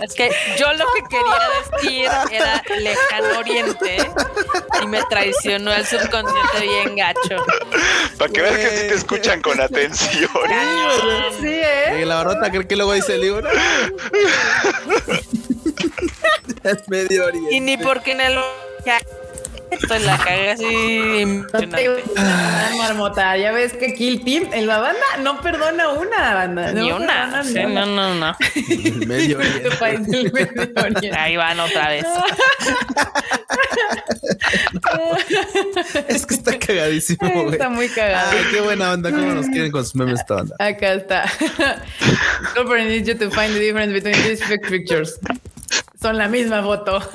Es 0.00 0.14
que 0.14 0.30
yo 0.56 0.72
lo 0.72 0.86
que 0.94 1.02
quería 1.10 1.38
decir 1.60 2.08
era 2.32 2.62
lejano 2.78 3.38
oriente 3.38 3.98
y 4.82 4.86
me 4.86 5.02
traicionó 5.10 5.74
el 5.74 5.84
subconsciente 5.84 6.60
bien 6.62 6.96
gacho. 6.96 7.44
Para 8.16 8.32
que 8.32 8.40
veas 8.40 8.56
que 8.56 8.70
sí 8.70 8.88
te 8.88 8.94
escuchan 8.94 9.42
con 9.42 9.60
atención. 9.60 10.30
Sí, 11.40 11.48
¿eh? 11.48 11.98
Y 12.00 12.04
la 12.04 12.16
barrota 12.16 12.50
cree 12.50 12.66
que 12.66 12.74
luego 12.76 12.94
dice 12.94 13.14
el 13.16 13.20
libro. 13.20 13.46
es 16.64 16.88
Medio 16.88 17.26
Oriente. 17.26 17.54
Y 17.54 17.60
ni 17.60 17.76
porque 17.76 18.12
en 18.12 18.20
el 18.20 18.38
esto 19.70 19.98
la 20.00 20.18
caga 20.18 20.52
así 20.52 21.44
marmota, 22.76 23.36
ya 23.36 23.52
ves 23.52 23.72
que 23.72 23.94
Kill 23.94 24.24
Team 24.24 24.48
en 24.52 24.66
la 24.66 24.80
banda 24.80 25.00
no 25.22 25.40
perdona 25.40 25.90
una 25.90 26.34
banda. 26.34 26.72
Ni 26.72 26.90
una. 26.90 27.44
no, 27.44 27.86
no, 27.86 28.14
no. 28.14 28.36
medio 29.06 29.38
Ahí 31.16 31.36
van 31.36 31.60
otra 31.60 31.88
vez. 31.88 32.04
es 36.08 36.26
que 36.26 36.34
está 36.34 36.58
cagadísimo, 36.58 37.30
güey. 37.30 37.52
Está 37.52 37.68
muy 37.68 37.88
cagado. 37.88 38.32
Ay, 38.32 38.44
qué 38.50 38.60
buena 38.60 38.90
onda. 38.92 39.10
¿Cómo 39.10 39.34
nos 39.34 39.46
quieren 39.46 39.70
con 39.70 39.84
sus 39.84 39.94
memes 39.94 40.18
esta 40.20 40.34
banda? 40.34 40.56
Acá 40.58 40.94
está. 40.94 41.30
Super 42.56 42.84
need 42.84 43.04
you 43.04 43.14
to 43.14 43.30
find 43.30 43.54
the 43.54 43.60
difference 43.60 43.92
between 43.92 44.20
these 44.24 44.42
pictures. 44.68 45.16
Son 46.00 46.16
la 46.16 46.28
misma 46.28 46.62
foto. 46.62 46.98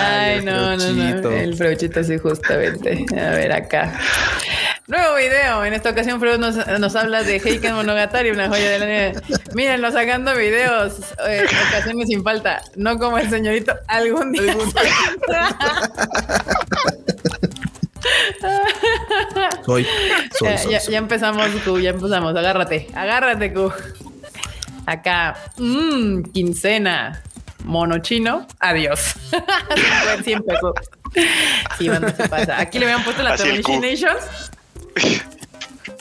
Ay, 0.00 0.44
no, 0.44 0.76
no, 0.76 0.92
no. 0.92 1.30
El 1.30 1.56
Freuchito, 1.56 2.02
sí, 2.02 2.18
justamente. 2.18 3.06
A 3.16 3.30
ver, 3.30 3.52
acá. 3.52 3.98
Nuevo 4.88 5.16
video. 5.16 5.64
En 5.64 5.74
esta 5.74 5.90
ocasión, 5.90 6.18
Freud 6.18 6.38
nos, 6.38 6.56
nos 6.66 6.96
habla 6.96 7.22
de 7.22 7.36
Heiken 7.36 7.74
Monogatari, 7.74 8.30
una 8.30 8.48
joya 8.48 8.70
de 8.70 8.78
la 8.78 8.86
nieve. 8.86 9.12
Mírenlo 9.54 9.92
sacando 9.92 10.34
videos. 10.34 10.94
Eh, 11.28 11.44
ocasiones 11.68 12.08
sin 12.08 12.24
falta. 12.24 12.62
No 12.74 12.98
como 12.98 13.18
el 13.18 13.28
señorito 13.30 13.74
algún 13.86 14.32
día. 14.32 14.54
soy, 19.64 19.86
soy, 20.38 20.56
ya, 20.70 20.80
ya, 20.80 20.98
empezamos, 20.98 21.48
Q. 21.64 21.78
Ya 21.80 21.90
empezamos. 21.90 22.34
Agárrate. 22.34 22.88
Agárrate, 22.94 23.52
Q. 23.52 23.72
Acá. 24.88 25.36
Mmm, 25.58 26.22
quincena 26.32 27.22
mono 27.64 27.98
chino, 27.98 28.46
adiós. 28.60 29.14
Siempre. 30.24 30.56
Sí, 31.78 31.88
bueno, 31.88 32.08
se 32.08 32.28
pasa. 32.28 32.60
Aquí 32.60 32.78
le 32.78 32.86
habían 32.86 33.04
puesto 33.04 33.22
la 33.22 33.36
Tamashi 33.36 33.76
Nations. 33.78 34.50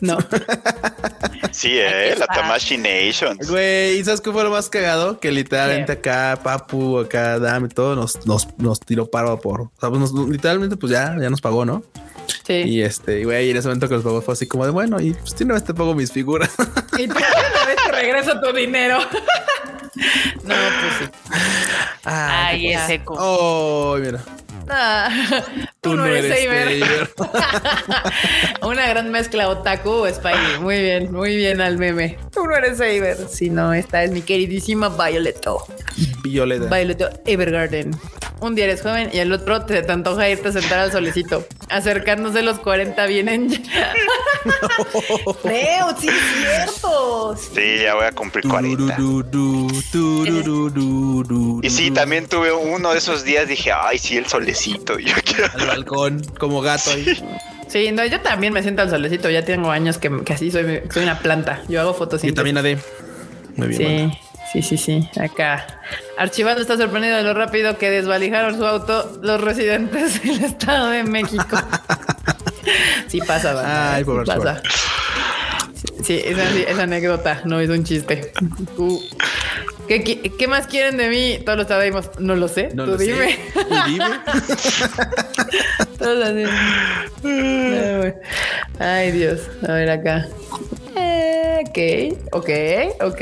No. 0.02 0.18
Sí, 1.52 1.72
eh, 1.74 2.16
la 2.18 2.28
Tamashi 2.28 2.78
Nations. 2.78 3.50
Güey, 3.50 4.00
¿y 4.00 4.04
sabes 4.04 4.22
qué 4.22 4.32
fue 4.32 4.44
lo 4.44 4.52
más 4.52 4.70
cagado? 4.70 5.20
Que 5.20 5.32
literalmente 5.32 5.94
acá, 5.94 6.40
Papu, 6.44 7.00
acá, 7.00 7.40
Dame, 7.40 7.70
todo 7.70 7.96
nos, 7.96 8.26
nos, 8.26 8.48
nos 8.58 8.80
tiró 8.80 9.10
paro 9.10 9.40
por. 9.40 9.62
O 9.62 9.72
sea, 9.80 9.90
pues 9.90 10.12
literalmente, 10.12 10.78
pues 10.78 10.92
ya, 10.92 11.16
ya 11.20 11.30
nos 11.30 11.42
pagó, 11.42 11.66
¿no? 11.66 11.84
Sí. 12.46 12.54
Y 12.66 12.82
este, 12.82 13.24
güey, 13.26 13.52
en 13.52 13.58
ese 13.58 13.68
momento 13.68 13.88
que 13.88 13.96
nos 13.96 14.04
pagó 14.04 14.22
fue 14.22 14.34
así 14.34 14.48
como 14.48 14.66
de 14.66 14.72
bueno, 14.72 15.00
y 15.00 15.14
pues 15.14 15.36
tiene 15.36 15.52
una 15.54 15.60
vez 15.60 15.66
te 15.66 15.74
pago 15.74 15.94
mis 15.96 16.12
figuras. 16.12 16.50
Y 16.98 17.08
tú 17.08 17.16
una 17.16 17.66
vez 17.68 17.76
te 17.86 17.92
regreso 17.92 18.40
tu 18.42 18.54
dinero. 18.54 19.00
No, 20.44 20.54
pues 20.54 20.94
sí. 21.00 21.40
Ay, 22.04 22.74
ese 22.74 23.02
Oh, 23.08 23.98
mira. 24.00 24.22
Ah, 24.70 25.10
tú, 25.82 25.96
no 25.96 26.06
eres, 26.06 26.28
Saber. 26.28 27.10
Una 28.62 28.88
gran 28.88 29.12
mezcla 29.12 29.50
otaku 29.50 30.06
Spidey. 30.14 30.60
Muy 30.60 30.82
bien, 30.82 31.12
muy 31.12 31.36
bien 31.36 31.62
al 31.62 31.78
meme. 31.78 32.18
Tú 32.34 32.46
no 32.46 32.56
eres 32.56 32.78
Saber. 32.78 33.18
Si 33.30 33.50
no, 33.50 33.74
esta 33.74 34.04
es 34.04 34.12
mi 34.12 34.22
queridísima 34.22 34.90
Violeto. 34.90 35.66
Violeta. 36.22 36.76
Violeto 36.76 37.10
Evergarden. 37.26 37.92
Un 38.40 38.56
día 38.56 38.66
eres 38.66 38.82
joven 38.82 39.10
y 39.12 39.18
el 39.18 39.32
otro 39.32 39.66
te, 39.66 39.82
te 39.82 39.92
antoja 39.92 40.30
irte 40.30 40.50
a 40.50 40.52
sentar 40.52 40.80
al 40.80 40.92
solecito. 40.92 41.46
Acercándose 41.70 42.44
los 42.44 42.60
40 42.60 43.06
vienen 43.08 43.50
ya. 43.50 43.94
Creo, 45.42 45.98
sí 46.00 46.08
es 46.08 46.16
cierto. 46.40 47.36
Sí, 47.36 47.80
ya 47.82 47.96
voy 47.96 48.06
a 48.06 48.12
cumplir 48.12 48.48
40. 48.48 48.98
y 51.62 51.70
sí, 51.70 51.92
también 51.92 52.28
tuve 52.28 52.52
uno 52.54 52.92
de 52.92 52.98
esos 52.98 53.24
días, 53.24 53.48
dije, 53.48 53.72
ay, 53.72 53.98
sí, 53.98 54.18
el 54.18 54.28
solecito. 54.28 54.57
Yo 54.66 55.14
quiero... 55.24 55.50
Al 55.54 55.68
balcón, 55.68 56.24
como 56.40 56.62
gato 56.62 56.92
ahí. 56.92 57.06
Sí, 57.68 57.92
no, 57.92 58.06
yo 58.06 58.22
también 58.22 58.54
me 58.54 58.62
siento 58.62 58.82
al 58.82 58.90
solecito. 58.90 59.30
Ya 59.30 59.44
tengo 59.44 59.72
años 59.72 59.98
que, 59.98 60.24
que 60.24 60.34
así 60.34 60.52
soy, 60.52 60.82
soy 60.92 61.04
una 61.04 61.20
planta. 61.20 61.62
Yo 61.68 61.82
hago 61.82 61.94
fotos. 61.94 62.24
Y 62.24 62.32
también 62.32 62.56
de 62.56 62.78
Muy 63.56 63.68
bien. 63.68 64.12
Sí. 64.12 64.18
Sí, 64.52 64.62
sí, 64.62 64.78
sí, 64.78 65.10
acá. 65.20 65.68
Archivando 66.18 66.62
está 66.62 66.78
sorprendido 66.78 67.18
de 67.18 67.24
lo 67.24 67.34
rápido 67.34 67.78
que 67.78 67.90
desvalijaron 67.90 68.58
su 68.58 68.66
auto 68.66 69.20
los 69.22 69.42
residentes 69.42 70.24
del 70.24 70.46
Estado 70.46 70.90
de 70.90 71.04
México. 71.04 71.58
sí 73.08 73.20
pasa, 73.20 73.96
Ay, 73.96 74.06
por 74.06 74.26
pasa. 74.26 74.62
Sí, 76.02 76.22
esa, 76.24 76.84
anécdota, 76.84 77.42
no 77.44 77.60
es 77.60 77.70
un 77.70 77.84
chiste. 77.84 78.32
¿Qué, 79.88 80.48
más 80.48 80.68
quieren 80.68 80.98
de 80.98 81.10
mí? 81.10 81.40
Todos 81.46 81.58
los 81.60 81.68
sabemos. 81.68 82.10
No 82.20 82.36
lo 82.36 82.48
sé. 82.48 82.70
No 82.74 82.86
Tú 82.86 82.92
lo 82.92 82.98
dime. 82.98 83.32
Sé. 83.32 83.40
Tú 83.54 83.60
dime. 83.88 84.06
Todos. 85.98 86.50
Ay, 88.80 89.12
Dios. 89.12 89.42
A 89.68 89.74
ver 89.74 89.90
acá. 89.90 90.28
Eh, 90.96 91.64
ok, 91.66 91.80
ok, 92.34 92.50
ok. 93.04 93.22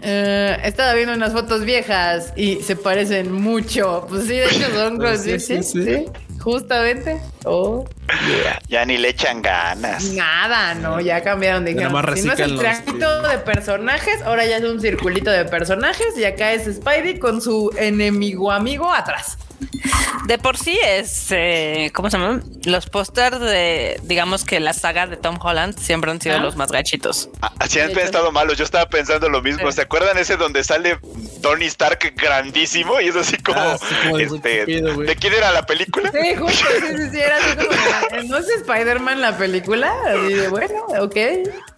Eh, 0.00 0.56
estaba 0.64 0.94
viendo 0.94 1.12
unas 1.14 1.32
fotos 1.32 1.64
viejas 1.64 2.32
y 2.36 2.56
se 2.56 2.76
parecen 2.76 3.32
mucho. 3.32 4.06
Pues 4.08 4.24
sí, 4.24 4.34
de 4.34 4.46
hecho 4.46 4.70
son 4.72 5.00
sí, 5.22 5.40
sí, 5.40 5.62
sí, 5.62 6.04
Justamente. 6.40 7.20
Oh, 7.44 7.84
Ya 8.68 8.84
ni 8.84 8.98
le 8.98 9.08
echan 9.10 9.42
ganas. 9.42 10.12
Nada, 10.12 10.74
no, 10.74 11.00
ya 11.00 11.22
cambiaron. 11.22 11.64
Dijeron, 11.64 11.92
si 12.16 12.22
no 12.22 12.32
es 12.32 12.40
el 12.40 12.58
triangulito 12.58 13.22
de 13.22 13.38
personajes, 13.38 14.22
ahora 14.22 14.46
ya 14.46 14.56
es 14.58 14.64
un 14.64 14.80
circulito 14.80 15.30
de 15.30 15.44
personajes 15.44 16.16
y 16.16 16.24
acá 16.24 16.52
es 16.52 16.64
Spidey 16.76 17.18
con 17.18 17.40
su 17.40 17.70
enemigo 17.76 18.50
amigo 18.52 18.92
atrás. 18.92 19.38
De 20.26 20.38
por 20.38 20.56
sí 20.56 20.78
es, 20.84 21.28
eh, 21.30 21.90
¿cómo 21.94 22.10
se 22.10 22.18
llaman? 22.18 22.44
Los 22.64 22.86
pósters 22.86 23.40
de, 23.40 24.00
digamos 24.04 24.44
que 24.44 24.60
la 24.60 24.72
saga 24.72 25.06
de 25.06 25.16
Tom 25.16 25.38
Holland 25.40 25.78
siempre 25.78 26.10
han 26.10 26.20
sido 26.20 26.38
los 26.38 26.56
más 26.56 26.70
gachitos. 26.70 27.30
Así 27.58 27.80
han 27.80 27.96
estado 27.98 28.30
malos. 28.30 28.58
Yo 28.58 28.64
estaba 28.64 28.88
pensando 28.88 29.28
lo 29.28 29.42
mismo. 29.42 29.70
¿Se 29.72 29.82
acuerdan 29.82 30.18
ese 30.18 30.36
donde 30.36 30.62
sale 30.64 30.98
Tony 31.42 31.66
Stark 31.66 32.14
grandísimo? 32.16 33.00
Y 33.00 33.08
es 33.08 33.16
así 33.16 33.36
como, 33.38 33.58
ah, 33.58 33.78
este, 34.18 34.66
¿de 34.66 35.16
quién 35.16 35.32
era 35.32 35.50
la 35.52 35.64
película? 35.66 36.10
Sí, 36.12 36.34
justo, 36.36 36.66
sí, 36.80 36.96
sí, 36.96 37.10
sí, 37.10 37.20
era 37.20 37.36
así 37.36 37.56
como, 37.56 38.22
¿no 38.28 38.36
es 38.38 38.48
Spider-Man 38.48 39.20
la 39.20 39.36
película? 39.36 39.92
Así 40.06 40.34
de, 40.34 40.48
bueno, 40.48 40.84
ok, 41.00 41.16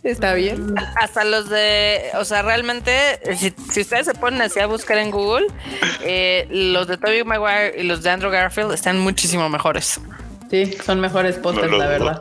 está 0.03 0.35
bien. 0.35 0.75
Hasta 1.01 1.25
los 1.25 1.49
de, 1.49 2.03
o 2.15 2.25
sea, 2.25 2.43
realmente, 2.43 3.21
si, 3.37 3.55
si 3.71 3.81
ustedes 3.81 4.07
se 4.07 4.15
ponen 4.15 4.43
así 4.43 4.61
a 4.61 4.67
buscar 4.67 4.99
en 4.99 5.11
Google, 5.11 5.47
eh, 6.03 6.47
los 6.51 6.87
de 6.87 6.97
Tobey 6.97 7.25
Maguire 7.25 7.75
y 7.79 7.85
los 7.85 8.03
de 8.03 8.11
Andrew 8.11 8.31
Garfield 8.31 8.73
están 8.73 8.99
muchísimo 8.99 9.49
mejores. 9.49 10.01
Sí, 10.51 10.77
son 10.85 11.01
mejores 11.01 11.37
pósters, 11.37 11.71
la 11.71 11.87
verdad. 11.87 12.21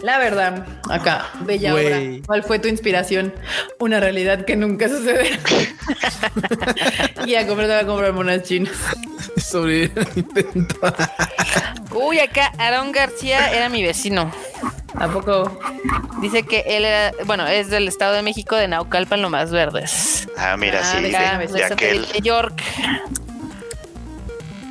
La 0.00 0.18
verdad, 0.18 0.66
acá, 0.90 1.28
bella 1.42 1.74
obra. 1.74 2.00
¿Cuál 2.26 2.42
fue 2.42 2.58
tu 2.58 2.66
inspiración? 2.66 3.32
Una 3.78 4.00
realidad 4.00 4.44
que 4.44 4.56
nunca 4.56 4.88
sucederá. 4.88 5.38
y 7.26 7.36
a 7.36 7.46
comprar, 7.46 7.70
a 7.70 7.86
comprar 7.86 8.12
monas 8.12 8.42
chinas. 8.42 8.72
Sobre 9.36 9.92
intento. 10.16 10.74
Uy, 11.94 12.18
acá 12.18 12.50
Aaron 12.58 12.90
García 12.90 13.52
era 13.52 13.68
mi 13.68 13.84
vecino. 13.84 14.32
¿A 14.94 15.08
poco? 15.08 15.58
Dice 16.20 16.42
que 16.42 16.64
él 16.66 16.84
era, 16.84 17.12
bueno, 17.24 17.46
es 17.46 17.70
del 17.70 17.88
Estado 17.88 18.14
de 18.14 18.22
México, 18.22 18.56
de 18.56 18.68
Naucalpan, 18.68 19.22
lo 19.22 19.30
más 19.30 19.50
verdes. 19.50 20.28
Ah, 20.36 20.56
mira, 20.56 20.80
ah, 20.82 20.96
sí, 20.96 21.02
de, 21.02 22.06
de 22.12 22.20
York. 22.20 22.62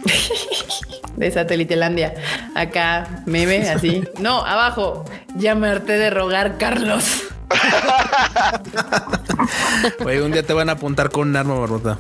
de 1.16 1.32
Satelitelandia. 1.32 2.14
Acá, 2.56 3.24
meme, 3.26 3.70
así. 3.70 4.04
No, 4.20 4.46
abajo. 4.46 5.06
Llamarte 5.36 5.94
de 5.94 6.10
rogar, 6.10 6.58
Carlos. 6.58 7.24
Oye, 10.06 10.22
un 10.22 10.32
día 10.32 10.44
te 10.44 10.54
van 10.54 10.70
a 10.70 10.74
apuntar 10.74 11.10
con 11.10 11.30
un 11.30 11.36
arma, 11.36 11.56
barbota. 11.56 11.98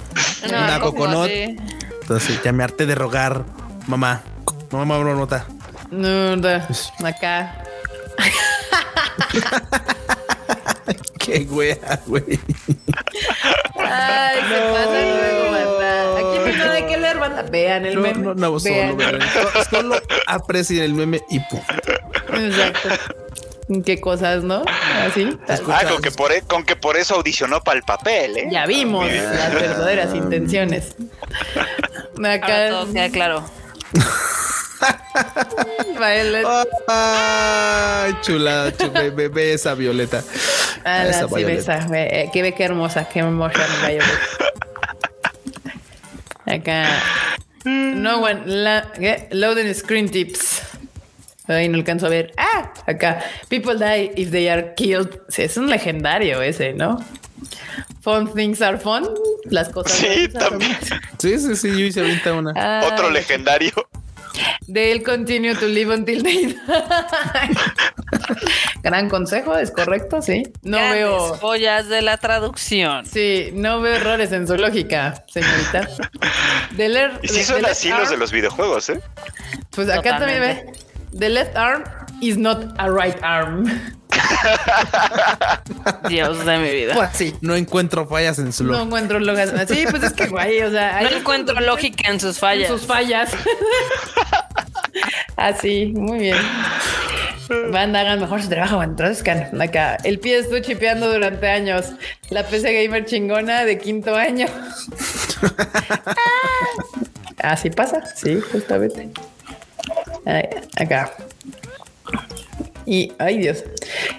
Una 0.48 0.80
coconut. 0.80 1.30
Entonces, 1.30 2.42
llamarte 2.44 2.86
de 2.86 2.96
rogar, 2.96 3.44
mamá. 3.88 4.22
Mamá, 4.72 4.98
barbota. 4.98 5.46
No, 5.92 6.36
no, 6.36 6.48
acá. 7.06 7.61
Qué 11.20 11.48
wea, 11.50 12.00
güey. 12.08 12.40
Ay, 13.78 14.40
qué 14.50 14.58
pasa 14.74 15.02
luego, 15.02 16.72
de 16.72 16.86
qué 16.88 16.98
leer, 16.98 17.18
banda. 17.20 17.44
Vean 17.44 17.86
el 17.86 17.98
meme. 17.98 18.20
No, 18.20 18.34
no, 18.34 18.60
Solo, 18.60 18.98
solo 19.70 20.02
aprecien 20.28 20.84
el 20.84 20.94
meme 20.94 21.22
y 21.30 21.40
pum. 21.42 21.62
Exacto. 22.34 22.90
Qué 23.86 24.02
cosas, 24.02 24.44
¿no? 24.44 24.66
Así. 24.68 25.38
Ah, 25.48 25.84
con 25.88 26.02
que, 26.02 26.12
por, 26.12 26.32
e, 26.32 26.42
con 26.42 26.66
que 26.66 26.76
por 26.76 26.98
eso 26.98 27.16
audicionó 27.16 27.64
para 27.64 27.78
el 27.78 27.84
papel, 27.84 28.38
¿eh? 28.38 28.48
Ya 28.52 28.66
vimos 28.66 29.06
las 29.10 29.54
verdaderas 29.54 30.14
intenciones. 30.14 30.96
Acá 32.24 32.70
todo 32.70 32.92
queda 32.92 33.10
claro. 33.10 33.44
Ay, 36.88 38.14
chula, 38.22 38.74
chula 38.78 39.10
ve, 39.10 39.54
esa 39.54 39.76
violeta. 39.76 40.24
Ah, 40.84 41.06
esa 41.06 41.28
sí, 41.28 41.44
esa, 41.44 41.88
ve, 41.88 42.30
que 42.34 42.42
ve 42.42 42.54
qué 42.54 42.64
hermosa, 42.64 43.08
qué 43.08 43.20
hermosa 43.20 43.60
Acá. 46.46 46.88
No 47.64 48.22
one. 48.22 48.42
La, 48.46 48.92
Loading 49.32 49.74
screen 49.76 50.10
tips. 50.10 50.62
Ahí 51.48 51.70
no 51.70 51.78
alcanzo 51.78 52.08
a 52.08 52.10
ver. 52.10 52.34
Ah, 52.38 52.74
acá. 52.88 53.24
People 53.50 53.78
die 53.78 54.12
if 54.16 54.32
they 54.32 54.50
are 54.50 54.74
killed. 54.76 55.22
Sí, 55.30 55.44
es 55.44 55.58
un 55.58 55.70
legendario 55.70 56.42
ese, 56.42 56.74
¿no? 56.74 57.04
Fun 58.02 58.34
things 58.34 58.62
are 58.62 58.78
fun. 58.78 59.08
Las 59.46 59.70
cosas. 59.70 59.94
Sí, 59.94 60.28
también. 60.30 60.78
Sí, 61.20 61.40
sí, 61.40 61.56
sí. 61.56 61.70
Yo 61.70 61.86
hice 61.86 62.02
ahorita 62.02 62.34
una. 62.34 62.82
Otro 62.86 63.10
legendario. 63.10 63.72
They'll 64.68 65.04
continue 65.04 65.54
to 65.56 65.66
live 65.68 65.94
until 65.94 66.24
they 66.24 66.54
die. 66.54 67.56
Gran 68.84 69.10
consejo, 69.10 69.58
es 69.58 69.72
correcto, 69.72 70.22
sí. 70.22 70.44
No 70.64 70.78
veo 70.78 71.36
joyas 71.36 71.88
de 71.88 72.02
la 72.02 72.18
traducción. 72.18 73.06
Sí, 73.06 73.52
no 73.54 73.82
veo 73.82 73.96
errores 73.96 74.32
en 74.32 74.48
su 74.48 74.56
lógica, 74.56 75.24
señorita. 75.28 75.88
De 76.76 76.90
leer, 76.90 77.20
y 77.22 77.28
sí 77.28 77.44
son 77.44 77.66
así 77.66 77.90
los 77.90 78.10
de 78.10 78.18
los 78.18 78.32
videojuegos, 78.32 78.90
¿eh? 78.90 79.02
Pues 79.72 79.90
acá 79.90 80.20
también 80.20 80.40
ve. 80.42 80.66
The 81.18 81.30
left 81.30 81.58
arm 81.58 81.84
is 82.22 82.38
not 82.38 82.74
a 82.78 82.90
right 82.90 83.18
arm. 83.22 83.66
Dios 86.10 86.46
de 86.46 86.58
mi 86.58 86.72
vida. 86.72 86.94
Pues 86.94 87.10
sí. 87.14 87.36
No 87.42 87.56
encuentro 87.56 88.08
fallas 88.08 88.40
en 88.40 88.54
su 88.54 88.64
lógica. 88.64 88.80
No 88.80 88.88
encuentro 88.88 89.20
lógica. 89.20 89.68
Sí, 89.68 89.86
pues 89.90 90.04
es 90.04 90.14
que 90.14 90.28
guay, 90.28 90.62
o 90.62 90.72
sea. 90.72 91.02
No 91.02 91.10
encuentro 91.10 91.60
lógica 91.60 92.10
en 92.10 92.20
sus 92.20 92.40
fallas. 92.40 92.70
En 92.70 92.78
sus 92.78 92.88
fallas. 92.88 93.32
Así, 95.36 95.92
muy 95.96 96.20
bien. 96.20 96.38
Van, 97.72 97.96
hagan 97.96 98.20
mejor 98.20 98.42
su 98.42 98.50
trabajo, 98.50 98.82
entonces 98.82 99.24
acá. 99.60 99.98
El 100.04 100.20
pie 100.20 100.40
estuvo 100.40 100.60
chipeando 100.60 101.12
durante 101.12 101.50
años. 101.50 101.88
La 102.30 102.46
PC 102.46 102.84
gamer 102.84 103.06
chingona 103.06 103.66
de 103.66 103.78
quinto 103.78 104.16
año. 104.16 104.48
Así 107.40 107.72
pasa, 107.72 108.04
sí, 108.16 108.40
justamente. 108.52 109.10
Acá. 110.78 111.12
Y, 112.86 113.14
ay 113.20 113.38
Dios. 113.38 113.64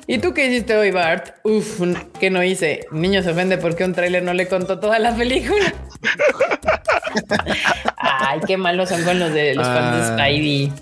¿Y 0.06 0.18
tú 0.18 0.34
qué 0.34 0.47
hiciste 0.47 0.76
hoy, 0.76 0.90
Bart? 0.90 1.36
Uf, 1.43 1.80
¿qué 2.20 2.30
no 2.30 2.43
hice? 2.43 2.86
Niño 2.90 3.22
se 3.22 3.30
ofende 3.30 3.59
porque 3.59 3.84
un 3.84 3.93
tráiler 3.93 4.22
no 4.22 4.32
le 4.34 4.47
contó 4.48 4.78
toda 4.78 4.98
la 4.98 5.14
película. 5.14 5.72
ay, 7.97 8.40
qué 8.47 8.56
malos 8.56 8.89
son 8.89 9.02
con 9.05 9.18
los 9.18 9.32
de 9.32 9.55
los 9.55 9.66
fans 9.66 9.97
de 9.97 10.02
ah. 10.02 10.16
Spidey. 10.16 10.72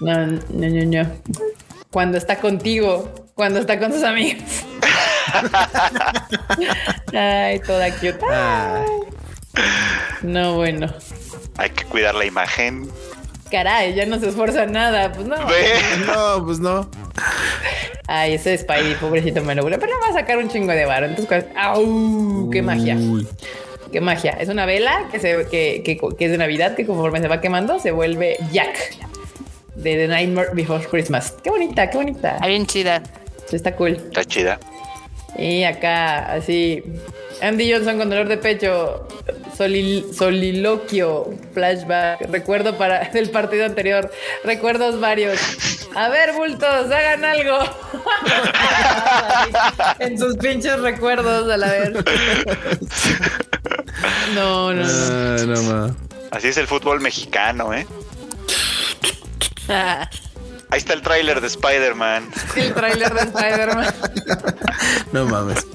No, 0.00 0.26
no, 0.26 0.38
no, 0.50 1.02
no. 1.02 1.12
Cuando 1.90 2.18
está 2.18 2.36
contigo, 2.36 3.26
cuando 3.34 3.60
está 3.60 3.78
con 3.78 3.92
sus 3.92 4.02
amigos. 4.02 4.42
ay, 7.12 7.60
toda 7.60 7.90
cute. 7.92 8.18
No, 10.22 10.56
bueno. 10.56 10.92
Hay 11.56 11.70
que 11.70 11.84
cuidar 11.84 12.14
la 12.14 12.26
imagen 12.26 12.90
caray, 13.50 13.94
ya 13.94 14.06
no 14.06 14.18
se 14.18 14.28
esfuerza 14.28 14.66
nada. 14.66 15.12
Pues 15.12 15.26
no. 15.26 15.36
No, 15.36 16.44
pues 16.44 16.58
no. 16.58 16.88
Ay, 18.08 18.34
ese 18.34 18.56
Spidey, 18.56 18.94
pobrecito 18.94 19.42
me 19.42 19.54
lo 19.54 19.64
Pero 19.64 19.86
no 19.86 20.00
va 20.00 20.08
a 20.08 20.12
sacar 20.12 20.38
un 20.38 20.48
chingo 20.48 20.72
de 20.72 20.84
varo. 20.84 21.06
Entonces, 21.06 21.44
¡au! 21.56 22.50
¡Qué 22.50 22.62
magia! 22.62 22.96
¡Qué 23.92 24.00
magia! 24.00 24.36
Es 24.38 24.48
una 24.48 24.66
vela 24.66 25.08
que, 25.10 25.18
se, 25.18 25.46
que, 25.48 25.82
que, 25.84 25.98
que, 26.16 26.24
es 26.24 26.30
de 26.30 26.38
Navidad 26.38 26.74
que 26.74 26.86
conforme 26.86 27.20
se 27.20 27.28
va 27.28 27.40
quemando 27.40 27.78
se 27.78 27.90
vuelve 27.90 28.36
Jack 28.52 28.96
de 29.74 29.96
The 29.96 30.08
Nightmare 30.08 30.50
Before 30.54 30.84
Christmas. 30.86 31.34
¡Qué 31.42 31.50
bonita, 31.50 31.90
qué 31.90 31.96
bonita! 31.96 32.34
Está 32.34 32.46
bien 32.46 32.66
chida. 32.66 33.02
está 33.50 33.74
cool. 33.76 33.92
Está 33.92 34.24
chida. 34.24 34.60
Y 35.38 35.64
acá, 35.64 36.32
así, 36.32 36.82
Andy 37.42 37.72
Johnson 37.72 37.98
con 37.98 38.08
dolor 38.08 38.28
de 38.28 38.38
pecho, 38.38 39.06
soliloquio, 39.56 41.34
flashback, 41.54 42.20
recuerdo 42.30 42.76
para 42.76 43.02
el 43.02 43.30
partido 43.30 43.64
anterior, 43.64 44.12
recuerdos 44.44 45.00
varios. 45.00 45.40
A 45.94 46.08
ver, 46.08 46.32
bultos, 46.32 46.90
hagan 46.90 47.24
algo. 47.24 47.58
en 49.98 50.18
sus 50.18 50.36
pinches 50.36 50.78
recuerdos 50.80 51.50
a 51.50 51.56
la 51.56 51.70
vez. 51.70 51.90
no, 54.34 54.74
no, 54.74 55.46
no. 55.46 55.96
Así 56.30 56.48
es 56.48 56.58
el 56.58 56.66
fútbol 56.66 57.00
mexicano, 57.00 57.72
¿eh? 57.72 57.86
Ahí 60.76 60.80
está 60.80 60.92
el 60.92 61.00
tráiler 61.00 61.40
de 61.40 61.46
Spider-Man. 61.46 62.28
El 62.54 62.74
tráiler 62.74 63.14
de 63.14 63.20
Spider-Man. 63.20 63.94
no 65.12 65.24
mames. 65.24 65.66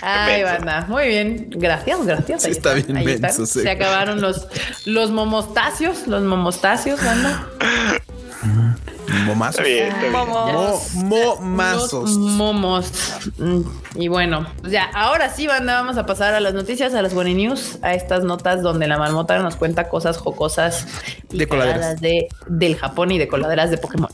Ay, 0.00 0.42
banda. 0.42 0.86
Muy 0.88 1.08
bien. 1.08 1.50
Gracias, 1.50 2.06
gracias. 2.06 2.44
Sí, 2.44 2.50
está, 2.52 2.72
bien 2.72 3.20
Se 3.46 3.68
acabaron 3.68 4.22
los, 4.22 4.48
los 4.86 5.10
momostacios. 5.10 6.06
Los 6.06 6.22
momostacios, 6.22 7.04
banda. 7.04 7.46
Momazos. 9.26 9.66
Momos. 10.10 10.94
momazos. 10.94 12.10
Momos. 12.16 12.92
Mm, 13.38 13.60
y 13.96 14.08
bueno, 14.08 14.46
pues 14.60 14.72
ya, 14.72 14.84
ahora 14.94 15.30
sí, 15.30 15.46
banda, 15.46 15.74
vamos 15.74 15.96
a 15.96 16.06
pasar 16.06 16.34
a 16.34 16.40
las 16.40 16.54
noticias, 16.54 16.94
a 16.94 17.02
las 17.02 17.14
One 17.14 17.34
News, 17.34 17.78
a 17.82 17.94
estas 17.94 18.24
notas 18.24 18.62
donde 18.62 18.86
la 18.86 18.98
marmota 18.98 19.38
nos 19.38 19.56
cuenta 19.56 19.88
cosas 19.88 20.16
jocosas 20.16 20.86
y 21.30 21.38
de 21.38 21.48
coladeras 21.48 22.00
de, 22.00 22.28
del 22.46 22.76
Japón 22.76 23.10
y 23.12 23.18
de 23.18 23.28
coladeras 23.28 23.70
de 23.70 23.78
Pokémon. 23.78 24.10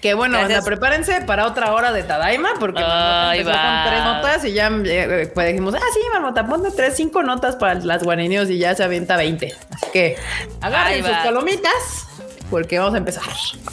Que 0.00 0.14
bueno, 0.14 0.38
prepárense 0.64 1.20
para 1.22 1.46
otra 1.46 1.72
hora 1.72 1.92
de 1.92 2.02
Tadaima, 2.02 2.54
porque 2.58 2.82
Ay, 2.84 3.44
con 3.44 3.52
tres 3.52 4.04
notas 4.04 4.44
y 4.44 4.52
ya 4.52 4.70
eh, 4.84 5.30
pues 5.34 5.48
dijimos, 5.48 5.74
ah, 5.74 5.80
sí, 5.92 6.00
Marmota, 6.12 6.46
ponte 6.46 6.70
tres, 6.70 6.96
cinco 6.96 7.22
notas 7.22 7.56
para 7.56 7.74
las 7.74 8.02
guarinios 8.02 8.48
y 8.48 8.58
ya 8.58 8.74
se 8.74 8.82
avienta 8.82 9.16
20. 9.16 9.54
Así 9.70 9.86
que 9.92 10.16
agarren 10.60 11.04
sus 11.04 11.16
palomitas, 11.16 12.06
porque 12.50 12.78
vamos 12.78 12.94
a 12.94 12.98
empezar. 12.98 13.24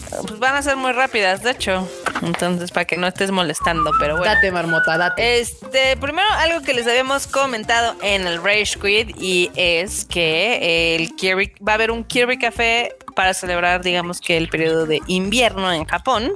Pues 0.09 0.39
van 0.39 0.55
a 0.55 0.61
ser 0.61 0.75
muy 0.75 0.91
rápidas, 0.91 1.43
de 1.43 1.51
hecho. 1.51 1.87
Entonces, 2.21 2.71
para 2.71 2.85
que 2.85 2.97
no 2.97 3.07
estés 3.07 3.31
molestando, 3.31 3.91
pero 3.99 4.17
bueno. 4.17 4.33
Date, 4.33 4.51
marmota, 4.51 4.97
date. 4.97 5.39
Este, 5.39 5.97
primero, 5.97 6.27
algo 6.37 6.61
que 6.61 6.73
les 6.73 6.87
habíamos 6.87 7.27
comentado 7.27 7.95
en 8.01 8.27
el 8.27 8.41
Rage 8.43 8.79
Quit 8.79 9.15
y 9.19 9.51
es 9.55 10.05
que 10.05 10.95
el 10.95 11.15
Kirby, 11.15 11.53
va 11.65 11.73
a 11.73 11.75
haber 11.75 11.91
un 11.91 12.03
Kirby 12.03 12.37
Café 12.37 12.95
para 13.17 13.33
celebrar, 13.33 13.81
digamos 13.81 14.21
que 14.21 14.37
el 14.37 14.47
periodo 14.47 14.85
de 14.85 15.01
invierno 15.07 15.73
en 15.73 15.85
Japón. 15.85 16.33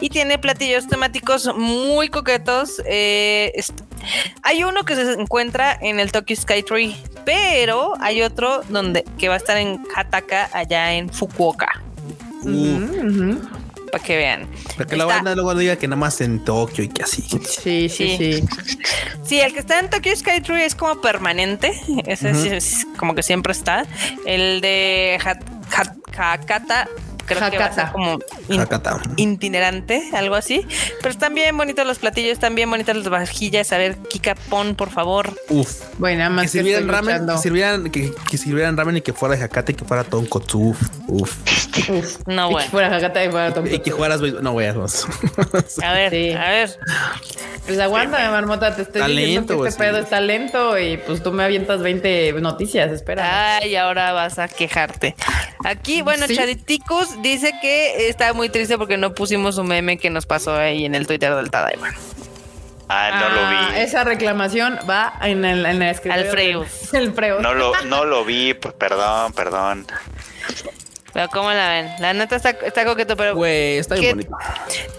Y 0.00 0.08
tiene 0.08 0.38
platillos 0.38 0.88
temáticos 0.88 1.54
muy 1.54 2.08
coquetos. 2.08 2.80
Eh, 2.86 3.52
hay 4.42 4.64
uno 4.64 4.84
que 4.84 4.94
se 4.94 5.12
encuentra 5.12 5.78
en 5.82 6.00
el 6.00 6.12
Tokyo 6.12 6.34
Sky 6.34 6.62
Tree, 6.62 6.96
pero 7.26 7.92
hay 8.00 8.22
otro 8.22 8.62
donde 8.70 9.04
que 9.18 9.28
va 9.28 9.34
a 9.34 9.36
estar 9.36 9.58
en 9.58 9.84
Hataka, 9.94 10.48
allá 10.54 10.94
en 10.94 11.10
Fukuoka. 11.10 11.68
Para 13.92 14.02
que 14.02 14.16
vean. 14.16 14.48
Para 14.78 14.86
que 14.86 14.96
la 14.96 15.04
banda 15.04 15.34
luego 15.34 15.54
diga 15.54 15.76
que 15.76 15.86
nada 15.86 16.00
más 16.00 16.22
en 16.22 16.42
Tokio 16.42 16.84
y 16.84 16.88
que 16.88 17.02
así. 17.02 17.20
Sí, 17.20 17.90
sí, 17.90 18.16
sí. 18.16 18.44
Sí, 19.24 19.40
el 19.40 19.52
que 19.52 19.60
está 19.60 19.78
en 19.78 19.90
Tokyo 19.90 20.16
Sky 20.16 20.40
Tree 20.40 20.64
es 20.64 20.74
como 20.74 21.00
permanente. 21.02 21.78
Ese 22.06 22.56
es 22.56 22.86
como 22.96 23.14
que 23.14 23.22
siempre 23.22 23.52
está. 23.52 23.86
El 24.24 24.62
de 24.62 25.18
Hakata 25.74 26.86
creo 27.26 27.50
que 27.50 27.58
va 27.58 27.66
a 27.66 27.72
ser 27.72 27.90
como 27.92 28.18
itinerante, 29.16 30.10
algo 30.12 30.34
así. 30.34 30.66
Pero 30.98 31.10
están 31.10 31.34
bien 31.34 31.56
bonitos 31.56 31.86
los 31.86 31.98
platillos, 31.98 32.32
están 32.32 32.54
bien 32.54 32.70
bonitas 32.70 32.96
las 32.96 33.08
vajillas. 33.08 33.72
A 33.72 33.78
ver, 33.78 33.96
Kika, 33.96 34.34
pon, 34.34 34.74
por 34.74 34.90
favor. 34.90 35.32
Uf. 35.48 35.82
Bueno, 35.98 36.18
nada 36.18 36.30
más 36.30 36.44
que, 36.44 36.48
sirvieran 36.48 36.88
ramen, 36.88 37.26
que 37.26 37.38
sirvieran, 37.38 37.90
que, 37.90 38.12
que, 38.30 38.38
sirvieran 38.38 38.76
ramen 38.76 38.96
y 38.98 39.00
que 39.00 39.12
fuera 39.12 39.36
de 39.36 39.44
Hakata 39.44 39.72
y 39.72 39.74
que 39.74 39.84
fuera 39.84 40.04
tonkotsu. 40.04 40.74
Uf. 41.08 41.32
Uf. 41.88 42.18
No, 42.26 42.50
bueno. 42.50 42.64
que 42.66 42.70
fuera 42.70 42.96
Hakata 42.96 43.24
y 43.24 43.30
fuera 43.30 43.54
tonkotsu. 43.54 43.76
Y 43.76 43.78
que 43.80 43.92
fueras, 43.92 44.20
no, 44.20 44.52
voy 44.52 44.64
a 44.64 44.74
A 45.82 45.92
ver, 45.92 46.36
a 46.36 46.50
ver. 46.50 46.78
Pues 47.66 47.78
aguanta, 47.78 48.30
marmota, 48.30 48.74
te 48.76 48.82
estoy 48.82 49.16
diciendo 49.16 49.62
que 49.62 49.68
este 49.68 49.82
pedo 49.82 49.98
está 49.98 50.20
lento 50.20 50.78
y 50.78 50.98
pues 50.98 51.22
tú 51.22 51.32
me 51.32 51.44
avientas 51.44 51.80
20 51.80 52.34
noticias, 52.40 52.90
espera. 52.90 53.56
Ay, 53.56 53.76
ahora 53.76 54.12
vas 54.12 54.38
a 54.38 54.48
quejarte. 54.48 55.14
Aquí, 55.64 56.02
bueno, 56.02 56.26
Dice 57.20 57.52
que 57.60 58.08
está 58.08 58.32
muy 58.32 58.48
triste 58.48 58.78
porque 58.78 58.96
no 58.96 59.14
pusimos 59.14 59.58
un 59.58 59.68
meme 59.68 59.98
que 59.98 60.10
nos 60.10 60.26
pasó 60.26 60.54
ahí 60.56 60.84
en 60.84 60.94
el 60.94 61.06
Twitter 61.06 61.34
del 61.34 61.50
Tadaima. 61.50 61.94
Ah, 62.88 63.20
no 63.20 63.28
lo 63.30 63.48
vi. 63.48 63.56
Ah, 63.56 63.82
esa 63.82 64.04
reclamación 64.04 64.78
va 64.88 65.14
en 65.22 65.44
el, 65.44 65.64
en 65.64 65.82
el 65.82 65.96
Alfredo. 66.10 66.66
El 66.92 67.14
No 67.42 67.54
lo, 67.54 67.72
no 67.84 68.04
lo 68.04 68.24
vi, 68.24 68.54
pues 68.60 68.74
perdón, 68.74 69.32
perdón. 69.32 69.86
Pero 71.14 71.28
¿cómo 71.28 71.50
la 71.52 71.68
ven? 71.68 71.90
La 72.00 72.12
neta 72.12 72.34
está, 72.34 72.50
está 72.50 72.84
coqueto, 72.84 73.16
pero... 73.16 73.36
Güey, 73.36 73.78
está 73.78 73.94
bien 73.94 74.16
bonito. 74.16 74.36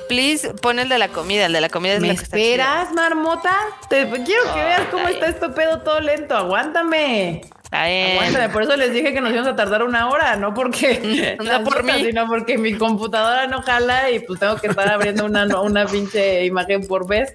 Please, 0.07 0.53
pon 0.61 0.79
el 0.79 0.87
de 0.87 0.97
la 0.97 1.09
comida. 1.09 1.45
El 1.45 1.51
de 1.53 1.59
la 1.59 1.67
comida 1.67 1.95
es 1.95 1.99
¿Me 1.99 2.07
la 2.07 2.15
que 2.15 2.23
esperas, 2.23 2.93
marmota? 2.93 3.53
Te, 3.89 4.09
quiero 4.23 4.53
que 4.53 4.63
veas 4.63 4.87
cómo 4.91 5.09
está 5.09 5.27
esto 5.27 5.53
pedo 5.53 5.81
todo 5.81 5.99
lento. 5.99 6.37
Aguántame. 6.37 7.41
Aguántame, 7.83 8.49
por 8.49 8.63
eso 8.63 8.75
les 8.75 8.93
dije 8.93 9.13
que 9.13 9.21
nos 9.21 9.31
íbamos 9.31 9.51
a 9.51 9.55
tardar 9.55 9.83
una 9.83 10.09
hora, 10.09 10.35
no 10.35 10.53
porque 10.53 11.37
no 11.43 11.63
por 11.63 11.83
mí, 11.83 12.05
sino 12.05 12.27
porque 12.27 12.57
mi 12.57 12.75
computadora 12.75 13.47
no 13.47 13.61
jala 13.61 14.09
y 14.11 14.19
pues 14.19 14.39
tengo 14.39 14.55
que 14.57 14.67
estar 14.67 14.89
abriendo 14.89 15.25
una, 15.25 15.45
una 15.59 15.85
pinche 15.85 16.45
imagen 16.45 16.87
por 16.87 17.07
vez. 17.07 17.33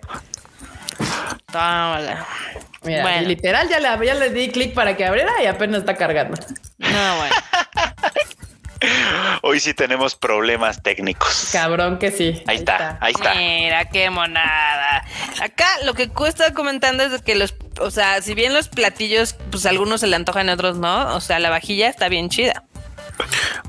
Tómala. 1.50 2.26
Mira, 2.82 3.20
literal 3.20 3.68
ya 3.68 3.78
le, 3.78 4.06
ya 4.06 4.14
le 4.14 4.30
di 4.30 4.48
clic 4.50 4.72
para 4.72 4.96
que 4.96 5.04
abriera 5.04 5.32
y 5.42 5.46
apenas 5.46 5.80
está 5.80 5.96
cargando. 5.96 6.38
No, 6.78 7.16
bueno. 7.16 7.34
Hoy 9.42 9.60
sí 9.60 9.74
tenemos 9.74 10.16
problemas 10.16 10.82
técnicos. 10.82 11.50
Cabrón 11.52 11.98
que 11.98 12.10
sí. 12.10 12.42
Ahí, 12.46 12.56
está, 12.56 12.96
ahí 13.00 13.12
está. 13.12 13.34
Mira 13.34 13.84
qué 13.86 14.08
monada. 14.08 15.04
Acá 15.42 15.66
lo 15.84 15.92
que 15.94 16.08
cuesta 16.08 16.54
comentando 16.54 17.02
es 17.02 17.20
que 17.20 17.34
los, 17.34 17.54
o 17.80 17.90
sea, 17.90 18.22
si 18.22 18.34
bien 18.34 18.54
los 18.54 18.68
platillos, 18.68 19.34
pues 19.50 19.66
algunos 19.66 20.00
se 20.00 20.06
le 20.06 20.16
antojan 20.16 20.48
y 20.48 20.50
otros 20.50 20.78
no, 20.78 21.14
o 21.14 21.20
sea, 21.20 21.38
la 21.38 21.50
vajilla 21.50 21.88
está 21.88 22.08
bien 22.08 22.28
chida. 22.28 22.64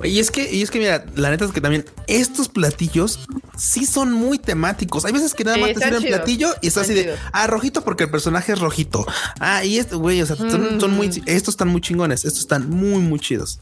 Y 0.04 0.20
es 0.20 0.32
que, 0.32 0.52
y 0.52 0.62
es 0.62 0.72
que 0.72 0.80
mira, 0.80 1.06
la 1.16 1.30
neta 1.30 1.46
es 1.46 1.52
que 1.52 1.62
también 1.62 1.86
estos 2.08 2.50
platillos 2.50 3.20
sí 3.58 3.86
son 3.86 4.12
muy 4.12 4.40
temáticos. 4.40 5.06
Hay 5.06 5.12
veces 5.12 5.34
que 5.34 5.44
nada 5.44 5.58
más 5.58 5.74
te 5.74 5.84
sirven 5.84 6.04
platillo 6.04 6.56
y 6.62 6.68
está 6.68 6.82
así 6.82 6.94
de 6.94 7.16
ah, 7.32 7.48
rojito 7.48 7.84
porque 7.84 8.06
el 8.06 8.10
personaje 8.10 8.54
es 8.54 8.60
rojito. 8.60 9.06
Ah, 9.40 9.64
y 9.64 9.78
este 9.78 9.96
güey, 9.96 10.22
o 10.22 10.26
sea, 10.26 10.36
son, 10.36 10.92
muy, 10.92 11.08
estos 11.26 11.54
están 11.54 11.68
muy 11.68 11.82
chingones, 11.82 12.26
estos 12.26 12.42
están 12.42 12.70
muy, 12.70 13.00
muy 13.00 13.20
chidos. 13.20 13.60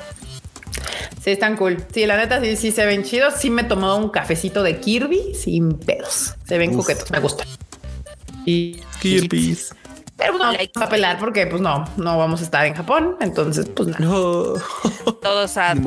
Sí, 1.24 1.32
están 1.32 1.58
cool. 1.58 1.84
Sí, 1.94 2.06
la 2.06 2.16
neta 2.18 2.40
sí, 2.40 2.56
sí 2.56 2.72
se 2.72 2.86
ven 2.86 3.04
chidos. 3.04 3.34
Sí 3.40 3.50
me 3.50 3.64
he 3.64 3.66
tomado 3.66 3.98
un 3.98 4.10
cafecito 4.10 4.64
de 4.64 4.80
Kirby 4.80 5.34
sin 5.36 5.74
pedos. 5.74 6.36
Se 6.48 6.58
ven 6.58 6.74
coquetos, 6.74 7.12
me 7.12 7.20
gusta. 7.20 7.46
Y. 8.46 8.82
Pero 10.20 10.38
no, 10.38 10.50
hay 10.50 10.68
que 10.68 10.88
pelar 10.88 11.18
porque 11.18 11.48
pues 11.48 11.62
no, 11.62 11.86
no 11.96 12.18
vamos 12.18 12.42
a 12.42 12.44
estar 12.44 12.66
en 12.66 12.76
Japón. 12.76 13.16
Entonces, 13.22 13.68
pues 13.70 13.88
nada. 13.88 14.06
No. 14.06 14.54
Todo 15.22 15.48
sad. 15.48 15.78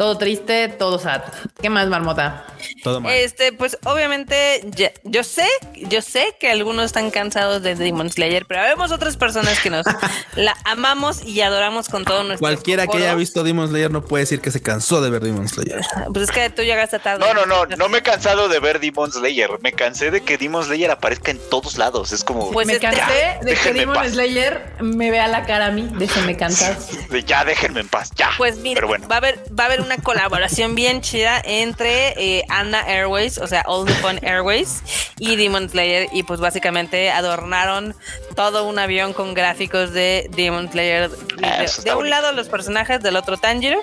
Todo 0.00 0.16
triste, 0.16 0.68
todo 0.68 0.98
sad. 0.98 1.20
¿Qué 1.60 1.68
más, 1.68 1.86
Marmota? 1.88 2.46
Todo 2.82 3.02
mal. 3.02 3.12
Este, 3.12 3.52
pues 3.52 3.76
obviamente, 3.84 4.64
yo 5.04 5.22
sé, 5.22 5.46
yo 5.74 6.00
sé 6.00 6.36
que 6.40 6.50
algunos 6.50 6.86
están 6.86 7.10
cansados 7.10 7.60
de 7.60 7.74
Demon 7.74 8.08
Slayer, 8.08 8.46
pero 8.46 8.62
vemos 8.62 8.92
otras 8.92 9.18
personas 9.18 9.60
que 9.60 9.68
nos 9.68 9.84
la 10.36 10.56
amamos 10.64 11.22
y 11.22 11.42
adoramos 11.42 11.90
con 11.90 12.06
todo 12.06 12.24
nuestro 12.24 12.38
Cualquiera 12.38 12.86
que 12.86 12.96
haya 12.96 13.14
visto 13.14 13.42
Demon 13.42 13.68
Slayer 13.68 13.90
no 13.90 14.02
puede 14.02 14.22
decir 14.22 14.40
que 14.40 14.50
se 14.50 14.62
cansó 14.62 15.02
de 15.02 15.10
ver 15.10 15.20
Demon 15.20 15.46
Slayer. 15.46 15.82
Pues 16.14 16.30
es 16.30 16.30
que 16.30 16.48
tú 16.48 16.62
llegaste 16.62 16.98
tarde. 16.98 17.22
No, 17.22 17.34
no, 17.34 17.44
no, 17.44 17.66
no 17.76 17.88
me 17.90 17.98
he 17.98 18.02
cansado 18.02 18.48
de 18.48 18.58
ver 18.58 18.80
Demon 18.80 19.12
Slayer. 19.12 19.50
Me 19.60 19.72
cansé 19.72 20.10
de 20.10 20.22
que 20.22 20.38
Demon 20.38 20.64
Slayer 20.64 20.90
aparezca 20.90 21.30
en 21.30 21.38
todos 21.50 21.76
lados. 21.76 22.12
Es 22.12 22.24
como. 22.24 22.50
Pues 22.52 22.66
me 22.66 22.78
cansé 22.78 23.36
de 23.42 23.54
que 23.54 23.74
Demon 23.74 24.08
Slayer 24.08 24.76
me 24.80 25.10
vea 25.10 25.28
la 25.28 25.44
cara 25.44 25.66
a 25.66 25.70
mí. 25.70 25.90
Déjenme 25.92 26.38
cansar. 26.38 26.78
Ya, 27.26 27.44
déjenme 27.44 27.80
en 27.80 27.88
paz, 27.88 28.12
ya. 28.16 28.30
Pues 28.38 28.56
mira, 28.56 28.86
bueno. 28.86 29.06
va 29.06 29.16
a 29.16 29.18
haber, 29.18 29.44
va 29.58 29.64
a 29.64 29.66
haber 29.66 29.89
una 29.90 30.02
colaboración 30.04 30.76
bien 30.76 31.00
chida 31.00 31.42
entre 31.44 32.10
eh, 32.16 32.44
Anna 32.48 32.78
Airways, 32.78 33.38
o 33.38 33.48
sea, 33.48 33.64
All 33.66 33.84
the 33.84 33.94
Fun 33.94 34.20
Airways 34.22 34.84
y 35.18 35.34
Demon 35.34 35.68
Slayer. 35.68 36.08
Y 36.12 36.22
pues 36.22 36.38
básicamente 36.38 37.10
adornaron 37.10 37.96
todo 38.36 38.68
un 38.68 38.78
avión 38.78 39.12
con 39.12 39.34
gráficos 39.34 39.92
de 39.92 40.30
Demon 40.36 40.70
Slayer. 40.70 41.10
Ah, 41.42 41.64
de, 41.82 41.94
un 41.94 42.08
lado 42.08 42.30
los 42.30 42.48
personajes, 42.48 43.02
del 43.02 43.16
otro 43.16 43.36
Tanjiro. 43.36 43.80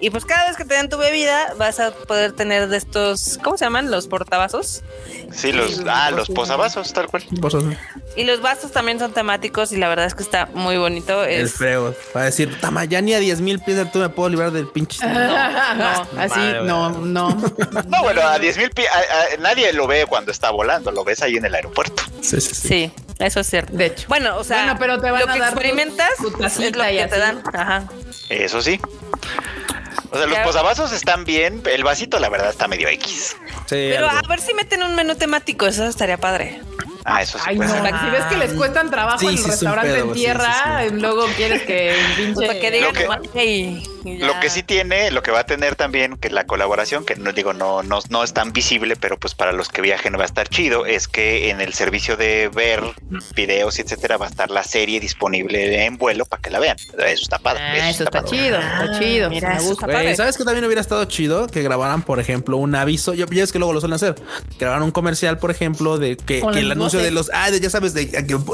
Y 0.00 0.10
pues 0.10 0.24
cada 0.24 0.48
vez 0.48 0.56
que 0.56 0.64
te 0.64 0.74
den 0.74 0.88
tu 0.88 0.98
bebida 0.98 1.54
vas 1.56 1.78
a 1.78 1.92
poder 1.92 2.32
tener 2.32 2.66
de 2.66 2.78
estos, 2.78 3.38
¿cómo 3.40 3.56
se 3.56 3.66
llaman? 3.66 3.88
Los 3.88 4.08
portavasos. 4.08 4.82
Sí, 5.32 5.52
los, 5.52 5.82
ah, 5.88 6.10
los 6.10 6.28
posavasos, 6.28 6.92
tal 6.92 7.06
cual. 7.06 7.22
Y 8.16 8.24
los 8.24 8.40
vasos 8.40 8.72
también 8.72 8.98
son 8.98 9.12
temáticos 9.12 9.70
y 9.72 9.76
la 9.76 9.88
verdad 9.88 10.06
es 10.06 10.14
que 10.14 10.22
está 10.22 10.46
muy 10.54 10.76
bonito. 10.76 11.24
El 11.24 11.48
feo. 11.48 11.94
Va 12.16 12.22
a 12.22 12.24
decir, 12.24 12.58
Tamayani 12.60 13.14
a 13.14 13.20
10 13.20 13.40
mil 13.42 13.60
pies, 13.60 13.92
tú 13.92 13.98
me 13.98 14.08
puedo 14.08 14.28
librar 14.28 14.50
del 14.50 14.66
pinche. 14.68 14.98
no, 15.76 16.20
así, 16.20 16.40
no, 16.62 16.90
no. 16.90 17.28
No, 17.88 18.02
bueno, 18.02 18.22
a 18.22 18.38
10 18.38 18.58
mil 18.58 18.70
pies, 18.70 18.88
nadie 19.38 19.72
lo 19.72 19.86
ve 19.86 20.06
cuando 20.06 20.32
está 20.32 20.50
volando, 20.50 20.90
lo 20.90 21.04
ves 21.04 21.22
ahí 21.22 21.36
en 21.36 21.44
el 21.44 21.54
aeropuerto. 21.54 22.02
Sí, 22.20 22.40
sí, 22.40 22.54
sí. 22.54 22.92
eso 23.18 23.40
es 23.40 23.46
cierto. 23.46 23.72
De 23.76 23.86
hecho. 23.86 24.06
Bueno, 24.08 24.36
o 24.36 24.44
sea, 24.44 24.64
bueno, 24.64 24.78
pero 24.78 25.00
te 25.00 25.10
van 25.10 25.20
lo 25.20 25.30
a 25.30 25.32
que 25.34 25.40
dar 25.40 25.52
experimentas 25.52 26.10
es 26.18 26.76
lo 26.76 26.84
que 26.84 27.06
te 27.08 27.18
dan. 27.18 27.42
Ajá. 27.52 27.84
Eso 28.28 28.62
sí. 28.62 28.80
O 30.10 30.18
sea, 30.18 30.26
los 30.26 30.38
posavasos 30.38 30.92
están 30.92 31.24
bien. 31.24 31.62
El 31.70 31.84
vasito, 31.84 32.18
la 32.18 32.28
verdad, 32.28 32.50
está 32.50 32.68
medio 32.68 32.88
X. 32.88 33.36
Sí, 33.66 33.90
Pero 33.90 34.08
a 34.08 34.22
ver 34.28 34.40
si 34.40 34.54
meten 34.54 34.82
un 34.82 34.94
menú 34.94 35.16
temático. 35.16 35.66
Eso 35.66 35.86
estaría 35.86 36.18
padre. 36.18 36.60
Ah, 37.08 37.22
eso 37.22 37.38
sí. 37.38 37.44
Ay, 37.46 37.56
no. 37.56 37.68
Si 37.68 38.10
ves 38.10 38.24
que 38.28 38.36
les 38.36 38.52
cuestan 38.54 38.90
trabajo 38.90 39.28
en 39.28 39.38
el 39.38 39.44
restaurante 39.44 39.98
en 40.00 40.12
tierra, 40.12 40.84
luego 40.90 41.26
quieres 41.36 41.62
que 41.62 41.94
pinche... 42.16 42.58
que 42.58 42.70
digan 42.72 42.92
que... 42.92 43.46
y 43.46 44.18
Lo 44.18 44.38
que 44.40 44.50
sí 44.50 44.64
tiene, 44.64 45.12
lo 45.12 45.22
que 45.22 45.30
va 45.30 45.40
a 45.40 45.46
tener 45.46 45.76
también, 45.76 46.16
que 46.16 46.30
la 46.30 46.46
colaboración, 46.46 47.04
que 47.04 47.14
no 47.14 47.32
digo, 47.32 47.52
no, 47.52 47.84
no, 47.84 48.00
no 48.10 48.24
es 48.24 48.32
tan 48.32 48.52
visible, 48.52 48.96
pero 48.96 49.16
pues 49.20 49.36
para 49.36 49.52
los 49.52 49.68
que 49.68 49.82
viajen 49.82 50.18
va 50.18 50.22
a 50.22 50.26
estar 50.26 50.48
chido, 50.48 50.84
es 50.84 51.06
que 51.06 51.50
en 51.50 51.60
el 51.60 51.74
servicio 51.74 52.16
de 52.16 52.48
ver 52.48 52.82
videos, 53.36 53.78
etcétera, 53.78 54.16
va 54.16 54.26
a 54.26 54.28
estar 54.28 54.50
la 54.50 54.64
serie 54.64 54.98
disponible 54.98 55.84
en 55.84 55.98
vuelo 55.98 56.26
para 56.26 56.42
que 56.42 56.50
la 56.50 56.58
vean. 56.58 56.76
Eso 56.98 57.22
está 57.22 57.38
padre. 57.38 57.62
Ah, 57.62 57.88
eso, 57.88 58.02
está, 58.02 58.24
chido, 58.24 58.58
está 58.58 58.82
ah, 58.82 58.98
chido. 58.98 59.30
Mira, 59.30 59.54
me 59.54 59.60
gusta. 59.60 60.16
¿Sabes 60.16 60.36
que 60.36 60.42
también 60.42 60.64
hubiera 60.64 60.80
estado 60.80 61.04
chido 61.04 61.46
que 61.46 61.62
grabaran, 61.62 62.02
por 62.02 62.18
ejemplo, 62.18 62.56
un 62.56 62.74
aviso? 62.74 63.14
Yo 63.14 63.26
ya 63.26 63.44
que 63.52 63.58
luego 63.58 63.72
lo 63.72 63.80
suelen 63.80 63.96
hacer. 63.96 64.14
Grabaran 64.58 64.82
un 64.82 64.90
comercial, 64.90 65.38
por 65.38 65.50
ejemplo, 65.50 65.98
de 65.98 66.16
que, 66.16 66.40
el 66.40 66.70
anuncio 66.70 67.00
de 67.00 67.10
los, 67.10 67.30
ah, 67.32 67.50
ya 67.50 67.70
sabes, 67.70 67.94
de, 67.94 68.06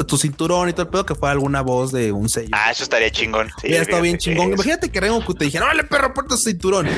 tu 0.07 0.17
cinturón 0.17 0.69
y 0.69 0.73
todo 0.73 0.83
el 0.83 0.89
pedo, 0.89 1.07
que 1.07 1.15
fue 1.15 1.31
alguna 1.31 1.63
voz 1.63 1.93
de 1.93 2.13
un 2.13 2.29
sello. 2.29 2.51
Ah, 2.53 2.71
eso 2.71 2.85
estaría 2.85 3.11
chingón. 3.11 3.49
Sí, 3.61 3.69
hubiera 3.69 3.83
estado 3.83 4.03
bien 4.03 4.19
chingón. 4.19 4.53
Imagínate 4.53 4.91
que 4.91 5.01
Rengoku 5.01 5.35
te 5.35 5.45
dijera, 5.45 5.65
¡Órale, 5.65 5.85
perro, 5.85 6.15
ponte 6.15 6.31
tu 6.31 6.37
cinturón! 6.37 6.89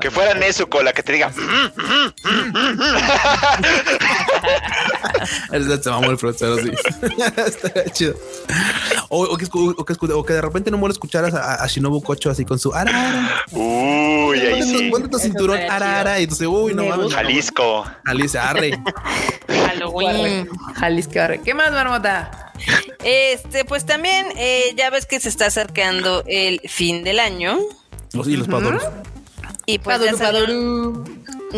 Que 0.00 0.10
fueran 0.10 0.42
eso, 0.42 0.68
cola, 0.68 0.92
que 0.92 1.02
te 1.02 1.12
diga. 1.12 1.32
Se 5.82 5.90
mamó 5.90 6.10
el 6.10 6.16
profesor, 6.16 6.60
sí. 6.62 6.70
Estaría 7.46 7.84
chido. 7.92 8.14
O, 9.08 9.36
que, 9.36 9.46
o, 9.52 10.24
que, 10.24 10.32
de 10.32 10.42
repente 10.42 10.70
no 10.70 10.78
muero 10.78 10.92
escucharas 10.92 11.34
a, 11.34 11.62
a, 11.62 11.66
Shinobu 11.66 12.02
Kocho 12.02 12.30
así 12.30 12.44
con 12.44 12.58
su 12.58 12.74
ara, 12.74 13.44
Uy, 13.52 14.40
ahí 14.40 14.62
sí. 14.62 14.90
Ponte 14.90 15.08
tu 15.08 15.18
cinturón 15.18 15.58
ara, 15.70 16.00
ara, 16.00 16.20
y 16.20 16.24
entonces, 16.24 16.46
uy, 16.46 16.74
no 16.74 16.84
mames. 16.84 17.14
Jalisco. 17.26 17.84
Jalisco, 18.04 18.38
arre. 18.38 18.70
Halloween. 19.48 20.48
Jalisco, 20.74 21.20
arre. 21.20 21.40
¿Qué 21.42 21.54
más, 21.54 21.72
Marmota? 21.72 22.52
Este, 23.04 23.64
pues 23.64 23.84
también 23.84 24.26
eh, 24.36 24.74
ya 24.76 24.90
ves 24.90 25.06
que 25.06 25.20
se 25.20 25.28
está 25.28 25.46
acercando 25.46 26.24
el 26.26 26.60
fin 26.68 27.04
del 27.04 27.18
año. 27.18 27.58
Los, 28.12 28.28
y 28.28 28.36
los 28.36 28.48
Y 29.66 29.78
pues 29.78 30.00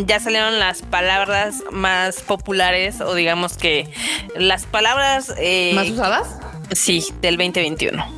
ya 0.04 0.20
salieron, 0.20 0.58
las 0.58 0.82
palabras 0.82 1.62
más 1.70 2.20
populares 2.20 3.00
o 3.00 3.14
digamos 3.14 3.56
que 3.56 3.88
las 4.36 4.66
palabras 4.66 5.32
eh, 5.38 5.72
más 5.74 5.90
usadas. 5.90 6.28
Sí, 6.72 7.06
del 7.22 7.36
2021. 7.36 8.17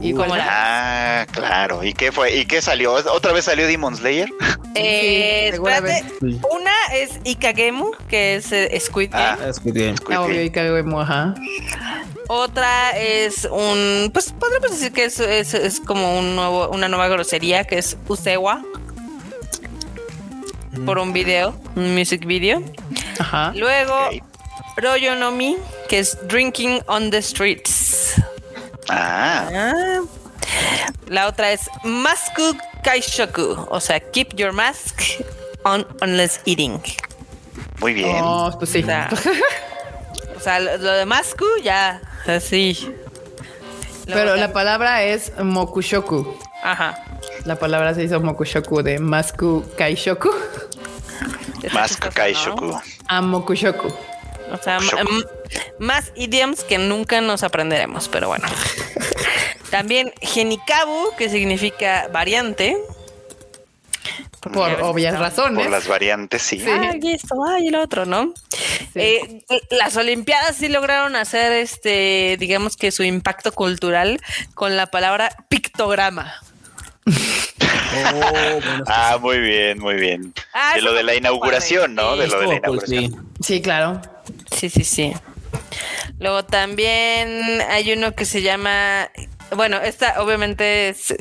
¿Y 0.00 0.12
cómo 0.12 0.34
Ah, 0.38 1.26
claro. 1.30 1.84
¿Y 1.84 1.94
qué 1.94 2.12
fue? 2.12 2.34
¿Y 2.34 2.46
qué 2.46 2.60
salió? 2.60 2.92
¿Otra 2.92 3.32
vez 3.32 3.44
salió 3.44 3.66
Demon 3.66 3.96
Slayer? 3.96 4.28
Eh, 4.74 5.50
espérate. 5.52 6.04
Una 6.20 6.72
es 6.94 7.20
Ikagemu, 7.24 7.92
que 8.08 8.36
es 8.36 8.52
eh, 8.52 8.78
Squid 8.80 9.10
Game. 9.10 9.38
Ah, 9.40 9.52
Squid 9.52 9.74
Game. 9.74 9.94
Ah, 10.10 10.22
obvio, 10.22 10.42
Ikagemu, 10.42 11.00
ajá. 11.00 11.34
Otra 12.28 12.90
es 12.92 13.46
un, 13.50 14.10
pues 14.12 14.32
podríamos 14.32 14.70
decir 14.70 14.92
que 14.92 15.04
es, 15.04 15.20
es, 15.20 15.80
como 15.80 16.18
un 16.18 16.34
nuevo, 16.34 16.68
una 16.70 16.88
nueva 16.88 17.08
grosería 17.08 17.64
que 17.64 17.78
es 17.78 17.96
Usewa. 18.08 18.62
Mm. 20.72 20.84
Por 20.86 20.98
un 20.98 21.12
video, 21.12 21.54
un 21.76 21.94
music 21.94 22.26
video. 22.26 22.62
Ajá. 23.18 23.52
Luego, 23.54 23.94
Royo 24.76 25.14
no 25.14 25.30
Mi, 25.30 25.56
que 25.88 26.00
es 26.00 26.18
Drinking 26.26 26.80
on 26.86 27.10
the 27.10 27.22
Streets. 27.22 28.20
Ah. 28.88 29.48
ah. 29.52 30.00
La 31.08 31.26
otra 31.26 31.52
es 31.52 31.68
Masku 31.84 32.56
Kaishoku, 32.82 33.66
o 33.70 33.80
sea, 33.80 34.00
keep 34.00 34.34
your 34.38 34.52
mask 34.52 35.00
on 35.64 35.86
unless 36.02 36.40
eating. 36.44 36.80
Muy 37.80 37.94
bien. 37.94 38.20
Oh, 38.22 38.50
pues 38.58 38.70
sí. 38.70 38.84
O 40.36 40.40
sea, 40.40 40.60
lo 40.60 40.92
de 40.92 41.06
Masku 41.06 41.44
ya, 41.62 42.00
así. 42.26 42.94
Pero 44.06 44.36
la 44.36 44.52
palabra 44.52 45.02
es 45.02 45.32
Mokushoku. 45.38 46.36
Ajá. 46.62 46.98
La 47.44 47.56
palabra 47.56 47.94
se 47.94 48.04
hizo 48.04 48.20
Mokushoku 48.20 48.82
de 48.82 48.98
Masku 48.98 49.64
Kaishoku. 49.76 50.30
Masku 51.72 52.08
Kaishoku. 52.14 52.78
A 53.08 53.22
Mokushoku. 53.22 53.92
O 54.54 54.62
sea, 54.62 54.78
más 55.78 56.12
idioms 56.16 56.64
que 56.64 56.78
nunca 56.78 57.20
nos 57.20 57.42
aprenderemos, 57.42 58.08
pero 58.08 58.28
bueno. 58.28 58.46
También 59.70 60.12
Genikabu, 60.20 61.14
que 61.18 61.28
significa 61.28 62.08
variante. 62.12 62.76
Por 64.40 64.82
obvias 64.82 65.18
razones. 65.18 65.64
Por 65.64 65.72
las 65.72 65.88
variantes, 65.88 66.42
sí. 66.42 66.62
Ay, 66.68 67.00
esto, 67.04 67.34
ay, 67.48 67.68
el 67.68 67.74
otro, 67.76 68.04
¿no? 68.04 68.34
Eh, 68.94 69.42
las 69.70 69.96
Olimpiadas 69.96 70.56
sí 70.56 70.68
lograron 70.68 71.16
hacer 71.16 71.52
este, 71.52 72.36
digamos 72.38 72.76
que 72.76 72.92
su 72.92 73.02
impacto 73.02 73.52
cultural 73.52 74.20
con 74.54 74.76
la 74.76 74.86
palabra 74.86 75.34
pictograma. 75.48 76.34
Oh, 77.06 78.60
ah, 78.86 79.18
muy 79.20 79.38
bien, 79.38 79.78
muy 79.80 79.94
bien. 79.94 80.34
Ah, 80.52 80.74
de 80.74 80.82
lo 80.82 80.92
de 80.92 81.02
la 81.02 81.14
inauguración, 81.14 81.94
¿no? 81.94 82.16
De 82.16 82.28
lo 82.28 82.40
de 82.40 82.46
la 82.46 82.54
inauguración. 82.56 83.32
Sí, 83.40 83.60
claro. 83.60 84.00
Sí, 84.54 84.70
sí, 84.70 84.84
sí. 84.84 85.12
Luego 86.18 86.44
también 86.44 87.60
hay 87.68 87.92
uno 87.92 88.14
que 88.14 88.24
se 88.24 88.42
llama, 88.42 89.10
bueno, 89.56 89.78
esta 89.78 90.22
obviamente 90.22 90.88
es 90.88 91.14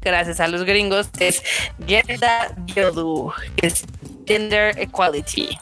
gracias 0.00 0.40
a 0.40 0.48
los 0.48 0.64
gringos, 0.64 1.10
es 1.18 1.42
Gender 1.86 2.54
Yodu, 2.66 3.32
que 3.56 3.66
es 3.66 3.84
Gender 4.26 4.78
Equality. 4.78 5.58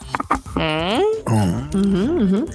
¿Mm? 0.55 2.45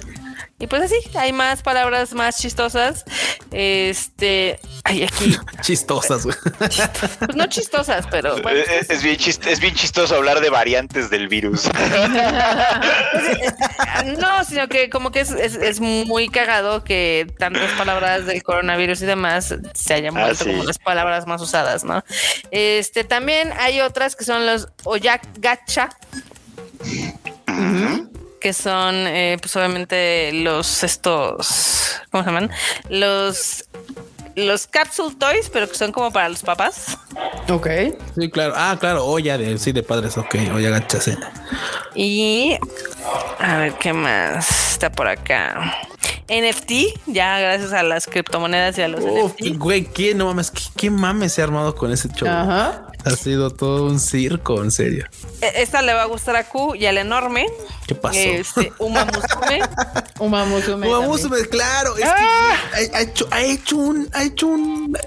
Y 0.65 0.67
pues 0.67 0.81
así, 0.81 0.95
hay 1.13 1.31
más 1.31 1.61
palabras 1.61 2.15
más 2.15 2.41
chistosas. 2.41 3.05
Este, 3.51 4.59
hay 4.83 5.03
aquí. 5.03 5.37
chistosas, 5.61 6.25
güey. 6.25 6.35
Pues 6.57 6.81
no 7.35 7.45
chistosas, 7.45 8.07
pero. 8.09 8.37
es, 8.37 9.03
bien 9.03 9.17
es 9.19 9.59
bien 9.59 9.75
chistoso 9.75 10.15
hablar 10.15 10.39
de 10.39 10.49
variantes 10.49 11.11
del 11.11 11.27
virus. 11.27 11.65
no, 14.17 14.43
sino 14.43 14.67
que 14.67 14.89
como 14.89 15.11
que 15.11 15.19
es, 15.19 15.79
muy 15.79 16.29
cagado 16.29 16.83
que 16.83 17.31
tantas 17.37 17.71
palabras 17.73 18.25
del 18.25 18.41
coronavirus 18.41 19.03
y 19.03 19.05
demás 19.05 19.53
se 19.75 19.93
hayan 19.93 20.17
ah, 20.17 20.23
vuelto 20.23 20.45
como 20.45 20.63
las 20.63 20.79
palabras 20.79 21.27
más 21.27 21.43
usadas, 21.43 21.83
¿no? 21.83 22.03
Este, 22.49 23.03
también 23.03 23.53
hay 23.59 23.81
otras 23.81 24.15
que 24.15 24.25
son 24.25 24.47
los 24.47 24.67
oyak 24.83 25.21
gacha 25.37 25.89
que 28.45 28.53
son, 28.53 29.07
eh, 29.07 29.37
pues 29.41 29.55
obviamente 29.55 30.31
los 30.31 30.83
estos, 30.83 31.99
¿cómo 32.11 32.23
se 32.23 32.29
llaman? 32.29 32.51
Los 32.89 33.65
los 34.35 34.67
capsule 34.67 35.15
toys, 35.15 35.49
pero 35.49 35.67
que 35.67 35.73
son 35.73 35.91
como 35.91 36.11
para 36.11 36.29
los 36.29 36.43
papás. 36.43 36.95
Ok. 37.49 37.67
Sí, 38.15 38.29
claro. 38.29 38.53
Ah, 38.55 38.77
claro. 38.79 39.03
Olla 39.03 39.39
de, 39.39 39.57
sí, 39.57 39.71
de 39.71 39.81
padres. 39.81 40.15
Ok. 40.19 40.35
Olla 40.53 40.69
gachas. 40.69 41.09
Y 41.95 42.55
a 43.39 43.57
ver 43.57 43.73
qué 43.79 43.93
más 43.93 44.73
está 44.73 44.91
por 44.91 45.07
acá. 45.07 45.73
NFT, 46.27 46.71
ya 47.07 47.39
gracias 47.39 47.73
a 47.73 47.83
las 47.83 48.07
criptomonedas 48.07 48.77
y 48.77 48.81
a 48.81 48.87
los 48.87 49.03
NFT. 49.03 49.57
Güey, 49.57 49.85
¿qué? 49.85 50.15
No 50.15 50.25
mames, 50.25 50.51
¿qué, 50.75 50.89
mames 50.89 51.33
se 51.33 51.41
ha 51.41 51.45
armado 51.45 51.75
con 51.75 51.91
ese 51.91 52.09
show? 52.09 52.27
Ajá. 52.27 52.87
Ha 53.05 53.11
sido 53.11 53.51
todo 53.51 53.85
un 53.85 53.99
circo, 53.99 54.63
en 54.63 54.71
serio. 54.71 55.05
E, 55.39 55.61
esta 55.61 55.83
le 55.83 55.93
va 55.93 56.01
a 56.01 56.05
gustar 56.05 56.35
a 56.35 56.43
Q 56.43 56.75
y 56.75 56.87
al 56.87 56.97
enorme. 56.97 57.45
¿Qué 57.85 57.93
pasó? 57.93 58.17
Este, 58.17 58.73
Uma 58.79 59.05
Musume. 59.05 59.61
Uma 60.19 60.45
Musume. 60.45 60.87
Uma 60.87 61.01
Musume, 61.01 61.45
claro. 61.45 61.95
Es 61.95 62.03
que 62.03 62.09
¡Ah! 62.09 62.57
ha, 62.93 63.01
hecho, 63.01 63.27
ha 63.29 63.43
hecho 63.43 63.77
un, 63.77 64.09
ha 64.11 64.23
hecho 64.23 64.47
un, 64.47 64.97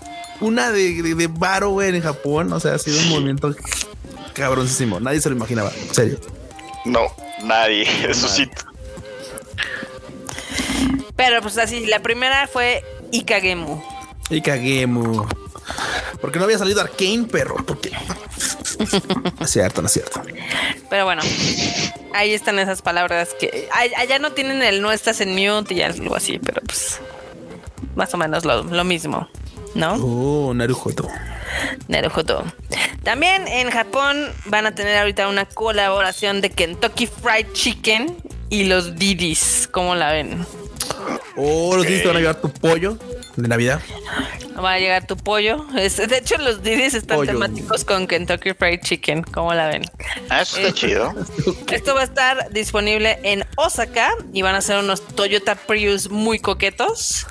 una 0.40 0.70
de, 0.70 1.02
de, 1.02 1.14
de 1.16 1.26
Baro, 1.26 1.70
güey, 1.70 1.96
en 1.96 2.02
Japón. 2.02 2.52
O 2.52 2.60
sea, 2.60 2.74
ha 2.74 2.78
sido 2.78 3.00
un 3.00 3.08
movimiento 3.08 3.52
cabroncísimo. 4.34 5.00
Nadie 5.00 5.20
se 5.20 5.28
lo 5.30 5.34
imaginaba. 5.34 5.72
En 5.76 5.94
serio. 5.94 6.20
No, 6.84 7.00
nadie. 7.42 7.82
Eso 8.08 8.28
sí. 8.28 8.48
Pero 11.16 11.42
pues 11.42 11.58
así, 11.58 11.86
la 11.86 12.00
primera 12.00 12.46
fue 12.46 12.84
Ikagemu. 13.12 13.82
Ikagemu. 14.30 15.26
Porque 16.20 16.38
no 16.38 16.44
había 16.44 16.58
salido 16.58 16.80
Arkane, 16.80 17.24
perro. 17.24 17.56
Porque. 17.64 17.90
no 17.90 19.32
es 19.44 19.50
cierto, 19.50 19.82
no 19.82 19.86
es 19.86 19.92
cierto. 19.92 20.22
Pero 20.90 21.04
bueno, 21.04 21.22
ahí 22.14 22.32
están 22.32 22.58
esas 22.58 22.82
palabras 22.82 23.30
que 23.38 23.68
allá 23.72 24.18
no 24.18 24.32
tienen 24.32 24.62
el 24.62 24.80
no 24.82 24.90
estás 24.92 25.20
en 25.20 25.34
mute 25.34 25.74
y 25.74 25.82
algo 25.82 26.16
así, 26.16 26.38
pero 26.38 26.60
pues 26.62 27.00
más 27.94 28.12
o 28.14 28.16
menos 28.16 28.44
lo, 28.44 28.84
mismo, 28.84 29.28
¿no? 29.74 29.94
Oh, 29.94 30.54
Narujoto. 30.54 31.08
Narujoto. 31.88 32.44
También 33.02 33.48
en 33.48 33.70
Japón 33.70 34.32
van 34.46 34.66
a 34.66 34.74
tener 34.74 34.98
ahorita 34.98 35.28
una 35.28 35.46
colaboración 35.46 36.40
de 36.40 36.50
Kentucky 36.50 37.06
Fried 37.06 37.52
Chicken 37.52 38.16
y 38.50 38.64
los 38.64 38.96
Didis. 38.96 39.68
¿Cómo 39.70 39.94
la 39.94 40.12
ven? 40.12 40.46
Oh, 41.36 41.76
los 41.76 41.86
Didis 41.86 42.02
te 42.02 42.08
van 42.08 42.16
a 42.16 42.20
llevar 42.20 42.40
tu 42.40 42.50
pollo 42.50 42.98
de 43.36 43.48
Navidad. 43.48 43.80
Va 44.62 44.72
a 44.72 44.78
llegar 44.78 45.06
tu 45.06 45.16
pollo. 45.16 45.64
de 45.72 46.16
hecho, 46.16 46.36
los 46.38 46.62
Didis 46.62 46.94
están 46.94 47.24
temáticos 47.24 47.84
con 47.84 48.06
Kentucky 48.06 48.54
Fried 48.54 48.80
Chicken. 48.80 49.22
¿Cómo 49.22 49.54
la 49.54 49.68
ven? 49.68 49.82
Ah, 50.28 50.42
eso 50.42 50.56
está 50.56 50.70
eh, 50.70 50.72
chido. 50.72 51.14
Esto 51.70 51.94
va 51.94 52.00
a 52.00 52.04
estar 52.04 52.50
disponible 52.50 53.18
en 53.22 53.44
Osaka 53.56 54.10
y 54.32 54.42
van 54.42 54.56
a 54.56 54.60
ser 54.60 54.78
unos 54.78 55.06
Toyota 55.06 55.54
Prius 55.54 56.10
muy 56.10 56.40
coquetos 56.40 57.26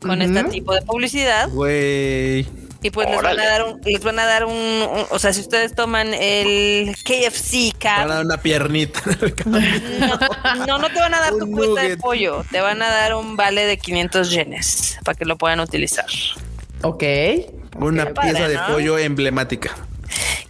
con 0.00 0.22
este 0.22 0.42
tipo 0.44 0.74
de 0.74 0.82
publicidad. 0.82 1.48
Güey. 1.50 2.61
Y 2.82 2.90
pues 2.90 3.08
les 3.08 3.22
van 3.22 3.38
a 3.38 3.44
dar 3.44 3.64
un, 3.64 3.80
les 3.84 4.02
van 4.02 4.18
a 4.18 4.26
dar 4.26 4.44
un, 4.44 5.06
o 5.10 5.18
sea, 5.18 5.32
si 5.32 5.40
ustedes 5.40 5.74
toman 5.74 6.12
el 6.14 6.94
KFC 7.04 7.78
Cab, 7.78 8.08
van 8.08 8.10
a 8.10 8.14
dar 8.16 8.24
una 8.24 8.36
piernita. 8.38 9.00
No, 10.66 10.78
no, 10.78 10.88
te 10.88 10.98
van 10.98 11.14
a 11.14 11.20
dar 11.20 11.32
tu 11.38 11.50
cuenta 11.50 11.82
de 11.82 11.96
pollo, 11.96 12.44
te 12.50 12.60
van 12.60 12.82
a 12.82 12.90
dar 12.90 13.14
un 13.14 13.36
vale 13.36 13.64
de 13.66 13.78
500 13.78 14.30
yenes 14.30 14.98
para 15.04 15.16
que 15.16 15.24
lo 15.24 15.36
puedan 15.38 15.60
utilizar. 15.60 16.06
Ok. 16.82 17.04
Una 17.76 18.12
pieza 18.12 18.48
de 18.48 18.58
pollo 18.68 18.98
emblemática. 18.98 19.76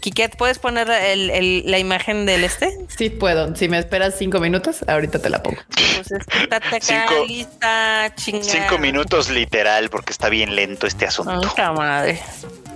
Kiket, 0.00 0.36
¿puedes 0.36 0.58
poner 0.58 0.90
el, 0.90 1.62
la 1.70 1.78
imagen 1.78 2.26
del 2.26 2.44
este? 2.44 2.76
Sí, 2.88 3.08
puedo. 3.10 3.54
Si 3.54 3.68
me 3.68 3.78
esperas 3.78 4.14
cinco 4.18 4.40
minutos, 4.40 4.84
ahorita 4.88 5.20
te 5.20 5.30
la 5.30 5.42
pongo. 5.42 5.58
Pues 5.74 6.10
estate 6.10 6.80
cinco, 6.80 7.24
lista, 7.26 8.12
Cinco 8.16 8.78
minutos 8.78 9.30
literal, 9.30 9.90
porque 9.90 10.12
está 10.12 10.28
bien 10.28 10.56
lento 10.56 10.86
este 10.86 11.06
asunto. 11.06 11.52
madre. 11.74 12.20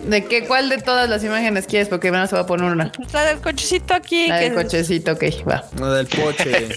¿De 0.05 0.25
qué? 0.25 0.47
¿Cuál 0.47 0.69
de 0.69 0.79
todas 0.79 1.09
las 1.09 1.25
imágenes 1.25 1.67
quieres? 1.67 1.89
Porque 1.89 2.11
menos 2.11 2.31
se 2.31 2.37
va 2.37 2.43
a 2.43 2.47
poner 2.47 2.71
una. 2.71 2.93
La 3.13 3.25
del 3.25 3.39
cochecito 3.41 3.95
aquí. 3.95 4.29
La 4.29 4.39
del 4.39 4.55
cochecito, 4.55 5.13
ok, 5.13 5.25
va. 5.49 5.65
La 5.79 5.95
del 5.95 6.07
poche. 6.07 6.69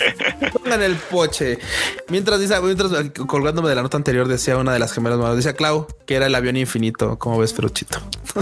Pongan 0.54 0.82
el 0.82 0.96
poche. 0.96 1.60
Mientras 2.10 2.40
dice, 2.40 2.60
mientras 2.62 2.92
colgándome 3.28 3.70
de 3.70 3.76
la 3.76 3.84
nota 3.84 3.98
anterior, 3.98 4.28
decía 4.28 4.58
una 4.58 4.74
de 4.74 4.80
las 4.80 4.94
gemelas 4.94 5.20
malas, 5.20 5.36
decía 5.36 5.54
Clau 5.54 5.88
que 6.10 6.16
era 6.16 6.26
el 6.26 6.34
avión 6.34 6.58
infinito. 6.58 7.20
¿Cómo 7.20 7.38
ves, 7.38 7.54
Feruchito? 7.54 8.00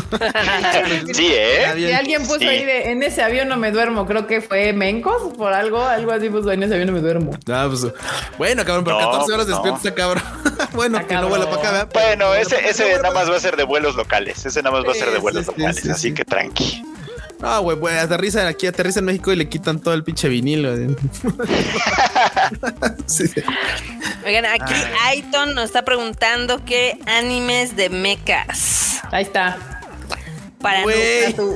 sí, 1.13 1.27
¿eh? 1.33 1.73
Si 1.75 1.91
alguien 1.91 2.25
puso 2.25 2.47
ahí 2.47 2.63
de 2.63 2.91
en 2.91 3.03
ese 3.03 3.21
avión 3.21 3.49
no 3.49 3.57
me 3.57 3.73
duermo, 3.73 4.05
creo 4.05 4.25
que 4.25 4.39
fue 4.39 4.71
Mencos 4.71 5.33
por 5.35 5.51
algo, 5.51 5.83
algo 5.83 6.13
así 6.13 6.29
puso 6.29 6.49
en 6.53 6.63
ese 6.63 6.75
avión 6.75 6.87
no 6.87 6.93
me 6.93 7.01
duermo. 7.01 7.31
Ah, 7.49 7.67
pues, 7.67 7.85
bueno, 8.37 8.63
cabrón, 8.63 8.85
pero 8.85 8.99
14 8.99 9.33
horas 9.33 9.47
no. 9.47 9.61
despierto 9.61 9.95
cabrón. 9.95 10.23
bueno, 10.75 11.05
que 11.05 11.15
no 11.15 11.27
vuela 11.27 11.43
para 11.49 11.57
acá, 11.57 11.71
¿verdad? 11.71 11.89
Bueno, 11.93 12.33
ese, 12.35 12.69
ese 12.69 12.95
nada 13.01 13.13
más 13.13 13.29
va 13.29 13.35
a 13.35 13.39
ser 13.41 13.57
de 13.57 13.65
vuelos 13.65 13.95
locales. 13.95 14.45
Ese 14.45 14.63
nada 14.68 14.80
más 14.81 14.88
va 14.88 14.91
a 14.91 14.95
ser 14.95 15.11
de 15.11 15.19
vuelos 15.19 15.48
locales, 15.48 15.88
así 15.89 16.14
que 16.14 16.26
tranqui. 16.26 16.84
Ah, 17.41 17.60
güey, 17.60 17.77
güey, 17.77 17.98
aterriza 17.98 18.48
aquí, 18.48 18.65
aterriza 18.65 18.99
en 18.99 19.06
México 19.06 19.31
y 19.31 19.35
le 19.35 19.48
quitan 19.48 19.80
todo 19.80 19.94
el 19.94 20.03
pinche 20.03 20.27
vinilo. 20.27 20.72
Oigan, 24.26 24.45
aquí 24.45 24.73
Aiton 25.03 25.53
nos 25.53 25.65
está 25.65 25.85
preguntando 25.85 26.65
qué 26.65 26.98
animes 27.06 27.76
de 27.76 27.89
mechas. 27.89 29.02
Ahí 29.11 29.22
está. 29.23 29.57
Para 30.60 30.81
tu, 31.35 31.56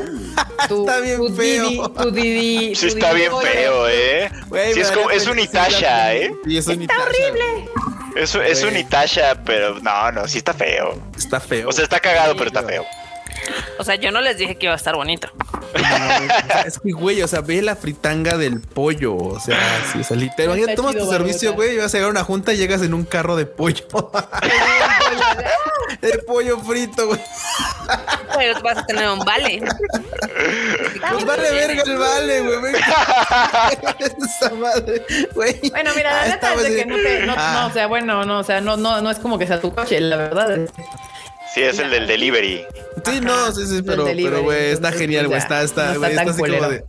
tu, 0.68 0.82
está 0.88 1.00
bien 1.00 1.36
feo. 1.36 1.90
tu 1.90 2.12
Didi, 2.12 2.76
sí, 2.76 2.86
está 2.86 3.14
bien 3.14 3.32
feo, 3.42 3.88
eh. 3.90 4.30
sí, 4.76 4.80
es, 4.80 4.92
como, 4.92 5.10
es 5.10 5.26
un 5.26 5.40
Itasha, 5.40 6.14
eh. 6.14 6.32
Sí, 6.46 6.58
es 6.58 6.68
un 6.68 6.84
está 6.84 7.02
horrible. 7.02 7.68
Es, 8.16 8.36
es 8.36 8.64
un 8.64 8.78
Itasha, 8.78 9.44
pero 9.44 9.80
no, 9.80 10.12
no, 10.12 10.28
sí 10.28 10.38
está 10.38 10.54
feo. 10.54 11.02
Está 11.18 11.40
feo. 11.40 11.70
O 11.70 11.72
sea, 11.72 11.84
está 11.84 12.00
cagado, 12.00 12.36
pero 12.36 12.50
está 12.50 12.62
feo. 12.62 12.86
O 13.78 13.84
sea, 13.84 13.96
yo 13.96 14.12
no 14.12 14.22
les 14.22 14.38
dije 14.38 14.56
que 14.56 14.68
iba 14.68 14.74
a 14.74 14.78
estar 14.78 14.96
bonito. 14.96 15.28
es 16.66 16.80
que, 16.80 16.92
güey, 16.92 17.22
o 17.22 17.28
sea, 17.28 17.42
ve 17.42 17.62
la 17.62 17.76
fritanga 17.76 18.38
del 18.38 18.62
pollo. 18.62 19.16
O 19.16 19.40
sea, 19.40 19.58
sí, 19.92 20.00
o 20.00 20.04
sea, 20.04 20.18
literal. 20.18 20.58
Imagínate, 20.58 20.76
tomas 20.76 20.96
tu 20.96 21.10
servicio, 21.10 21.54
güey, 21.54 21.76
y 21.76 21.78
vas 21.78 21.94
a 21.94 21.98
llegar 21.98 22.10
a 22.10 22.12
una 22.12 22.24
junta 22.24 22.54
y 22.54 22.58
llegas 22.58 22.82
en 22.82 22.94
un 22.94 23.04
carro 23.04 23.36
de 23.36 23.46
pollo. 23.46 23.86
de 26.02 26.18
pollo 26.20 26.60
frito, 26.60 27.08
güey. 27.08 27.20
Pero 28.38 28.62
vas 28.62 28.78
a 28.78 28.86
tener 28.86 29.10
un 29.10 29.20
vale. 29.20 29.62
Pues 31.12 31.26
vale 31.26 31.52
verga 31.52 31.84
el 31.84 31.98
vale, 31.98 32.42
güey. 32.42 32.74
Esa 34.24 34.50
madre, 34.56 35.06
güey. 35.34 35.60
Bueno, 35.70 35.92
mira, 35.96 36.12
la 36.14 36.28
neta 36.28 36.54
es 36.54 36.64
de 36.64 36.76
que 36.76 36.86
no 36.86 36.96
te, 36.96 37.26
no, 37.26 37.36
no, 37.36 37.68
o 37.68 37.72
sea, 37.72 37.88
bueno, 37.88 38.26
no, 38.26 38.40
o 38.40 38.44
sea, 38.44 38.62
no, 38.62 38.78
no, 38.78 39.02
no 39.02 39.12
es 39.12 39.20
como 39.20 39.38
que 39.38 39.48
sea 39.48 39.60
tu 39.60 39.74
coche, 39.74 40.00
la 40.00 40.18
verdad. 40.18 40.60
Sí, 41.54 41.62
es 41.62 41.80
el 41.80 41.90
del 41.90 42.08
delivery. 42.08 42.66
Sí, 43.06 43.20
no, 43.22 43.52
sí, 43.52 43.68
sí, 43.68 43.82
pero, 43.82 44.06
pero, 44.06 44.44
güey, 44.44 44.72
está 44.72 44.92
genial, 44.92 45.28
güey. 45.28 45.40
Está, 45.40 45.64
está, 45.64 45.96
güey, 45.98 46.12
está, 46.12 46.32
así 46.32 46.40
como 46.40 46.70
de. 46.70 46.84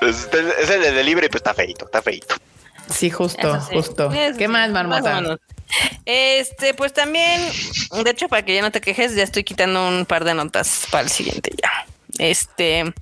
es 0.62 0.70
el 0.70 0.82
del 0.82 0.94
delivery, 0.96 1.28
pues 1.28 1.40
está 1.40 1.54
feito, 1.54 1.84
está 1.84 2.02
feito. 2.02 2.34
Sí, 2.88 3.10
justo, 3.10 3.60
justo. 3.60 4.10
¿Qué 4.36 4.48
más, 4.48 4.70
marmota? 4.70 5.38
Este, 6.04 6.74
pues 6.74 6.92
también, 6.92 7.40
de 8.02 8.10
hecho, 8.10 8.28
para 8.28 8.44
que 8.44 8.54
ya 8.54 8.62
no 8.62 8.72
te 8.72 8.80
quejes, 8.80 9.14
ya 9.14 9.22
estoy 9.22 9.44
quitando 9.44 9.86
un 9.86 10.04
par 10.04 10.24
de 10.24 10.34
notas 10.34 10.86
para 10.90 11.04
el 11.04 11.10
siguiente 11.10 11.52
ya. 11.62 11.86
Este, 12.18 12.92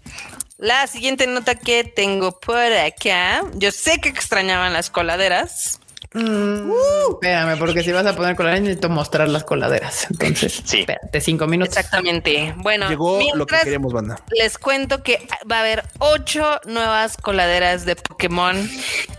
la 0.59 0.87
siguiente 0.87 1.27
nota 1.27 1.55
que 1.55 1.85
tengo 1.85 2.39
por 2.39 2.57
acá, 2.57 3.43
yo 3.55 3.73
sé 3.73 3.99
que 4.01 4.11
extrañaban 4.11 4.73
las 4.73 4.91
coladeras. 4.91 5.81
Mm, 6.19 6.73
espérame, 7.13 7.59
porque 7.59 7.83
si 7.83 7.93
vas 7.93 8.05
a 8.07 8.17
poner 8.17 8.35
coladeras 8.35 8.63
necesito 8.63 8.89
mostrar 8.89 9.29
las 9.29 9.45
coladeras. 9.45 10.09
Entonces, 10.11 10.63
sí. 10.65 10.81
espérate 10.81 11.21
cinco 11.21 11.47
minutos. 11.47 11.77
Exactamente. 11.77 12.55
Bueno, 12.57 12.89
llegó 12.89 13.21
lo 13.35 13.47
que 13.47 13.57
queremos, 13.63 13.93
banda. 13.93 14.21
Les 14.31 14.59
cuento 14.59 15.03
que 15.03 15.27
va 15.51 15.57
a 15.57 15.61
haber 15.61 15.85
ocho 15.99 16.61
nuevas 16.67 17.17
coladeras 17.17 17.85
de 17.85 17.97
Pokémon 17.97 18.57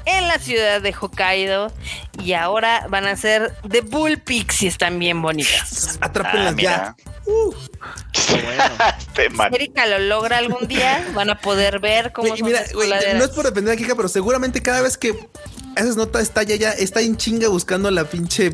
en 0.05 0.27
la 0.27 0.39
ciudad 0.39 0.81
de 0.81 0.93
Hokkaido 0.99 1.71
y 2.21 2.34
ahora 2.34 2.85
van 2.89 3.05
a 3.05 3.15
ser 3.15 3.53
de 3.63 3.81
Bullpix 3.81 4.63
y 4.63 4.67
están 4.67 4.99
bien 4.99 5.21
bonitas. 5.21 5.97
Atrápenlas 6.01 6.55
ah, 6.57 6.61
ya. 6.61 6.95
Uh. 7.30 7.53
Bueno. 9.35 9.55
Erika 9.55 9.85
lo 9.85 9.99
logra 9.99 10.39
algún 10.39 10.67
día, 10.67 11.05
van 11.13 11.30
a 11.30 11.39
poder 11.39 11.80
ver 11.80 12.11
cómo 12.11 12.35
son 12.35 12.47
mira, 12.47 12.63
No 13.13 13.23
es 13.23 13.30
por 13.30 13.45
depender 13.45 13.76
de 13.76 13.84
Kika, 13.84 13.95
pero 13.95 14.07
seguramente 14.07 14.63
cada 14.63 14.81
vez 14.81 14.97
que 14.97 15.13
esas 15.80 15.97
notas 15.97 16.23
está 16.23 16.43
ya, 16.43 16.56
ya, 16.56 16.72
está 16.72 17.01
en 17.01 17.18
chinga 17.18 17.47
buscando 17.47 17.89
la 17.91 18.06
pinche 18.06 18.51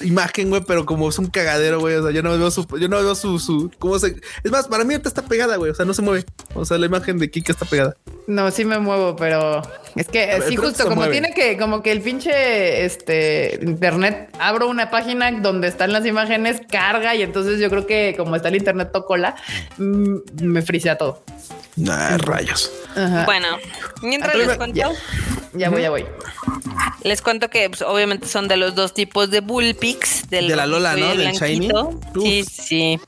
imagen, 0.00 0.50
güey, 0.50 0.62
pero 0.66 0.84
como 0.84 1.08
es 1.08 1.18
un 1.18 1.26
cagadero, 1.26 1.80
güey. 1.80 1.96
O 1.96 2.02
sea, 2.02 2.10
yo 2.12 2.22
no 2.22 2.36
veo 2.36 2.50
su, 2.50 2.66
yo 2.78 2.88
no 2.88 2.96
veo 3.02 3.14
su, 3.14 3.38
su, 3.38 3.70
cómo 3.78 3.98
se. 3.98 4.16
Es 4.42 4.50
más, 4.50 4.68
para 4.68 4.84
mí 4.84 4.94
ahorita 4.94 5.08
está 5.08 5.22
pegada, 5.22 5.56
güey. 5.56 5.70
O 5.70 5.74
sea, 5.74 5.84
no 5.84 5.94
se 5.94 6.02
mueve. 6.02 6.24
O 6.54 6.64
sea, 6.64 6.78
la 6.78 6.86
imagen 6.86 7.18
de 7.18 7.30
Kika 7.30 7.52
está 7.52 7.64
pegada. 7.64 7.96
No, 8.26 8.50
sí 8.50 8.64
me 8.64 8.78
muevo, 8.78 9.16
pero 9.16 9.62
es 9.96 10.08
que 10.08 10.40
sí, 10.48 10.56
justo 10.56 10.86
como 10.86 11.08
tiene 11.08 11.34
que, 11.34 11.56
como 11.58 11.82
que 11.82 11.92
el 11.92 12.00
pinche 12.00 12.84
este 12.84 13.58
internet 13.62 14.30
abro 14.38 14.68
una 14.68 14.90
página 14.90 15.30
donde 15.32 15.68
están 15.68 15.92
las 15.92 16.06
imágenes, 16.06 16.60
carga, 16.68 17.14
y 17.14 17.22
entonces 17.22 17.60
yo 17.60 17.68
creo 17.68 17.86
que 17.86 18.14
como 18.16 18.36
está 18.36 18.48
el 18.48 18.56
internet 18.56 18.90
tocola, 18.92 19.34
mm, 19.78 20.16
me 20.42 20.62
frisea 20.62 20.96
todo. 20.96 21.22
Nah, 21.76 22.18
rayos. 22.18 22.70
Bueno, 23.24 23.58
mientras 24.02 24.34
les 24.34 24.56
cuento. 24.56 24.92
Ya, 25.54 25.68
voy, 25.70 25.82
ya 25.82 25.90
voy. 25.90 26.06
Les 27.02 27.20
cuento 27.20 27.48
que 27.48 27.68
pues, 27.68 27.82
obviamente 27.82 28.26
son 28.26 28.48
de 28.48 28.56
los 28.56 28.74
dos 28.74 28.94
tipos 28.94 29.30
de 29.30 29.40
Bullpix. 29.40 30.28
de 30.28 30.42
la 30.42 30.66
Lola, 30.66 30.96
¿no? 30.96 31.14
Del 31.14 31.32
Shiny. 31.32 31.70
Sí, 32.20 32.44
sí. 32.44 33.00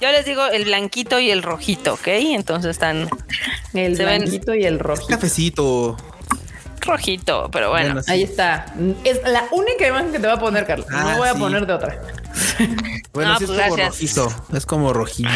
Yo 0.00 0.10
les 0.10 0.24
digo 0.24 0.44
el 0.46 0.64
blanquito 0.64 1.20
y 1.20 1.30
el 1.30 1.42
rojito, 1.42 1.94
¿ok? 1.94 2.08
Entonces 2.08 2.72
están. 2.72 3.08
El 3.72 3.96
blanquito 3.96 4.54
y 4.54 4.64
el 4.64 4.78
rojito. 4.78 5.08
Cafecito. 5.08 5.96
Rojito, 6.80 7.48
pero 7.52 7.70
bueno. 7.70 8.00
Ahí 8.08 8.24
está. 8.24 8.66
Es 9.04 9.20
la 9.24 9.44
única 9.52 9.86
imagen 9.86 10.10
que 10.10 10.18
te 10.18 10.26
voy 10.26 10.36
a 10.36 10.40
poner, 10.40 10.66
Carlos. 10.66 10.88
no 10.90 10.98
ah, 10.98 11.16
voy 11.16 11.28
a 11.28 11.34
poner 11.34 11.66
de 11.66 11.72
otra. 11.72 12.02
Bueno, 13.12 13.36
sí 13.38 13.44
es 13.44 13.50
pues 13.50 13.62
como 13.62 13.76
rojizo. 13.76 14.44
Es 14.52 14.66
como 14.66 14.92
rojillo. 14.92 15.28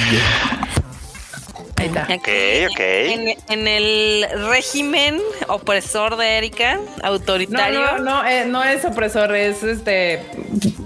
Ahí 1.77 1.89
está. 1.89 2.03
Ok, 2.03 2.28
ok. 2.70 2.81
En, 3.48 3.69
el 3.69 4.27
régimen 4.48 5.20
opresor 5.48 6.16
de 6.16 6.39
Erika, 6.39 6.81
autoritario. 7.03 7.81
No, 7.81 7.98
no, 7.98 8.23
no, 8.23 8.28
eh, 8.28 8.47
no 8.47 8.65
es 8.65 8.85
opresor, 8.85 9.35
es 9.36 9.62
este. 9.62 10.24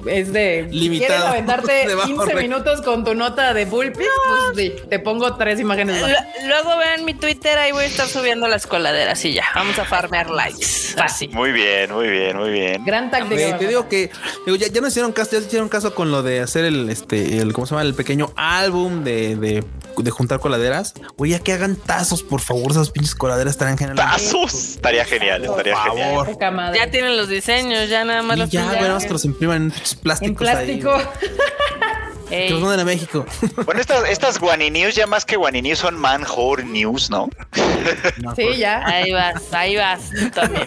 Es 0.07 0.33
de. 0.33 0.67
Limitado. 0.71 1.09
¿Quieres 1.09 1.27
aventarte 1.27 1.87
15 2.07 2.35
minutos 2.35 2.83
con 2.83 3.05
tu 3.05 3.15
nota 3.15 3.55
de 3.55 3.67
Bullpix? 3.67 3.99
Pues 3.99 4.57
sí, 4.57 4.75
te 4.89 4.99
pongo 4.99 5.37
tres 5.37 5.61
imágenes 5.61 6.01
más. 6.01 6.12
Luego 6.47 6.77
vean 6.79 7.05
mi 7.05 7.15
Twitter, 7.15 7.57
ahí 7.59 7.71
voy 7.71 7.85
a 7.85 7.87
estar 7.87 8.09
subiendo 8.09 8.49
las 8.49 8.67
coladeras 8.67 9.25
y 9.25 9.35
ya. 9.35 9.45
Vamos 9.55 9.79
a 9.79 9.85
farmear 9.85 10.31
likes. 10.31 10.67
Fácil. 10.97 11.31
Muy 11.31 11.53
bien, 11.53 11.93
muy 11.93 12.09
bien, 12.09 12.37
muy 12.37 12.51
bien. 12.51 12.85
Gran 12.85 13.11
táctica. 13.11 13.59
Te 13.59 13.69
digo 13.69 13.89
que 13.89 14.11
digo, 14.45 14.57
ya, 14.57 14.67
ya 14.67 14.81
no 14.81 14.89
hicieron 14.89 15.12
caso, 15.12 15.33
ya 15.33 15.47
hicieron 15.47 15.69
caso 15.69 15.95
con 15.95 16.11
lo 16.11 16.23
de 16.23 16.41
hacer 16.41 16.65
el, 16.65 16.91
este, 16.91 17.39
el, 17.39 17.53
¿cómo 17.53 17.67
se 17.67 17.75
llama? 17.75 17.83
El 17.83 17.95
pequeño 17.95 18.33
álbum 18.35 19.05
de, 19.05 19.37
de, 19.37 19.65
de 19.97 20.11
juntar 20.11 20.41
coladeras 20.41 20.80
Oye, 21.16 21.32
ya 21.32 21.39
que 21.39 21.52
hagan 21.52 21.77
tazos, 21.77 22.23
por 22.23 22.40
favor, 22.40 22.73
esas 22.73 22.90
pinches 22.90 23.15
coladeras 23.15 23.52
estarían 23.52 23.78
geniales. 23.78 24.05
¡Tazos! 24.05 24.55
Estaría 24.55 25.05
genial, 25.05 25.44
estaría 25.44 25.77
genial. 25.77 26.36
Ya 26.74 26.90
tienen 26.90 27.16
los 27.16 27.28
diseños, 27.28 27.89
ya 27.89 28.05
nada 28.05 28.23
más 28.23 28.39
los 28.39 28.51
Ya, 28.51 28.66
bueno, 28.66 28.98
que 28.98 29.09
los 29.09 29.24
impriman 29.24 29.62
en 29.65 29.73
plásticos. 30.02 30.23
En 30.23 30.35
plástico. 30.35 30.98
Que 32.31 32.51
los 32.51 32.61
manden 32.61 32.81
a 32.81 32.85
México. 32.85 33.27
Bueno, 33.65 33.81
estas, 33.81 34.09
estas 34.09 34.39
Guani 34.39 34.70
News, 34.70 34.94
ya 34.94 35.07
más 35.07 35.24
que 35.24 35.36
Guani 35.36 35.62
News, 35.62 35.81
son 35.81 35.98
Manhor 35.98 36.65
News, 36.65 37.11
¿no? 37.11 37.28
sí, 38.36 38.57
ya. 38.57 38.86
Ahí 38.86 39.12
vas, 39.12 39.52
ahí 39.52 39.77
vas 39.77 40.11
también. 40.32 40.65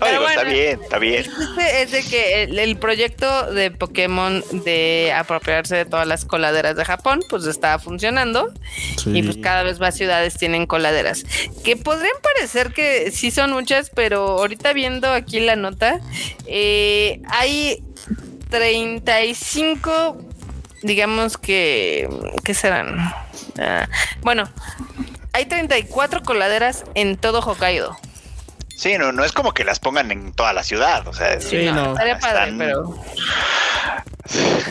Pero 0.00 0.28
está 0.28 0.44
bien, 0.44 0.80
está 0.82 0.98
bien. 0.98 1.24
Es 1.58 1.92
de 1.92 2.02
que 2.02 2.42
el, 2.44 2.76
proyecto 2.76 3.52
de 3.52 3.70
Pokémon 3.70 4.44
de 4.64 5.12
apropiarse 5.16 5.76
de 5.76 5.84
todas 5.84 6.06
las 6.06 6.24
coladeras 6.24 6.76
de 6.76 6.84
Japón, 6.84 7.20
pues 7.28 7.46
está 7.46 7.78
funcionando. 7.78 8.52
Y 9.06 9.22
pues 9.22 9.38
cada 9.38 9.62
vez 9.62 9.80
más 9.80 9.94
ciudades 9.94 10.34
tienen 10.34 10.66
coladeras. 10.66 11.24
Que 11.64 11.76
podrían 11.76 12.16
parecer 12.22 12.72
que 12.72 13.10
sí 13.10 13.30
son 13.30 13.52
muchas, 13.52 13.90
pero 13.90 14.38
ahorita 14.38 14.72
viendo 14.72 15.10
aquí 15.10 15.40
la 15.40 15.56
nota, 15.56 16.00
eh, 16.46 17.20
hay 17.28 17.82
35, 18.52 20.18
digamos 20.82 21.38
que, 21.38 22.08
¿qué 22.44 22.54
serán? 22.54 23.12
Ah, 23.58 23.88
bueno, 24.20 24.48
hay 25.32 25.46
34 25.46 26.22
coladeras 26.22 26.84
en 26.94 27.16
todo 27.16 27.40
Hokkaido. 27.40 27.96
Sí, 28.76 28.98
no, 28.98 29.10
no 29.10 29.24
es 29.24 29.32
como 29.32 29.54
que 29.54 29.64
las 29.64 29.80
pongan 29.80 30.10
en 30.12 30.32
toda 30.32 30.52
la 30.52 30.62
ciudad, 30.62 31.06
o 31.08 31.14
sea, 31.14 31.40
sí, 31.40 31.64
no, 31.72 31.92
estaría 31.92 32.18
padre, 32.18 32.52
pero 32.58 32.94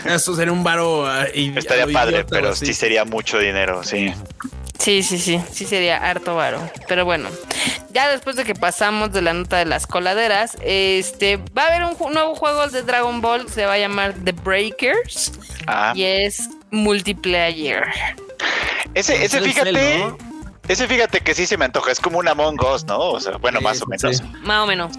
eso 0.05 0.35
sería 0.35 0.51
un 0.51 0.63
varo 0.63 1.07
ah, 1.07 1.25
estaría 1.33 1.87
padre, 1.87 2.25
pero 2.25 2.55
sí 2.55 2.73
sería 2.73 3.03
mucho 3.03 3.39
dinero, 3.39 3.83
sí. 3.83 4.13
Sí, 4.81 5.03
sí, 5.03 5.19
sí, 5.19 5.39
sí 5.51 5.65
sería 5.67 5.97
harto 5.97 6.35
varo. 6.35 6.59
Pero 6.87 7.05
bueno, 7.05 7.29
ya 7.91 8.09
después 8.09 8.35
de 8.35 8.45
que 8.45 8.55
pasamos 8.55 9.11
de 9.13 9.21
la 9.21 9.31
nota 9.31 9.57
de 9.57 9.65
las 9.65 9.85
coladeras, 9.85 10.57
este 10.63 11.37
va 11.55 11.65
a 11.65 11.67
haber 11.67 11.83
un 11.83 12.13
nuevo 12.13 12.33
juego 12.33 12.67
de 12.67 12.81
Dragon 12.81 13.21
Ball, 13.21 13.47
se 13.47 13.67
va 13.67 13.73
a 13.73 13.77
llamar 13.77 14.15
The 14.23 14.31
Breakers 14.31 15.33
ah. 15.67 15.93
y 15.95 16.01
es 16.01 16.49
multiplayer. 16.71 17.83
Ese, 18.95 19.23
ese 19.23 19.39
fíjate, 19.41 20.15
ese 20.67 20.87
fíjate 20.87 21.19
que 21.19 21.35
sí 21.35 21.45
se 21.45 21.57
me 21.57 21.65
antoja, 21.65 21.91
es 21.91 21.99
como 21.99 22.17
una 22.17 22.31
Among 22.31 22.59
Us, 22.73 22.83
¿no? 22.85 22.97
O 22.97 23.19
sea, 23.19 23.37
bueno, 23.37 23.61
más 23.61 23.83
o 23.83 23.85
menos. 23.85 24.23
Más 24.41 24.63
o 24.63 24.65
menos. 24.65 24.97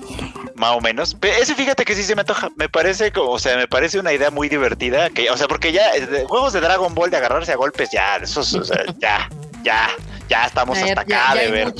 Más 0.55 0.77
o 0.77 0.81
menos. 0.81 1.17
Ese 1.23 1.57
fíjate 1.57 1.85
que 1.85 1.97
sí 1.97 2.05
se 2.05 2.15
me 2.15 2.21
antoja. 2.21 2.51
Me 2.55 2.69
parece 2.69 3.11
como, 3.11 3.33
o 3.33 3.39
sea, 3.41 3.57
me 3.57 3.67
parece 3.67 3.99
una 3.99 4.13
idea 4.13 4.31
muy 4.31 4.49
divertida. 4.49 5.11
Que, 5.11 5.29
o 5.29 5.37
sea, 5.37 5.49
porque 5.49 5.73
ya 5.73 5.91
juegos 6.29 6.53
de 6.53 6.61
Dragon 6.61 6.95
Ball 6.95 7.11
de 7.11 7.17
agarrarse 7.17 7.51
a 7.51 7.57
golpes, 7.57 7.91
ya, 7.91 8.19
eso, 8.19 8.43
o 8.43 8.45
sea, 8.45 8.85
ya 8.99 9.29
ya, 9.63 9.89
ya 10.29 10.47
estamos 10.47 10.79
hasta 10.79 11.01
acá 11.01 11.35
de 11.35 11.51
ver 11.51 11.75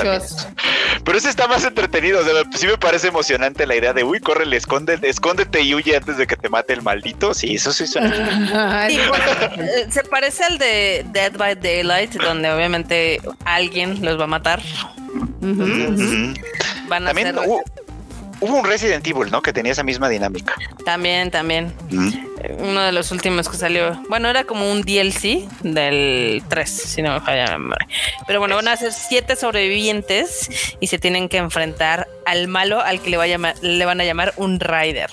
Pero 1.05 1.19
ese 1.19 1.29
está 1.29 1.47
más 1.49 1.65
entretenido, 1.65 2.21
o 2.21 2.25
sea, 2.25 2.35
sí 2.55 2.67
me 2.67 2.79
parece 2.79 3.09
emocionante 3.09 3.67
la 3.67 3.77
idea 3.77 3.93
de, 3.93 4.05
uy, 4.05 4.21
corre, 4.21 4.45
escóndete, 4.57 5.09
escóndete 5.09 5.63
y 5.63 5.75
huye 5.75 5.97
antes 5.97 6.17
de 6.17 6.27
que 6.27 6.37
te 6.37 6.49
mate 6.49 6.73
el 6.73 6.83
maldito. 6.83 7.35
Sí, 7.35 7.55
eso 7.55 7.73
sí 7.73 7.87
suena. 7.87 8.89
Eh, 8.93 9.87
se 9.91 10.03
parece 10.05 10.45
al 10.45 10.59
de 10.59 11.05
Dead 11.13 11.33
by 11.37 11.55
Daylight, 11.55 12.15
donde 12.15 12.51
obviamente 12.51 13.21
alguien 13.45 14.05
los 14.05 14.19
va 14.19 14.25
a 14.25 14.27
matar. 14.27 14.63
Van 16.89 17.07
a 17.07 17.13
También, 17.13 17.37
Hubo 18.43 18.57
un 18.57 18.65
Resident 18.65 19.07
Evil, 19.07 19.31
¿no? 19.31 19.41
Que 19.41 19.53
tenía 19.53 19.71
esa 19.71 19.85
misma 19.85 20.09
dinámica. 20.09 20.55
También, 20.85 21.31
también. 21.31 21.73
Uno 22.59 22.83
de 22.83 22.93
los 22.93 23.11
últimos 23.13 23.49
que 23.49 23.57
salió. 23.57 24.01
Bueno, 24.09 24.29
era 24.29 24.45
como 24.45 24.71
un 24.71 24.83
DLC 24.83 25.49
del 25.63 26.43
3, 26.49 26.71
si 26.71 27.03
no 27.03 27.15
me 27.15 27.21
falla 27.21 27.47
la 27.47 27.59
memoria. 27.59 27.87
Pero 28.27 28.41
bueno, 28.41 28.57
van 28.57 28.69
a 28.69 28.77
ser 28.77 28.93
siete 28.93 29.37
sobrevivientes 29.37 30.49
y 30.81 30.87
se 30.87 30.99
tienen 30.99 31.29
que 31.29 31.39
enfrentar 31.39 32.09
al 32.27 32.49
malo 32.49 32.81
al 32.81 33.01
que 33.01 33.11
le, 33.11 33.17
va 33.17 33.25
a 33.25 33.29
llamar, 33.29 33.55
le 33.63 33.85
van 33.85 34.01
a 34.01 34.05
llamar 34.05 34.33
un 34.37 34.61
Rider. 34.61 35.11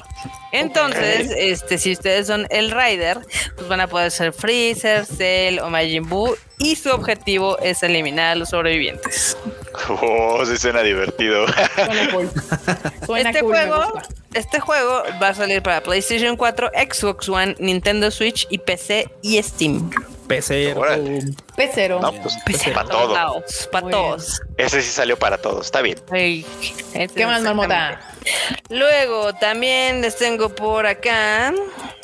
Entonces, 0.51 1.31
este, 1.37 1.77
si 1.77 1.91
ustedes 1.91 2.27
son 2.27 2.47
el 2.49 2.71
Rider, 2.71 3.19
pues 3.55 3.67
van 3.67 3.81
a 3.81 3.87
poder 3.87 4.11
ser 4.11 4.33
Freezer, 4.33 5.05
Cell 5.05 5.59
o 5.59 5.69
Majin 5.69 6.07
Buu 6.07 6.35
y 6.57 6.75
su 6.75 6.89
objetivo 6.89 7.57
es 7.59 7.83
eliminar 7.83 8.31
a 8.31 8.35
los 8.35 8.49
sobrevivientes. 8.49 9.37
Oh, 9.87 10.45
sí 10.45 10.57
suena 10.57 10.81
divertido. 10.81 11.45
este 13.17 13.41
juego, 13.41 13.93
este 14.33 14.59
juego 14.59 15.03
va 15.21 15.29
a 15.29 15.33
salir 15.33 15.61
para 15.61 15.81
PlayStation 15.81 16.35
4, 16.35 16.71
Xbox 16.91 17.29
One, 17.29 17.55
Nintendo 17.59 18.11
Switch 18.11 18.47
y 18.49 18.57
PC 18.59 19.09
y 19.21 19.41
Steam. 19.41 19.89
PC. 20.29 20.75
PC. 21.55 21.89
No, 21.89 22.13
pues, 22.13 22.37
para 22.73 22.87
todos. 22.87 23.67
Para 23.71 23.89
todos. 23.89 24.41
Ese 24.57 24.81
sí 24.83 24.89
salió 24.91 25.17
para 25.17 25.39
todos, 25.39 25.65
está 25.65 25.81
bien. 25.81 25.97
¿Qué 26.07 27.25
más, 27.25 27.41
Marmota? 27.41 27.99
Luego 28.69 29.33
también 29.33 30.01
les 30.01 30.15
tengo 30.17 30.49
por 30.49 30.85
acá. 30.85 31.51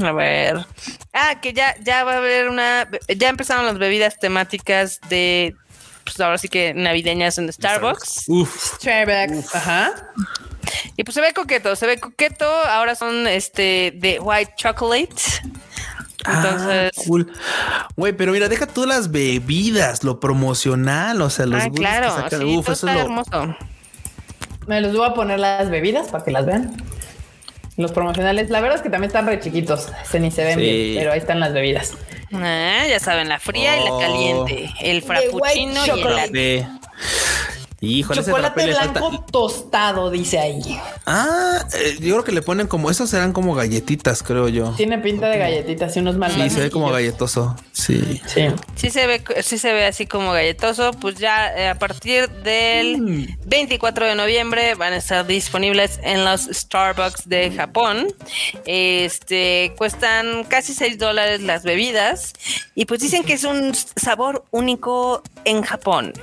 A 0.04 0.12
ver. 0.12 0.66
Ah, 1.14 1.40
que 1.40 1.54
ya, 1.54 1.76
ya 1.84 2.04
va 2.04 2.14
a 2.14 2.18
haber 2.18 2.50
una. 2.50 2.90
Ya 3.16 3.30
empezaron 3.30 3.66
las 3.66 3.78
bebidas 3.78 4.18
temáticas 4.18 5.00
de. 5.08 5.56
Pues 6.04 6.20
ahora 6.20 6.38
sí 6.38 6.50
que 6.50 6.74
navideñas 6.74 7.38
en 7.38 7.52
Starbucks. 7.52 8.26
Uf. 8.28 8.78
Starbucks. 8.80 9.56
Ajá. 9.56 9.94
Y 10.98 11.04
pues 11.04 11.16
se 11.16 11.22
ve 11.22 11.34
coqueto, 11.34 11.76
se 11.76 11.88
ve 11.88 12.00
coqueto. 12.00 12.46
Ahora 12.46 12.96
son 12.96 13.28
este 13.28 13.94
de 13.96 14.20
white 14.20 14.54
chocolate. 14.58 15.14
Ah, 16.26 16.42
Entonces, 16.44 16.92
cool. 17.06 17.32
Güey, 17.96 18.14
pero 18.14 18.32
mira, 18.32 18.50
deja 18.50 18.66
todas 18.66 18.90
las 18.90 19.12
bebidas, 19.12 20.04
lo 20.04 20.20
promocional, 20.20 21.22
o 21.22 21.30
sea, 21.30 21.46
los 21.46 21.64
ah, 21.64 21.70
claro, 21.74 22.16
Uf, 22.48 22.70
eso 22.70 22.88
es 22.88 22.96
lo 22.96 23.02
hermoso. 23.02 23.56
Me 24.66 24.82
los 24.82 24.96
voy 24.96 25.08
a 25.08 25.14
poner 25.14 25.40
las 25.40 25.70
bebidas 25.70 26.08
para 26.10 26.24
que 26.24 26.32
las 26.32 26.46
vean. 26.46 26.76
Los 27.78 27.92
promocionales, 27.92 28.50
la 28.50 28.62
verdad 28.62 28.78
es 28.78 28.82
que 28.82 28.90
también 28.90 29.10
están 29.10 29.28
re 29.28 29.40
chiquitos, 29.40 29.90
se 30.10 30.20
ni 30.20 30.32
se 30.32 30.46
ven 30.46 30.58
bien, 30.58 30.96
pero 30.98 31.12
ahí 31.12 31.20
están 31.20 31.40
las 31.40 31.54
bebidas. 31.54 31.94
Ah, 32.34 32.86
ya 32.90 33.00
saben, 33.00 33.30
la 33.30 33.38
fría 33.38 33.78
y 33.80 33.84
la 33.84 33.92
oh. 33.92 34.00
caliente, 34.00 34.74
el 34.82 35.02
frappuccino 35.04 35.86
y 35.86 35.90
el 35.90 36.16
latte. 36.16 36.68
Híjole, 37.82 38.24
Chocolate 38.24 38.68
blanco 38.68 39.26
tostado, 39.30 40.10
dice 40.10 40.40
ahí. 40.40 40.80
Ah, 41.06 41.68
eh, 41.74 41.98
yo 42.00 42.14
creo 42.14 42.24
que 42.24 42.32
le 42.32 42.42
ponen 42.42 42.68
como, 42.68 42.90
esas 42.90 43.10
serán 43.10 43.34
como 43.34 43.54
galletitas, 43.54 44.24
creo 44.24 44.48
yo. 44.48 44.72
Tiene 44.78 44.98
pinta 45.00 45.28
de 45.28 45.38
galletitas 45.38 45.96
y 45.98 46.00
unos 46.00 46.18
más 46.18 46.34
Sí, 46.34 46.50
se 46.50 46.62
ve 46.62 46.70
como 46.72 46.90
galletoso. 46.90 47.56
Sí. 47.74 48.22
Sí. 48.26 48.48
Sí 48.76 48.90
se 48.90 49.08
ve, 49.08 49.24
sí 49.42 49.58
se 49.58 49.74
ve 49.74 49.86
así 49.86 50.06
como 50.06 50.32
galletoso. 50.32 50.92
Pues 50.94 51.16
ya 51.16 51.54
eh, 51.54 51.68
a 51.68 51.78
partir 51.78 52.30
del 52.30 53.36
24 53.46 54.06
mm. 54.06 54.10
de 54.10 54.16
noviembre 54.16 54.76
van 54.76 54.94
a 54.94 54.98
estar 54.98 55.28
disponibles 55.28 56.00
en 56.04 56.24
los 56.24 56.42
Starbucks 56.44 57.28
de 57.28 57.52
Japón. 57.52 58.08
Este 58.66 59.74
cuestan 59.78 60.46
casi 60.46 60.74
6 60.74 60.98
dólares 60.98 61.42
las 61.42 61.64
bebidas. 61.64 62.34
Y 62.74 62.86
pues 62.86 63.02
dicen 63.02 63.24
que 63.24 63.34
es 63.34 63.44
un 63.44 63.74
sabor 63.96 64.46
único 64.52 65.24
en 65.44 65.62
Japón. 65.62 66.14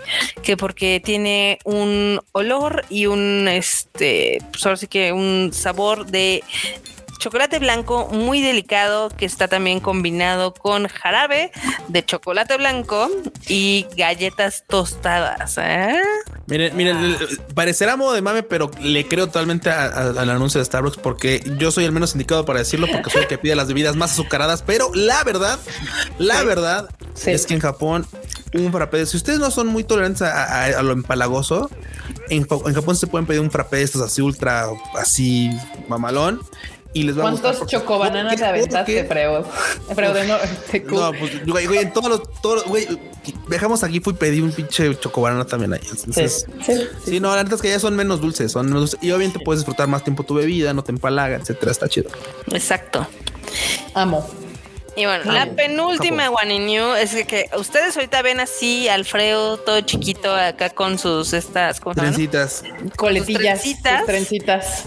Que 0.42 0.56
porque 0.56 1.00
tiene 1.04 1.41
un 1.64 2.20
olor 2.32 2.84
y 2.88 3.06
un, 3.06 3.48
este, 3.48 4.38
pues 4.50 4.64
ahora 4.66 4.76
sí 4.76 4.86
que 4.86 5.12
un 5.12 5.50
sabor 5.52 6.06
de 6.06 6.42
chocolate 7.22 7.60
blanco 7.60 8.08
muy 8.08 8.40
delicado 8.40 9.08
que 9.08 9.24
está 9.26 9.46
también 9.46 9.78
combinado 9.78 10.52
con 10.54 10.88
jarabe 10.88 11.52
de 11.86 12.04
chocolate 12.04 12.56
blanco 12.56 13.08
y 13.46 13.86
galletas 13.96 14.64
tostadas. 14.66 15.56
¿eh? 15.58 16.02
Miren, 16.48 16.76
miren, 16.76 17.16
parecerá 17.54 17.96
modo 17.96 18.12
de 18.14 18.22
mame, 18.22 18.42
pero 18.42 18.72
le 18.80 19.06
creo 19.06 19.28
totalmente 19.28 19.70
al 19.70 20.30
anuncio 20.30 20.58
de 20.58 20.64
Starbucks 20.64 20.96
porque 20.96 21.44
yo 21.58 21.70
soy 21.70 21.84
el 21.84 21.92
menos 21.92 22.12
indicado 22.14 22.44
para 22.44 22.58
decirlo 22.58 22.88
porque 22.90 23.08
soy 23.10 23.22
el 23.22 23.28
que 23.28 23.38
pide 23.38 23.54
las 23.54 23.68
bebidas 23.68 23.94
más 23.94 24.10
azucaradas, 24.14 24.62
pero 24.62 24.90
la 24.92 25.22
verdad, 25.22 25.60
la 26.18 26.42
verdad 26.42 26.88
es 27.24 27.46
que 27.46 27.54
en 27.54 27.60
Japón 27.60 28.04
un 28.52 28.72
frappé, 28.72 29.06
si 29.06 29.16
ustedes 29.16 29.38
no 29.38 29.52
son 29.52 29.68
muy 29.68 29.84
tolerantes 29.84 30.22
a, 30.22 30.82
lo 30.82 30.92
empalagoso, 30.92 31.70
en, 32.30 32.48
en, 32.66 32.74
Japón 32.74 32.96
se 32.96 33.06
pueden 33.06 33.26
pedir 33.26 33.40
un 33.40 33.50
frappé 33.50 33.76
de 33.76 33.84
estos 33.84 34.02
así 34.02 34.20
ultra, 34.20 34.66
así 34.98 35.50
mamalón 35.88 36.40
y 36.92 37.04
les 37.04 37.16
vamos 37.16 37.40
¿Cuántos 37.40 37.66
chocobananas 37.66 38.36
te 38.36 38.44
aventaste, 38.44 39.04
Freud? 39.04 39.44
Freud, 39.94 40.26
no, 40.26 41.10
no, 41.12 41.18
pues, 41.18 41.46
güey, 41.46 41.78
en 41.78 41.92
todos 41.92 42.08
los, 42.08 42.22
todos, 42.40 42.64
güey, 42.66 42.86
dejamos 43.48 43.82
aquí, 43.82 44.00
fui 44.00 44.12
y 44.12 44.16
pedí 44.16 44.40
un 44.40 44.52
pinche 44.52 44.94
chocobanana 44.98 45.46
también 45.46 45.72
ahí. 45.74 45.80
Entonces, 45.90 46.46
sí, 46.64 46.72
sí, 47.04 47.20
no, 47.20 47.34
la 47.34 47.44
neta 47.44 47.56
es 47.56 47.62
que 47.62 47.68
ya 47.68 47.80
son 47.80 47.96
menos 47.96 48.20
dulces, 48.20 48.52
son 48.52 48.66
menos 48.66 48.80
dulces. 48.80 48.98
Y 49.02 49.10
obviamente 49.10 49.38
puedes 49.44 49.60
disfrutar 49.60 49.88
más 49.88 50.04
tiempo 50.04 50.24
tu 50.24 50.34
bebida, 50.34 50.74
no 50.74 50.82
te 50.84 50.92
empalaga, 50.92 51.36
etcétera. 51.36 51.72
Está 51.72 51.88
chido. 51.88 52.10
Exacto. 52.50 53.06
Amo. 53.94 54.26
Y 54.94 55.06
bueno, 55.06 55.32
la 55.32 55.46
penúltima 55.46 56.28
One 56.30 56.58
New 56.58 56.94
es 56.94 57.14
que, 57.26 57.48
ustedes 57.56 57.96
ahorita 57.96 58.20
ven 58.20 58.40
así 58.40 58.88
Alfredo 58.88 59.56
todo 59.56 59.80
chiquito 59.80 60.34
acá 60.34 60.68
con 60.70 60.98
sus 60.98 61.32
estas 61.32 61.80
¿cómo 61.80 61.94
trencitas, 61.94 62.62
coletillas, 62.96 63.62
trencitas. 63.62 64.04
trencitas. 64.04 64.84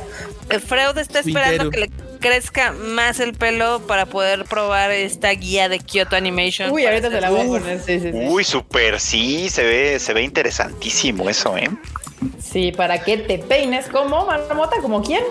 Freud 0.67 0.97
está 0.99 1.19
esperando 1.19 1.71
que 1.71 1.79
le 1.79 1.89
crezca 2.19 2.71
más 2.71 3.19
el 3.19 3.33
pelo 3.33 3.81
para 3.87 4.05
poder 4.05 4.45
probar 4.45 4.91
esta 4.91 5.31
guía 5.31 5.69
de 5.69 5.79
Kyoto 5.79 6.15
Animation. 6.15 6.71
Uy, 6.71 6.85
ahorita 6.85 7.09
te 7.09 7.19
la 7.19 7.31
voy 7.31 7.41
a 7.41 7.45
poner. 7.45 7.81
Sí, 7.81 7.99
sí, 7.99 8.11
Uy, 8.13 8.43
súper, 8.43 8.99
sí, 8.99 9.49
se 9.49 9.63
ve, 9.63 9.99
se 9.99 10.13
ve 10.13 10.21
interesantísimo 10.21 11.29
eso, 11.29 11.57
¿eh? 11.57 11.69
Sí, 12.39 12.71
para 12.71 13.03
que 13.03 13.17
te 13.17 13.39
peines 13.39 13.87
como 13.87 14.25
marmota, 14.25 14.77
como 14.81 15.03
quién 15.03 15.23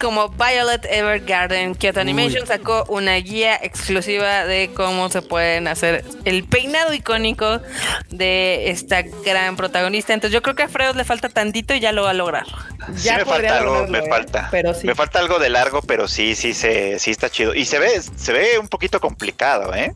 como 0.00 0.28
Violet 0.28 0.86
Evergarden, 0.88 1.74
Kyoto 1.74 2.00
Animation 2.00 2.46
sacó 2.46 2.84
una 2.88 3.16
guía 3.16 3.56
exclusiva 3.56 4.44
de 4.44 4.70
cómo 4.74 5.08
se 5.08 5.22
pueden 5.22 5.66
hacer 5.66 6.04
el 6.24 6.44
peinado 6.44 6.94
icónico 6.94 7.60
de 8.10 8.70
esta 8.70 9.02
gran 9.02 9.56
protagonista. 9.56 10.14
Entonces 10.14 10.32
yo 10.32 10.42
creo 10.42 10.54
que 10.54 10.62
a 10.64 10.68
Freud 10.68 10.94
le 10.94 11.04
falta 11.04 11.28
tantito 11.28 11.74
y 11.74 11.80
ya 11.80 11.92
lo 11.92 12.04
va 12.04 12.10
a 12.10 12.14
lograr. 12.14 12.46
Ya 13.02 13.18
me 13.18 13.24
falta 13.24 13.58
algo, 13.58 13.86
me 13.88 13.98
¿eh? 13.98 14.08
falta. 14.08 14.48
Pero 14.50 14.74
sí. 14.74 14.86
Me 14.86 14.94
falta 14.94 15.18
algo 15.18 15.38
de 15.38 15.50
largo, 15.50 15.82
pero 15.82 16.06
sí, 16.08 16.34
sí, 16.34 16.54
se, 16.54 16.98
sí 16.98 17.10
está 17.10 17.28
chido. 17.28 17.54
Y 17.54 17.64
se 17.64 17.78
ve, 17.78 18.00
se 18.00 18.32
ve 18.32 18.58
un 18.58 18.68
poquito 18.68 19.00
complicado, 19.00 19.74
¿eh? 19.74 19.94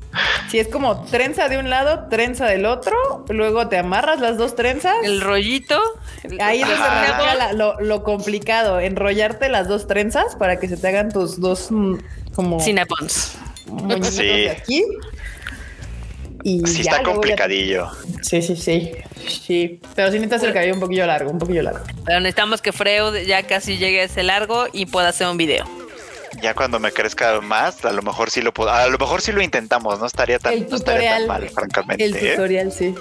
Sí, 0.51 0.59
es 0.59 0.69
como 0.69 1.05
trenza 1.05 1.49
de 1.49 1.59
un 1.59 1.71
lado, 1.71 2.09
trenza 2.09 2.47
del 2.47 2.67
otro, 2.67 3.25
luego 3.29 3.69
te 3.69 3.79
amarras 3.79 4.21
las 4.21 4.37
dos 4.37 4.57
trenzas. 4.57 4.95
El 5.05 5.21
rollito. 5.21 5.81
Ahí 6.41 6.63
es 6.63 7.55
lo, 7.55 7.81
lo 7.81 8.03
complicado, 8.03 8.81
enrollarte 8.81 9.49
las 9.49 9.69
dos 9.69 9.76
trenzas 9.85 10.37
para 10.37 10.59
que 10.59 10.69
se 10.69 10.77
te 10.77 10.89
hagan 10.89 11.11
tus 11.13 11.41
dos 11.41 11.71
mm, 11.71 11.97
como 12.35 12.61
Cinepons. 12.61 13.37
Sí. 14.03 14.49
aquí. 14.49 14.85
Y 16.45 16.65
sí, 16.67 16.83
está 16.83 17.03
complicadillo. 17.03 17.89
Sí, 18.23 18.41
sí, 18.41 18.57
sí. 18.57 18.93
Sí, 19.27 19.81
pero 19.97 20.13
sí 20.13 20.19
necesitas 20.19 20.45
el 20.45 20.53
cabello 20.53 20.75
un 20.75 20.81
poquillo 20.81 21.05
largo, 21.05 21.31
un 21.31 21.39
poquillo 21.39 21.63
largo. 21.63 21.85
Pero 22.05 22.21
necesitamos 22.21 22.63
que 22.63 22.73
Freud 22.73 23.17
ya 23.27 23.43
casi 23.43 23.77
llegue 23.77 24.03
a 24.03 24.05
ese 24.05 24.23
largo 24.23 24.67
y 24.73 24.87
pueda 24.87 25.09
hacer 25.09 25.27
un 25.27 25.37
video 25.37 25.67
ya 26.41 26.55
cuando 26.55 26.79
me 26.79 26.93
crezca 26.93 27.41
más, 27.41 27.85
a 27.85 27.93
lo 27.93 28.03
mejor 28.03 28.31
sí 28.31 28.43
lo 28.43 28.53
puedo, 28.53 28.71
a 28.71 28.87
lo 28.89 28.99
mejor 28.99 29.21
sí 29.21 29.33
lo 29.33 29.43
intentamos, 29.43 29.99
no 29.99 30.07
estaría 30.07 30.39
tan, 30.39 30.69
no 30.69 30.77
estaría 30.77 31.19
tan 31.19 31.27
mal, 31.27 31.49
francamente. 31.49 32.05
El 32.05 32.17
¿eh? 32.17 32.33
tutorial, 32.33 32.73
sí. 32.73 32.95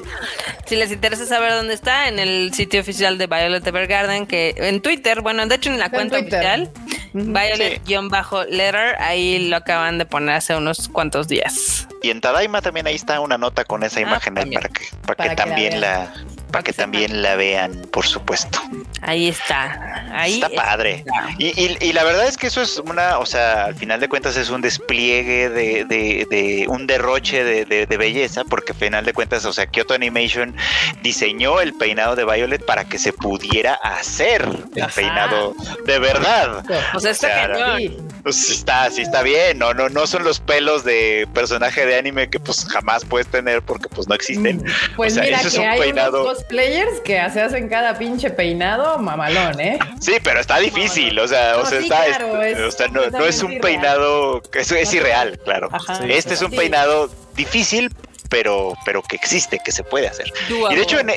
Si 0.66 0.76
les 0.76 0.92
interesa 0.92 1.26
saber 1.26 1.52
dónde 1.54 1.74
está, 1.74 2.08
en 2.08 2.20
el 2.20 2.54
sitio 2.54 2.82
oficial 2.82 3.18
de 3.18 3.28
Violet 3.28 3.66
Evergarden, 3.66 4.28
que 4.28 4.56
en 4.58 4.82
Twitter, 4.82 5.22
bueno, 5.22 5.46
de 5.46 5.56
hecho 5.56 5.70
en 5.70 5.80
la 5.80 5.90
cuenta 5.90 6.20
oficial, 6.20 6.72
Violet-letter, 7.14 8.96
ahí 9.00 9.48
lo 9.48 9.58
acaban 9.58 9.98
de 9.98 10.06
poner 10.06 10.36
hace 10.36 10.56
unos 10.56 10.90
cuantos 10.90 11.28
días. 11.28 11.88
Y 12.02 12.10
en 12.10 12.22
Tadaima 12.22 12.62
también 12.62 12.88
ahí 12.88 12.96
está 12.96 13.20
una 13.20 13.38
nota 13.38 13.64
con 13.66 13.84
esa 13.84 14.00
ah, 14.00 14.04
imagen 14.04 14.36
para 14.36 14.70
que, 14.70 14.86
para, 15.06 15.30
que, 15.30 15.36
también 15.36 15.82
la 15.82 16.14
para 16.56 16.64
que 16.64 16.72
también 16.72 17.22
la 17.22 17.36
vean, 17.36 17.82
por 17.92 18.08
supuesto. 18.08 18.62
Ahí 19.02 19.28
está. 19.28 20.08
Ahí 20.14 20.36
está 20.36 20.48
padre. 20.48 21.04
Y, 21.38 21.92
la 21.92 22.06
verdad 22.06 22.28
es 22.28 22.38
que 22.38 22.48
eso 22.48 22.62
es 22.62 22.78
una, 22.78 23.20
o 23.20 23.26
sea, 23.26 23.66
al 23.66 23.76
final 23.76 24.00
de 24.00 24.08
cuentas 24.08 24.38
es 24.38 24.50
un 24.50 24.62
despliegue 24.62 25.50
de, 25.50 26.66
un 26.70 26.88
derroche 26.88 27.44
de, 27.44 27.98
belleza, 27.98 28.46
porque 28.46 28.72
al 28.72 28.78
final 28.78 29.04
de 29.04 29.12
cuentas, 29.12 29.44
o 29.44 29.52
sea, 29.52 29.68
Kyoto 29.68 29.96
Animation 29.96 30.56
diseñó 31.04 31.60
el 31.60 31.74
peinado 31.74 32.16
de 32.16 32.24
Violet 32.24 32.64
para 32.64 32.86
que 32.86 33.00
se 33.00 33.12
pudiera 33.12 33.74
hacer 33.74 34.48
el 34.76 34.88
peinado 34.96 35.56
de 35.86 36.00
verdad. 36.00 36.64
O 36.94 37.02
sea, 37.02 37.12
está 37.12 37.78
pues 38.24 38.50
está, 38.50 38.90
sí 38.90 39.02
está 39.02 39.22
bien, 39.22 39.60
no, 39.60 39.76
no, 39.76 39.88
no 39.90 40.08
son 40.08 40.24
los 40.24 40.40
pelos 40.40 40.84
de 40.84 41.28
personaje 41.36 41.86
de 41.86 41.96
anime 41.96 42.28
que 42.28 42.40
pues 42.40 42.66
jamás 42.66 43.06
puedes 43.06 43.28
tener 43.28 43.62
porque 43.62 43.88
pues 43.88 44.08
no 44.08 44.16
existen. 44.16 44.58
Mm, 44.58 44.96
pues 44.96 45.16
mira 45.16 45.42
que 45.42 45.60
hay 45.60 45.80
peinado... 45.80 46.34
cosplayers 46.46 47.00
que 47.02 47.14
se 47.32 47.42
hacen 47.42 47.68
cada 47.70 47.98
pinche 47.98 48.30
peinado 48.30 48.98
mamalón, 49.00 49.60
¿eh? 49.60 49.80
Sí, 50.00 50.14
pero 50.24 50.40
está 50.40 50.58
difícil, 50.60 51.18
o 51.20 51.28
sea, 51.28 51.58
o 51.58 51.66
sea, 51.66 51.80
está, 51.80 52.88
no, 52.90 53.26
es 53.26 53.44
un 53.44 53.60
peinado, 53.60 54.42
es, 54.54 54.72
es 54.72 54.94
irreal, 54.94 55.40
claro. 55.44 55.70
este 56.08 56.36
es 56.36 56.42
un 56.42 56.52
peinado 56.52 57.10
difícil, 57.36 57.94
pero, 58.30 58.74
pero 58.86 59.02
que 59.02 59.16
existe, 59.16 59.60
que 59.64 59.72
se 59.72 59.84
puede 59.84 60.08
hacer. 60.08 60.32
Y 60.50 60.76
de 60.76 60.82
hecho, 60.82 61.00
en, 61.00 61.12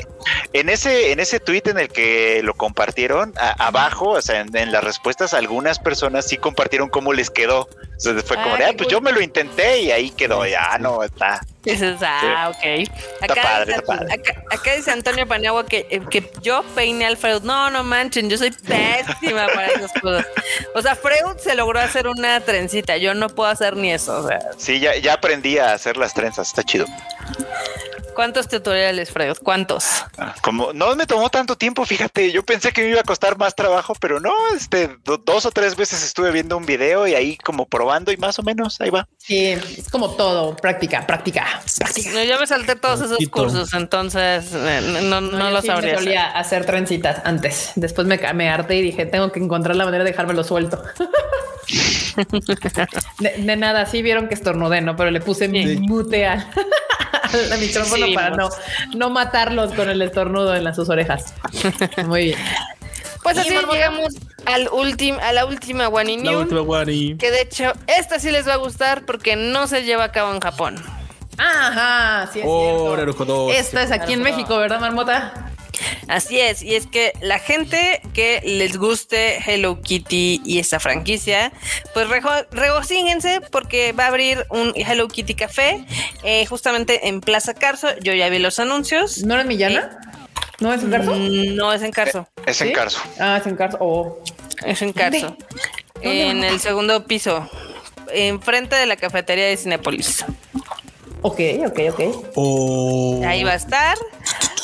en, 0.53 0.69
ese, 0.69 1.11
en 1.11 1.19
ese 1.19 1.39
tweet 1.39 1.63
en 1.65 1.79
el 1.79 1.89
que 1.89 2.41
lo 2.43 2.53
compartieron, 2.53 3.33
abajo, 3.37 4.09
o 4.09 4.21
sea, 4.21 4.41
en, 4.41 4.71
las 4.71 4.83
respuestas, 4.83 5.33
algunas 5.33 5.79
personas 5.79 6.27
sí 6.27 6.37
compartieron 6.37 6.89
cómo 6.89 7.13
les 7.13 7.29
quedó. 7.29 7.67
Entonces 7.99 8.23
fue 8.23 8.37
como 8.37 8.55
de, 8.55 8.63
ah, 8.63 8.73
pues 8.77 8.87
yo 8.87 9.01
me 9.01 9.11
lo 9.11 9.21
intenté 9.21 9.81
y 9.81 9.91
ahí 9.91 10.09
quedó, 10.11 10.45
ya 10.45 10.77
no, 10.79 11.03
está. 11.03 11.41
ah, 12.01 12.49
ok. 12.49 12.89
Acá, 13.21 13.65
dice, 13.65 13.83
Acá, 14.49 14.75
dice 14.77 14.91
Antonio 14.91 15.27
Paniagua 15.27 15.65
que, 15.65 15.85
eh, 15.89 16.01
que 16.09 16.31
yo 16.41 16.63
peine 16.75 17.05
al 17.05 17.17
Freud. 17.17 17.41
No, 17.43 17.69
no 17.69 17.83
manchen, 17.83 18.29
yo 18.29 18.37
soy 18.37 18.51
pésima 18.51 19.47
para 19.53 19.67
esas 19.67 19.91
cosas. 20.01 20.25
O 20.73 20.81
sea, 20.81 20.95
Freud 20.95 21.37
se 21.39 21.55
logró 21.55 21.79
hacer 21.79 22.07
una 22.07 22.39
trencita. 22.39 22.95
Yo 22.95 23.13
no 23.13 23.27
puedo 23.27 23.49
hacer 23.49 23.75
ni 23.75 23.91
eso. 23.91 24.23
O 24.23 24.27
sea. 24.29 24.39
Sí, 24.57 24.79
ya, 24.79 24.95
ya 24.95 25.15
aprendí 25.15 25.57
a 25.57 25.73
hacer 25.73 25.97
las 25.97 26.13
trenzas. 26.13 26.47
Está 26.47 26.63
chido. 26.63 26.85
¿Cuántos 28.19 28.49
tutoriales, 28.49 29.11
Freud? 29.11 29.37
¿Cuántos? 29.41 29.85
Como 30.41 30.73
no 30.73 30.93
me 30.97 31.05
tomó 31.05 31.29
tanto 31.29 31.55
tiempo, 31.55 31.85
fíjate, 31.85 32.33
yo 32.33 32.43
pensé 32.43 32.73
que 32.73 32.81
me 32.81 32.89
iba 32.89 32.99
a 32.99 33.03
costar 33.03 33.37
más 33.37 33.55
trabajo, 33.55 33.93
pero 33.97 34.19
no, 34.19 34.33
este, 34.57 34.89
dos 35.23 35.45
o 35.45 35.51
tres 35.51 35.77
veces 35.77 36.03
estuve 36.03 36.29
viendo 36.31 36.57
un 36.57 36.65
video 36.65 37.07
y 37.07 37.15
ahí 37.15 37.37
como 37.37 37.65
probando 37.65 38.11
y 38.11 38.17
más 38.17 38.37
o 38.37 38.43
menos 38.43 38.81
ahí 38.81 38.89
va. 38.89 39.07
Sí, 39.19 39.51
es 39.51 39.87
como 39.89 40.17
todo, 40.17 40.53
práctica, 40.57 41.07
práctica, 41.07 41.61
práctica. 41.77 42.11
No, 42.11 42.21
yo 42.25 42.37
me 42.37 42.45
salté 42.45 42.75
todos 42.75 42.99
esos 42.99 43.25
cursos, 43.29 43.73
entonces 43.73 44.51
eh, 44.53 44.99
no, 45.05 45.21
no, 45.21 45.49
lo 45.49 45.61
sabría. 45.61 45.93
Yo 45.93 45.99
solía 45.99 46.27
hacer 46.27 46.65
trencitas 46.65 47.21
antes, 47.23 47.71
después 47.77 48.05
me, 48.05 48.19
me 48.33 48.49
harté 48.49 48.75
y 48.75 48.81
dije, 48.81 49.05
tengo 49.05 49.31
que 49.31 49.39
encontrar 49.39 49.77
la 49.77 49.85
manera 49.85 50.03
de 50.03 50.11
dejármelo 50.11 50.43
suelto. 50.43 50.83
de, 53.19 53.55
nada, 53.55 53.85
sí 53.85 54.01
vieron 54.01 54.27
que 54.27 54.33
estornudé, 54.33 54.81
¿no? 54.81 54.97
Pero 54.97 55.09
le 55.09 55.21
puse 55.21 55.47
mi 55.47 55.77
mute 55.77 56.27
al, 57.51 57.59
micrófono 57.59 58.05
para 58.13 58.29
no, 58.31 58.49
no 58.95 59.09
matarlos 59.09 59.73
con 59.73 59.89
el 59.89 60.01
estornudo 60.01 60.55
en 60.55 60.63
las 60.63 60.75
sus 60.75 60.89
orejas. 60.89 61.33
Muy 62.05 62.25
bien. 62.25 62.39
Pues 63.23 63.37
así 63.37 63.49
llegamos 63.49 64.13
al 64.45 64.69
último, 64.69 65.19
a 65.21 65.33
la 65.33 65.45
última 65.45 65.89
Wani 65.89 66.17
News. 66.17 66.47
Que 67.19 67.31
de 67.31 67.41
hecho, 67.41 67.73
esta 67.87 68.19
sí 68.19 68.31
les 68.31 68.47
va 68.47 68.53
a 68.53 68.57
gustar 68.57 69.05
porque 69.05 69.35
no 69.35 69.67
se 69.67 69.83
lleva 69.83 70.05
a 70.05 70.11
cabo 70.11 70.33
en 70.33 70.39
Japón. 70.39 70.75
Ajá, 71.37 72.29
sí 72.31 72.39
es 72.39 72.45
cierto. 72.45 73.49
Esta 73.51 73.83
es 73.83 73.91
aquí 73.91 74.13
en 74.13 74.21
México, 74.21 74.57
¿verdad, 74.57 74.79
Marmota? 74.79 75.48
Así 76.09 76.39
es, 76.39 76.63
y 76.63 76.73
es 76.73 76.87
que 76.87 77.13
la 77.21 77.37
gente 77.37 78.01
que 78.15 78.41
les 78.43 78.77
guste 78.77 79.37
Hello 79.45 79.79
Kitty 79.79 80.41
y 80.43 80.57
esta 80.57 80.79
franquicia, 80.79 81.53
pues 81.93 82.07
regocíjense 82.49 83.41
porque 83.51 83.91
va 83.91 84.05
a 84.05 84.07
abrir 84.07 84.43
un 84.49 84.73
Hello 84.75 85.07
Kitty 85.07 85.35
Café 85.35 85.85
eh, 86.23 86.47
justamente 86.47 87.07
en 87.09 87.21
Plaza 87.21 87.53
Carso. 87.53 87.89
Yo 88.01 88.13
ya 88.13 88.27
vi 88.29 88.39
los 88.39 88.57
anuncios. 88.57 89.23
¿No 89.23 89.35
era 89.35 89.43
en 89.43 89.49
Millana? 89.49 89.99
¿No 90.59 90.73
es 90.73 90.81
en 90.81 90.89
Carso? 90.89 91.15
No, 91.15 91.73
es 91.73 91.83
en 91.83 91.91
Carso. 91.91 92.27
Eh, 92.37 92.41
es 92.47 92.61
en 92.61 92.73
Carso. 92.73 92.99
Ah, 93.19 93.37
es 93.39 93.45
en 93.45 93.55
Carso. 93.55 93.77
Oh. 93.79 94.17
Es 94.65 94.81
en 94.81 94.93
Carso. 94.93 95.37
En 96.01 96.43
el 96.43 96.59
segundo 96.59 97.05
piso, 97.05 97.47
enfrente 98.11 98.75
de 98.75 98.87
la 98.87 98.95
cafetería 98.95 99.45
de 99.45 99.57
Cinepolis. 99.57 100.25
Ok, 101.21 101.39
ok, 101.67 101.79
ok. 101.91 103.23
Ahí 103.25 103.43
va 103.43 103.51
a 103.51 103.55
estar. 103.55 103.95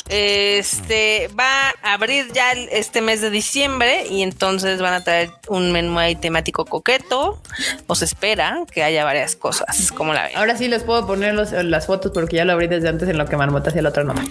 Este 0.08 1.28
va 1.38 1.74
a 1.82 1.94
abrir 1.94 2.32
ya 2.32 2.52
este 2.52 3.00
mes 3.00 3.20
de 3.20 3.30
diciembre 3.30 4.06
y 4.08 4.22
entonces 4.22 4.80
van 4.80 4.94
a 4.94 5.02
traer 5.02 5.30
un 5.48 5.72
menú 5.72 5.98
ahí 5.98 6.14
temático 6.14 6.64
coqueto. 6.64 7.42
O 7.86 7.94
se 7.94 8.04
espera 8.04 8.62
que 8.70 8.84
haya 8.84 9.04
varias 9.04 9.34
cosas, 9.34 9.90
como 9.92 10.12
la 10.12 10.24
ven. 10.24 10.36
Ahora 10.36 10.56
sí 10.56 10.68
les 10.68 10.84
puedo 10.84 11.06
poner 11.06 11.34
las 11.34 11.86
fotos 11.86 12.12
porque 12.12 12.36
ya 12.36 12.44
lo 12.44 12.52
abrí 12.52 12.68
desde 12.68 12.88
antes 12.88 13.08
en 13.08 13.18
lo 13.18 13.26
que 13.26 13.36
Marmota 13.36 13.70
hacía 13.70 13.82
la 13.82 13.88
otra 13.88 14.04
nota. 14.04 14.22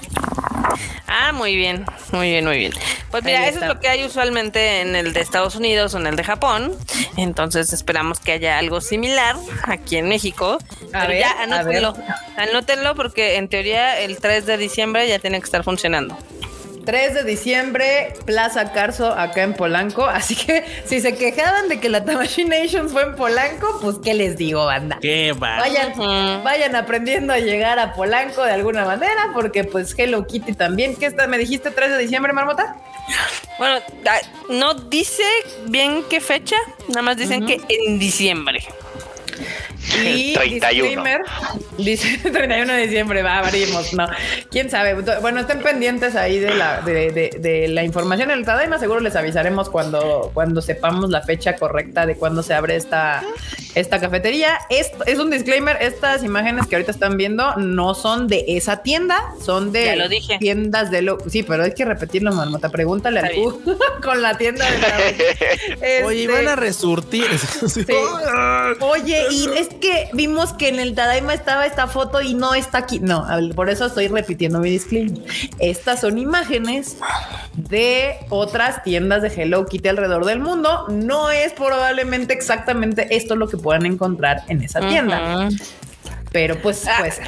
Ah, 1.07 1.31
muy 1.31 1.55
bien, 1.55 1.85
muy 2.11 2.29
bien, 2.29 2.45
muy 2.45 2.57
bien. 2.57 2.73
Pues 3.11 3.23
mira, 3.23 3.47
eso 3.47 3.59
es 3.61 3.67
lo 3.67 3.79
que 3.79 3.87
hay 3.87 4.03
usualmente 4.03 4.81
en 4.81 4.95
el 4.95 5.13
de 5.13 5.21
Estados 5.21 5.55
Unidos 5.55 5.93
o 5.93 5.97
en 5.97 6.07
el 6.07 6.15
de 6.15 6.23
Japón. 6.23 6.75
Entonces 7.15 7.71
esperamos 7.71 8.19
que 8.19 8.33
haya 8.33 8.57
algo 8.57 8.81
similar 8.81 9.35
aquí 9.63 9.97
en 9.97 10.09
México. 10.09 10.57
A 10.93 11.07
ver, 11.07 11.19
ya 11.19 11.31
anótenlo, 11.41 11.95
anótenlo 12.35 12.95
porque 12.95 13.37
en 13.37 13.47
teoría 13.47 13.99
el 13.99 14.17
3 14.17 14.45
de 14.45 14.57
diciembre 14.57 15.07
ya 15.07 15.19
tiene 15.35 15.41
que 15.41 15.45
estar 15.45 15.63
funcionando. 15.63 16.17
3 16.85 17.15
de 17.15 17.23
diciembre, 17.23 18.13
Plaza 18.25 18.71
Carso, 18.71 19.11
acá 19.11 19.41
en 19.41 19.55
Polanco. 19.55 20.05
Así 20.05 20.35
que 20.35 20.63
si 20.85 21.01
se 21.01 21.15
quejaban 21.15 21.67
de 21.67 21.79
que 21.79 21.89
la 21.89 22.05
Tamashii 22.05 22.45
Nations 22.45 22.91
fue 22.91 23.01
en 23.01 23.15
Polanco, 23.15 23.79
pues 23.81 23.97
qué 24.03 24.13
les 24.13 24.37
digo, 24.37 24.65
banda. 24.65 24.99
Qué 25.01 25.33
va. 25.33 25.57
Vayan, 25.57 26.43
vayan 26.43 26.75
aprendiendo 26.75 27.33
a 27.33 27.39
llegar 27.39 27.79
a 27.79 27.93
Polanco 27.93 28.43
de 28.43 28.51
alguna 28.51 28.85
manera, 28.85 29.31
porque 29.33 29.63
pues 29.63 29.95
Hello 29.97 30.27
Kitty 30.27 30.53
también. 30.53 30.95
¿Qué 30.95 31.07
está? 31.07 31.25
¿Me 31.27 31.39
dijiste 31.39 31.71
3 31.71 31.89
de 31.89 31.97
diciembre, 31.97 32.33
Marmota? 32.33 32.77
Bueno, 33.57 33.79
no 34.49 34.75
dice 34.75 35.23
bien 35.65 36.03
qué 36.09 36.21
fecha, 36.21 36.55
nada 36.89 37.01
más 37.01 37.17
dicen 37.17 37.45
que 37.47 37.61
en 37.67 37.97
diciembre. 37.97 38.63
Y 40.05 40.33
31. 40.33 41.03
Dice 41.77 42.17
31 42.23 42.73
de 42.73 42.81
diciembre, 42.83 43.21
va, 43.23 43.39
abrimos, 43.39 43.93
no. 43.93 44.07
Quién 44.49 44.69
sabe. 44.69 44.93
Bueno, 45.21 45.41
estén 45.41 45.61
pendientes 45.61 46.15
ahí 46.15 46.39
de 46.39 46.53
la, 46.53 46.81
de, 46.81 47.67
la 47.69 47.83
información 47.83 48.31
en 48.31 48.39
el 48.39 48.45
Tadaima. 48.45 48.79
Seguro 48.79 48.99
les 48.99 49.15
avisaremos 49.15 49.69
cuando, 49.69 50.31
cuando 50.33 50.61
sepamos 50.61 51.09
la 51.09 51.21
fecha 51.21 51.55
correcta 51.55 52.05
de 52.05 52.15
cuándo 52.15 52.43
se 52.43 52.53
abre 52.53 52.75
esta, 52.75 53.23
esta 53.75 53.99
cafetería. 53.99 54.59
Es, 54.69 54.91
es 55.05 55.19
un 55.19 55.29
disclaimer: 55.29 55.77
estas 55.81 56.23
imágenes 56.23 56.67
que 56.67 56.75
ahorita 56.75 56.91
están 56.91 57.17
viendo 57.17 57.55
no 57.55 57.93
son 57.93 58.27
de 58.27 58.45
esa 58.47 58.83
tienda, 58.83 59.19
son 59.43 59.71
de 59.71 59.95
lo 59.95 60.09
dije. 60.09 60.37
tiendas 60.39 60.91
de 60.91 61.01
lo. 61.01 61.17
Sí, 61.29 61.43
pero 61.43 61.63
hay 61.63 61.73
que 61.73 61.85
repetirlo, 61.85 62.31
Marmota. 62.31 62.69
Pregúntale 62.69 63.19
al 63.19 63.33
Q 63.33 63.61
con 64.03 64.21
la 64.21 64.37
tienda 64.37 64.65
de 64.69 64.77
la. 64.79 66.05
Oye, 66.05 66.27
van 66.27 66.47
a 66.47 66.51
este, 66.51 66.55
resurtir. 66.55 67.25
Oye, 68.79 69.25
y 69.31 69.47
es 69.57 69.74
que 69.79 70.09
vimos 70.13 70.53
que 70.53 70.69
en 70.69 70.79
el 70.79 70.95
Tadaima 70.95 71.33
estaba 71.33 71.65
esta 71.65 71.87
foto 71.87 72.21
y 72.21 72.33
no 72.33 72.53
está 72.53 72.79
aquí. 72.79 72.99
No, 72.99 73.25
por 73.55 73.69
eso 73.69 73.85
estoy 73.85 74.07
repitiendo 74.07 74.59
mi 74.59 74.69
disclaimer. 74.69 75.23
Estas 75.59 76.01
son 76.01 76.17
imágenes 76.17 76.97
de 77.53 78.17
otras 78.29 78.83
tiendas 78.83 79.21
de 79.21 79.29
Hello 79.29 79.65
Kitty 79.65 79.87
alrededor 79.89 80.25
del 80.25 80.39
mundo. 80.39 80.87
No 80.89 81.31
es 81.31 81.53
probablemente 81.53 82.33
exactamente 82.33 83.15
esto 83.15 83.35
lo 83.35 83.47
que 83.47 83.57
puedan 83.57 83.85
encontrar 83.85 84.43
en 84.47 84.61
esa 84.61 84.79
tienda. 84.81 85.49
Pero 86.35 86.61
pues 86.61 86.85
ah, 86.85 86.97
puede 86.97 87.11
ser. 87.11 87.27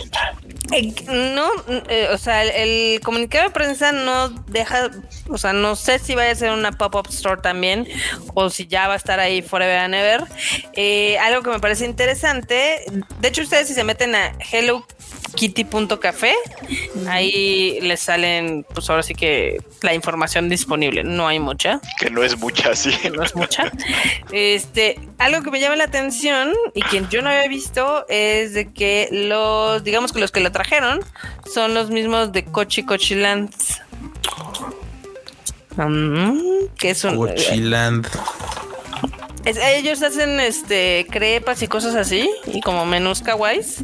Eh, 0.73 0.93
no, 1.33 1.49
eh, 1.87 2.09
o 2.11 2.17
sea, 2.17 2.43
el, 2.43 2.99
comunicado 2.99 3.45
de 3.45 3.51
prensa 3.51 3.93
no 3.93 4.27
deja, 4.27 4.91
o 5.29 5.37
sea, 5.37 5.53
no 5.53 5.77
sé 5.77 5.97
si 5.97 6.13
vaya 6.13 6.33
a 6.33 6.35
ser 6.35 6.51
una 6.51 6.73
pop-up 6.73 7.07
store 7.07 7.41
también 7.41 7.87
o 8.33 8.49
si 8.49 8.67
ya 8.67 8.85
va 8.89 8.95
a 8.95 8.97
estar 8.97 9.21
ahí 9.21 9.41
forever 9.41 9.77
and 9.77 9.95
ever. 9.95 10.25
Eh, 10.73 11.17
algo 11.19 11.41
que 11.41 11.51
me 11.51 11.61
parece 11.61 11.85
interesante, 11.85 12.83
de 13.21 13.27
hecho 13.29 13.43
ustedes 13.43 13.69
si 13.69 13.75
se 13.75 13.85
meten 13.85 14.13
a 14.13 14.33
Hello 14.51 14.85
kitty.café. 15.35 16.33
Ahí 17.07 17.79
les 17.81 17.99
salen, 17.99 18.65
pues 18.73 18.89
ahora 18.89 19.03
sí 19.03 19.13
que 19.13 19.61
la 19.81 19.93
información 19.93 20.49
disponible. 20.49 21.03
No 21.03 21.27
hay 21.27 21.39
mucha. 21.39 21.79
Que 21.99 22.09
no 22.09 22.23
es 22.23 22.37
mucha, 22.37 22.75
sí. 22.75 22.91
no 23.15 23.23
es 23.23 23.35
mucha. 23.35 23.71
Este, 24.31 24.99
algo 25.17 25.41
que 25.43 25.51
me 25.51 25.59
llama 25.59 25.75
la 25.75 25.85
atención 25.85 26.53
y 26.73 26.81
quien 26.81 27.07
yo 27.09 27.21
no 27.21 27.29
había 27.29 27.47
visto 27.47 28.05
es 28.09 28.53
de 28.53 28.71
que 28.71 29.09
los, 29.11 29.83
digamos 29.83 30.11
que 30.11 30.19
los 30.19 30.31
que 30.31 30.39
la 30.39 30.51
trajeron 30.51 30.99
son 31.51 31.73
los 31.73 31.89
mismos 31.89 32.31
de 32.31 32.45
Cochi 32.45 32.83
Cochiland. 32.83 33.53
Mm, 35.75 36.67
que 36.77 36.91
es 36.91 37.03
un. 37.03 37.15
Cochiland. 37.15 38.07
ellos 39.45 40.01
hacen 40.01 40.39
este 40.39 41.05
crepas 41.09 41.61
y 41.61 41.67
cosas 41.67 41.95
así 41.95 42.29
y 42.47 42.61
como 42.61 42.85
menús 42.85 43.21
kawaiis. 43.21 43.83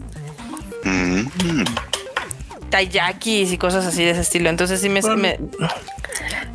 Mm. 0.84 1.28
y 3.26 3.58
cosas 3.58 3.86
así 3.86 4.04
de 4.04 4.12
ese 4.12 4.22
estilo. 4.22 4.50
Entonces 4.50 4.82
sí 4.82 4.90
me, 4.90 5.02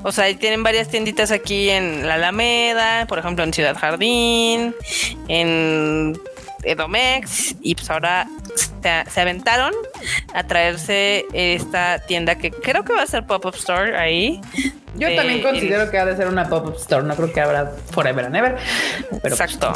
o 0.02 0.12
sea, 0.12 0.32
tienen 0.36 0.62
varias 0.62 0.88
tienditas 0.88 1.30
aquí 1.30 1.70
en 1.70 2.06
la 2.06 2.14
Alameda, 2.14 3.06
por 3.06 3.18
ejemplo 3.18 3.44
en 3.44 3.52
Ciudad 3.52 3.76
Jardín, 3.76 4.74
en 5.28 6.18
Edomex 6.64 7.56
y 7.60 7.74
pues 7.74 7.90
ahora 7.90 8.28
se, 8.82 9.20
aventaron 9.20 9.72
a 10.34 10.44
traerse 10.44 11.24
esta 11.32 12.00
tienda 12.00 12.36
que 12.36 12.50
creo 12.50 12.84
que 12.84 12.92
va 12.92 13.02
a 13.02 13.06
ser 13.06 13.26
pop-up 13.26 13.54
store 13.54 13.96
ahí. 13.96 14.40
Yo 14.96 15.14
también 15.14 15.42
considero 15.42 15.90
que 15.90 15.98
ha 15.98 16.04
de 16.04 16.16
ser 16.16 16.28
una 16.28 16.48
pop-up 16.48 16.76
store, 16.76 17.04
no 17.04 17.14
creo 17.14 17.32
que 17.32 17.40
habrá 17.40 17.72
forever 17.92 18.26
and 18.26 18.36
ever. 18.36 18.56
Pero 19.10 19.20
pues, 19.20 19.32
Exacto. 19.40 19.72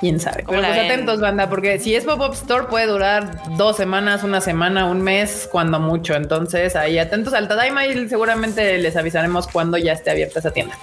Quién 0.00 0.20
sabe. 0.20 0.44
Pero 0.46 0.60
pues 0.60 0.78
atentos, 0.78 1.20
banda, 1.20 1.48
porque 1.48 1.78
si 1.78 1.94
es 1.94 2.04
pop-up 2.04 2.32
store 2.34 2.66
puede 2.66 2.86
durar 2.86 3.56
dos 3.56 3.76
semanas, 3.76 4.22
una 4.24 4.40
semana, 4.40 4.86
un 4.86 5.02
mes, 5.02 5.48
cuando 5.50 5.80
mucho. 5.80 6.14
Entonces 6.14 6.76
ahí 6.76 6.98
atentos 6.98 7.34
al 7.34 7.48
Tadaima 7.48 7.86
y 7.86 8.08
seguramente 8.08 8.78
les 8.78 8.96
avisaremos 8.96 9.46
cuando 9.46 9.78
ya 9.78 9.92
esté 9.92 10.10
abierta 10.10 10.38
esa 10.40 10.50
tienda. 10.50 10.76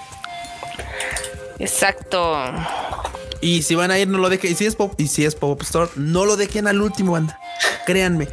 Exacto. 1.60 2.36
Y 3.42 3.64
si 3.64 3.74
van 3.74 3.90
a 3.90 3.98
ir, 3.98 4.08
no 4.08 4.20
lo 4.20 4.30
dejen. 4.30 4.52
Y 4.52 4.56
si 4.56 4.66
es 4.66 4.76
pop, 4.76 4.94
y 4.98 5.08
si 5.08 5.26
es 5.26 5.36
pop 5.36 5.62
store, 5.64 5.90
no 5.96 6.26
lo 6.26 6.38
dejen 6.38 6.68
al 6.68 6.80
último, 6.82 7.14
banda. 7.14 7.40
Créanme. 7.86 8.28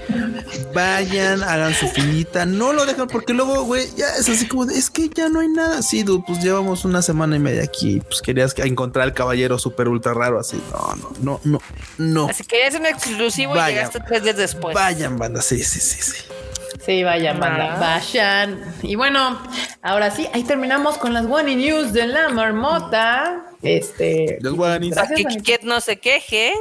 Vayan, 0.75 1.43
hagan 1.43 1.75
su 1.75 1.89
finita. 1.89 2.45
No 2.45 2.75
lo 2.75 2.85
dejen 2.85 3.07
porque 3.07 3.33
luego, 3.33 3.63
güey, 3.63 3.89
ya 3.97 4.07
es 4.19 4.29
así 4.29 4.47
como 4.47 4.67
de, 4.67 4.79
es 4.79 4.91
que 4.91 5.09
ya 5.09 5.31
no 5.31 5.41
hay 5.41 5.49
nada. 5.49 5.81
Sí, 5.81 6.03
dude, 6.03 6.23
pues 6.27 6.43
llevamos 6.43 6.85
una 6.85 7.01
semana 7.01 7.37
y 7.37 7.39
media 7.39 7.63
aquí. 7.63 8.01
Pues 8.01 8.21
querías 8.21 8.55
encontrar 8.59 9.05
al 9.05 9.15
caballero 9.15 9.59
súper 9.59 9.89
ultra 9.89 10.13
raro. 10.13 10.39
Así, 10.39 10.61
no, 10.71 10.97
no, 10.97 11.11
no, 11.23 11.41
no, 11.45 11.61
no. 11.97 12.29
Así 12.29 12.45
que 12.45 12.67
es 12.67 12.75
un 12.75 12.85
exclusivo 12.85 13.57
y 13.57 13.59
llegaste 13.59 14.01
tres 14.07 14.23
días 14.23 14.37
después. 14.37 14.75
Vayan, 14.75 15.19
banda. 15.19 15.41
Sí, 15.41 15.63
sí, 15.65 15.81
sí, 15.81 16.03
sí. 16.03 16.23
Sí, 16.85 17.03
vayan, 17.03 17.41
banda. 17.41 17.77
Vayan. 17.81 18.63
Y 18.83 18.95
bueno, 18.95 19.41
ahora 19.83 20.11
sí, 20.11 20.29
ahí 20.35 20.45
terminamos 20.45 20.99
con 20.99 21.15
las 21.15 21.25
One 21.25 21.57
News 21.57 21.93
de 21.95 22.07
la 22.07 22.29
marmota. 22.29 23.45
Este. 23.63 24.39
que 25.45 25.59
no 25.65 25.81
se 25.81 25.97
queje. 25.97 26.53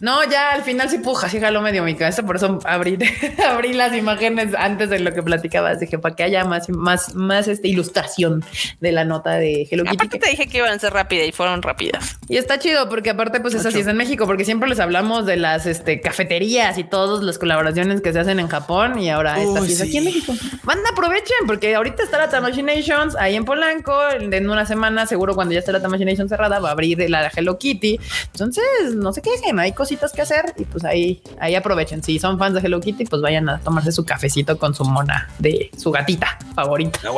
No, 0.00 0.22
ya 0.30 0.52
al 0.52 0.62
final 0.62 0.88
sí 0.88 0.98
puja, 0.98 1.28
sí 1.28 1.40
jaló 1.40 1.60
medio 1.60 1.82
mi 1.82 1.96
cabeza, 1.96 2.22
por 2.24 2.36
eso 2.36 2.60
abrí, 2.64 2.96
abrí 3.48 3.72
las 3.72 3.94
imágenes 3.94 4.54
antes 4.56 4.88
de 4.90 5.00
lo 5.00 5.12
que 5.12 5.22
platicabas. 5.22 5.80
Dije, 5.80 5.98
para 5.98 6.14
que 6.14 6.22
haya 6.22 6.44
más, 6.44 6.68
más, 6.68 7.14
más 7.14 7.48
este, 7.48 7.68
ilustración 7.68 8.44
de 8.80 8.92
la 8.92 9.04
nota 9.04 9.34
de 9.34 9.66
Hello 9.68 9.82
Kitty. 9.82 9.96
Aparte 9.96 10.18
te 10.18 10.30
dije 10.30 10.46
que 10.46 10.58
iban 10.58 10.72
a 10.72 10.78
ser 10.78 10.92
rápidas 10.92 11.26
y 11.26 11.32
fueron 11.32 11.60
rápidas. 11.60 12.18
Y 12.28 12.36
está 12.36 12.58
chido, 12.58 12.88
porque 12.88 13.10
aparte, 13.10 13.40
pues 13.40 13.54
es 13.54 13.66
así 13.66 13.80
es 13.80 13.86
en 13.88 13.96
México, 13.96 14.26
porque 14.26 14.44
siempre 14.44 14.68
les 14.68 14.78
hablamos 14.78 15.26
de 15.26 15.36
las 15.36 15.66
este, 15.66 16.00
cafeterías 16.00 16.78
y 16.78 16.84
todas 16.84 17.24
las 17.24 17.38
colaboraciones 17.38 18.00
que 18.00 18.12
se 18.12 18.20
hacen 18.20 18.38
en 18.38 18.48
Japón 18.48 18.98
y 18.98 19.10
ahora 19.10 19.42
está 19.42 19.60
así 19.60 19.82
aquí 19.82 19.98
en 19.98 20.04
México. 20.04 20.32
Manda, 20.62 20.90
aprovechen, 20.90 21.46
porque 21.46 21.74
ahorita 21.74 22.04
está 22.04 22.18
la 22.18 22.28
Tamashinations 22.28 23.16
ahí 23.16 23.34
en 23.34 23.44
Polanco, 23.44 23.94
en 24.10 24.48
una 24.48 24.66
semana, 24.66 25.06
seguro 25.06 25.34
cuando 25.34 25.52
ya 25.52 25.58
esté 25.58 25.72
la 25.72 25.82
Tamashinations 25.82 26.28
cerrada 26.28 26.43
va 26.48 26.68
a 26.68 26.72
abrir 26.72 26.98
la 27.10 27.30
Hello 27.34 27.58
Kitty. 27.58 27.98
Entonces, 28.32 28.94
no 28.94 29.12
se 29.12 29.22
quejen, 29.22 29.58
hay 29.58 29.72
cositas 29.72 30.12
que 30.12 30.22
hacer 30.22 30.54
y 30.56 30.64
pues 30.64 30.84
ahí, 30.84 31.22
ahí 31.38 31.54
aprovechen. 31.54 32.02
Si 32.02 32.18
son 32.18 32.38
fans 32.38 32.54
de 32.54 32.60
Hello 32.60 32.80
Kitty, 32.80 33.04
pues 33.04 33.22
vayan 33.22 33.48
a 33.48 33.60
tomarse 33.60 33.92
su 33.92 34.04
cafecito 34.04 34.58
con 34.58 34.74
su 34.74 34.84
mona 34.84 35.28
de 35.38 35.70
su 35.76 35.90
gatita 35.90 36.38
favorita. 36.54 37.00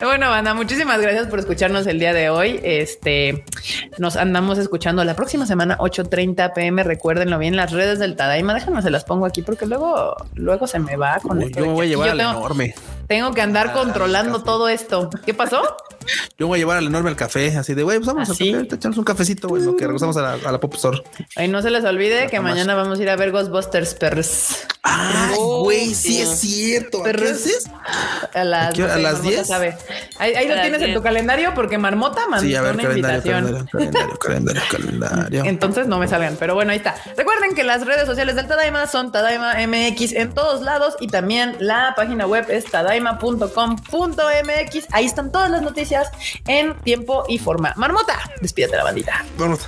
bueno, 0.00 0.30
banda, 0.30 0.54
muchísimas 0.54 1.00
gracias 1.00 1.26
por 1.26 1.38
escucharnos 1.38 1.86
el 1.86 1.98
día 1.98 2.12
de 2.12 2.30
hoy. 2.30 2.60
Este 2.62 3.44
nos 3.98 4.16
andamos 4.16 4.58
escuchando 4.58 5.04
la 5.04 5.14
próxima 5.14 5.46
semana, 5.46 5.76
8:30 5.78 6.52
pm. 6.54 6.82
Recuérdenlo 6.82 7.38
bien, 7.38 7.56
las 7.56 7.72
redes 7.72 7.98
del 7.98 8.16
Tadaima. 8.16 8.54
Déjenme 8.54 8.82
se 8.82 8.90
las 8.90 9.04
pongo 9.04 9.26
aquí 9.26 9.42
porque 9.42 9.66
luego, 9.66 10.14
luego 10.34 10.66
se 10.66 10.78
me 10.78 10.96
va 10.96 11.18
con 11.20 11.42
esto. 11.42 11.60
Yo 11.60 11.66
me 11.66 11.72
voy 11.72 11.86
a 11.86 11.88
llevar 11.88 12.08
al 12.10 12.20
enorme. 12.20 12.74
Tengo 13.06 13.32
que 13.32 13.42
andar 13.42 13.68
ah, 13.68 13.72
controlando 13.72 14.42
todo 14.42 14.68
esto. 14.68 15.10
¿Qué 15.24 15.34
pasó? 15.34 15.62
Yo 16.38 16.46
voy 16.46 16.58
a 16.58 16.60
llevar 16.60 16.78
al 16.78 16.86
enorme 16.86 17.10
al 17.10 17.16
café, 17.16 17.56
así 17.56 17.74
de, 17.74 17.82
güey, 17.82 17.98
pues 17.98 18.06
vamos 18.06 18.28
a 18.28 18.32
¿Ah, 18.32 18.62
echarnos 18.72 18.98
un 18.98 19.04
cafecito, 19.04 19.48
güey, 19.48 19.62
lo 19.62 19.76
que 19.76 19.84
regresamos 19.86 20.16
a 20.16 20.22
la, 20.22 20.32
a 20.48 20.52
la 20.52 20.60
Pop 20.60 20.74
Store. 20.74 21.02
Ay, 21.36 21.48
no 21.48 21.62
se 21.62 21.70
les 21.70 21.84
olvide 21.84 22.28
que 22.28 22.40
mañana 22.40 22.74
vamos 22.74 22.98
a 22.98 23.02
ir 23.02 23.10
a 23.10 23.16
ver 23.16 23.30
Ghostbusters 23.30 23.94
Perros. 23.94 24.64
Ay, 24.82 25.34
güey, 25.36 25.94
sí 25.94 26.20
es 26.20 26.28
cierto. 26.40 27.00
¿A 27.04 27.12
qué 27.12 27.24
haces? 27.24 27.70
A 28.34 28.44
las, 28.44 28.78
¿A, 28.78 28.98
las 28.98 29.22
10? 29.22 29.50
Ahí, 30.18 30.34
ahí 30.34 30.48
lo 30.48 30.60
tienes 30.60 30.82
en 30.82 30.94
tu 30.94 31.02
calendario 31.02 31.52
porque 31.54 31.78
Marmota 31.78 32.26
mandó 32.28 32.46
sí, 32.46 32.54
a 32.54 32.60
ver, 32.60 32.74
una 32.74 32.82
invitación. 32.84 33.66
Calendario, 33.72 34.18
calendario, 34.18 34.62
calendario, 34.70 35.44
Entonces 35.46 35.86
no 35.86 35.98
me 35.98 36.06
salgan, 36.06 36.36
pero 36.38 36.54
bueno, 36.54 36.72
ahí 36.72 36.78
está. 36.78 36.96
Recuerden 37.16 37.54
que 37.54 37.64
las 37.64 37.86
redes 37.86 38.06
sociales 38.06 38.36
del 38.36 38.46
Tadaima 38.46 38.86
son 38.86 39.10
Tadaima 39.10 39.54
MX 39.66 40.12
en 40.12 40.34
todos 40.34 40.60
lados 40.60 40.96
y 41.00 41.08
también 41.08 41.56
la 41.60 41.94
página 41.96 42.26
web 42.26 42.46
es 42.50 42.64
tadaima.com.mx. 43.00 44.86
Ahí 44.92 45.06
están 45.06 45.32
todas 45.32 45.50
las 45.50 45.62
noticias 45.62 46.10
en 46.46 46.74
tiempo 46.80 47.24
y 47.28 47.38
forma. 47.38 47.72
Marmota, 47.76 48.18
despídete 48.40 48.76
la 48.76 48.84
bandita. 48.84 49.24
Marmota. 49.38 49.64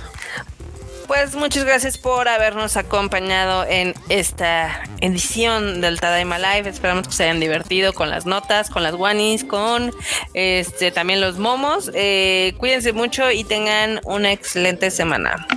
Pues 1.07 1.35
muchas 1.35 1.63
gracias 1.63 1.97
por 1.97 2.27
habernos 2.27 2.75
acompañado 2.75 3.63
en 3.65 3.93
esta 4.09 4.83
edición 4.99 5.79
del 5.79 6.01
Tadaima 6.01 6.37
Live. 6.37 6.69
Esperamos 6.69 7.07
que 7.07 7.13
se 7.13 7.23
hayan 7.23 7.39
divertido 7.39 7.93
con 7.93 8.09
las 8.09 8.25
notas, 8.25 8.69
con 8.69 8.83
las 8.83 8.93
guanis, 8.93 9.45
con 9.45 9.93
este 10.33 10.91
también 10.91 11.21
los 11.21 11.37
momos. 11.37 11.89
Eh, 11.93 12.55
cuídense 12.57 12.91
mucho 12.91 13.31
y 13.31 13.45
tengan 13.45 14.01
una 14.03 14.33
excelente 14.33 14.91
semana. 14.91 15.47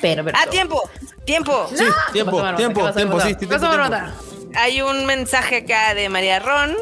Pero, 0.00 0.24
¡Ah, 0.32 0.46
tiempo! 0.50 0.82
¡Tiempo! 1.26 1.68
Sí, 1.70 1.84
tiempo, 2.12 2.42
tiempo, 2.56 2.92
tiempo, 2.92 3.20
sí, 3.20 3.34
tiempo, 3.34 3.58
hay 4.56 4.82
un 4.82 5.06
mensaje 5.06 5.56
acá 5.58 5.94
de 5.94 6.08
María 6.08 6.38
Ron. 6.38 6.76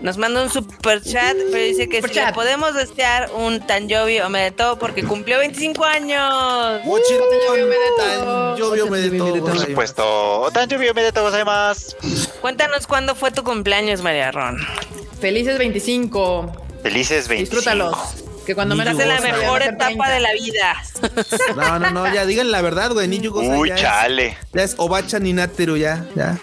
Nos 0.00 0.18
manda 0.18 0.42
un 0.42 0.50
super 0.50 1.02
chat, 1.02 1.36
pero 1.50 1.64
dice 1.64 1.88
que 1.88 2.02
si 2.02 2.14
le 2.14 2.32
podemos 2.32 2.74
desear 2.74 3.30
un 3.34 3.60
Tanjobi 3.66 4.20
todo 4.56 4.78
porque 4.78 5.04
cumplió 5.04 5.38
25 5.38 5.84
años. 5.84 6.80
Muchito 6.84 7.24
Tanjobi 7.30 9.18
todo. 9.18 9.44
Por 9.44 9.58
supuesto. 9.58 10.50
Tanjobi 10.52 10.88
Omedeto 10.88 11.44
más. 11.44 11.96
Cuéntanos 12.40 12.86
cuándo 12.86 13.14
fue 13.14 13.30
tu 13.30 13.42
cumpleaños, 13.42 14.02
María 14.02 14.30
Ron. 14.32 14.58
Felices 15.20 15.58
25. 15.58 16.52
Felices 16.82 17.28
25. 17.28 17.56
Disfrútalos. 17.56 18.21
Que 18.46 18.54
cuando 18.54 18.74
me 18.74 18.82
hace 18.82 19.06
la 19.06 19.20
mejor 19.20 19.62
etapa 19.62 20.10
de 20.10 20.20
la 20.20 20.32
vida. 20.32 20.76
No, 21.56 21.78
no, 21.78 21.90
no, 21.90 22.12
ya 22.12 22.24
digan 22.26 22.50
la 22.50 22.62
verdad, 22.62 22.92
güey. 22.92 23.08
Ni 23.08 23.18
Uy, 23.28 23.68
ya 23.68 23.76
chale. 23.76 24.28
Es, 24.28 24.36
ya 24.52 24.62
es 24.62 24.74
Obacha 24.78 25.18
ni 25.18 25.32
Náteru, 25.32 25.76
ya, 25.76 26.04
ya. 26.14 26.38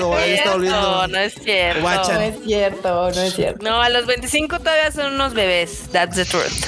No, 0.00 0.18
está 0.18 0.56
No, 0.56 1.06
no 1.06 1.18
es 1.18 1.34
cierto. 1.34 1.80
No 1.82 2.20
es 2.20 2.34
cierto, 2.44 3.10
no 3.10 3.20
es 3.20 3.34
cierto. 3.34 3.64
No, 3.64 3.80
a 3.80 3.88
los 3.88 4.06
25 4.06 4.58
todavía 4.60 4.90
son 4.90 5.14
unos 5.14 5.34
bebés. 5.34 5.88
That's 5.92 6.16
the 6.16 6.24
truth. 6.24 6.64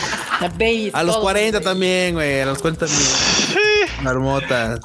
a 0.93 1.03
los 1.03 1.17
40 1.19 1.61
también, 1.61 2.15
güey. 2.15 2.41
A 2.41 2.47
los 2.47 2.59
40 2.59 2.87
también. 2.87 3.11
Marmota. 4.03 4.79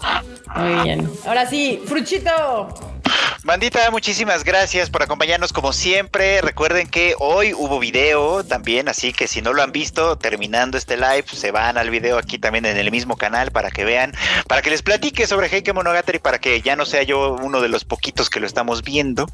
Muy 0.56 0.84
bien. 0.84 1.12
Ahora 1.26 1.48
sí, 1.48 1.82
Fruchito. 1.86 2.98
Bandita, 3.45 3.90
muchísimas 3.90 4.44
gracias 4.44 4.90
por 4.90 5.02
acompañarnos 5.02 5.53
como 5.53 5.72
siempre. 5.72 6.41
Recuerden 6.41 6.90
que 6.90 7.16
hoy 7.20 7.53
hubo 7.53 7.80
video 7.80 8.44
también, 8.44 8.90
así 8.90 9.14
que 9.14 9.28
si 9.28 9.41
no 9.41 9.53
lo 9.53 9.64
han 9.64 9.72
visto, 9.72 10.18
terminando 10.18 10.78
este 10.78 10.98
live, 10.98 11.24
se 11.32 11.52
van 11.52 11.78
al 11.78 11.90
video 11.90 12.18
aquí 12.18 12.38
también 12.38 12.66
en 12.66 12.78
el 12.78 12.91
mismo 12.91 13.16
canal 13.16 13.52
para 13.52 13.72
que 13.72 13.86
vean, 13.86 14.14
para 14.48 14.61
que 14.61 14.70
les 14.70 14.82
platique 14.82 15.26
sobre 15.26 15.48
Heike 15.48 15.72
Monogatari, 15.72 16.20
para 16.20 16.40
que 16.40 16.61
ya 16.61 16.76
no 16.76 16.86
sea 16.86 17.03
yo 17.03 17.38
uno 17.41 17.61
de 17.61 17.70
los 17.70 17.86
poquitos 17.86 18.30
que 18.30 18.41
lo 18.41 18.45
estamos 18.45 18.84
viendo. 18.84 19.26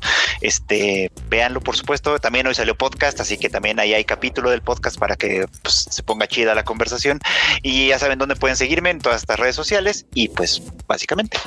Este, 0.42 1.12
véanlo 1.28 1.60
por 1.62 1.76
supuesto. 1.76 2.20
También 2.20 2.46
hoy 2.46 2.54
salió 2.54 2.76
podcast, 2.76 3.20
así 3.22 3.40
que 3.40 3.50
también 3.50 3.80
ahí 3.80 3.96
hay 3.96 4.06
capítulo 4.06 4.52
del 4.52 4.62
podcast 4.62 5.00
para 5.00 5.16
que 5.16 5.48
pues, 5.64 5.88
se 5.90 6.04
ponga 6.04 6.28
chida 6.28 6.54
la 6.54 6.64
conversación. 6.64 7.20
Y 7.64 7.88
ya 7.88 7.98
saben 7.98 8.20
dónde 8.20 8.36
pueden 8.36 8.56
seguirme 8.56 8.92
en 8.92 9.00
todas 9.00 9.22
estas 9.22 9.40
redes 9.40 9.56
sociales. 9.56 10.06
Y 10.14 10.28
pues 10.30 10.62
básicamente. 10.88 11.40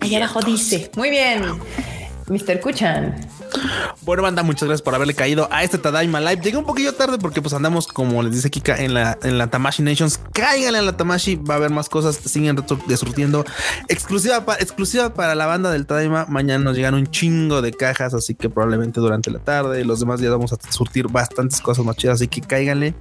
Allá 0.00 0.18
abajo 0.18 0.40
dice. 0.42 0.90
Muy 0.94 1.10
bien. 1.10 1.39
online 1.40 2.09
Mr. 2.30 2.60
Kuchan. 2.60 3.16
Bueno, 4.02 4.22
banda, 4.22 4.44
muchas 4.44 4.68
gracias 4.68 4.82
por 4.82 4.94
haberle 4.94 5.14
caído 5.14 5.48
a 5.50 5.64
este 5.64 5.78
Tadaima 5.78 6.20
Live. 6.20 6.40
Llegué 6.42 6.56
un 6.56 6.64
poquillo 6.64 6.94
tarde 6.94 7.18
porque 7.18 7.42
pues 7.42 7.52
andamos, 7.54 7.88
como 7.88 8.22
les 8.22 8.32
dice 8.32 8.50
Kika, 8.50 8.82
en 8.82 8.94
la, 8.94 9.18
en 9.24 9.36
la 9.36 9.48
Tamashi 9.48 9.82
Nations. 9.82 10.20
Cáiganle 10.32 10.78
a 10.78 10.82
la 10.82 10.96
Tamashi, 10.96 11.34
va 11.34 11.54
a 11.54 11.56
haber 11.56 11.70
más 11.70 11.88
cosas. 11.88 12.16
Siguen 12.16 12.56
desurtiendo. 12.86 13.44
Exclusiva, 13.88 14.44
exclusiva 14.60 15.12
para 15.12 15.34
la 15.34 15.46
banda 15.46 15.72
del 15.72 15.86
Tadaima. 15.86 16.26
Mañana 16.28 16.62
nos 16.64 16.76
llegan 16.76 16.94
un 16.94 17.08
chingo 17.10 17.62
de 17.62 17.72
cajas, 17.72 18.14
así 18.14 18.36
que 18.36 18.48
probablemente 18.48 19.00
durante 19.00 19.30
la 19.30 19.40
tarde. 19.40 19.84
Los 19.84 19.98
demás 19.98 20.20
días 20.20 20.30
vamos 20.30 20.52
a 20.52 20.72
surtir 20.72 21.08
bastantes 21.08 21.60
cosas 21.60 21.84
más 21.84 21.96
chidas, 21.96 22.14
así 22.14 22.28
que 22.28 22.40
cáiganle. 22.40 22.94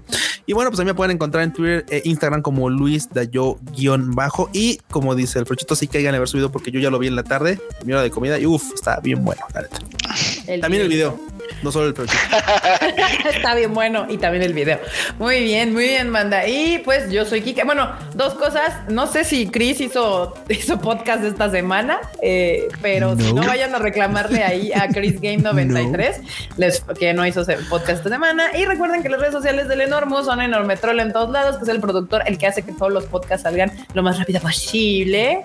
Y 0.47 0.53
bueno, 0.53 0.71
pues 0.71 0.83
me 0.83 0.95
pueden 0.95 1.11
encontrar 1.11 1.43
en 1.43 1.53
Twitter 1.53 1.85
e 1.89 2.01
Instagram 2.05 2.41
como 2.41 2.69
Luis 2.71 3.07
Dayo-bajo. 3.09 4.49
Y 4.53 4.79
como 4.89 5.13
dice 5.13 5.37
el 5.37 5.45
Prochito, 5.45 5.75
sí 5.75 5.87
cáiganle 5.87 6.17
a 6.17 6.19
ver 6.19 6.27
su 6.27 6.37
video 6.37 6.51
porque 6.51 6.71
yo 6.71 6.79
ya 6.79 6.89
lo 6.89 6.97
vi 6.97 7.07
en 7.07 7.15
la 7.15 7.23
tarde, 7.23 7.61
mi 7.85 7.93
hora 7.93 8.01
de 8.01 8.09
comida. 8.09 8.39
Y 8.39 8.47
uff, 8.47 8.73
está 8.73 8.99
bien 8.99 9.18
bueno, 9.21 9.41
También 10.61 10.83
el 10.83 10.89
video 10.89 11.19
no 11.63 11.71
solo 11.71 11.87
el 11.87 11.93
proyecto. 11.93 12.17
Está 13.29 13.55
bien 13.55 13.73
bueno 13.73 14.05
y 14.09 14.17
también 14.17 14.43
el 14.43 14.53
video. 14.53 14.79
Muy 15.17 15.43
bien, 15.43 15.73
muy 15.73 15.83
bien, 15.83 16.11
banda. 16.11 16.47
Y 16.47 16.79
pues 16.79 17.11
yo 17.11 17.25
soy 17.25 17.41
Kike. 17.41 17.63
Bueno, 17.63 17.91
dos 18.15 18.33
cosas. 18.35 18.73
No 18.89 19.07
sé 19.07 19.23
si 19.23 19.47
Chris 19.47 19.81
hizo, 19.81 20.33
hizo 20.49 20.79
podcast 20.79 21.23
esta 21.23 21.49
semana, 21.49 21.99
eh, 22.21 22.67
pero 22.81 23.15
si 23.17 23.33
no 23.33 23.43
vayan 23.43 23.75
a 23.75 23.79
reclamarle 23.79 24.43
ahí 24.43 24.71
a 24.73 24.87
Chris 24.87 25.19
Game 25.19 25.37
93, 25.43 26.21
Les, 26.57 26.81
que 26.97 27.13
no 27.13 27.25
hizo 27.25 27.45
podcast 27.69 27.97
esta 27.99 28.09
semana. 28.09 28.57
Y 28.57 28.65
recuerden 28.65 29.03
que 29.03 29.09
las 29.09 29.19
redes 29.19 29.33
sociales 29.33 29.67
del 29.67 29.81
Enormo 29.81 30.23
son 30.23 30.41
Enorme 30.41 30.77
Troll 30.77 30.99
en 30.99 31.11
todos 31.11 31.29
lados, 31.29 31.57
que 31.57 31.63
es 31.63 31.69
el 31.69 31.79
productor, 31.79 32.23
el 32.25 32.37
que 32.37 32.47
hace 32.47 32.61
que 32.61 32.71
todos 32.71 32.91
los 32.91 33.05
podcasts 33.05 33.43
salgan 33.43 33.71
lo 33.93 34.03
más 34.03 34.17
rápido 34.19 34.39
posible. 34.39 35.43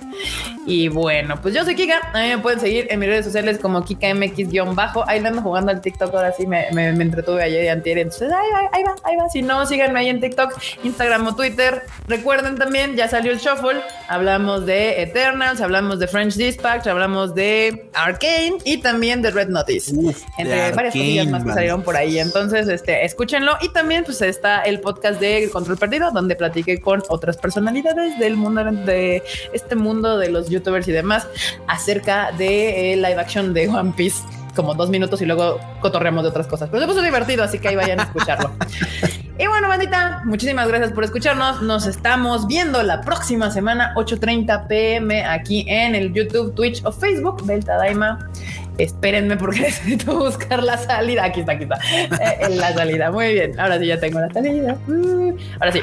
Y 0.66 0.88
bueno, 0.88 1.40
pues 1.40 1.54
yo 1.54 1.64
soy 1.64 1.74
Kika. 1.74 2.10
A 2.12 2.22
mí 2.22 2.28
me 2.28 2.38
pueden 2.38 2.60
seguir 2.60 2.86
en 2.90 3.00
mis 3.00 3.08
redes 3.08 3.24
sociales 3.24 3.58
como 3.58 3.84
KikaMX-bajo. 3.84 5.08
Ahí 5.08 5.24
ando 5.24 5.42
jugando 5.42 5.70
al 5.70 5.80
TikTok 5.80 5.93
ahora 6.00 6.32
sí 6.32 6.46
me, 6.46 6.66
me, 6.72 6.88
entretuve 6.88 7.42
ayer 7.42 7.64
y 7.64 7.68
antier. 7.68 7.98
Entonces, 7.98 8.30
ahí 8.32 8.48
va, 8.52 8.70
ahí 8.72 8.82
va, 8.82 8.94
ahí 9.04 9.16
va. 9.16 9.28
Si 9.28 9.42
no, 9.42 9.64
síganme 9.66 10.00
ahí 10.00 10.08
en 10.08 10.20
TikTok, 10.20 10.52
Instagram 10.82 11.26
o 11.26 11.36
Twitter. 11.36 11.82
Recuerden 12.06 12.56
también, 12.56 12.96
ya 12.96 13.08
salió 13.08 13.32
el 13.32 13.38
Shuffle. 13.38 13.80
Hablamos 14.08 14.66
de 14.66 15.02
Eternals, 15.02 15.60
hablamos 15.60 15.98
de 15.98 16.08
French 16.08 16.34
Dispatch, 16.34 16.86
hablamos 16.86 17.34
de 17.34 17.88
Arcane 17.94 18.58
y 18.64 18.78
también 18.78 19.22
de 19.22 19.30
Red 19.30 19.48
Notice. 19.48 19.92
entre 20.38 20.72
varias 20.72 20.94
cosillas 20.94 21.26
más 21.28 21.44
que 21.44 21.52
salieron 21.52 21.82
por 21.82 21.96
ahí. 21.96 22.18
Entonces, 22.18 22.68
este, 22.68 23.04
escúchenlo. 23.04 23.56
Y 23.60 23.70
también, 23.70 24.04
pues, 24.04 24.20
está 24.22 24.62
el 24.62 24.80
podcast 24.80 25.20
de 25.20 25.48
Control 25.52 25.78
Perdido, 25.78 26.10
donde 26.10 26.36
platiqué 26.36 26.80
con 26.80 27.02
otras 27.08 27.36
personalidades 27.36 28.18
del 28.18 28.36
mundo, 28.36 28.64
de 28.64 29.22
este 29.52 29.76
mundo 29.76 30.18
de 30.18 30.30
los 30.30 30.48
youtubers 30.48 30.88
y 30.88 30.92
demás, 30.92 31.26
acerca 31.66 32.32
de 32.32 32.94
live 32.96 33.20
action 33.20 33.54
de 33.54 33.68
One 33.68 33.92
Piece 33.96 34.22
como 34.54 34.74
dos 34.74 34.90
minutos 34.90 35.20
y 35.22 35.26
luego 35.26 35.60
cotorreamos 35.80 36.22
de 36.22 36.30
otras 36.30 36.46
cosas. 36.46 36.68
Pero 36.70 36.82
se 36.82 36.88
puso 36.88 37.02
divertido, 37.02 37.44
así 37.44 37.58
que 37.58 37.68
ahí 37.68 37.76
vayan 37.76 38.00
a 38.00 38.04
escucharlo. 38.04 38.50
y 39.38 39.46
bueno, 39.46 39.68
bandita, 39.68 40.22
muchísimas 40.24 40.68
gracias 40.68 40.92
por 40.92 41.04
escucharnos. 41.04 41.62
Nos 41.62 41.86
estamos 41.86 42.46
viendo 42.46 42.82
la 42.82 43.00
próxima 43.02 43.50
semana, 43.50 43.92
8:30 43.96 44.66
pm, 44.66 45.24
aquí 45.24 45.64
en 45.68 45.94
el 45.94 46.12
YouTube, 46.12 46.54
Twitch 46.54 46.84
o 46.84 46.92
Facebook 46.92 47.44
Delta 47.44 47.76
Daima. 47.76 48.30
Espérenme 48.78 49.36
porque 49.36 49.60
necesito 49.60 50.18
buscar 50.18 50.62
la 50.62 50.78
salida. 50.78 51.24
Aquí 51.24 51.40
está, 51.40 51.52
aquí 51.52 51.64
está. 51.64 51.76
Eh, 51.76 52.38
en 52.40 52.56
la 52.58 52.72
salida. 52.72 53.10
Muy 53.10 53.34
bien. 53.34 53.58
Ahora 53.58 53.78
sí 53.78 53.86
ya 53.86 54.00
tengo 54.00 54.20
la 54.20 54.32
salida. 54.32 54.76
Mm. 54.86 55.30
Ahora 55.60 55.72
sí. 55.72 55.80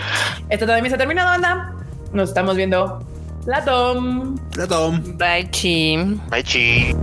Esto 0.49 0.65
también 0.65 0.89
se 0.89 0.95
ha 0.95 0.97
terminado, 0.97 1.29
banda. 1.29 1.73
Nos 2.13 2.29
estamos 2.29 2.55
viendo. 2.57 3.03
La 3.45 3.63
Tom. 3.63 4.37
La 4.55 4.67
Tom. 4.67 5.17
Bye, 5.17 5.49
Chi. 5.49 5.97
Bye, 6.29 6.43
Chi. 6.43 6.95